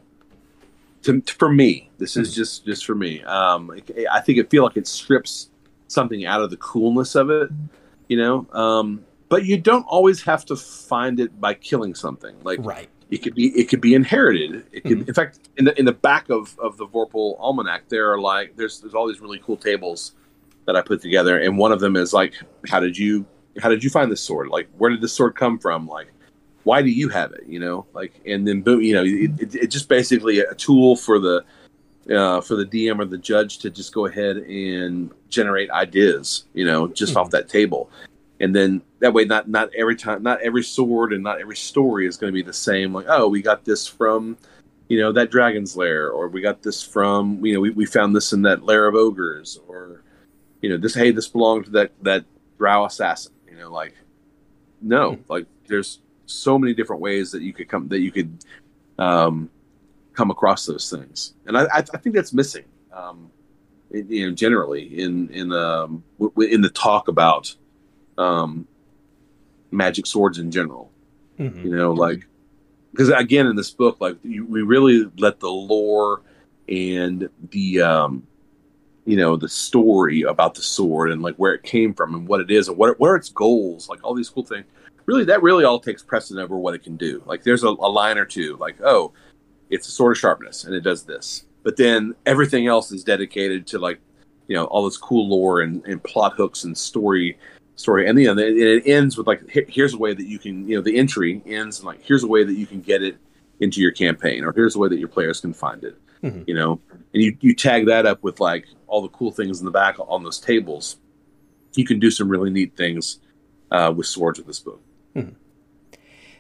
to, 1.03 1.21
for 1.23 1.53
me 1.53 1.91
this 1.99 2.17
is 2.17 2.29
hmm. 2.29 2.37
just 2.37 2.65
just 2.65 2.87
for 2.87 2.95
me. 2.95 3.23
Um, 3.25 3.73
i 4.13 4.21
think 4.21 4.39
it 4.39 4.49
feel 4.49 4.63
like 4.63 4.77
it 4.77 4.87
strips 4.87 5.51
something 5.89 6.25
out 6.25 6.41
of 6.41 6.51
the 6.51 6.57
coolness 6.57 7.15
of 7.15 7.31
it 7.31 7.51
you 8.09 8.17
know. 8.17 8.47
Um, 8.53 9.05
but 9.29 9.45
you 9.45 9.57
don't 9.57 9.85
always 9.85 10.23
have 10.23 10.45
to 10.47 10.57
find 10.57 11.19
it 11.19 11.41
by 11.41 11.55
killing 11.55 11.95
something. 11.95 12.37
Like 12.43 12.61
right. 12.63 12.89
It 13.11 13.19
could 13.19 13.35
be 13.35 13.49
it 13.59 13.69
could 13.69 13.81
be 13.81 13.95
inherited. 13.95 14.67
It 14.73 14.83
could, 14.83 14.99
mm-hmm. 14.99 15.09
in 15.09 15.15
fact, 15.15 15.39
in 15.57 15.67
the 15.67 15.79
in 15.79 15.85
the 15.85 15.93
back 15.93 16.31
of, 16.31 16.59
of 16.59 16.77
the 16.79 16.87
Vorpal 16.87 17.39
Almanac, 17.39 17.89
there 17.89 18.11
are 18.13 18.19
like 18.19 18.57
there's 18.57 18.81
there's 18.81 18.95
all 18.95 19.07
these 19.07 19.21
really 19.21 19.39
cool 19.39 19.57
tables 19.57 20.15
that 20.65 20.75
I 20.75 20.83
put 20.83 21.03
together, 21.03 21.39
and 21.39 21.59
one 21.59 21.71
of 21.71 21.81
them 21.81 21.97
is 21.97 22.13
like, 22.13 22.35
how 22.69 22.81
did 22.81 22.97
you 22.97 23.27
how 23.61 23.69
did 23.69 23.85
you 23.85 23.91
find 23.91 24.11
this 24.11 24.23
sword? 24.23 24.49
Like, 24.49 24.69
where 24.79 24.91
did 24.91 25.01
this 25.01 25.13
sword 25.13 25.37
come 25.37 25.59
from? 25.59 25.87
Like, 25.87 26.09
why 26.65 26.83
do 26.83 26.91
you 26.91 27.09
have 27.11 27.33
it? 27.33 27.45
You 27.47 27.61
know, 27.61 27.87
like, 27.93 28.21
and 28.27 28.49
then 28.49 28.63
boom, 28.63 28.81
you 28.81 28.95
know, 28.95 29.05
it, 29.05 29.41
it, 29.41 29.55
it 29.55 29.67
just 29.69 29.89
basically 29.89 30.41
a 30.41 30.55
tool 30.55 30.97
for 30.97 31.19
the 31.19 31.45
uh, 32.11 32.41
for 32.41 32.57
the 32.57 32.65
DM 32.65 32.99
or 32.99 33.05
the 33.05 33.19
judge 33.19 33.59
to 33.59 33.71
just 33.71 33.95
go 33.95 34.07
ahead 34.07 34.39
and 34.39 35.11
generate 35.35 35.71
ideas, 35.71 36.45
you 36.55 36.65
know, 36.65 36.89
just 36.89 37.13
mm-hmm. 37.13 37.21
off 37.21 37.31
that 37.31 37.49
table. 37.49 37.91
And 38.41 38.55
then 38.55 38.83
that 38.99 39.13
way, 39.13 39.25
not 39.25 39.49
not 39.49 39.71
every 39.75 39.97
time, 39.97 40.23
not 40.23 40.41
every 40.41 40.63
sword 40.63 41.13
and 41.13 41.23
not 41.23 41.41
every 41.41 41.57
story 41.57 42.07
is 42.07 42.17
going 42.17 42.33
to 42.33 42.35
be 42.35 42.43
the 42.43 42.53
same. 42.53 42.93
Like, 42.93 43.07
oh, 43.09 43.29
we 43.29 43.43
got 43.43 43.65
this 43.65 43.87
from, 43.87 44.37
you 44.89 44.99
know, 44.99 45.13
that 45.13 45.31
dragon's 45.31 45.77
lair, 45.77 46.11
or 46.11 46.29
we 46.29 46.41
got 46.41 46.63
this 46.63 46.83
from, 46.83 47.45
you 47.45 47.55
know, 47.55 47.61
we, 47.61 47.71
we 47.71 47.87
found 47.87 48.15
this 48.15 48.33
in 48.33 48.43
that 48.43 48.65
lair 48.65 48.87
of 48.87 48.95
ogres, 48.95 49.59
or, 49.69 50.03
you 50.61 50.69
know, 50.69 50.77
this 50.77 50.95
hey, 50.95 51.11
this 51.13 51.29
belonged 51.29 51.67
to 51.67 51.71
that 51.71 51.93
that 52.03 52.25
drow 52.59 52.85
assassin. 52.85 53.33
You 53.49 53.57
know, 53.57 53.71
like, 53.71 53.95
no, 54.83 55.13
mm-hmm. 55.13 55.33
like 55.33 55.47
there's 55.69 56.01
so 56.27 56.59
many 56.59 56.75
different 56.75 57.03
ways 57.03 57.31
that 57.31 57.43
you 57.43 57.53
could 57.53 57.69
come 57.69 57.89
that 57.89 58.01
you 58.01 58.11
could 58.11 58.45
um, 58.99 59.49
come 60.13 60.31
across 60.31 60.67
those 60.67 60.91
things, 60.91 61.35
and 61.47 61.57
I, 61.57 61.67
I 61.73 61.83
think 61.83 62.15
that's 62.17 62.33
missing. 62.33 62.65
Um, 62.93 63.31
you 63.91 64.29
know, 64.29 64.35
generally 64.35 65.01
in 65.01 65.29
in 65.31 65.53
um, 65.53 66.03
w- 66.19 66.53
in 66.53 66.61
the 66.61 66.71
talk 66.71 67.09
about 67.09 67.55
um, 68.19 68.67
magic 69.71 70.07
swords 70.07 70.39
in 70.39 70.51
general. 70.51 70.91
Mm-hmm. 71.39 71.67
You 71.67 71.77
know, 71.77 71.93
like 71.93 72.27
because 72.93 73.09
again 73.09 73.47
in 73.47 73.57
this 73.57 73.71
book, 73.71 74.01
like 74.01 74.17
you, 74.23 74.47
we 74.47 74.63
really 74.63 75.11
let 75.19 75.41
the 75.41 75.49
lore 75.49 76.23
and 76.69 77.29
the 77.51 77.81
um, 77.83 78.27
you 79.05 79.17
know 79.17 79.37
the 79.37 79.49
story 79.49 80.23
about 80.23 80.55
the 80.55 80.63
sword 80.63 81.11
and 81.11 81.23
like 81.23 81.35
where 81.37 81.55
it 81.55 81.63
came 81.63 81.93
from 81.93 82.15
and 82.15 82.29
what 82.29 82.41
it 82.41 82.51
is 82.51 82.69
and 82.69 82.77
what 82.77 82.99
what 83.01 83.09
are 83.09 83.17
its 83.17 83.31
goals, 83.31 83.89
like 83.89 84.03
all 84.05 84.15
these 84.15 84.31
cool 84.31 84.45
things. 84.45 84.67
Really, 85.07 85.25
that 85.25 85.43
really 85.43 85.65
all 85.65 85.81
takes 85.81 86.03
precedent 86.03 86.43
over 86.43 86.57
what 86.57 86.75
it 86.75 86.83
can 86.83 86.97
do. 86.97 87.23
Like 87.27 87.43
there's 87.43 87.63
a, 87.63 87.69
a 87.69 87.91
line 87.91 88.17
or 88.17 88.25
two, 88.25 88.57
like 88.59 88.81
oh, 88.83 89.13
it's 89.71 89.89
a 89.89 89.91
sword 89.91 90.13
of 90.13 90.19
sharpness 90.19 90.65
and 90.65 90.75
it 90.75 90.81
does 90.81 91.05
this. 91.05 91.45
But 91.65 91.77
then 91.77 92.15
everything 92.27 92.69
else 92.69 92.93
is 92.93 93.03
dedicated 93.03 93.67
to 93.69 93.81
like, 93.81 93.99
you 94.47 94.55
know, 94.55 94.67
all 94.67 94.85
this 94.85 94.97
cool 94.97 95.29
lore 95.29 95.63
and, 95.63 95.85
and 95.87 96.01
plot 96.05 96.35
hooks 96.37 96.63
and 96.63 96.79
story 96.79 97.37
story. 97.75 98.09
And 98.09 98.21
you 98.21 98.33
know, 98.33 98.41
it 98.41 98.87
ends 98.87 99.19
with 99.19 99.27
like, 99.27 99.43
here's 99.49 99.95
a 99.95 99.99
way 99.99 100.15
that 100.15 100.27
you 100.27 100.39
can, 100.39 100.69
you 100.69 100.77
know, 100.77 100.83
the 100.83 100.97
entry 100.97 101.43
ends 101.47 101.83
like, 101.83 102.01
here's 102.03 102.23
a 102.23 102.29
way 102.29 102.45
that 102.45 102.55
you 102.55 102.67
can 102.67 102.81
get 102.81 103.03
it 103.03 103.17
into 103.61 103.81
your 103.81 103.91
campaign, 103.91 104.45
or 104.45 104.53
here's 104.53 104.77
a 104.77 104.79
way 104.79 104.89
that 104.89 104.99
your 104.99 105.09
players 105.09 105.41
can 105.41 105.53
find 105.53 105.83
it. 105.83 105.97
Mm-hmm. 106.23 106.43
You 106.47 106.55
know, 106.55 106.81
and 107.13 107.23
you 107.23 107.37
you 107.41 107.55
tag 107.55 107.87
that 107.87 108.07
up 108.07 108.23
with 108.23 108.41
like 108.41 108.67
all 108.87 109.03
the 109.03 109.09
cool 109.09 109.33
things 109.33 109.59
in 109.59 109.65
the 109.65 109.71
back 109.71 109.97
on 109.99 110.23
those 110.23 110.39
tables. 110.39 110.97
You 111.75 111.85
can 111.85 111.99
do 111.99 112.11
some 112.11 112.29
really 112.29 112.51
neat 112.51 112.77
things 112.77 113.19
uh, 113.71 113.93
with 113.95 114.07
swords 114.07 114.39
with 114.39 114.47
this 114.47 114.61
book. 114.61 114.81
Mm-hmm. 115.17 115.35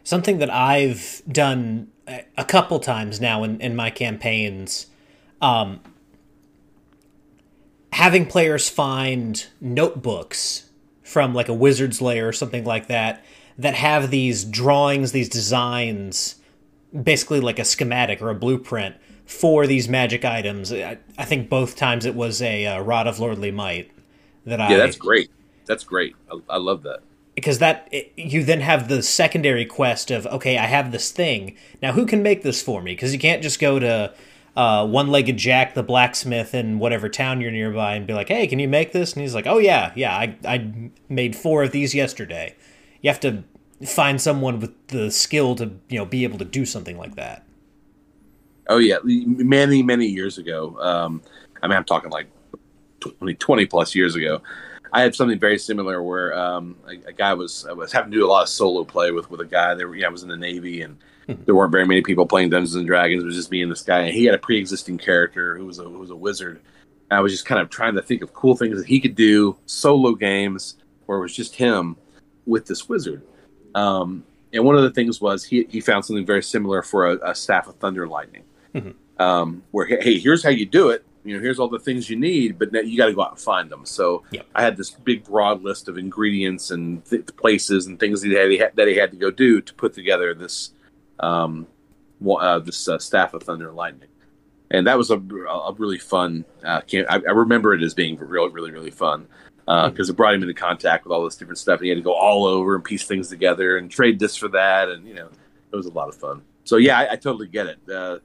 Something 0.04 0.38
that 0.38 0.50
I've 0.50 1.22
done 1.28 1.88
a 2.36 2.44
couple 2.44 2.78
times 2.78 3.20
now 3.20 3.42
in, 3.42 3.60
in 3.60 3.74
my 3.74 3.90
campaigns, 3.90 4.86
um, 5.44 5.80
having 7.92 8.24
players 8.24 8.70
find 8.70 9.46
notebooks 9.60 10.70
from 11.02 11.34
like 11.34 11.48
a 11.48 11.54
wizard's 11.54 12.00
lair 12.00 12.26
or 12.26 12.32
something 12.32 12.64
like 12.64 12.86
that 12.86 13.22
that 13.58 13.74
have 13.74 14.10
these 14.10 14.42
drawings, 14.42 15.12
these 15.12 15.28
designs, 15.28 16.36
basically 17.02 17.40
like 17.40 17.58
a 17.58 17.64
schematic 17.64 18.22
or 18.22 18.30
a 18.30 18.34
blueprint 18.34 18.96
for 19.26 19.66
these 19.66 19.86
magic 19.86 20.24
items. 20.24 20.72
I, 20.72 20.96
I 21.18 21.26
think 21.26 21.50
both 21.50 21.76
times 21.76 22.06
it 22.06 22.14
was 22.14 22.40
a 22.40 22.66
uh, 22.66 22.80
rod 22.80 23.06
of 23.06 23.20
lordly 23.20 23.50
might 23.50 23.90
that 24.46 24.62
I. 24.62 24.70
Yeah, 24.70 24.78
that's 24.78 24.96
great. 24.96 25.30
That's 25.66 25.84
great. 25.84 26.16
I, 26.32 26.40
I 26.48 26.56
love 26.56 26.82
that 26.84 27.00
because 27.34 27.58
that 27.58 27.86
it, 27.92 28.12
you 28.16 28.42
then 28.42 28.60
have 28.60 28.88
the 28.88 29.02
secondary 29.02 29.66
quest 29.66 30.12
of 30.12 30.24
okay 30.26 30.56
i 30.56 30.66
have 30.66 30.92
this 30.92 31.10
thing 31.10 31.56
now 31.82 31.90
who 31.90 32.06
can 32.06 32.22
make 32.22 32.44
this 32.44 32.62
for 32.62 32.80
me 32.80 32.92
because 32.92 33.12
you 33.12 33.18
can't 33.18 33.42
just 33.42 33.58
go 33.58 33.80
to 33.80 34.14
uh, 34.56 34.86
one-legged 34.86 35.36
jack 35.36 35.74
the 35.74 35.82
blacksmith 35.82 36.54
in 36.54 36.78
whatever 36.78 37.08
town 37.08 37.40
you're 37.40 37.50
nearby 37.50 37.94
and 37.94 38.06
be 38.06 38.12
like 38.12 38.28
hey 38.28 38.46
can 38.46 38.58
you 38.58 38.68
make 38.68 38.92
this 38.92 39.12
and 39.12 39.22
he's 39.22 39.34
like 39.34 39.46
oh 39.46 39.58
yeah 39.58 39.92
yeah 39.96 40.16
i, 40.16 40.36
I 40.44 40.90
made 41.08 41.34
four 41.34 41.64
of 41.64 41.72
these 41.72 41.94
yesterday 41.94 42.54
you 43.00 43.10
have 43.10 43.20
to 43.20 43.42
find 43.84 44.20
someone 44.20 44.60
with 44.60 44.88
the 44.88 45.10
skill 45.10 45.56
to 45.56 45.72
you 45.88 45.98
know 45.98 46.04
be 46.04 46.24
able 46.24 46.38
to 46.38 46.44
do 46.44 46.64
something 46.64 46.96
like 46.96 47.16
that 47.16 47.44
oh 48.68 48.78
yeah 48.78 48.98
many 49.02 49.82
many 49.82 50.06
years 50.06 50.38
ago 50.38 50.78
um, 50.80 51.20
i 51.62 51.66
mean 51.66 51.76
i'm 51.76 51.84
talking 51.84 52.10
like 52.10 52.28
20, 53.00 53.34
20 53.34 53.66
plus 53.66 53.94
years 53.94 54.14
ago 54.14 54.40
I 54.94 55.00
had 55.00 55.12
something 55.16 55.40
very 55.40 55.58
similar 55.58 56.00
where 56.04 56.32
um, 56.38 56.76
a, 56.86 57.08
a, 57.08 57.12
guy 57.12 57.34
was 57.34 57.66
I 57.68 57.72
was 57.72 57.90
having 57.90 58.12
to 58.12 58.16
do 58.16 58.24
a 58.24 58.30
lot 58.30 58.44
of 58.44 58.48
solo 58.48 58.84
play 58.84 59.10
with 59.10 59.28
with 59.28 59.40
a 59.40 59.44
guy. 59.44 59.74
There, 59.74 59.92
yeah, 59.92 60.06
I 60.06 60.08
was 60.08 60.22
in 60.22 60.28
the 60.28 60.36
Navy, 60.36 60.82
and. 60.82 60.96
there 61.44 61.54
weren't 61.54 61.72
very 61.72 61.86
many 61.86 62.02
people 62.02 62.26
playing 62.26 62.50
Dungeons 62.50 62.74
and 62.74 62.86
Dragons. 62.86 63.22
It 63.22 63.26
was 63.26 63.36
just 63.36 63.50
me 63.50 63.62
and 63.62 63.70
this 63.70 63.82
guy, 63.82 64.00
and 64.00 64.14
he 64.14 64.24
had 64.24 64.34
a 64.34 64.38
pre-existing 64.38 64.98
character 64.98 65.56
who 65.56 65.66
was 65.66 65.78
a 65.78 65.84
who 65.84 65.98
was 65.98 66.10
a 66.10 66.16
wizard. 66.16 66.60
And 67.10 67.18
I 67.18 67.20
was 67.20 67.32
just 67.32 67.46
kind 67.46 67.60
of 67.60 67.70
trying 67.70 67.94
to 67.94 68.02
think 68.02 68.22
of 68.22 68.32
cool 68.32 68.56
things 68.56 68.78
that 68.78 68.86
he 68.86 69.00
could 69.00 69.14
do 69.14 69.56
solo 69.66 70.14
games 70.14 70.76
where 71.06 71.18
it 71.18 71.22
was 71.22 71.36
just 71.36 71.54
him 71.54 71.96
with 72.46 72.66
this 72.66 72.88
wizard. 72.88 73.22
Um, 73.74 74.24
and 74.52 74.64
one 74.64 74.76
of 74.76 74.82
the 74.82 74.90
things 74.90 75.20
was 75.20 75.44
he 75.44 75.66
he 75.68 75.80
found 75.80 76.04
something 76.04 76.26
very 76.26 76.42
similar 76.42 76.82
for 76.82 77.10
a, 77.10 77.30
a 77.30 77.34
staff 77.34 77.66
of 77.68 77.76
thunder 77.76 78.06
lightning, 78.06 78.44
mm-hmm. 78.74 79.22
um, 79.22 79.62
where 79.70 79.86
hey, 79.86 80.18
here's 80.18 80.42
how 80.42 80.50
you 80.50 80.66
do 80.66 80.90
it 80.90 81.04
you 81.24 81.34
know, 81.34 81.42
here's 81.42 81.58
all 81.58 81.68
the 81.68 81.78
things 81.78 82.10
you 82.10 82.16
need, 82.16 82.58
but 82.58 82.70
now 82.70 82.80
you 82.80 82.98
got 82.98 83.06
to 83.06 83.14
go 83.14 83.22
out 83.22 83.32
and 83.32 83.40
find 83.40 83.70
them. 83.70 83.86
So 83.86 84.24
yep. 84.30 84.46
I 84.54 84.62
had 84.62 84.76
this 84.76 84.90
big, 84.90 85.24
broad 85.24 85.62
list 85.62 85.88
of 85.88 85.96
ingredients 85.96 86.70
and 86.70 87.04
th- 87.06 87.34
places 87.36 87.86
and 87.86 87.98
things 87.98 88.20
that 88.20 88.48
he, 88.50 88.58
had, 88.58 88.76
that 88.76 88.88
he 88.88 88.96
had 88.96 89.10
to 89.12 89.16
go 89.16 89.30
do 89.30 89.62
to 89.62 89.74
put 89.74 89.94
together 89.94 90.34
this 90.34 90.73
um, 91.20 91.66
uh, 92.26 92.58
this 92.58 92.88
uh, 92.88 92.98
staff 92.98 93.34
of 93.34 93.42
thunder 93.42 93.68
and 93.68 93.76
lightning. 93.76 94.08
And 94.70 94.86
that 94.86 94.98
was 94.98 95.10
a, 95.10 95.18
a 95.18 95.72
really 95.74 95.98
fun. 95.98 96.44
Uh, 96.64 96.80
camp. 96.80 97.06
I, 97.10 97.16
I, 97.16 97.32
remember 97.32 97.74
it 97.74 97.82
as 97.82 97.94
being 97.94 98.16
really, 98.16 98.50
really, 98.50 98.70
really 98.70 98.90
fun 98.90 99.28
because 99.66 99.84
uh, 99.84 99.90
mm-hmm. 99.90 100.10
it 100.10 100.16
brought 100.16 100.34
him 100.34 100.42
into 100.42 100.54
contact 100.54 101.04
with 101.04 101.12
all 101.12 101.24
this 101.24 101.36
different 101.36 101.58
stuff. 101.58 101.78
And 101.78 101.84
he 101.84 101.90
had 101.90 101.98
to 101.98 102.02
go 102.02 102.14
all 102.14 102.46
over 102.46 102.74
and 102.74 102.82
piece 102.82 103.04
things 103.04 103.28
together 103.28 103.76
and 103.76 103.90
trade 103.90 104.18
this 104.18 104.36
for 104.36 104.48
that, 104.48 104.88
and 104.88 105.06
you 105.06 105.14
know, 105.14 105.28
it 105.72 105.76
was 105.76 105.86
a 105.86 105.92
lot 105.92 106.08
of 106.08 106.16
fun. 106.16 106.42
So 106.64 106.76
yeah, 106.76 106.98
I, 106.98 107.12
I 107.12 107.16
totally 107.16 107.46
get 107.46 107.66
it 107.66 107.78
uh, 107.90 108.18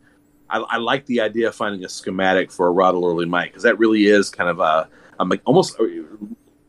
I, 0.49 0.59
I, 0.59 0.77
like 0.77 1.05
the 1.05 1.21
idea 1.21 1.49
of 1.49 1.55
finding 1.55 1.85
a 1.85 1.89
schematic 1.89 2.51
for 2.51 2.67
a 2.67 2.71
Rod 2.71 2.95
Lordly 2.95 3.25
Might 3.25 3.49
because 3.49 3.63
that 3.63 3.77
really 3.77 4.05
is 4.05 4.29
kind 4.29 4.49
of 4.49 4.59
a, 4.59 4.89
a 5.19 5.39
almost 5.45 5.79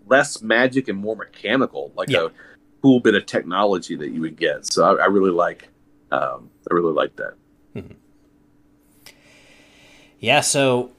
less 0.07 0.43
magic 0.43 0.89
and 0.89 0.99
more 0.99 1.17
mechanical, 1.17 1.93
like 1.97 2.11
yeah. 2.11 2.27
a 2.27 2.31
cool 2.83 3.01
bit 3.01 3.15
of 3.15 3.27
technology 3.27 3.97
that 3.97 4.11
you 4.11 4.21
would 4.21 4.37
get. 4.37 4.67
So 4.67 4.99
I 4.99 5.07
really 5.07 5.31
like, 5.31 5.69
um, 6.11 6.51
I 6.71 6.75
really 6.75 6.93
like 6.93 7.17
that. 7.17 7.35
Mm-hmm. 7.75 7.95
Yeah. 10.19 10.41
So 10.41 10.93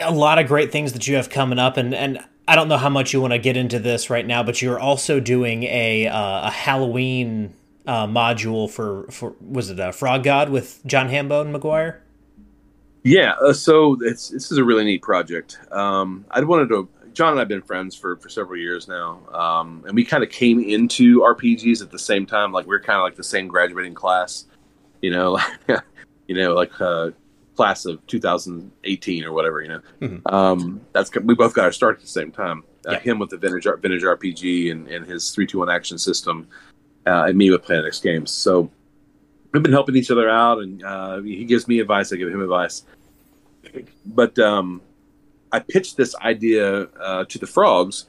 a 0.00 0.12
lot 0.12 0.38
of 0.38 0.46
great 0.46 0.70
things 0.70 0.92
that 0.92 1.06
you 1.08 1.16
have 1.16 1.28
coming 1.28 1.58
up, 1.58 1.76
and 1.76 1.94
and 1.94 2.20
I 2.46 2.56
don't 2.56 2.68
know 2.68 2.76
how 2.76 2.88
much 2.88 3.12
you 3.12 3.20
want 3.20 3.32
to 3.32 3.38
get 3.38 3.56
into 3.56 3.78
this 3.78 4.10
right 4.10 4.26
now, 4.26 4.42
but 4.42 4.62
you're 4.62 4.78
also 4.78 5.20
doing 5.20 5.64
a 5.64 6.06
uh, 6.06 6.48
a 6.48 6.50
Halloween 6.50 7.54
uh, 7.86 8.06
module 8.06 8.70
for 8.70 9.06
for 9.10 9.34
was 9.40 9.70
it 9.70 9.80
a 9.80 9.92
Frog 9.92 10.22
God 10.22 10.50
with 10.50 10.80
John 10.86 11.08
Hambone 11.08 11.54
McGuire? 11.56 11.98
Yeah, 13.04 13.32
uh, 13.42 13.52
so 13.52 13.96
it's 14.00 14.28
this 14.28 14.52
is 14.52 14.58
a 14.58 14.64
really 14.64 14.84
neat 14.84 15.02
project. 15.02 15.58
Um, 15.70 16.24
I 16.30 16.40
wanted 16.42 16.68
to. 16.68 16.88
John 17.12 17.32
and 17.32 17.40
I've 17.40 17.48
been 17.48 17.62
friends 17.62 17.94
for, 17.94 18.16
for 18.16 18.28
several 18.28 18.58
years 18.58 18.88
now, 18.88 19.20
um, 19.32 19.84
and 19.86 19.94
we 19.94 20.04
kind 20.04 20.22
of 20.22 20.30
came 20.30 20.60
into 20.60 21.20
RPGs 21.20 21.82
at 21.82 21.90
the 21.90 21.98
same 21.98 22.26
time. 22.26 22.52
Like 22.52 22.66
we're 22.66 22.80
kind 22.80 22.98
of 22.98 23.02
like 23.02 23.16
the 23.16 23.24
same 23.24 23.48
graduating 23.48 23.94
class, 23.94 24.46
you 25.00 25.10
know, 25.10 25.38
you 26.28 26.34
know, 26.34 26.54
like 26.54 26.78
uh, 26.80 27.10
class 27.54 27.84
of 27.84 28.04
2018 28.06 29.24
or 29.24 29.32
whatever. 29.32 29.62
You 29.62 29.68
know, 29.68 29.80
mm-hmm. 30.00 30.34
um, 30.34 30.80
that's 30.92 31.14
we 31.14 31.34
both 31.34 31.54
got 31.54 31.64
our 31.64 31.72
start 31.72 31.96
at 31.96 32.02
the 32.02 32.08
same 32.08 32.32
time. 32.32 32.64
Uh, 32.86 32.92
yeah. 32.92 32.98
Him 33.00 33.18
with 33.18 33.30
the 33.30 33.36
vintage 33.36 33.64
vintage 33.64 34.02
RPG 34.02 34.72
and, 34.72 34.88
and 34.88 35.06
his 35.06 35.30
three 35.30 35.46
two 35.46 35.58
one 35.58 35.70
action 35.70 35.98
system, 35.98 36.48
uh, 37.06 37.24
and 37.24 37.36
me 37.36 37.50
with 37.50 37.62
Planet 37.62 37.86
X 37.86 38.00
Games. 38.00 38.30
So 38.30 38.70
we've 39.52 39.62
been 39.62 39.72
helping 39.72 39.96
each 39.96 40.10
other 40.10 40.28
out, 40.28 40.58
and 40.58 40.82
uh, 40.82 41.20
he 41.20 41.44
gives 41.44 41.68
me 41.68 41.80
advice, 41.80 42.12
I 42.12 42.16
give 42.16 42.28
him 42.28 42.42
advice. 42.42 42.84
But 44.06 44.38
um, 44.38 44.82
I 45.52 45.60
pitched 45.60 45.96
this 45.96 46.14
idea 46.16 46.84
uh, 47.00 47.24
to 47.24 47.38
the 47.38 47.46
frogs 47.46 48.06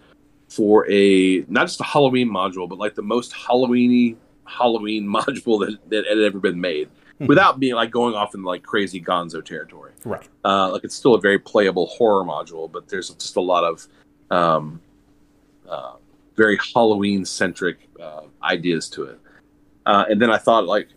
for 0.49 0.89
a 0.89 1.45
not 1.47 1.67
just 1.67 1.81
a 1.81 1.83
Halloween 1.83 2.29
module, 2.29 2.67
but 2.69 2.77
like 2.77 2.95
the 2.95 3.01
most 3.01 3.33
Halloweeny 3.33 4.15
Halloween 4.45 5.05
module 5.07 5.65
that, 5.65 5.77
that 5.89 6.05
had 6.07 6.19
ever 6.19 6.39
been 6.39 6.59
made, 6.59 6.89
hmm. 7.17 7.25
without 7.25 7.59
being 7.59 7.75
like 7.75 7.91
going 7.91 8.15
off 8.15 8.33
in 8.33 8.43
like 8.43 8.63
crazy 8.63 9.01
Gonzo 9.01 9.43
territory. 9.43 9.91
Right. 10.05 10.27
Uh, 10.43 10.71
like 10.71 10.83
it's 10.83 10.95
still 10.95 11.15
a 11.15 11.21
very 11.21 11.39
playable 11.39 11.87
horror 11.87 12.23
module, 12.23 12.71
but 12.71 12.87
there's 12.87 13.09
just 13.09 13.35
a 13.35 13.41
lot 13.41 13.63
of 13.63 13.87
um, 14.31 14.81
uh, 15.67 15.93
very 16.35 16.57
Halloween 16.73 17.25
centric 17.25 17.77
uh, 18.01 18.21
ideas 18.43 18.89
to 18.89 19.03
it. 19.03 19.19
Uh, 19.85 20.05
and 20.09 20.21
then 20.21 20.31
I 20.31 20.37
thought 20.37 20.65
like 20.65 20.87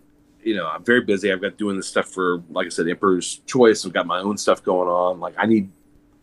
you 0.46 0.54
know, 0.54 0.68
I'm 0.68 0.84
very 0.84 1.00
busy. 1.00 1.32
I've 1.32 1.40
got 1.42 1.56
doing 1.58 1.76
this 1.76 1.88
stuff 1.88 2.06
for, 2.06 2.40
like 2.50 2.66
I 2.66 2.68
said, 2.68 2.86
Emperor's 2.88 3.40
Choice. 3.46 3.84
I've 3.84 3.92
got 3.92 4.06
my 4.06 4.20
own 4.20 4.38
stuff 4.38 4.62
going 4.62 4.88
on. 4.88 5.18
Like 5.18 5.34
I 5.36 5.44
need, 5.44 5.68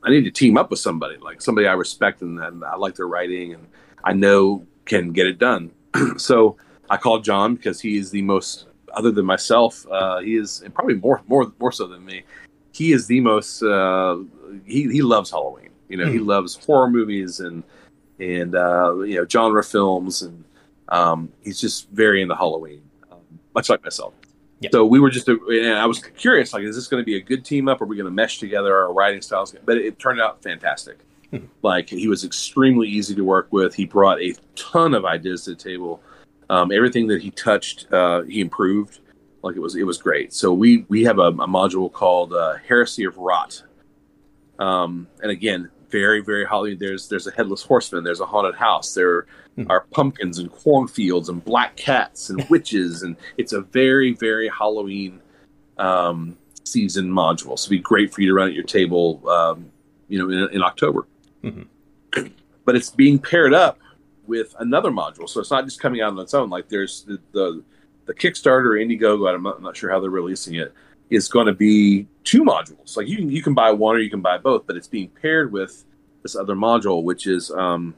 I 0.04 0.10
need 0.10 0.24
to 0.24 0.32
team 0.32 0.58
up 0.58 0.70
with 0.70 0.80
somebody, 0.80 1.18
like 1.18 1.42
somebody 1.42 1.68
I 1.68 1.74
respect 1.74 2.22
and, 2.22 2.40
and 2.40 2.64
I 2.64 2.76
like 2.76 2.96
their 2.96 3.08
writing 3.08 3.54
and 3.54 3.68
I 4.04 4.14
know 4.14 4.66
can 4.86 5.12
get 5.12 5.28
it 5.28 5.40
done. 5.40 5.72
so 6.18 6.58
I 6.90 6.98
called 6.98 7.24
John 7.24 7.56
because 7.56 7.80
he 7.80 7.98
is 7.98 8.12
the 8.12 8.22
most, 8.22 8.68
other 8.94 9.12
than 9.12 9.26
myself, 9.26 9.86
uh, 9.90 10.20
he 10.20 10.36
is 10.36 10.62
and 10.62 10.74
probably 10.74 10.96
more, 10.96 11.22
more, 11.28 11.52
more 11.60 11.72
so 11.72 11.88
than 11.88 12.04
me. 12.06 12.24
He 12.72 12.92
is 12.92 13.06
the 13.06 13.20
most. 13.20 13.62
Uh, 13.62 14.18
he 14.66 14.92
he 14.92 15.04
loves 15.04 15.30
Halloween. 15.30 15.70
You 15.90 15.98
know, 15.98 16.06
mm. 16.06 16.14
he 16.14 16.18
hmm. 16.18 16.26
loves 16.26 16.56
horror 16.56 16.90
movies 16.90 17.40
and 17.40 17.62
and 18.20 18.56
uh, 18.56 18.96
you 19.02 19.16
know 19.16 19.28
genre 19.28 19.64
films 19.64 20.24
and 20.24 20.44
um, 20.90 21.32
he's 21.44 21.62
just 21.62 21.88
very 21.92 22.24
into 22.24 22.36
Halloween 22.36 22.82
much 23.54 23.70
like 23.70 23.84
myself. 23.84 24.14
Yeah. 24.64 24.70
So 24.72 24.86
we 24.86 25.02
were 25.02 25.10
just, 25.10 25.28
and 25.28 25.74
I 25.74 25.86
was 25.86 26.00
curious, 26.00 26.54
like, 26.54 26.64
is 26.64 26.74
this 26.74 26.88
going 26.88 27.02
to 27.02 27.06
be 27.06 27.18
a 27.18 27.22
good 27.22 27.44
team 27.44 27.68
up? 27.68 27.82
Are 27.82 27.86
we 27.86 27.98
going 27.98 28.06
to 28.06 28.12
mesh 28.12 28.40
together 28.40 28.74
our 28.74 28.94
writing 28.94 29.22
styles? 29.22 29.54
But 29.66 29.78
it 29.78 30.00
turned 30.00 30.22
out 30.22 30.42
fantastic. 30.42 31.00
Hmm. 31.32 31.48
Like 31.62 31.90
he 31.90 32.08
was 32.08 32.24
extremely 32.24 32.88
easy 32.88 33.14
to 33.14 33.24
work 33.24 33.50
with. 33.52 33.76
He 33.76 33.86
brought 33.86 34.22
a 34.22 34.34
ton 34.56 34.94
of 34.94 35.04
ideas 35.04 35.44
to 35.44 35.50
the 35.50 35.58
table. 35.58 36.02
Um, 36.50 36.72
everything 36.72 37.08
that 37.08 37.22
he 37.22 37.32
touched, 37.32 37.92
uh, 37.92 38.22
he 38.22 38.40
improved. 38.40 39.00
Like 39.42 39.58
it 39.58 39.60
was, 39.60 39.76
it 39.76 39.84
was 39.84 39.98
great. 39.98 40.32
So 40.34 40.54
we 40.54 40.86
we 40.88 41.04
have 41.04 41.20
a, 41.20 41.28
a 41.28 41.48
module 41.48 41.92
called 41.92 42.32
uh, 42.32 42.56
Heresy 42.66 43.04
of 43.04 43.18
Rot. 43.18 43.62
Um, 44.60 45.08
and 45.22 45.30
again, 45.30 45.70
very 45.94 46.22
very 46.22 46.46
Halloween. 46.46 46.78
There's 46.80 47.08
there's 47.08 47.28
a 47.28 47.32
headless 47.32 47.64
horseman. 47.64 48.04
There's 48.04 48.20
a 48.20 48.26
haunted 48.26 48.56
house. 48.56 48.94
There 48.94 49.28
mm. 49.58 49.70
are 49.70 49.82
pumpkins 49.92 50.40
and 50.40 50.52
cornfields 50.52 51.30
and 51.30 51.46
black 51.46 51.78
cats 51.78 52.30
and 52.30 52.44
witches, 52.50 53.04
and 53.04 53.16
it's 53.38 53.54
a 53.54 53.62
very 53.62 54.14
very 54.14 54.50
Halloween 54.50 55.22
um, 55.78 56.38
season 56.66 57.10
module. 57.10 57.58
So 57.58 57.68
it'd 57.68 57.70
be 57.70 57.80
great 57.80 58.14
for 58.14 58.22
you 58.22 58.28
to 58.28 58.34
run 58.34 58.50
at 58.50 58.56
your 58.56 58.64
table, 58.64 59.22
um, 59.30 59.72
you 60.10 60.18
know, 60.20 60.30
in, 60.30 60.56
in 60.56 60.64
October. 60.64 61.08
Mm-hmm. 61.44 62.28
But 62.66 62.76
it's 62.76 62.90
being 62.90 63.20
paired 63.20 63.54
up 63.54 63.80
with 64.26 64.56
another 64.60 64.90
module, 64.90 65.30
so 65.30 65.40
it's 65.40 65.52
not 65.52 65.66
just 65.66 65.80
coming 65.80 66.02
out 66.02 66.12
on 66.12 66.20
its 66.20 66.34
own. 66.34 66.50
Like 66.50 66.68
there's 66.70 67.04
the 67.04 67.20
the, 67.32 67.64
the 68.06 68.14
Kickstarter 68.14 68.82
Indiegogo. 68.82 69.34
I'm 69.34 69.44
not, 69.44 69.58
I'm 69.58 69.64
not 69.64 69.78
sure 69.78 69.92
how 69.92 70.00
they're 70.00 70.10
releasing 70.10 70.56
it 70.56 70.74
is 71.10 71.28
going 71.28 71.46
to 71.46 71.54
be 71.54 72.08
two 72.24 72.44
modules. 72.44 72.96
Like 72.98 73.08
you 73.08 73.18
can 73.18 73.30
you 73.30 73.42
can 73.42 73.54
buy 73.54 73.72
one 73.72 73.96
or 73.96 74.00
you 74.00 74.10
can 74.10 74.22
buy 74.22 74.38
both, 74.38 74.66
but 74.68 74.76
it's 74.76 74.88
being 74.88 75.10
paired 75.10 75.52
with 75.52 75.84
this 76.22 76.36
other 76.36 76.56
module, 76.56 77.04
which 77.04 77.28
is 77.28 77.52
um, 77.52 77.96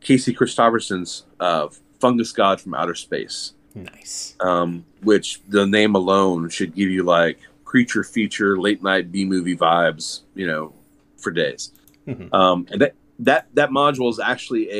Casey 0.00 0.34
Christofferson's 0.34 1.24
uh, 1.40 1.68
Fungus 2.00 2.32
God 2.32 2.60
from 2.60 2.74
Outer 2.74 2.94
Space. 2.94 3.52
Nice. 3.74 4.34
Um, 4.40 4.84
which 5.02 5.40
the 5.48 5.66
name 5.66 5.94
alone 5.94 6.48
should 6.48 6.74
give 6.74 6.88
you 6.88 7.02
like 7.02 7.38
creature 7.64 8.02
feature, 8.02 8.58
late 8.58 8.82
night 8.82 9.12
B 9.12 9.24
movie 9.24 9.56
vibes, 9.56 10.22
you 10.34 10.46
know, 10.46 10.72
for 11.16 11.30
days. 11.30 11.72
Mm-hmm. 12.06 12.34
Um, 12.34 12.66
and 12.70 12.80
that 12.80 12.94
that 13.20 13.48
that 13.54 13.70
module 13.70 14.10
is 14.10 14.18
actually 14.18 14.70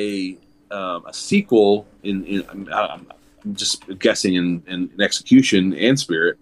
a 0.71 0.75
um, 0.75 1.05
a 1.07 1.13
sequel 1.13 1.87
in, 2.03 2.25
in 2.25 2.45
I'm, 2.49 2.69
I'm 2.73 3.55
just 3.55 3.99
guessing 3.99 4.35
in, 4.35 4.63
in, 4.67 4.91
in 4.95 5.01
execution 5.01 5.75
and 5.75 5.99
spirit 5.99 6.39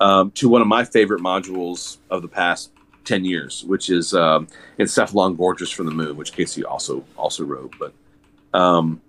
um, 0.00 0.30
to 0.32 0.48
one 0.48 0.62
of 0.62 0.68
my 0.68 0.84
favorite 0.84 1.22
modules 1.22 1.98
of 2.10 2.22
the 2.22 2.28
past 2.28 2.70
10 3.04 3.24
years, 3.24 3.64
which 3.64 3.88
is 3.88 4.14
um, 4.14 4.48
Encephalon 4.78 5.36
Gorgon 5.36 5.66
from 5.66 5.86
the 5.86 5.92
Moon, 5.92 6.16
which 6.16 6.32
Casey 6.32 6.64
also 6.64 7.04
also 7.16 7.44
wrote. 7.44 7.74
But 7.78 7.92
um, 8.58 9.00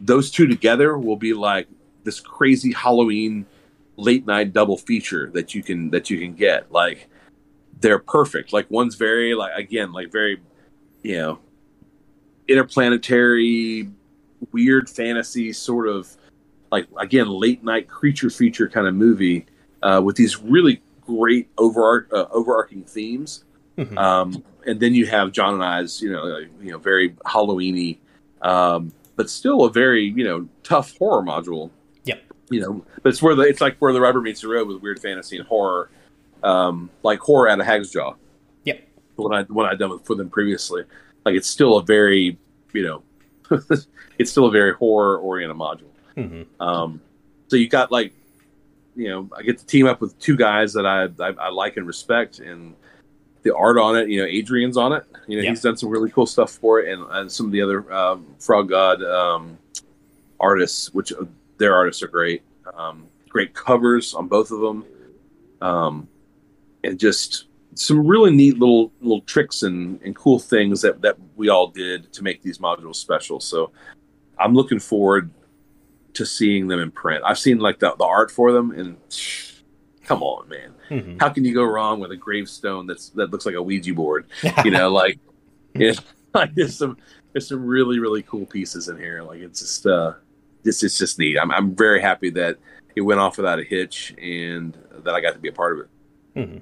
those 0.00 0.30
two 0.30 0.46
together 0.46 0.96
will 0.96 1.16
be 1.16 1.34
like 1.34 1.66
this 2.04 2.20
crazy 2.20 2.72
Halloween 2.72 3.46
late 3.96 4.26
night 4.26 4.52
double 4.52 4.78
feature 4.78 5.30
that 5.34 5.54
you 5.54 5.62
can 5.62 5.90
that 5.90 6.10
you 6.10 6.18
can 6.18 6.34
get. 6.34 6.72
Like 6.72 7.08
they're 7.80 7.98
perfect. 7.98 8.52
Like 8.52 8.70
one's 8.70 8.94
very 8.94 9.34
like 9.34 9.52
again 9.56 9.92
like 9.92 10.10
very 10.10 10.40
you 11.02 11.16
know 11.16 11.38
interplanetary 12.48 13.90
weird 14.52 14.88
fantasy 14.88 15.52
sort 15.52 15.86
of 15.86 16.16
like 16.72 16.86
again 16.98 17.28
late 17.28 17.62
night 17.62 17.88
creature 17.88 18.30
feature 18.30 18.68
kind 18.68 18.86
of 18.86 18.94
movie 18.94 19.46
uh, 19.82 20.00
with 20.04 20.16
these 20.16 20.38
really 20.40 20.82
great 21.06 21.48
over 21.58 22.06
uh, 22.12 22.26
overarching 22.30 22.84
themes. 22.84 23.44
Mm-hmm. 23.76 23.96
Um, 23.98 24.44
and 24.66 24.78
then 24.78 24.94
you 24.94 25.06
have 25.06 25.32
John 25.32 25.54
and 25.54 25.64
I's, 25.64 26.00
you 26.02 26.12
know, 26.12 26.38
you 26.60 26.70
know, 26.70 26.78
very 26.78 27.10
Halloweeny, 27.24 27.98
um, 28.42 28.92
but 29.16 29.30
still 29.30 29.64
a 29.64 29.70
very 29.70 30.04
you 30.04 30.24
know 30.24 30.48
tough 30.62 30.96
horror 30.98 31.22
module. 31.22 31.70
Yep. 32.04 32.22
You 32.50 32.60
know, 32.60 32.84
but 33.02 33.10
it's 33.10 33.22
where 33.22 33.34
the 33.34 33.42
it's 33.42 33.60
like 33.60 33.78
where 33.78 33.92
the 33.92 34.00
rubber 34.00 34.20
meets 34.20 34.42
the 34.42 34.48
road 34.48 34.68
with 34.68 34.82
weird 34.82 35.00
fantasy 35.00 35.38
and 35.38 35.46
horror, 35.46 35.90
um, 36.42 36.90
like 37.02 37.20
horror 37.20 37.48
out 37.48 37.60
of 37.60 37.66
Hag's 37.66 37.90
Jaw. 37.90 38.14
Yep. 38.64 38.86
What 39.16 39.34
I 39.34 39.42
what 39.44 39.66
I'd 39.66 39.78
done 39.78 39.90
with, 39.90 40.04
for 40.04 40.14
them 40.14 40.30
previously, 40.30 40.84
like 41.24 41.34
it's 41.34 41.48
still 41.48 41.78
a 41.78 41.84
very 41.84 42.38
you 42.72 42.82
know, 42.82 43.02
it's 44.18 44.30
still 44.30 44.46
a 44.46 44.50
very 44.50 44.74
horror 44.74 45.18
oriented 45.18 45.56
module. 45.56 45.90
Mm-hmm. 46.16 46.62
Um, 46.62 47.00
so 47.48 47.56
you 47.56 47.68
got 47.68 47.90
like 47.90 48.12
you 48.96 49.08
know, 49.08 49.28
I 49.36 49.42
get 49.42 49.58
to 49.58 49.66
team 49.66 49.86
up 49.86 50.00
with 50.00 50.18
two 50.18 50.36
guys 50.36 50.72
that 50.74 50.86
I, 50.86 51.04
I, 51.22 51.32
I 51.46 51.48
like 51.50 51.76
and 51.76 51.86
respect, 51.86 52.38
and 52.38 52.74
the 53.42 53.54
art 53.54 53.78
on 53.78 53.96
it. 53.96 54.08
You 54.08 54.20
know, 54.20 54.26
Adrian's 54.26 54.76
on 54.76 54.92
it. 54.92 55.04
You 55.26 55.38
know, 55.38 55.42
yeah. 55.42 55.50
he's 55.50 55.62
done 55.62 55.76
some 55.76 55.88
really 55.88 56.10
cool 56.10 56.26
stuff 56.26 56.50
for 56.50 56.80
it, 56.80 56.92
and, 56.92 57.04
and 57.10 57.30
some 57.30 57.46
of 57.46 57.52
the 57.52 57.62
other 57.62 57.92
um, 57.92 58.26
Frog 58.38 58.68
God 58.68 59.02
um, 59.02 59.58
artists, 60.38 60.92
which 60.92 61.12
uh, 61.12 61.24
their 61.58 61.74
artists 61.74 62.02
are 62.02 62.08
great. 62.08 62.42
Um, 62.74 63.06
great 63.28 63.54
covers 63.54 64.14
on 64.14 64.28
both 64.28 64.50
of 64.50 64.60
them, 64.60 64.84
um, 65.60 66.08
and 66.84 66.98
just 66.98 67.46
some 67.74 68.06
really 68.06 68.34
neat 68.34 68.58
little 68.58 68.92
little 69.00 69.22
tricks 69.22 69.62
and, 69.62 70.00
and 70.02 70.14
cool 70.16 70.38
things 70.38 70.82
that 70.82 71.00
that 71.02 71.16
we 71.36 71.48
all 71.48 71.68
did 71.68 72.12
to 72.12 72.22
make 72.22 72.42
these 72.42 72.58
modules 72.58 72.96
special. 72.96 73.40
So 73.40 73.70
I'm 74.38 74.54
looking 74.54 74.80
forward 74.80 75.30
to 76.14 76.26
seeing 76.26 76.68
them 76.68 76.80
in 76.80 76.90
print. 76.90 77.22
I've 77.24 77.38
seen 77.38 77.58
like 77.58 77.78
the, 77.78 77.94
the 77.96 78.04
art 78.04 78.30
for 78.30 78.52
them, 78.52 78.70
and 78.70 78.96
come 80.04 80.22
on, 80.22 80.48
man, 80.48 80.74
mm-hmm. 80.90 81.18
how 81.18 81.28
can 81.28 81.44
you 81.44 81.54
go 81.54 81.64
wrong 81.64 82.00
with 82.00 82.10
a 82.10 82.16
gravestone 82.16 82.86
that's 82.86 83.10
that 83.10 83.30
looks 83.30 83.46
like 83.46 83.54
a 83.54 83.62
Ouija 83.62 83.94
board? 83.94 84.26
you 84.64 84.70
know, 84.70 84.90
like 84.90 85.18
it's 85.74 86.00
like 86.34 86.54
there's 86.54 86.76
some 86.76 86.96
there's 87.32 87.48
some 87.48 87.64
really 87.64 87.98
really 87.98 88.22
cool 88.22 88.46
pieces 88.46 88.88
in 88.88 88.96
here. 88.96 89.22
Like 89.22 89.40
it's 89.40 89.60
just 89.60 89.86
uh, 89.86 90.14
it's 90.64 90.82
it's 90.82 90.98
just 90.98 91.18
neat. 91.18 91.38
I'm 91.38 91.50
I'm 91.50 91.74
very 91.74 92.00
happy 92.00 92.30
that 92.30 92.58
it 92.94 93.02
went 93.02 93.20
off 93.20 93.36
without 93.36 93.58
a 93.58 93.64
hitch 93.64 94.14
and 94.20 94.76
that 95.04 95.14
I 95.14 95.20
got 95.20 95.34
to 95.34 95.38
be 95.38 95.48
a 95.48 95.52
part 95.52 95.78
of 95.78 95.84
it. 95.84 95.88
Mm-hmm. 96.36 96.58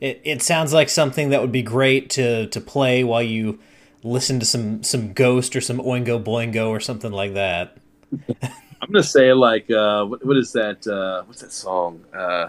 It 0.00 0.20
it 0.24 0.42
sounds 0.42 0.72
like 0.72 0.88
something 0.88 1.30
that 1.30 1.40
would 1.40 1.52
be 1.52 1.62
great 1.62 2.10
to 2.10 2.46
to 2.48 2.60
play 2.60 3.02
while 3.04 3.22
you 3.22 3.58
listen 4.02 4.38
to 4.40 4.46
some 4.46 4.82
some 4.82 5.12
Ghost 5.12 5.56
or 5.56 5.60
some 5.60 5.78
Oingo 5.78 6.22
Boingo 6.22 6.68
or 6.68 6.80
something 6.80 7.12
like 7.12 7.34
that. 7.34 7.78
I'm 8.82 8.92
gonna 8.92 9.02
say 9.02 9.32
like 9.32 9.70
uh, 9.70 10.04
what, 10.04 10.24
what 10.24 10.36
is 10.36 10.52
that? 10.52 10.86
Uh, 10.86 11.24
what's 11.24 11.40
that 11.40 11.52
song? 11.52 12.04
Uh, 12.14 12.48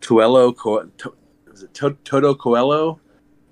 Tuello, 0.00 0.56
Co- 0.56 0.84
to, 0.84 1.14
is 1.52 1.62
it 1.62 1.74
to- 1.74 1.96
Toto 2.04 2.34
Coelo? 2.34 2.98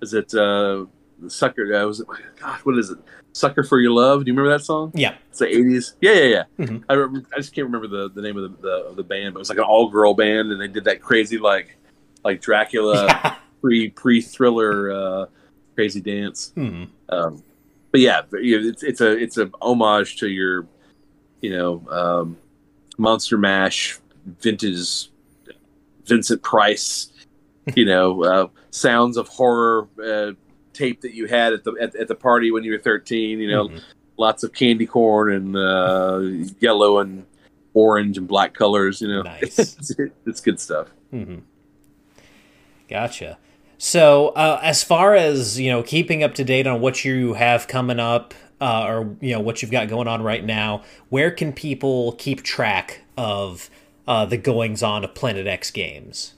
is 0.01 0.15
it 0.15 0.33
uh, 0.35 0.85
Sucker? 1.29 1.75
Uh, 1.75 1.87
was 1.87 2.01
it? 2.01 2.07
God, 2.41 2.59
what 2.61 2.79
is 2.79 2.91
it? 2.91 2.99
Sucker 3.33 3.63
for 3.63 3.79
Your 3.81 3.93
Love. 3.93 4.25
Do 4.25 4.31
you 4.31 4.37
remember 4.37 4.57
that 4.57 4.65
song? 4.65 4.91
Yeah, 4.95 5.15
it's 5.31 5.39
the 5.39 5.47
'80s. 5.47 5.95
Yeah, 6.01 6.13
yeah, 6.13 6.25
yeah. 6.25 6.67
Mhm. 6.67 6.85
I 6.89 6.95
remember, 6.95 7.29
I 7.33 7.37
just 7.37 7.55
can't 7.55 7.67
remember 7.67 7.87
the, 7.87 8.11
the 8.11 8.23
name 8.23 8.37
of 8.37 8.43
the, 8.43 8.63
the 8.63 8.75
of 8.89 8.97
the 8.97 9.05
band, 9.05 9.35
but 9.35 9.39
it 9.39 9.41
was 9.41 9.49
like 9.49 9.59
an 9.59 9.65
all 9.65 9.89
girl 9.89 10.15
band, 10.15 10.51
and 10.51 10.61
they 10.61 10.69
did 10.69 10.85
that 10.85 11.01
crazy 11.01 11.39
like 11.39 11.77
like 12.25 12.41
Dracula 12.41 13.07
yeah. 13.07 13.37
pre 13.61 13.91
pre 13.91 14.21
thriller 14.21 14.91
uh, 14.93 15.27
crazy 15.75 16.01
dance. 16.01 16.53
Hmm. 16.55 16.85
Um, 17.11 17.43
but 17.93 18.01
yeah, 18.01 18.23
but, 18.29 18.43
you 18.43 18.61
know, 18.61 18.69
it's 18.69 18.83
it's 18.83 19.01
a 19.01 19.11
it's 19.17 19.39
a 19.39 19.51
homage 19.63 20.17
to 20.19 20.29
your, 20.29 20.67
you 21.41 21.51
know, 21.51 21.82
um, 21.91 22.36
Monster 22.99 23.39
Mash 23.39 23.99
vintage 24.41 25.09
Vincent 26.07 26.43
Price, 26.43 27.11
you 27.76 27.84
know, 27.84 28.24
uh, 28.24 28.49
sounds 28.70 29.16
of 29.16 29.28
horror 29.28 29.86
uh, 30.05 30.32
tape 30.72 31.01
that 31.03 31.14
you 31.14 31.26
had 31.26 31.53
at 31.53 31.64
the 31.64 31.72
at, 31.80 31.95
at 31.97 32.09
the 32.09 32.14
party 32.14 32.51
when 32.51 32.64
you 32.64 32.72
were 32.72 32.78
thirteen. 32.78 33.39
You 33.41 33.51
know, 33.51 33.68
Mhm. 33.68 33.80
lots 34.16 34.43
of 34.43 34.53
candy 34.53 34.86
corn 34.86 35.32
and 35.32 35.57
uh, 35.57 36.18
yellow 36.61 36.99
and 36.99 37.24
orange 37.74 38.18
and 38.18 38.26
black 38.26 38.55
colors. 38.55 39.01
You 39.01 39.09
know, 39.09 39.22
Nice. 39.22 39.59
it's, 39.59 39.93
it's 40.26 40.41
good 40.41 40.59
stuff. 40.61 40.89
Mhm. 41.12 41.43
Gotcha. 42.89 43.39
So, 43.80 44.28
uh, 44.30 44.59
as 44.62 44.82
far 44.82 45.14
as 45.14 45.61
you 45.61 45.70
know, 45.70 45.82
keeping 45.82 46.22
up 46.24 46.34
to 46.34 46.45
date 46.45 46.66
on 46.66 46.80
what 46.80 47.05
you 47.05 47.34
have 47.34 47.68
coming 47.68 48.01
up, 48.01 48.34
uh, 48.61 48.85
or 48.87 49.17
you 49.21 49.33
know 49.33 49.41
what 49.41 49.63
you've 49.63 49.71
got 49.71 49.89
going 49.89 50.09
on 50.09 50.23
right 50.23 50.45
now, 50.45 50.83
where 51.09 51.31
can 51.31 51.53
people 51.53 52.13
keep 52.13 52.43
track 52.43 53.03
of 53.17 53.71
uh, 54.07 54.25
the 54.25 54.37
goings 54.37 54.83
on 54.83 55.05
of 55.05 55.15
Planet 55.15 55.47
X 55.47 55.71
Games? 55.71 56.35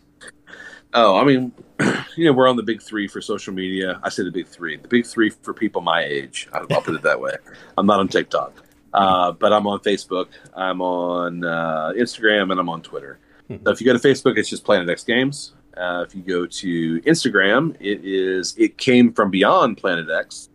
Oh, 0.92 1.16
I 1.16 1.24
mean, 1.24 1.52
you 2.16 2.24
know, 2.24 2.32
we're 2.32 2.48
on 2.48 2.56
the 2.56 2.62
big 2.62 2.82
three 2.82 3.06
for 3.06 3.20
social 3.20 3.54
media. 3.54 4.00
I 4.02 4.08
say 4.08 4.24
the 4.24 4.30
big 4.30 4.48
three. 4.48 4.76
The 4.76 4.88
big 4.88 5.06
three 5.06 5.30
for 5.30 5.54
people 5.54 5.80
my 5.82 6.02
age. 6.02 6.48
I'll 6.52 6.66
put 6.66 6.94
it 6.94 7.02
that 7.02 7.20
way. 7.20 7.36
I'm 7.78 7.86
not 7.86 8.00
on 8.00 8.08
TikTok, 8.08 8.54
uh, 8.92 9.32
but 9.32 9.52
I'm 9.52 9.66
on 9.66 9.78
Facebook. 9.80 10.28
I'm 10.54 10.82
on 10.82 11.44
uh, 11.44 11.92
Instagram, 11.96 12.50
and 12.50 12.58
I'm 12.58 12.68
on 12.68 12.82
Twitter. 12.82 13.18
So 13.64 13.72
if 13.72 13.80
you 13.80 13.84
go 13.84 13.96
to 13.96 13.98
Facebook, 13.98 14.38
it's 14.38 14.48
just 14.48 14.64
Planet 14.64 14.88
X 14.88 15.02
Games. 15.02 15.54
Uh, 15.76 16.04
if 16.06 16.14
you 16.14 16.22
go 16.22 16.46
to 16.46 17.00
Instagram, 17.02 17.74
it 17.80 18.04
is 18.04 18.54
it 18.56 18.78
came 18.78 19.12
from 19.12 19.30
beyond 19.30 19.76
Planet 19.76 20.08
X, 20.08 20.48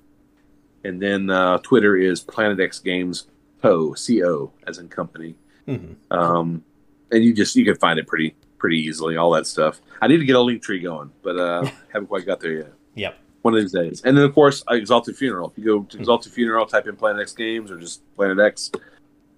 and 0.85 1.01
then 1.01 1.29
uh, 1.29 1.57
Twitter 1.59 1.95
is 1.97 2.21
Planet 2.21 2.59
X 2.59 2.79
Games 2.79 3.27
Co. 3.61 3.93
C 3.93 4.23
O 4.23 4.51
as 4.67 4.77
in 4.77 4.87
company 4.89 5.35
Mhm. 5.67 5.95
um, 6.11 6.63
and 7.11 7.23
you 7.23 7.33
just 7.33 7.55
you 7.55 7.65
can 7.65 7.75
find 7.75 7.97
it 7.99 8.05
pretty 8.07 8.35
pretty 8.57 8.77
easily. 8.79 9.17
All 9.17 9.31
that 9.31 9.45
stuff. 9.47 9.81
I 10.01 10.07
need 10.07 10.17
to 10.17 10.25
get 10.25 10.35
a 10.35 10.41
link 10.41 10.61
tree 10.61 10.79
going, 10.79 11.11
but 11.23 11.37
uh, 11.37 11.65
haven't 11.93 12.07
quite 12.07 12.25
got 12.25 12.39
there 12.39 12.53
yet. 12.53 12.73
Yep. 12.95 13.17
One 13.41 13.53
of 13.55 13.61
these 13.61 13.71
days. 13.71 14.01
And 14.03 14.15
then 14.17 14.23
of 14.25 14.33
course 14.33 14.63
Exalted 14.69 15.15
Funeral. 15.17 15.51
If 15.51 15.57
you 15.57 15.65
go 15.65 15.83
to 15.83 15.97
Exalted 15.97 16.31
Funeral, 16.33 16.65
type 16.65 16.87
in 16.87 16.95
Planet 16.95 17.21
X 17.21 17.33
Games 17.33 17.69
or 17.71 17.77
just 17.79 18.01
Planet 18.15 18.39
X. 18.39 18.71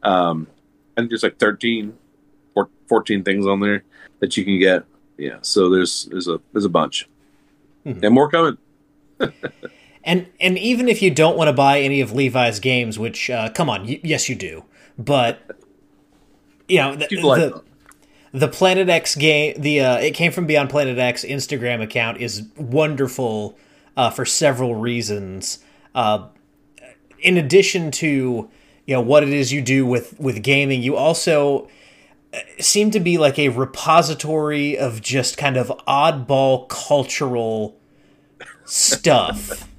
Um, 0.03 0.47
I 0.95 1.01
think 1.01 1.09
there's 1.09 1.23
like 1.23 1.37
13, 1.39 1.93
14 2.87 3.23
things 3.23 3.45
on 3.45 3.59
there 3.59 3.83
that 4.19 4.35
you 4.37 4.43
can 4.45 4.59
get. 4.59 4.83
Yeah, 5.17 5.37
so 5.41 5.69
there's 5.69 6.05
there's 6.05 6.27
a 6.27 6.39
there's 6.51 6.65
a 6.65 6.69
bunch, 6.69 7.07
Mhm. 7.85 8.03
and 8.03 8.13
more 8.13 8.29
coming. 8.29 8.57
And 10.07 10.27
and 10.39 10.57
even 10.57 10.87
if 10.87 11.01
you 11.01 11.11
don't 11.11 11.37
want 11.37 11.49
to 11.49 11.53
buy 11.53 11.81
any 11.81 11.99
of 11.99 12.13
Levi's 12.13 12.61
games, 12.61 12.97
which 12.97 13.29
uh, 13.29 13.49
come 13.49 13.69
on, 13.69 13.85
y- 13.85 13.99
yes 14.03 14.29
you 14.29 14.35
do, 14.35 14.63
but 14.97 15.41
you 16.69 16.77
know 16.77 16.95
the, 16.95 17.07
the, 17.07 17.63
the 18.31 18.47
Planet 18.47 18.87
X 18.87 19.15
game, 19.15 19.61
the 19.61 19.81
uh, 19.81 19.97
it 19.97 20.11
came 20.11 20.31
from 20.31 20.45
Beyond 20.45 20.69
Planet 20.69 20.97
X 20.97 21.25
Instagram 21.25 21.83
account 21.83 22.21
is 22.21 22.43
wonderful 22.55 23.57
uh, 23.97 24.09
for 24.09 24.23
several 24.23 24.75
reasons. 24.75 25.59
Uh, 25.93 26.29
in 27.19 27.35
addition 27.35 27.91
to 27.91 28.49
you 28.85 28.93
know 28.93 29.01
what 29.01 29.23
it 29.23 29.29
is 29.29 29.51
you 29.51 29.61
do 29.61 29.85
with 29.85 30.17
with 30.21 30.41
gaming, 30.41 30.81
you 30.81 30.95
also 30.95 31.67
uh, 32.33 32.39
seem 32.59 32.91
to 32.91 33.01
be 33.01 33.17
like 33.17 33.37
a 33.37 33.49
repository 33.49 34.77
of 34.77 35.01
just 35.01 35.37
kind 35.37 35.57
of 35.57 35.67
oddball 35.85 36.69
cultural 36.69 37.77
stuff. 38.63 39.67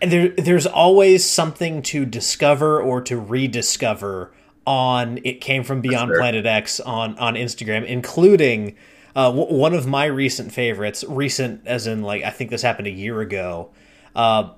And 0.00 0.12
there, 0.12 0.28
there's 0.28 0.66
always 0.66 1.24
something 1.24 1.82
to 1.82 2.04
discover 2.06 2.80
or 2.80 3.00
to 3.02 3.18
rediscover 3.18 4.32
on 4.68 5.18
it 5.24 5.40
came 5.40 5.64
from 5.64 5.80
beyond 5.80 6.10
fair. 6.10 6.18
planet 6.18 6.44
x 6.44 6.78
on 6.78 7.18
on 7.18 7.36
instagram 7.36 7.86
including 7.86 8.76
uh, 9.16 9.30
w- 9.30 9.46
one 9.56 9.72
of 9.72 9.86
my 9.86 10.04
recent 10.04 10.52
favorites 10.52 11.02
recent 11.08 11.66
as 11.66 11.86
in 11.86 12.02
like 12.02 12.22
i 12.22 12.28
think 12.28 12.50
this 12.50 12.60
happened 12.60 12.86
a 12.86 12.90
year 12.90 13.22
ago 13.22 13.70
uh, 14.14 14.50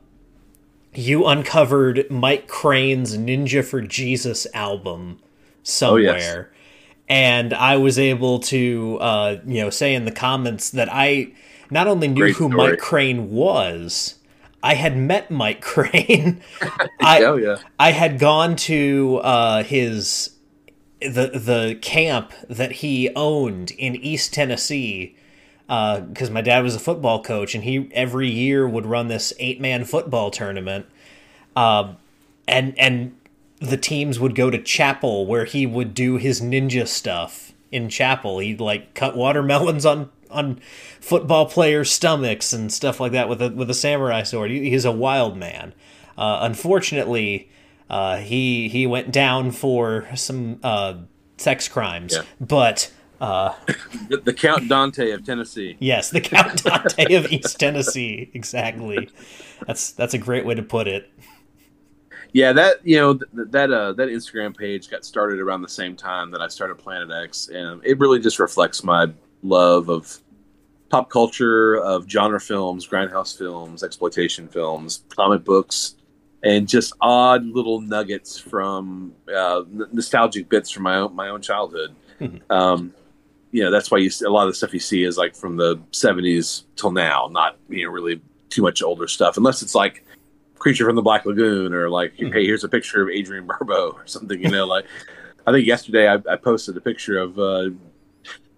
you 0.95 1.27
uncovered 1.27 2.11
mike 2.11 2.49
crane's 2.49 3.17
ninja 3.17 3.65
for 3.65 3.81
jesus 3.81 4.49
album 4.53 5.21
somewhere 5.63 6.51
and 7.09 7.55
i 7.55 7.77
was 7.77 7.97
able 7.97 8.41
to 8.41 8.99
uh, 9.01 9.37
you 9.47 9.63
know 9.63 9.71
say 9.71 9.95
in 9.95 10.07
the 10.07 10.11
comments 10.13 10.71
that 10.71 10.89
i 10.91 11.33
not 11.71 11.87
only 11.87 12.09
knew 12.09 12.23
Great 12.23 12.35
who 12.35 12.49
story. 12.51 12.71
mike 12.73 12.81
crane 12.81 13.31
was 13.31 14.17
i 14.63 14.75
had 14.75 14.97
met 14.97 15.31
mike 15.31 15.61
crane. 15.71 16.41
I, 17.01 17.23
oh 17.25 17.37
yeah, 17.37 17.59
I 17.79 17.93
had 17.93 18.19
gone 18.19 18.57
to 18.57 19.21
uh, 19.23 19.63
his 19.63 20.31
the 21.01 21.31
the 21.35 21.79
camp 21.81 22.33
that 22.49 22.73
he 22.73 23.11
owned 23.15 23.71
in 23.73 23.97
East 23.97 24.35
Tennessee 24.35 25.17
because 25.67 26.31
my 26.31 26.41
dad 26.41 26.65
was 26.65 26.75
a 26.75 26.81
football 26.81 27.23
coach 27.23 27.55
and 27.55 27.63
he 27.63 27.89
every 27.93 28.29
year 28.29 28.69
would 28.69 28.87
run 28.87 29.09
this 29.09 29.33
eight 29.39 29.61
man 29.61 29.85
football 29.85 30.31
tournament, 30.31 30.87
um, 31.57 31.97
and 32.49 32.79
and 32.79 33.17
the 33.61 33.77
teams 33.77 34.19
would 34.19 34.35
go 34.35 34.51
to 34.51 34.61
chapel 34.61 35.27
where 35.27 35.45
he 35.45 35.67
would 35.67 35.95
do 35.95 36.17
his 36.17 36.41
ninja 36.41 36.87
stuff 36.87 37.53
in 37.71 37.89
chapel. 37.89 38.39
He'd 38.39 38.61
like 38.61 38.95
cut 38.95 39.17
watermelons 39.17 39.87
on 39.87 40.11
on 40.31 40.61
football 41.01 41.47
players' 41.47 41.91
stomachs 41.91 42.53
and 42.53 42.73
stuff 42.73 43.01
like 43.01 43.13
that 43.13 43.29
with 43.29 43.41
a 43.43 43.51
with 43.51 43.71
a 43.71 43.75
samurai 43.75 44.23
sword. 44.23 44.51
He, 44.51 44.71
he's 44.71 44.85
a 44.85 44.93
wild 44.93 45.37
man. 45.37 45.75
Uh, 46.19 46.39
unfortunately, 46.43 47.51
uh, 47.89 48.19
he 48.19 48.69
he 48.69 48.87
went 48.87 49.11
down 49.13 49.51
for 49.51 50.09
some 50.15 50.59
uh, 50.63 50.95
sex 51.37 51.69
crimes, 51.69 52.13
Yeah. 52.15 52.23
but. 52.41 52.93
Uh, 53.21 53.55
the, 54.09 54.17
the 54.17 54.33
Count 54.33 54.67
Dante 54.67 55.11
of 55.11 55.27
Tennessee. 55.27 55.77
Yes, 55.79 56.09
the 56.09 56.23
Count 56.23 56.65
Dante 56.65 57.13
of 57.17 57.31
East 57.31 57.61
Tennessee. 57.61 58.31
Exactly. 58.33 59.11
That's 59.67 59.93
that's 59.93 60.15
a 60.15 60.19
great 60.19 60.47
way 60.47 60.55
to 60.55 60.63
put 60.63 60.89
it. 60.89 61.13
Yeah, 62.33 62.55
that 62.55 62.77
you 62.83 62.97
know 62.97 63.15
th- 63.15 63.29
that 63.51 63.71
uh, 63.71 63.93
that 63.93 64.09
Instagram 64.09 64.57
page 64.57 64.89
got 64.89 65.05
started 65.05 65.39
around 65.39 65.61
the 65.61 65.69
same 65.69 65.97
time 65.97 66.31
that 66.31 66.41
I 66.41 66.49
started 66.49 66.77
Planet 66.79 67.11
X, 67.11 67.49
and 67.49 67.85
it 67.85 67.99
really 67.99 68.21
just 68.21 68.39
reflects 68.39 68.83
my 68.83 69.07
love 69.43 69.89
of 69.89 70.19
pop 70.91 71.09
culture, 71.11 71.77
of 71.77 72.09
genre 72.09 72.41
films, 72.41 72.87
grindhouse 72.87 73.37
films, 73.37 73.83
exploitation 73.83 74.49
films, 74.49 75.05
comic 75.09 75.45
books, 75.45 75.97
and 76.43 76.67
just 76.69 76.93
odd 77.01 77.45
little 77.47 77.81
nuggets 77.81 78.39
from 78.39 79.13
uh, 79.33 79.59
n- 79.61 79.87
nostalgic 79.93 80.49
bits 80.49 80.71
from 80.71 80.83
my 80.85 80.97
own 80.97 81.15
my 81.15 81.29
own 81.29 81.41
childhood. 81.43 81.95
Mhm. 82.21 82.41
Um, 82.51 82.95
you 83.53 83.63
know, 83.65 83.71
that's 83.71 83.91
why 83.91 83.99
you 83.99 84.11
see, 84.11 84.25
a 84.25 84.31
lot 84.31 84.47
of 84.47 84.51
the 84.51 84.55
stuff 84.57 84.73
you 84.73 84.81
see 84.81 85.05
is 85.05 85.17
like 85.19 85.35
from 85.35 85.57
the 85.57 85.77
'70s 85.93 86.65
till 86.77 86.91
now, 86.93 87.29
not 87.31 87.57
you 87.69 87.85
know 87.85 87.91
really 87.93 88.21
too 88.49 88.63
much 88.63 88.83
older 88.83 89.07
stuff, 89.07 89.37
unless 89.37 89.63
it's 89.63 89.75
like 89.75 90.05
creature 90.59 90.85
from 90.85 90.95
the 90.97 91.03
black 91.03 91.25
lagoon 91.25 91.73
or 91.73 91.89
like 91.89 92.15
Mhm. 92.19 92.33
hey 92.35 92.45
here's 92.45 92.65
a 92.65 92.69
picture 92.69 93.01
of 93.03 93.09
adrienne 93.09 93.47
barbeau 93.47 93.93
or 93.97 94.07
something 94.07 94.43
you 94.43 94.51
know 94.51 94.67
like 94.67 94.85
i 95.47 95.53
think 95.53 95.67
yesterday 95.67 96.07
i, 96.07 96.19
I 96.31 96.37
posted 96.37 96.77
a 96.77 96.83
picture 96.83 97.17
of 97.19 97.39
uh 97.39 97.71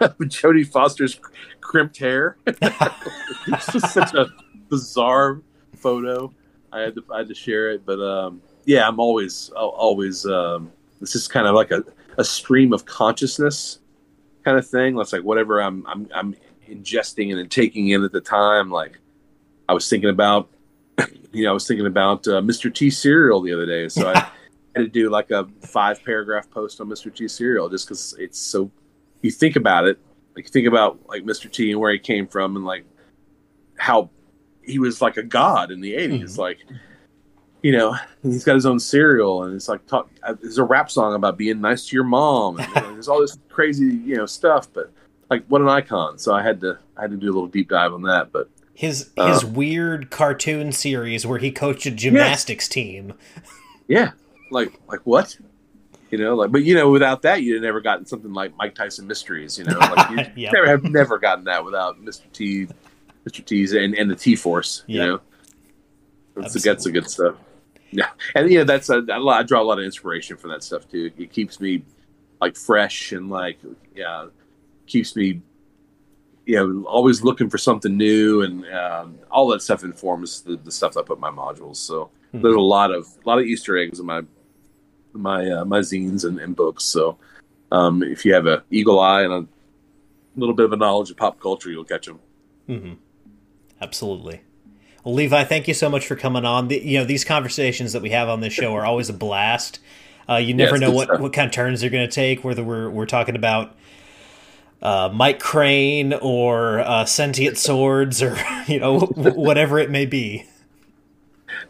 jodie 0.22 0.66
foster's 0.66 1.20
crimped 1.60 1.98
hair 1.98 2.36
it's 2.46 3.72
just 3.72 3.92
such 3.92 4.14
a 4.14 4.26
bizarre 4.68 5.40
photo 5.76 6.32
i 6.72 6.80
had 6.80 6.94
to 6.94 7.04
i 7.12 7.18
had 7.18 7.28
to 7.28 7.34
share 7.34 7.70
it 7.70 7.84
but 7.84 8.00
um 8.00 8.40
yeah 8.64 8.86
i'm 8.86 9.00
always 9.00 9.50
I'll 9.56 9.68
always 9.68 10.26
um 10.26 10.70
this 11.00 11.14
is 11.14 11.28
kind 11.28 11.46
of 11.46 11.54
like 11.54 11.70
a, 11.70 11.84
a 12.18 12.24
stream 12.24 12.72
of 12.72 12.84
consciousness 12.84 13.78
kind 14.44 14.58
of 14.58 14.66
thing 14.66 14.96
that's 14.96 15.12
like 15.12 15.22
whatever 15.22 15.60
i'm 15.60 15.86
i'm 15.86 16.08
i'm 16.14 16.34
ingesting 16.68 17.36
and 17.38 17.50
taking 17.50 17.88
in 17.88 18.02
at 18.02 18.12
the 18.12 18.20
time 18.20 18.70
like 18.70 18.98
i 19.68 19.72
was 19.72 19.88
thinking 19.88 20.10
about 20.10 20.48
you 21.32 21.44
know, 21.44 21.50
I 21.50 21.52
was 21.52 21.66
thinking 21.66 21.86
about 21.86 22.26
uh, 22.28 22.40
Mr. 22.40 22.72
T 22.72 22.90
cereal 22.90 23.40
the 23.40 23.52
other 23.52 23.66
day, 23.66 23.88
so 23.88 24.08
I 24.08 24.14
had 24.76 24.82
to 24.82 24.88
do 24.88 25.10
like 25.10 25.30
a 25.30 25.48
five 25.62 26.02
paragraph 26.04 26.50
post 26.50 26.80
on 26.80 26.88
Mr. 26.88 27.14
T 27.14 27.28
cereal 27.28 27.68
just 27.68 27.86
because 27.86 28.14
it's 28.18 28.38
so. 28.38 28.70
You 29.22 29.30
think 29.30 29.56
about 29.56 29.86
it, 29.86 29.98
like 30.36 30.44
you 30.46 30.50
think 30.50 30.66
about 30.66 30.98
like 31.08 31.22
Mr. 31.24 31.50
T 31.50 31.70
and 31.70 31.80
where 31.80 31.92
he 31.92 31.98
came 31.98 32.26
from, 32.26 32.56
and 32.56 32.64
like 32.64 32.84
how 33.78 34.10
he 34.62 34.78
was 34.78 35.00
like 35.00 35.16
a 35.16 35.22
god 35.22 35.70
in 35.70 35.80
the 35.80 35.94
80s 35.94 36.34
Mhm. 36.34 36.38
Like, 36.38 36.58
you 37.62 37.72
know, 37.72 37.96
and 38.22 38.32
he's 38.32 38.44
got 38.44 38.54
his 38.54 38.66
own 38.66 38.78
cereal, 38.80 39.44
and 39.44 39.54
it's 39.54 39.68
like 39.68 39.86
talk. 39.86 40.10
uh, 40.22 40.34
There's 40.40 40.58
a 40.58 40.64
rap 40.64 40.90
song 40.90 41.14
about 41.14 41.36
being 41.38 41.60
nice 41.60 41.86
to 41.86 41.96
your 41.96 42.04
mom, 42.04 42.58
and 42.58 42.74
there's 42.94 43.08
all 43.08 43.20
this 43.20 43.38
crazy 43.48 43.86
you 43.86 44.16
know 44.16 44.26
stuff, 44.26 44.68
but 44.72 44.92
like 45.30 45.44
what 45.46 45.60
an 45.60 45.68
icon. 45.68 46.18
So 46.18 46.34
I 46.34 46.42
had 46.42 46.60
to 46.60 46.78
I 46.96 47.02
had 47.02 47.10
to 47.12 47.16
do 47.16 47.26
a 47.26 47.32
little 47.32 47.46
deep 47.48 47.68
dive 47.68 47.92
on 47.92 48.02
that, 48.02 48.32
but 48.32 48.50
his 48.74 49.10
his 49.16 49.44
uh, 49.44 49.46
weird 49.46 50.10
cartoon 50.10 50.72
series 50.72 51.24
where 51.26 51.38
he 51.38 51.50
coached 51.52 51.86
a 51.86 51.90
gymnastics 51.90 52.64
yes. 52.64 52.68
team. 52.68 53.14
Yeah, 53.86 54.12
like 54.50 54.72
like 54.88 55.00
what? 55.04 55.36
You 56.12 56.18
know, 56.18 56.34
like 56.34 56.52
but 56.52 56.62
you 56.62 56.74
know, 56.74 56.90
without 56.90 57.22
that, 57.22 57.42
you'd 57.42 57.54
have 57.54 57.62
never 57.62 57.80
gotten 57.80 58.04
something 58.04 58.34
like 58.34 58.54
Mike 58.58 58.74
Tyson 58.74 59.06
Mysteries. 59.06 59.56
You 59.56 59.64
know, 59.64 59.78
like 59.78 60.10
you 60.10 60.16
yep. 60.42 60.52
never 60.52 60.68
have 60.68 60.84
never 60.84 61.18
gotten 61.18 61.44
that 61.44 61.64
without 61.64 62.04
Mr. 62.04 62.30
T, 62.34 62.68
Mr. 63.26 63.42
T's 63.42 63.72
and, 63.72 63.94
and 63.94 64.10
the 64.10 64.14
T 64.14 64.36
Force. 64.36 64.84
You 64.86 64.98
know, 64.98 65.20
that's, 66.36 66.62
that's 66.62 66.84
the 66.84 66.92
good 66.92 67.08
stuff. 67.08 67.36
Yeah, 67.92 68.10
and 68.34 68.50
you 68.50 68.58
know 68.58 68.64
that's 68.64 68.90
I 68.90 69.42
draw 69.42 69.62
a 69.62 69.64
lot 69.64 69.78
of 69.78 69.86
inspiration 69.86 70.36
from 70.36 70.50
that 70.50 70.62
stuff 70.62 70.86
too. 70.86 71.10
It 71.16 71.32
keeps 71.32 71.60
me 71.60 71.82
like 72.42 72.56
fresh 72.56 73.12
and 73.12 73.30
like 73.30 73.58
yeah, 73.96 74.26
keeps 74.86 75.16
me 75.16 75.40
you 76.44 76.56
know 76.56 76.84
always 76.86 77.22
looking 77.22 77.48
for 77.48 77.56
something 77.56 77.96
new 77.96 78.42
and 78.42 78.66
um, 78.66 79.18
all 79.30 79.48
that 79.48 79.62
stuff 79.62 79.82
informs 79.82 80.42
the, 80.42 80.56
the 80.56 80.72
stuff 80.72 80.98
I 80.98 81.02
put 81.02 81.16
in 81.16 81.22
my 81.22 81.30
modules. 81.30 81.76
So 81.76 82.10
mm-hmm. 82.34 82.42
there's 82.42 82.54
a 82.54 82.60
lot 82.60 82.90
of 82.90 83.06
a 83.24 83.26
lot 83.26 83.38
of 83.38 83.46
Easter 83.46 83.78
eggs 83.78 83.98
in 83.98 84.04
my 84.04 84.22
my 85.12 85.50
uh, 85.50 85.64
my 85.64 85.80
zines 85.80 86.24
and, 86.24 86.38
and 86.38 86.56
books. 86.56 86.84
So 86.84 87.18
um, 87.70 88.02
if 88.02 88.24
you 88.24 88.34
have 88.34 88.46
a 88.46 88.62
eagle 88.70 89.00
eye 89.00 89.22
and 89.22 89.32
a 89.32 89.46
little 90.36 90.54
bit 90.54 90.64
of 90.64 90.72
a 90.72 90.76
knowledge 90.76 91.10
of 91.10 91.16
pop 91.16 91.40
culture, 91.40 91.70
you'll 91.70 91.84
catch 91.84 92.06
them. 92.06 92.20
Mm-hmm. 92.68 92.92
Absolutely. 93.80 94.42
Well, 95.04 95.14
Levi, 95.14 95.44
thank 95.44 95.66
you 95.66 95.74
so 95.74 95.88
much 95.88 96.06
for 96.06 96.14
coming 96.14 96.44
on. 96.44 96.68
The, 96.68 96.80
you 96.80 96.98
know, 96.98 97.04
these 97.04 97.24
conversations 97.24 97.92
that 97.92 98.02
we 98.02 98.10
have 98.10 98.28
on 98.28 98.40
this 98.40 98.52
show 98.52 98.74
are 98.74 98.84
always 98.84 99.08
a 99.08 99.12
blast. 99.12 99.80
Uh, 100.28 100.36
you 100.36 100.54
never 100.54 100.78
know 100.78 100.92
what, 100.92 101.20
what 101.20 101.32
kind 101.32 101.46
of 101.46 101.52
turns 101.52 101.80
they're 101.80 101.90
going 101.90 102.08
to 102.08 102.14
take, 102.14 102.44
whether 102.44 102.62
we're, 102.62 102.88
we're 102.88 103.06
talking 103.06 103.34
about 103.34 103.74
uh, 104.80 105.10
Mike 105.12 105.40
Crane 105.40 106.12
or 106.12 106.78
uh, 106.80 107.04
sentient 107.04 107.58
swords 107.58 108.22
or, 108.22 108.36
you 108.68 108.78
know, 108.78 109.00
whatever 109.00 109.80
it 109.80 109.90
may 109.90 110.06
be. 110.06 110.46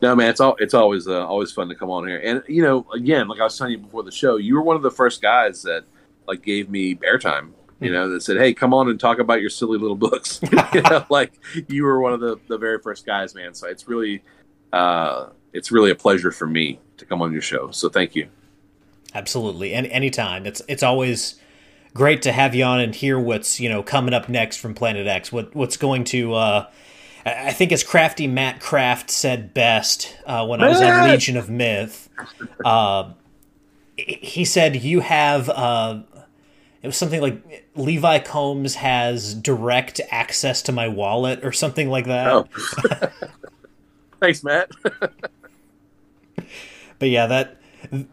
No, 0.03 0.15
man, 0.17 0.29
it's 0.29 0.41
all 0.41 0.57
it's 0.59 0.75
always 0.75 1.09
uh, 1.09 1.27
always 1.27 1.53
fun 1.53 1.69
to 1.69 1.75
come 1.75 1.89
on 1.89 2.07
here. 2.07 2.19
And 2.19 2.43
you 2.49 2.63
know, 2.63 2.87
again, 2.93 3.29
like 3.29 3.41
I 3.41 3.45
was 3.45 3.57
telling 3.57 3.73
you 3.73 3.79
before 3.79 4.03
the 4.03 4.11
show, 4.11 4.37
you 4.37 4.55
were 4.55 4.63
one 4.63 4.77
of 4.77 4.83
the 4.83 4.91
first 4.91 5.23
guys 5.23 5.63
that 5.63 5.85
like 6.27 6.43
gave 6.43 6.69
me 6.69 6.97
airtime 6.97 7.53
you 7.83 7.91
know, 7.91 8.09
that 8.11 8.23
said, 8.23 8.37
"Hey, 8.37 8.55
come 8.55 8.73
on 8.73 8.89
and 8.89 8.99
talk 8.99 9.19
about 9.19 9.41
your 9.41 9.51
silly 9.51 9.77
little 9.77 9.97
books." 9.97 10.41
you 10.73 10.83
know, 10.91 11.05
like 11.11 11.33
you 11.69 11.83
were 11.83 12.01
one 12.01 12.13
of 12.13 12.21
the 12.21 12.39
the 12.47 12.57
very 12.57 12.79
first 12.79 13.05
guys, 13.05 13.35
man. 13.35 13.55
So 13.55 13.67
it's 13.67 13.89
really, 13.89 14.23
uh, 14.73 15.31
it's 15.53 15.73
really 15.73 15.91
a 15.91 15.95
pleasure 15.97 16.31
for 16.31 16.47
me 16.47 16.79
to 16.99 17.05
come 17.05 17.21
on 17.21 17.33
your 17.33 17.43
show. 17.43 17.73
So 17.73 17.89
thank 17.89 18.15
you. 18.15 18.29
Absolutely, 19.15 19.75
and 19.75 19.89
anytime. 19.89 20.47
It's 20.47 20.63
it's 20.69 20.85
always 20.85 21.41
great 21.93 22.23
to 22.23 22.33
have 22.33 22.55
you 22.55 22.65
on 22.65 22.79
and 22.79 22.95
hear 22.95 23.19
what's 23.19 23.59
you 23.59 23.69
know 23.69 23.83
coming 23.83 24.15
up 24.15 24.29
next 24.29 24.59
from 24.59 24.75
Planet 24.75 25.09
X. 25.09 25.33
What 25.33 25.55
what's 25.55 25.77
going 25.77 26.05
to. 26.05 26.35
Uh, 26.35 26.71
I 27.25 27.53
think 27.53 27.73
as 27.73 27.85
crafty 27.85 28.27
Matt 28.27 28.61
Kraft 28.61 29.11
said 29.11 29.55
best 29.55 30.17
uh, 30.27 30.47
when 30.47 30.63
I 30.63 30.69
was 30.69 30.81
on 30.81 31.09
Legion 31.09 31.37
of 31.37 31.49
Myth. 31.49 32.09
Uh, 32.65 33.13
he 33.97 34.45
said 34.45 34.83
you 34.83 35.01
have 35.01 35.49
uh, 35.49 36.03
it 36.83 36.87
was 36.87 36.97
something 36.97 37.21
like 37.21 37.69
Levi 37.77 38.19
Combs 38.21 38.75
has 38.75 39.35
direct 39.35 40.01
access 40.11 40.63
to 40.63 40.73
my 40.73 40.89
wallet 40.89 41.45
or 41.45 41.53
something 41.53 41.89
like 41.89 42.07
that. 42.07 42.27
Oh. 42.27 42.49
Thanks, 44.21 44.43
Matt. 44.43 44.71
but 46.99 47.09
yeah, 47.09 47.27
that 47.27 47.57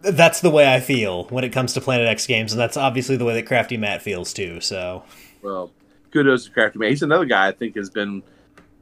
that's 0.02 0.42
the 0.42 0.50
way 0.50 0.72
I 0.72 0.80
feel 0.80 1.26
when 1.26 1.44
it 1.44 1.50
comes 1.50 1.74
to 1.74 1.82
Planet 1.82 2.08
X 2.08 2.28
games, 2.28 2.54
and 2.54 2.60
that's 2.60 2.78
obviously 2.78 3.18
the 3.18 3.26
way 3.26 3.34
that 3.36 3.48
Crafty 3.48 3.78
Matt 3.78 4.02
feels 4.02 4.34
too. 4.34 4.62
So, 4.62 5.04
well, 5.42 5.72
kudos 6.12 6.46
to 6.46 6.52
Crafty 6.52 6.78
Matt. 6.80 6.90
He's 6.90 7.04
another 7.04 7.26
guy 7.26 7.48
I 7.48 7.52
think 7.52 7.76
has 7.76 7.90
been 7.90 8.22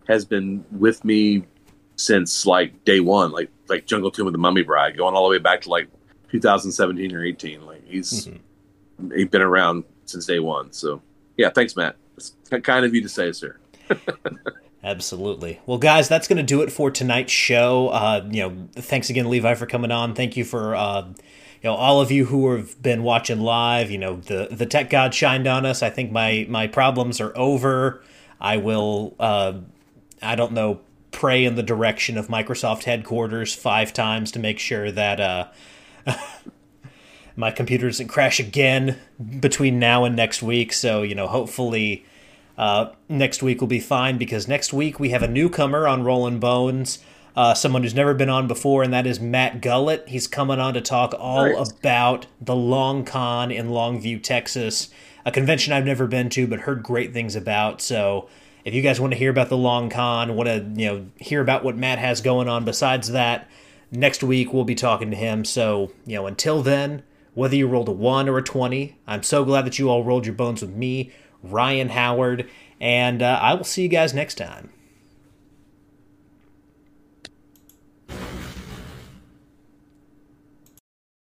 has 0.07 0.25
been 0.25 0.63
with 0.71 1.03
me 1.03 1.43
since 1.95 2.45
like 2.45 2.83
day 2.85 2.99
one, 2.99 3.31
like 3.31 3.49
like 3.67 3.85
Jungle 3.85 4.11
Tomb 4.11 4.25
with 4.25 4.33
the 4.33 4.39
Mummy 4.39 4.63
Bride, 4.63 4.97
going 4.97 5.15
all 5.15 5.23
the 5.23 5.31
way 5.31 5.39
back 5.39 5.61
to 5.61 5.69
like 5.69 5.87
2017 6.31 7.13
or 7.15 7.23
18. 7.23 7.65
Like 7.65 7.85
he's 7.85 8.27
mm-hmm 8.27 8.37
he's 9.15 9.27
been 9.27 9.41
around 9.41 9.83
since 10.05 10.25
day 10.25 10.39
one. 10.39 10.71
So 10.71 11.01
yeah, 11.37 11.49
thanks, 11.49 11.75
Matt. 11.75 11.95
It's 12.15 12.33
kind 12.63 12.85
of 12.85 12.95
you 12.95 13.01
to 13.01 13.09
say, 13.09 13.31
sir. 13.31 13.57
Absolutely. 14.83 15.59
Well, 15.65 15.77
guys, 15.77 16.07
that's 16.07 16.27
going 16.27 16.37
to 16.37 16.43
do 16.43 16.61
it 16.61 16.71
for 16.71 16.89
tonight's 16.89 17.31
show. 17.31 17.89
Uh, 17.89 18.27
you 18.29 18.41
know, 18.41 18.67
thanks 18.73 19.09
again, 19.09 19.29
Levi, 19.29 19.53
for 19.55 19.65
coming 19.65 19.91
on. 19.91 20.13
Thank 20.15 20.37
you 20.37 20.45
for 20.45 20.75
uh, 20.75 21.01
you 21.01 21.69
know 21.69 21.73
all 21.73 21.99
of 22.01 22.11
you 22.11 22.25
who 22.25 22.51
have 22.55 22.81
been 22.81 23.03
watching 23.03 23.41
live. 23.41 23.91
You 23.91 23.97
know, 23.97 24.17
the 24.17 24.47
the 24.51 24.65
tech 24.65 24.89
god 24.89 25.13
shined 25.13 25.47
on 25.47 25.65
us. 25.65 25.83
I 25.83 25.89
think 25.89 26.11
my 26.11 26.45
my 26.49 26.67
problems 26.67 27.19
are 27.19 27.37
over. 27.37 28.01
I 28.39 28.57
will. 28.57 29.15
Uh, 29.19 29.59
I 30.21 30.35
don't 30.35 30.53
know. 30.53 30.81
Pray 31.11 31.45
in 31.45 31.55
the 31.55 31.63
direction 31.63 32.17
of 32.17 32.27
Microsoft 32.27 32.83
headquarters 32.83 33.55
five 33.55 33.93
times 33.93 34.31
to 34.33 34.39
make 34.39 34.59
sure 34.59 34.91
that 34.91 35.19
uh, 35.19 35.47
my 37.35 37.51
computer 37.51 37.87
doesn't 37.87 38.07
crash 38.07 38.39
again 38.39 38.97
between 39.39 39.79
now 39.79 40.03
and 40.03 40.15
next 40.15 40.43
week. 40.43 40.73
So, 40.73 41.03
you 41.03 41.15
know, 41.15 41.27
hopefully 41.27 42.05
uh, 42.57 42.89
next 43.07 43.43
week 43.43 43.61
will 43.61 43.67
be 43.67 43.79
fine 43.79 44.17
because 44.17 44.47
next 44.47 44.73
week 44.73 44.99
we 44.99 45.09
have 45.09 45.23
a 45.23 45.27
newcomer 45.27 45.87
on 45.87 46.03
Rolling 46.03 46.39
Bones, 46.39 46.99
uh, 47.35 47.53
someone 47.53 47.83
who's 47.83 47.93
never 47.93 48.15
been 48.15 48.29
on 48.29 48.47
before, 48.47 48.81
and 48.81 48.91
that 48.91 49.05
is 49.05 49.19
Matt 49.19 49.61
Gullett. 49.61 50.07
He's 50.09 50.27
coming 50.27 50.59
on 50.59 50.73
to 50.73 50.81
talk 50.81 51.13
all 51.17 51.45
right. 51.45 51.71
about 51.71 52.25
the 52.41 52.55
Long 52.55 53.05
Con 53.05 53.51
in 53.51 53.69
Longview, 53.69 54.23
Texas, 54.23 54.89
a 55.23 55.31
convention 55.31 55.73
I've 55.73 55.85
never 55.85 56.07
been 56.07 56.29
to 56.31 56.47
but 56.47 56.61
heard 56.61 56.81
great 56.81 57.13
things 57.13 57.35
about. 57.35 57.81
So, 57.81 58.27
if 58.67 58.73
you 58.73 58.81
guys 58.81 58.99
want 58.99 59.13
to 59.13 59.17
hear 59.17 59.29
about 59.29 59.47
the 59.47 59.55
Long 59.55 59.89
Con, 59.89 60.35
want 60.35 60.47
to 60.49 60.57
you 60.75 60.87
know 60.87 61.05
hear 61.15 61.39
about 61.39 61.63
what 61.63 61.77
Matt 61.77 61.99
has 61.99 62.19
going 62.19 62.49
on 62.49 62.65
besides 62.65 63.11
that, 63.11 63.49
next 63.91 64.21
week 64.21 64.51
we'll 64.51 64.65
be 64.65 64.75
talking 64.75 65.09
to 65.09 65.15
him. 65.15 65.45
So, 65.45 65.93
you 66.05 66.15
know, 66.15 66.27
until 66.27 66.61
then, 66.61 67.03
whether 67.33 67.55
you 67.55 67.65
rolled 67.65 67.87
a 67.87 67.93
1 67.93 68.27
or 68.27 68.37
a 68.37 68.43
20. 68.43 68.97
I'm 69.07 69.23
so 69.23 69.45
glad 69.45 69.63
that 69.65 69.79
you 69.79 69.89
all 69.89 70.03
rolled 70.03 70.25
your 70.25 70.35
bones 70.35 70.61
with 70.61 70.71
me, 70.71 71.13
Ryan 71.41 71.87
Howard, 71.89 72.49
and 72.81 73.21
uh, 73.21 73.39
I 73.41 73.53
will 73.53 73.63
see 73.63 73.83
you 73.83 73.87
guys 73.87 74.13
next 74.13 74.35
time. 74.35 74.69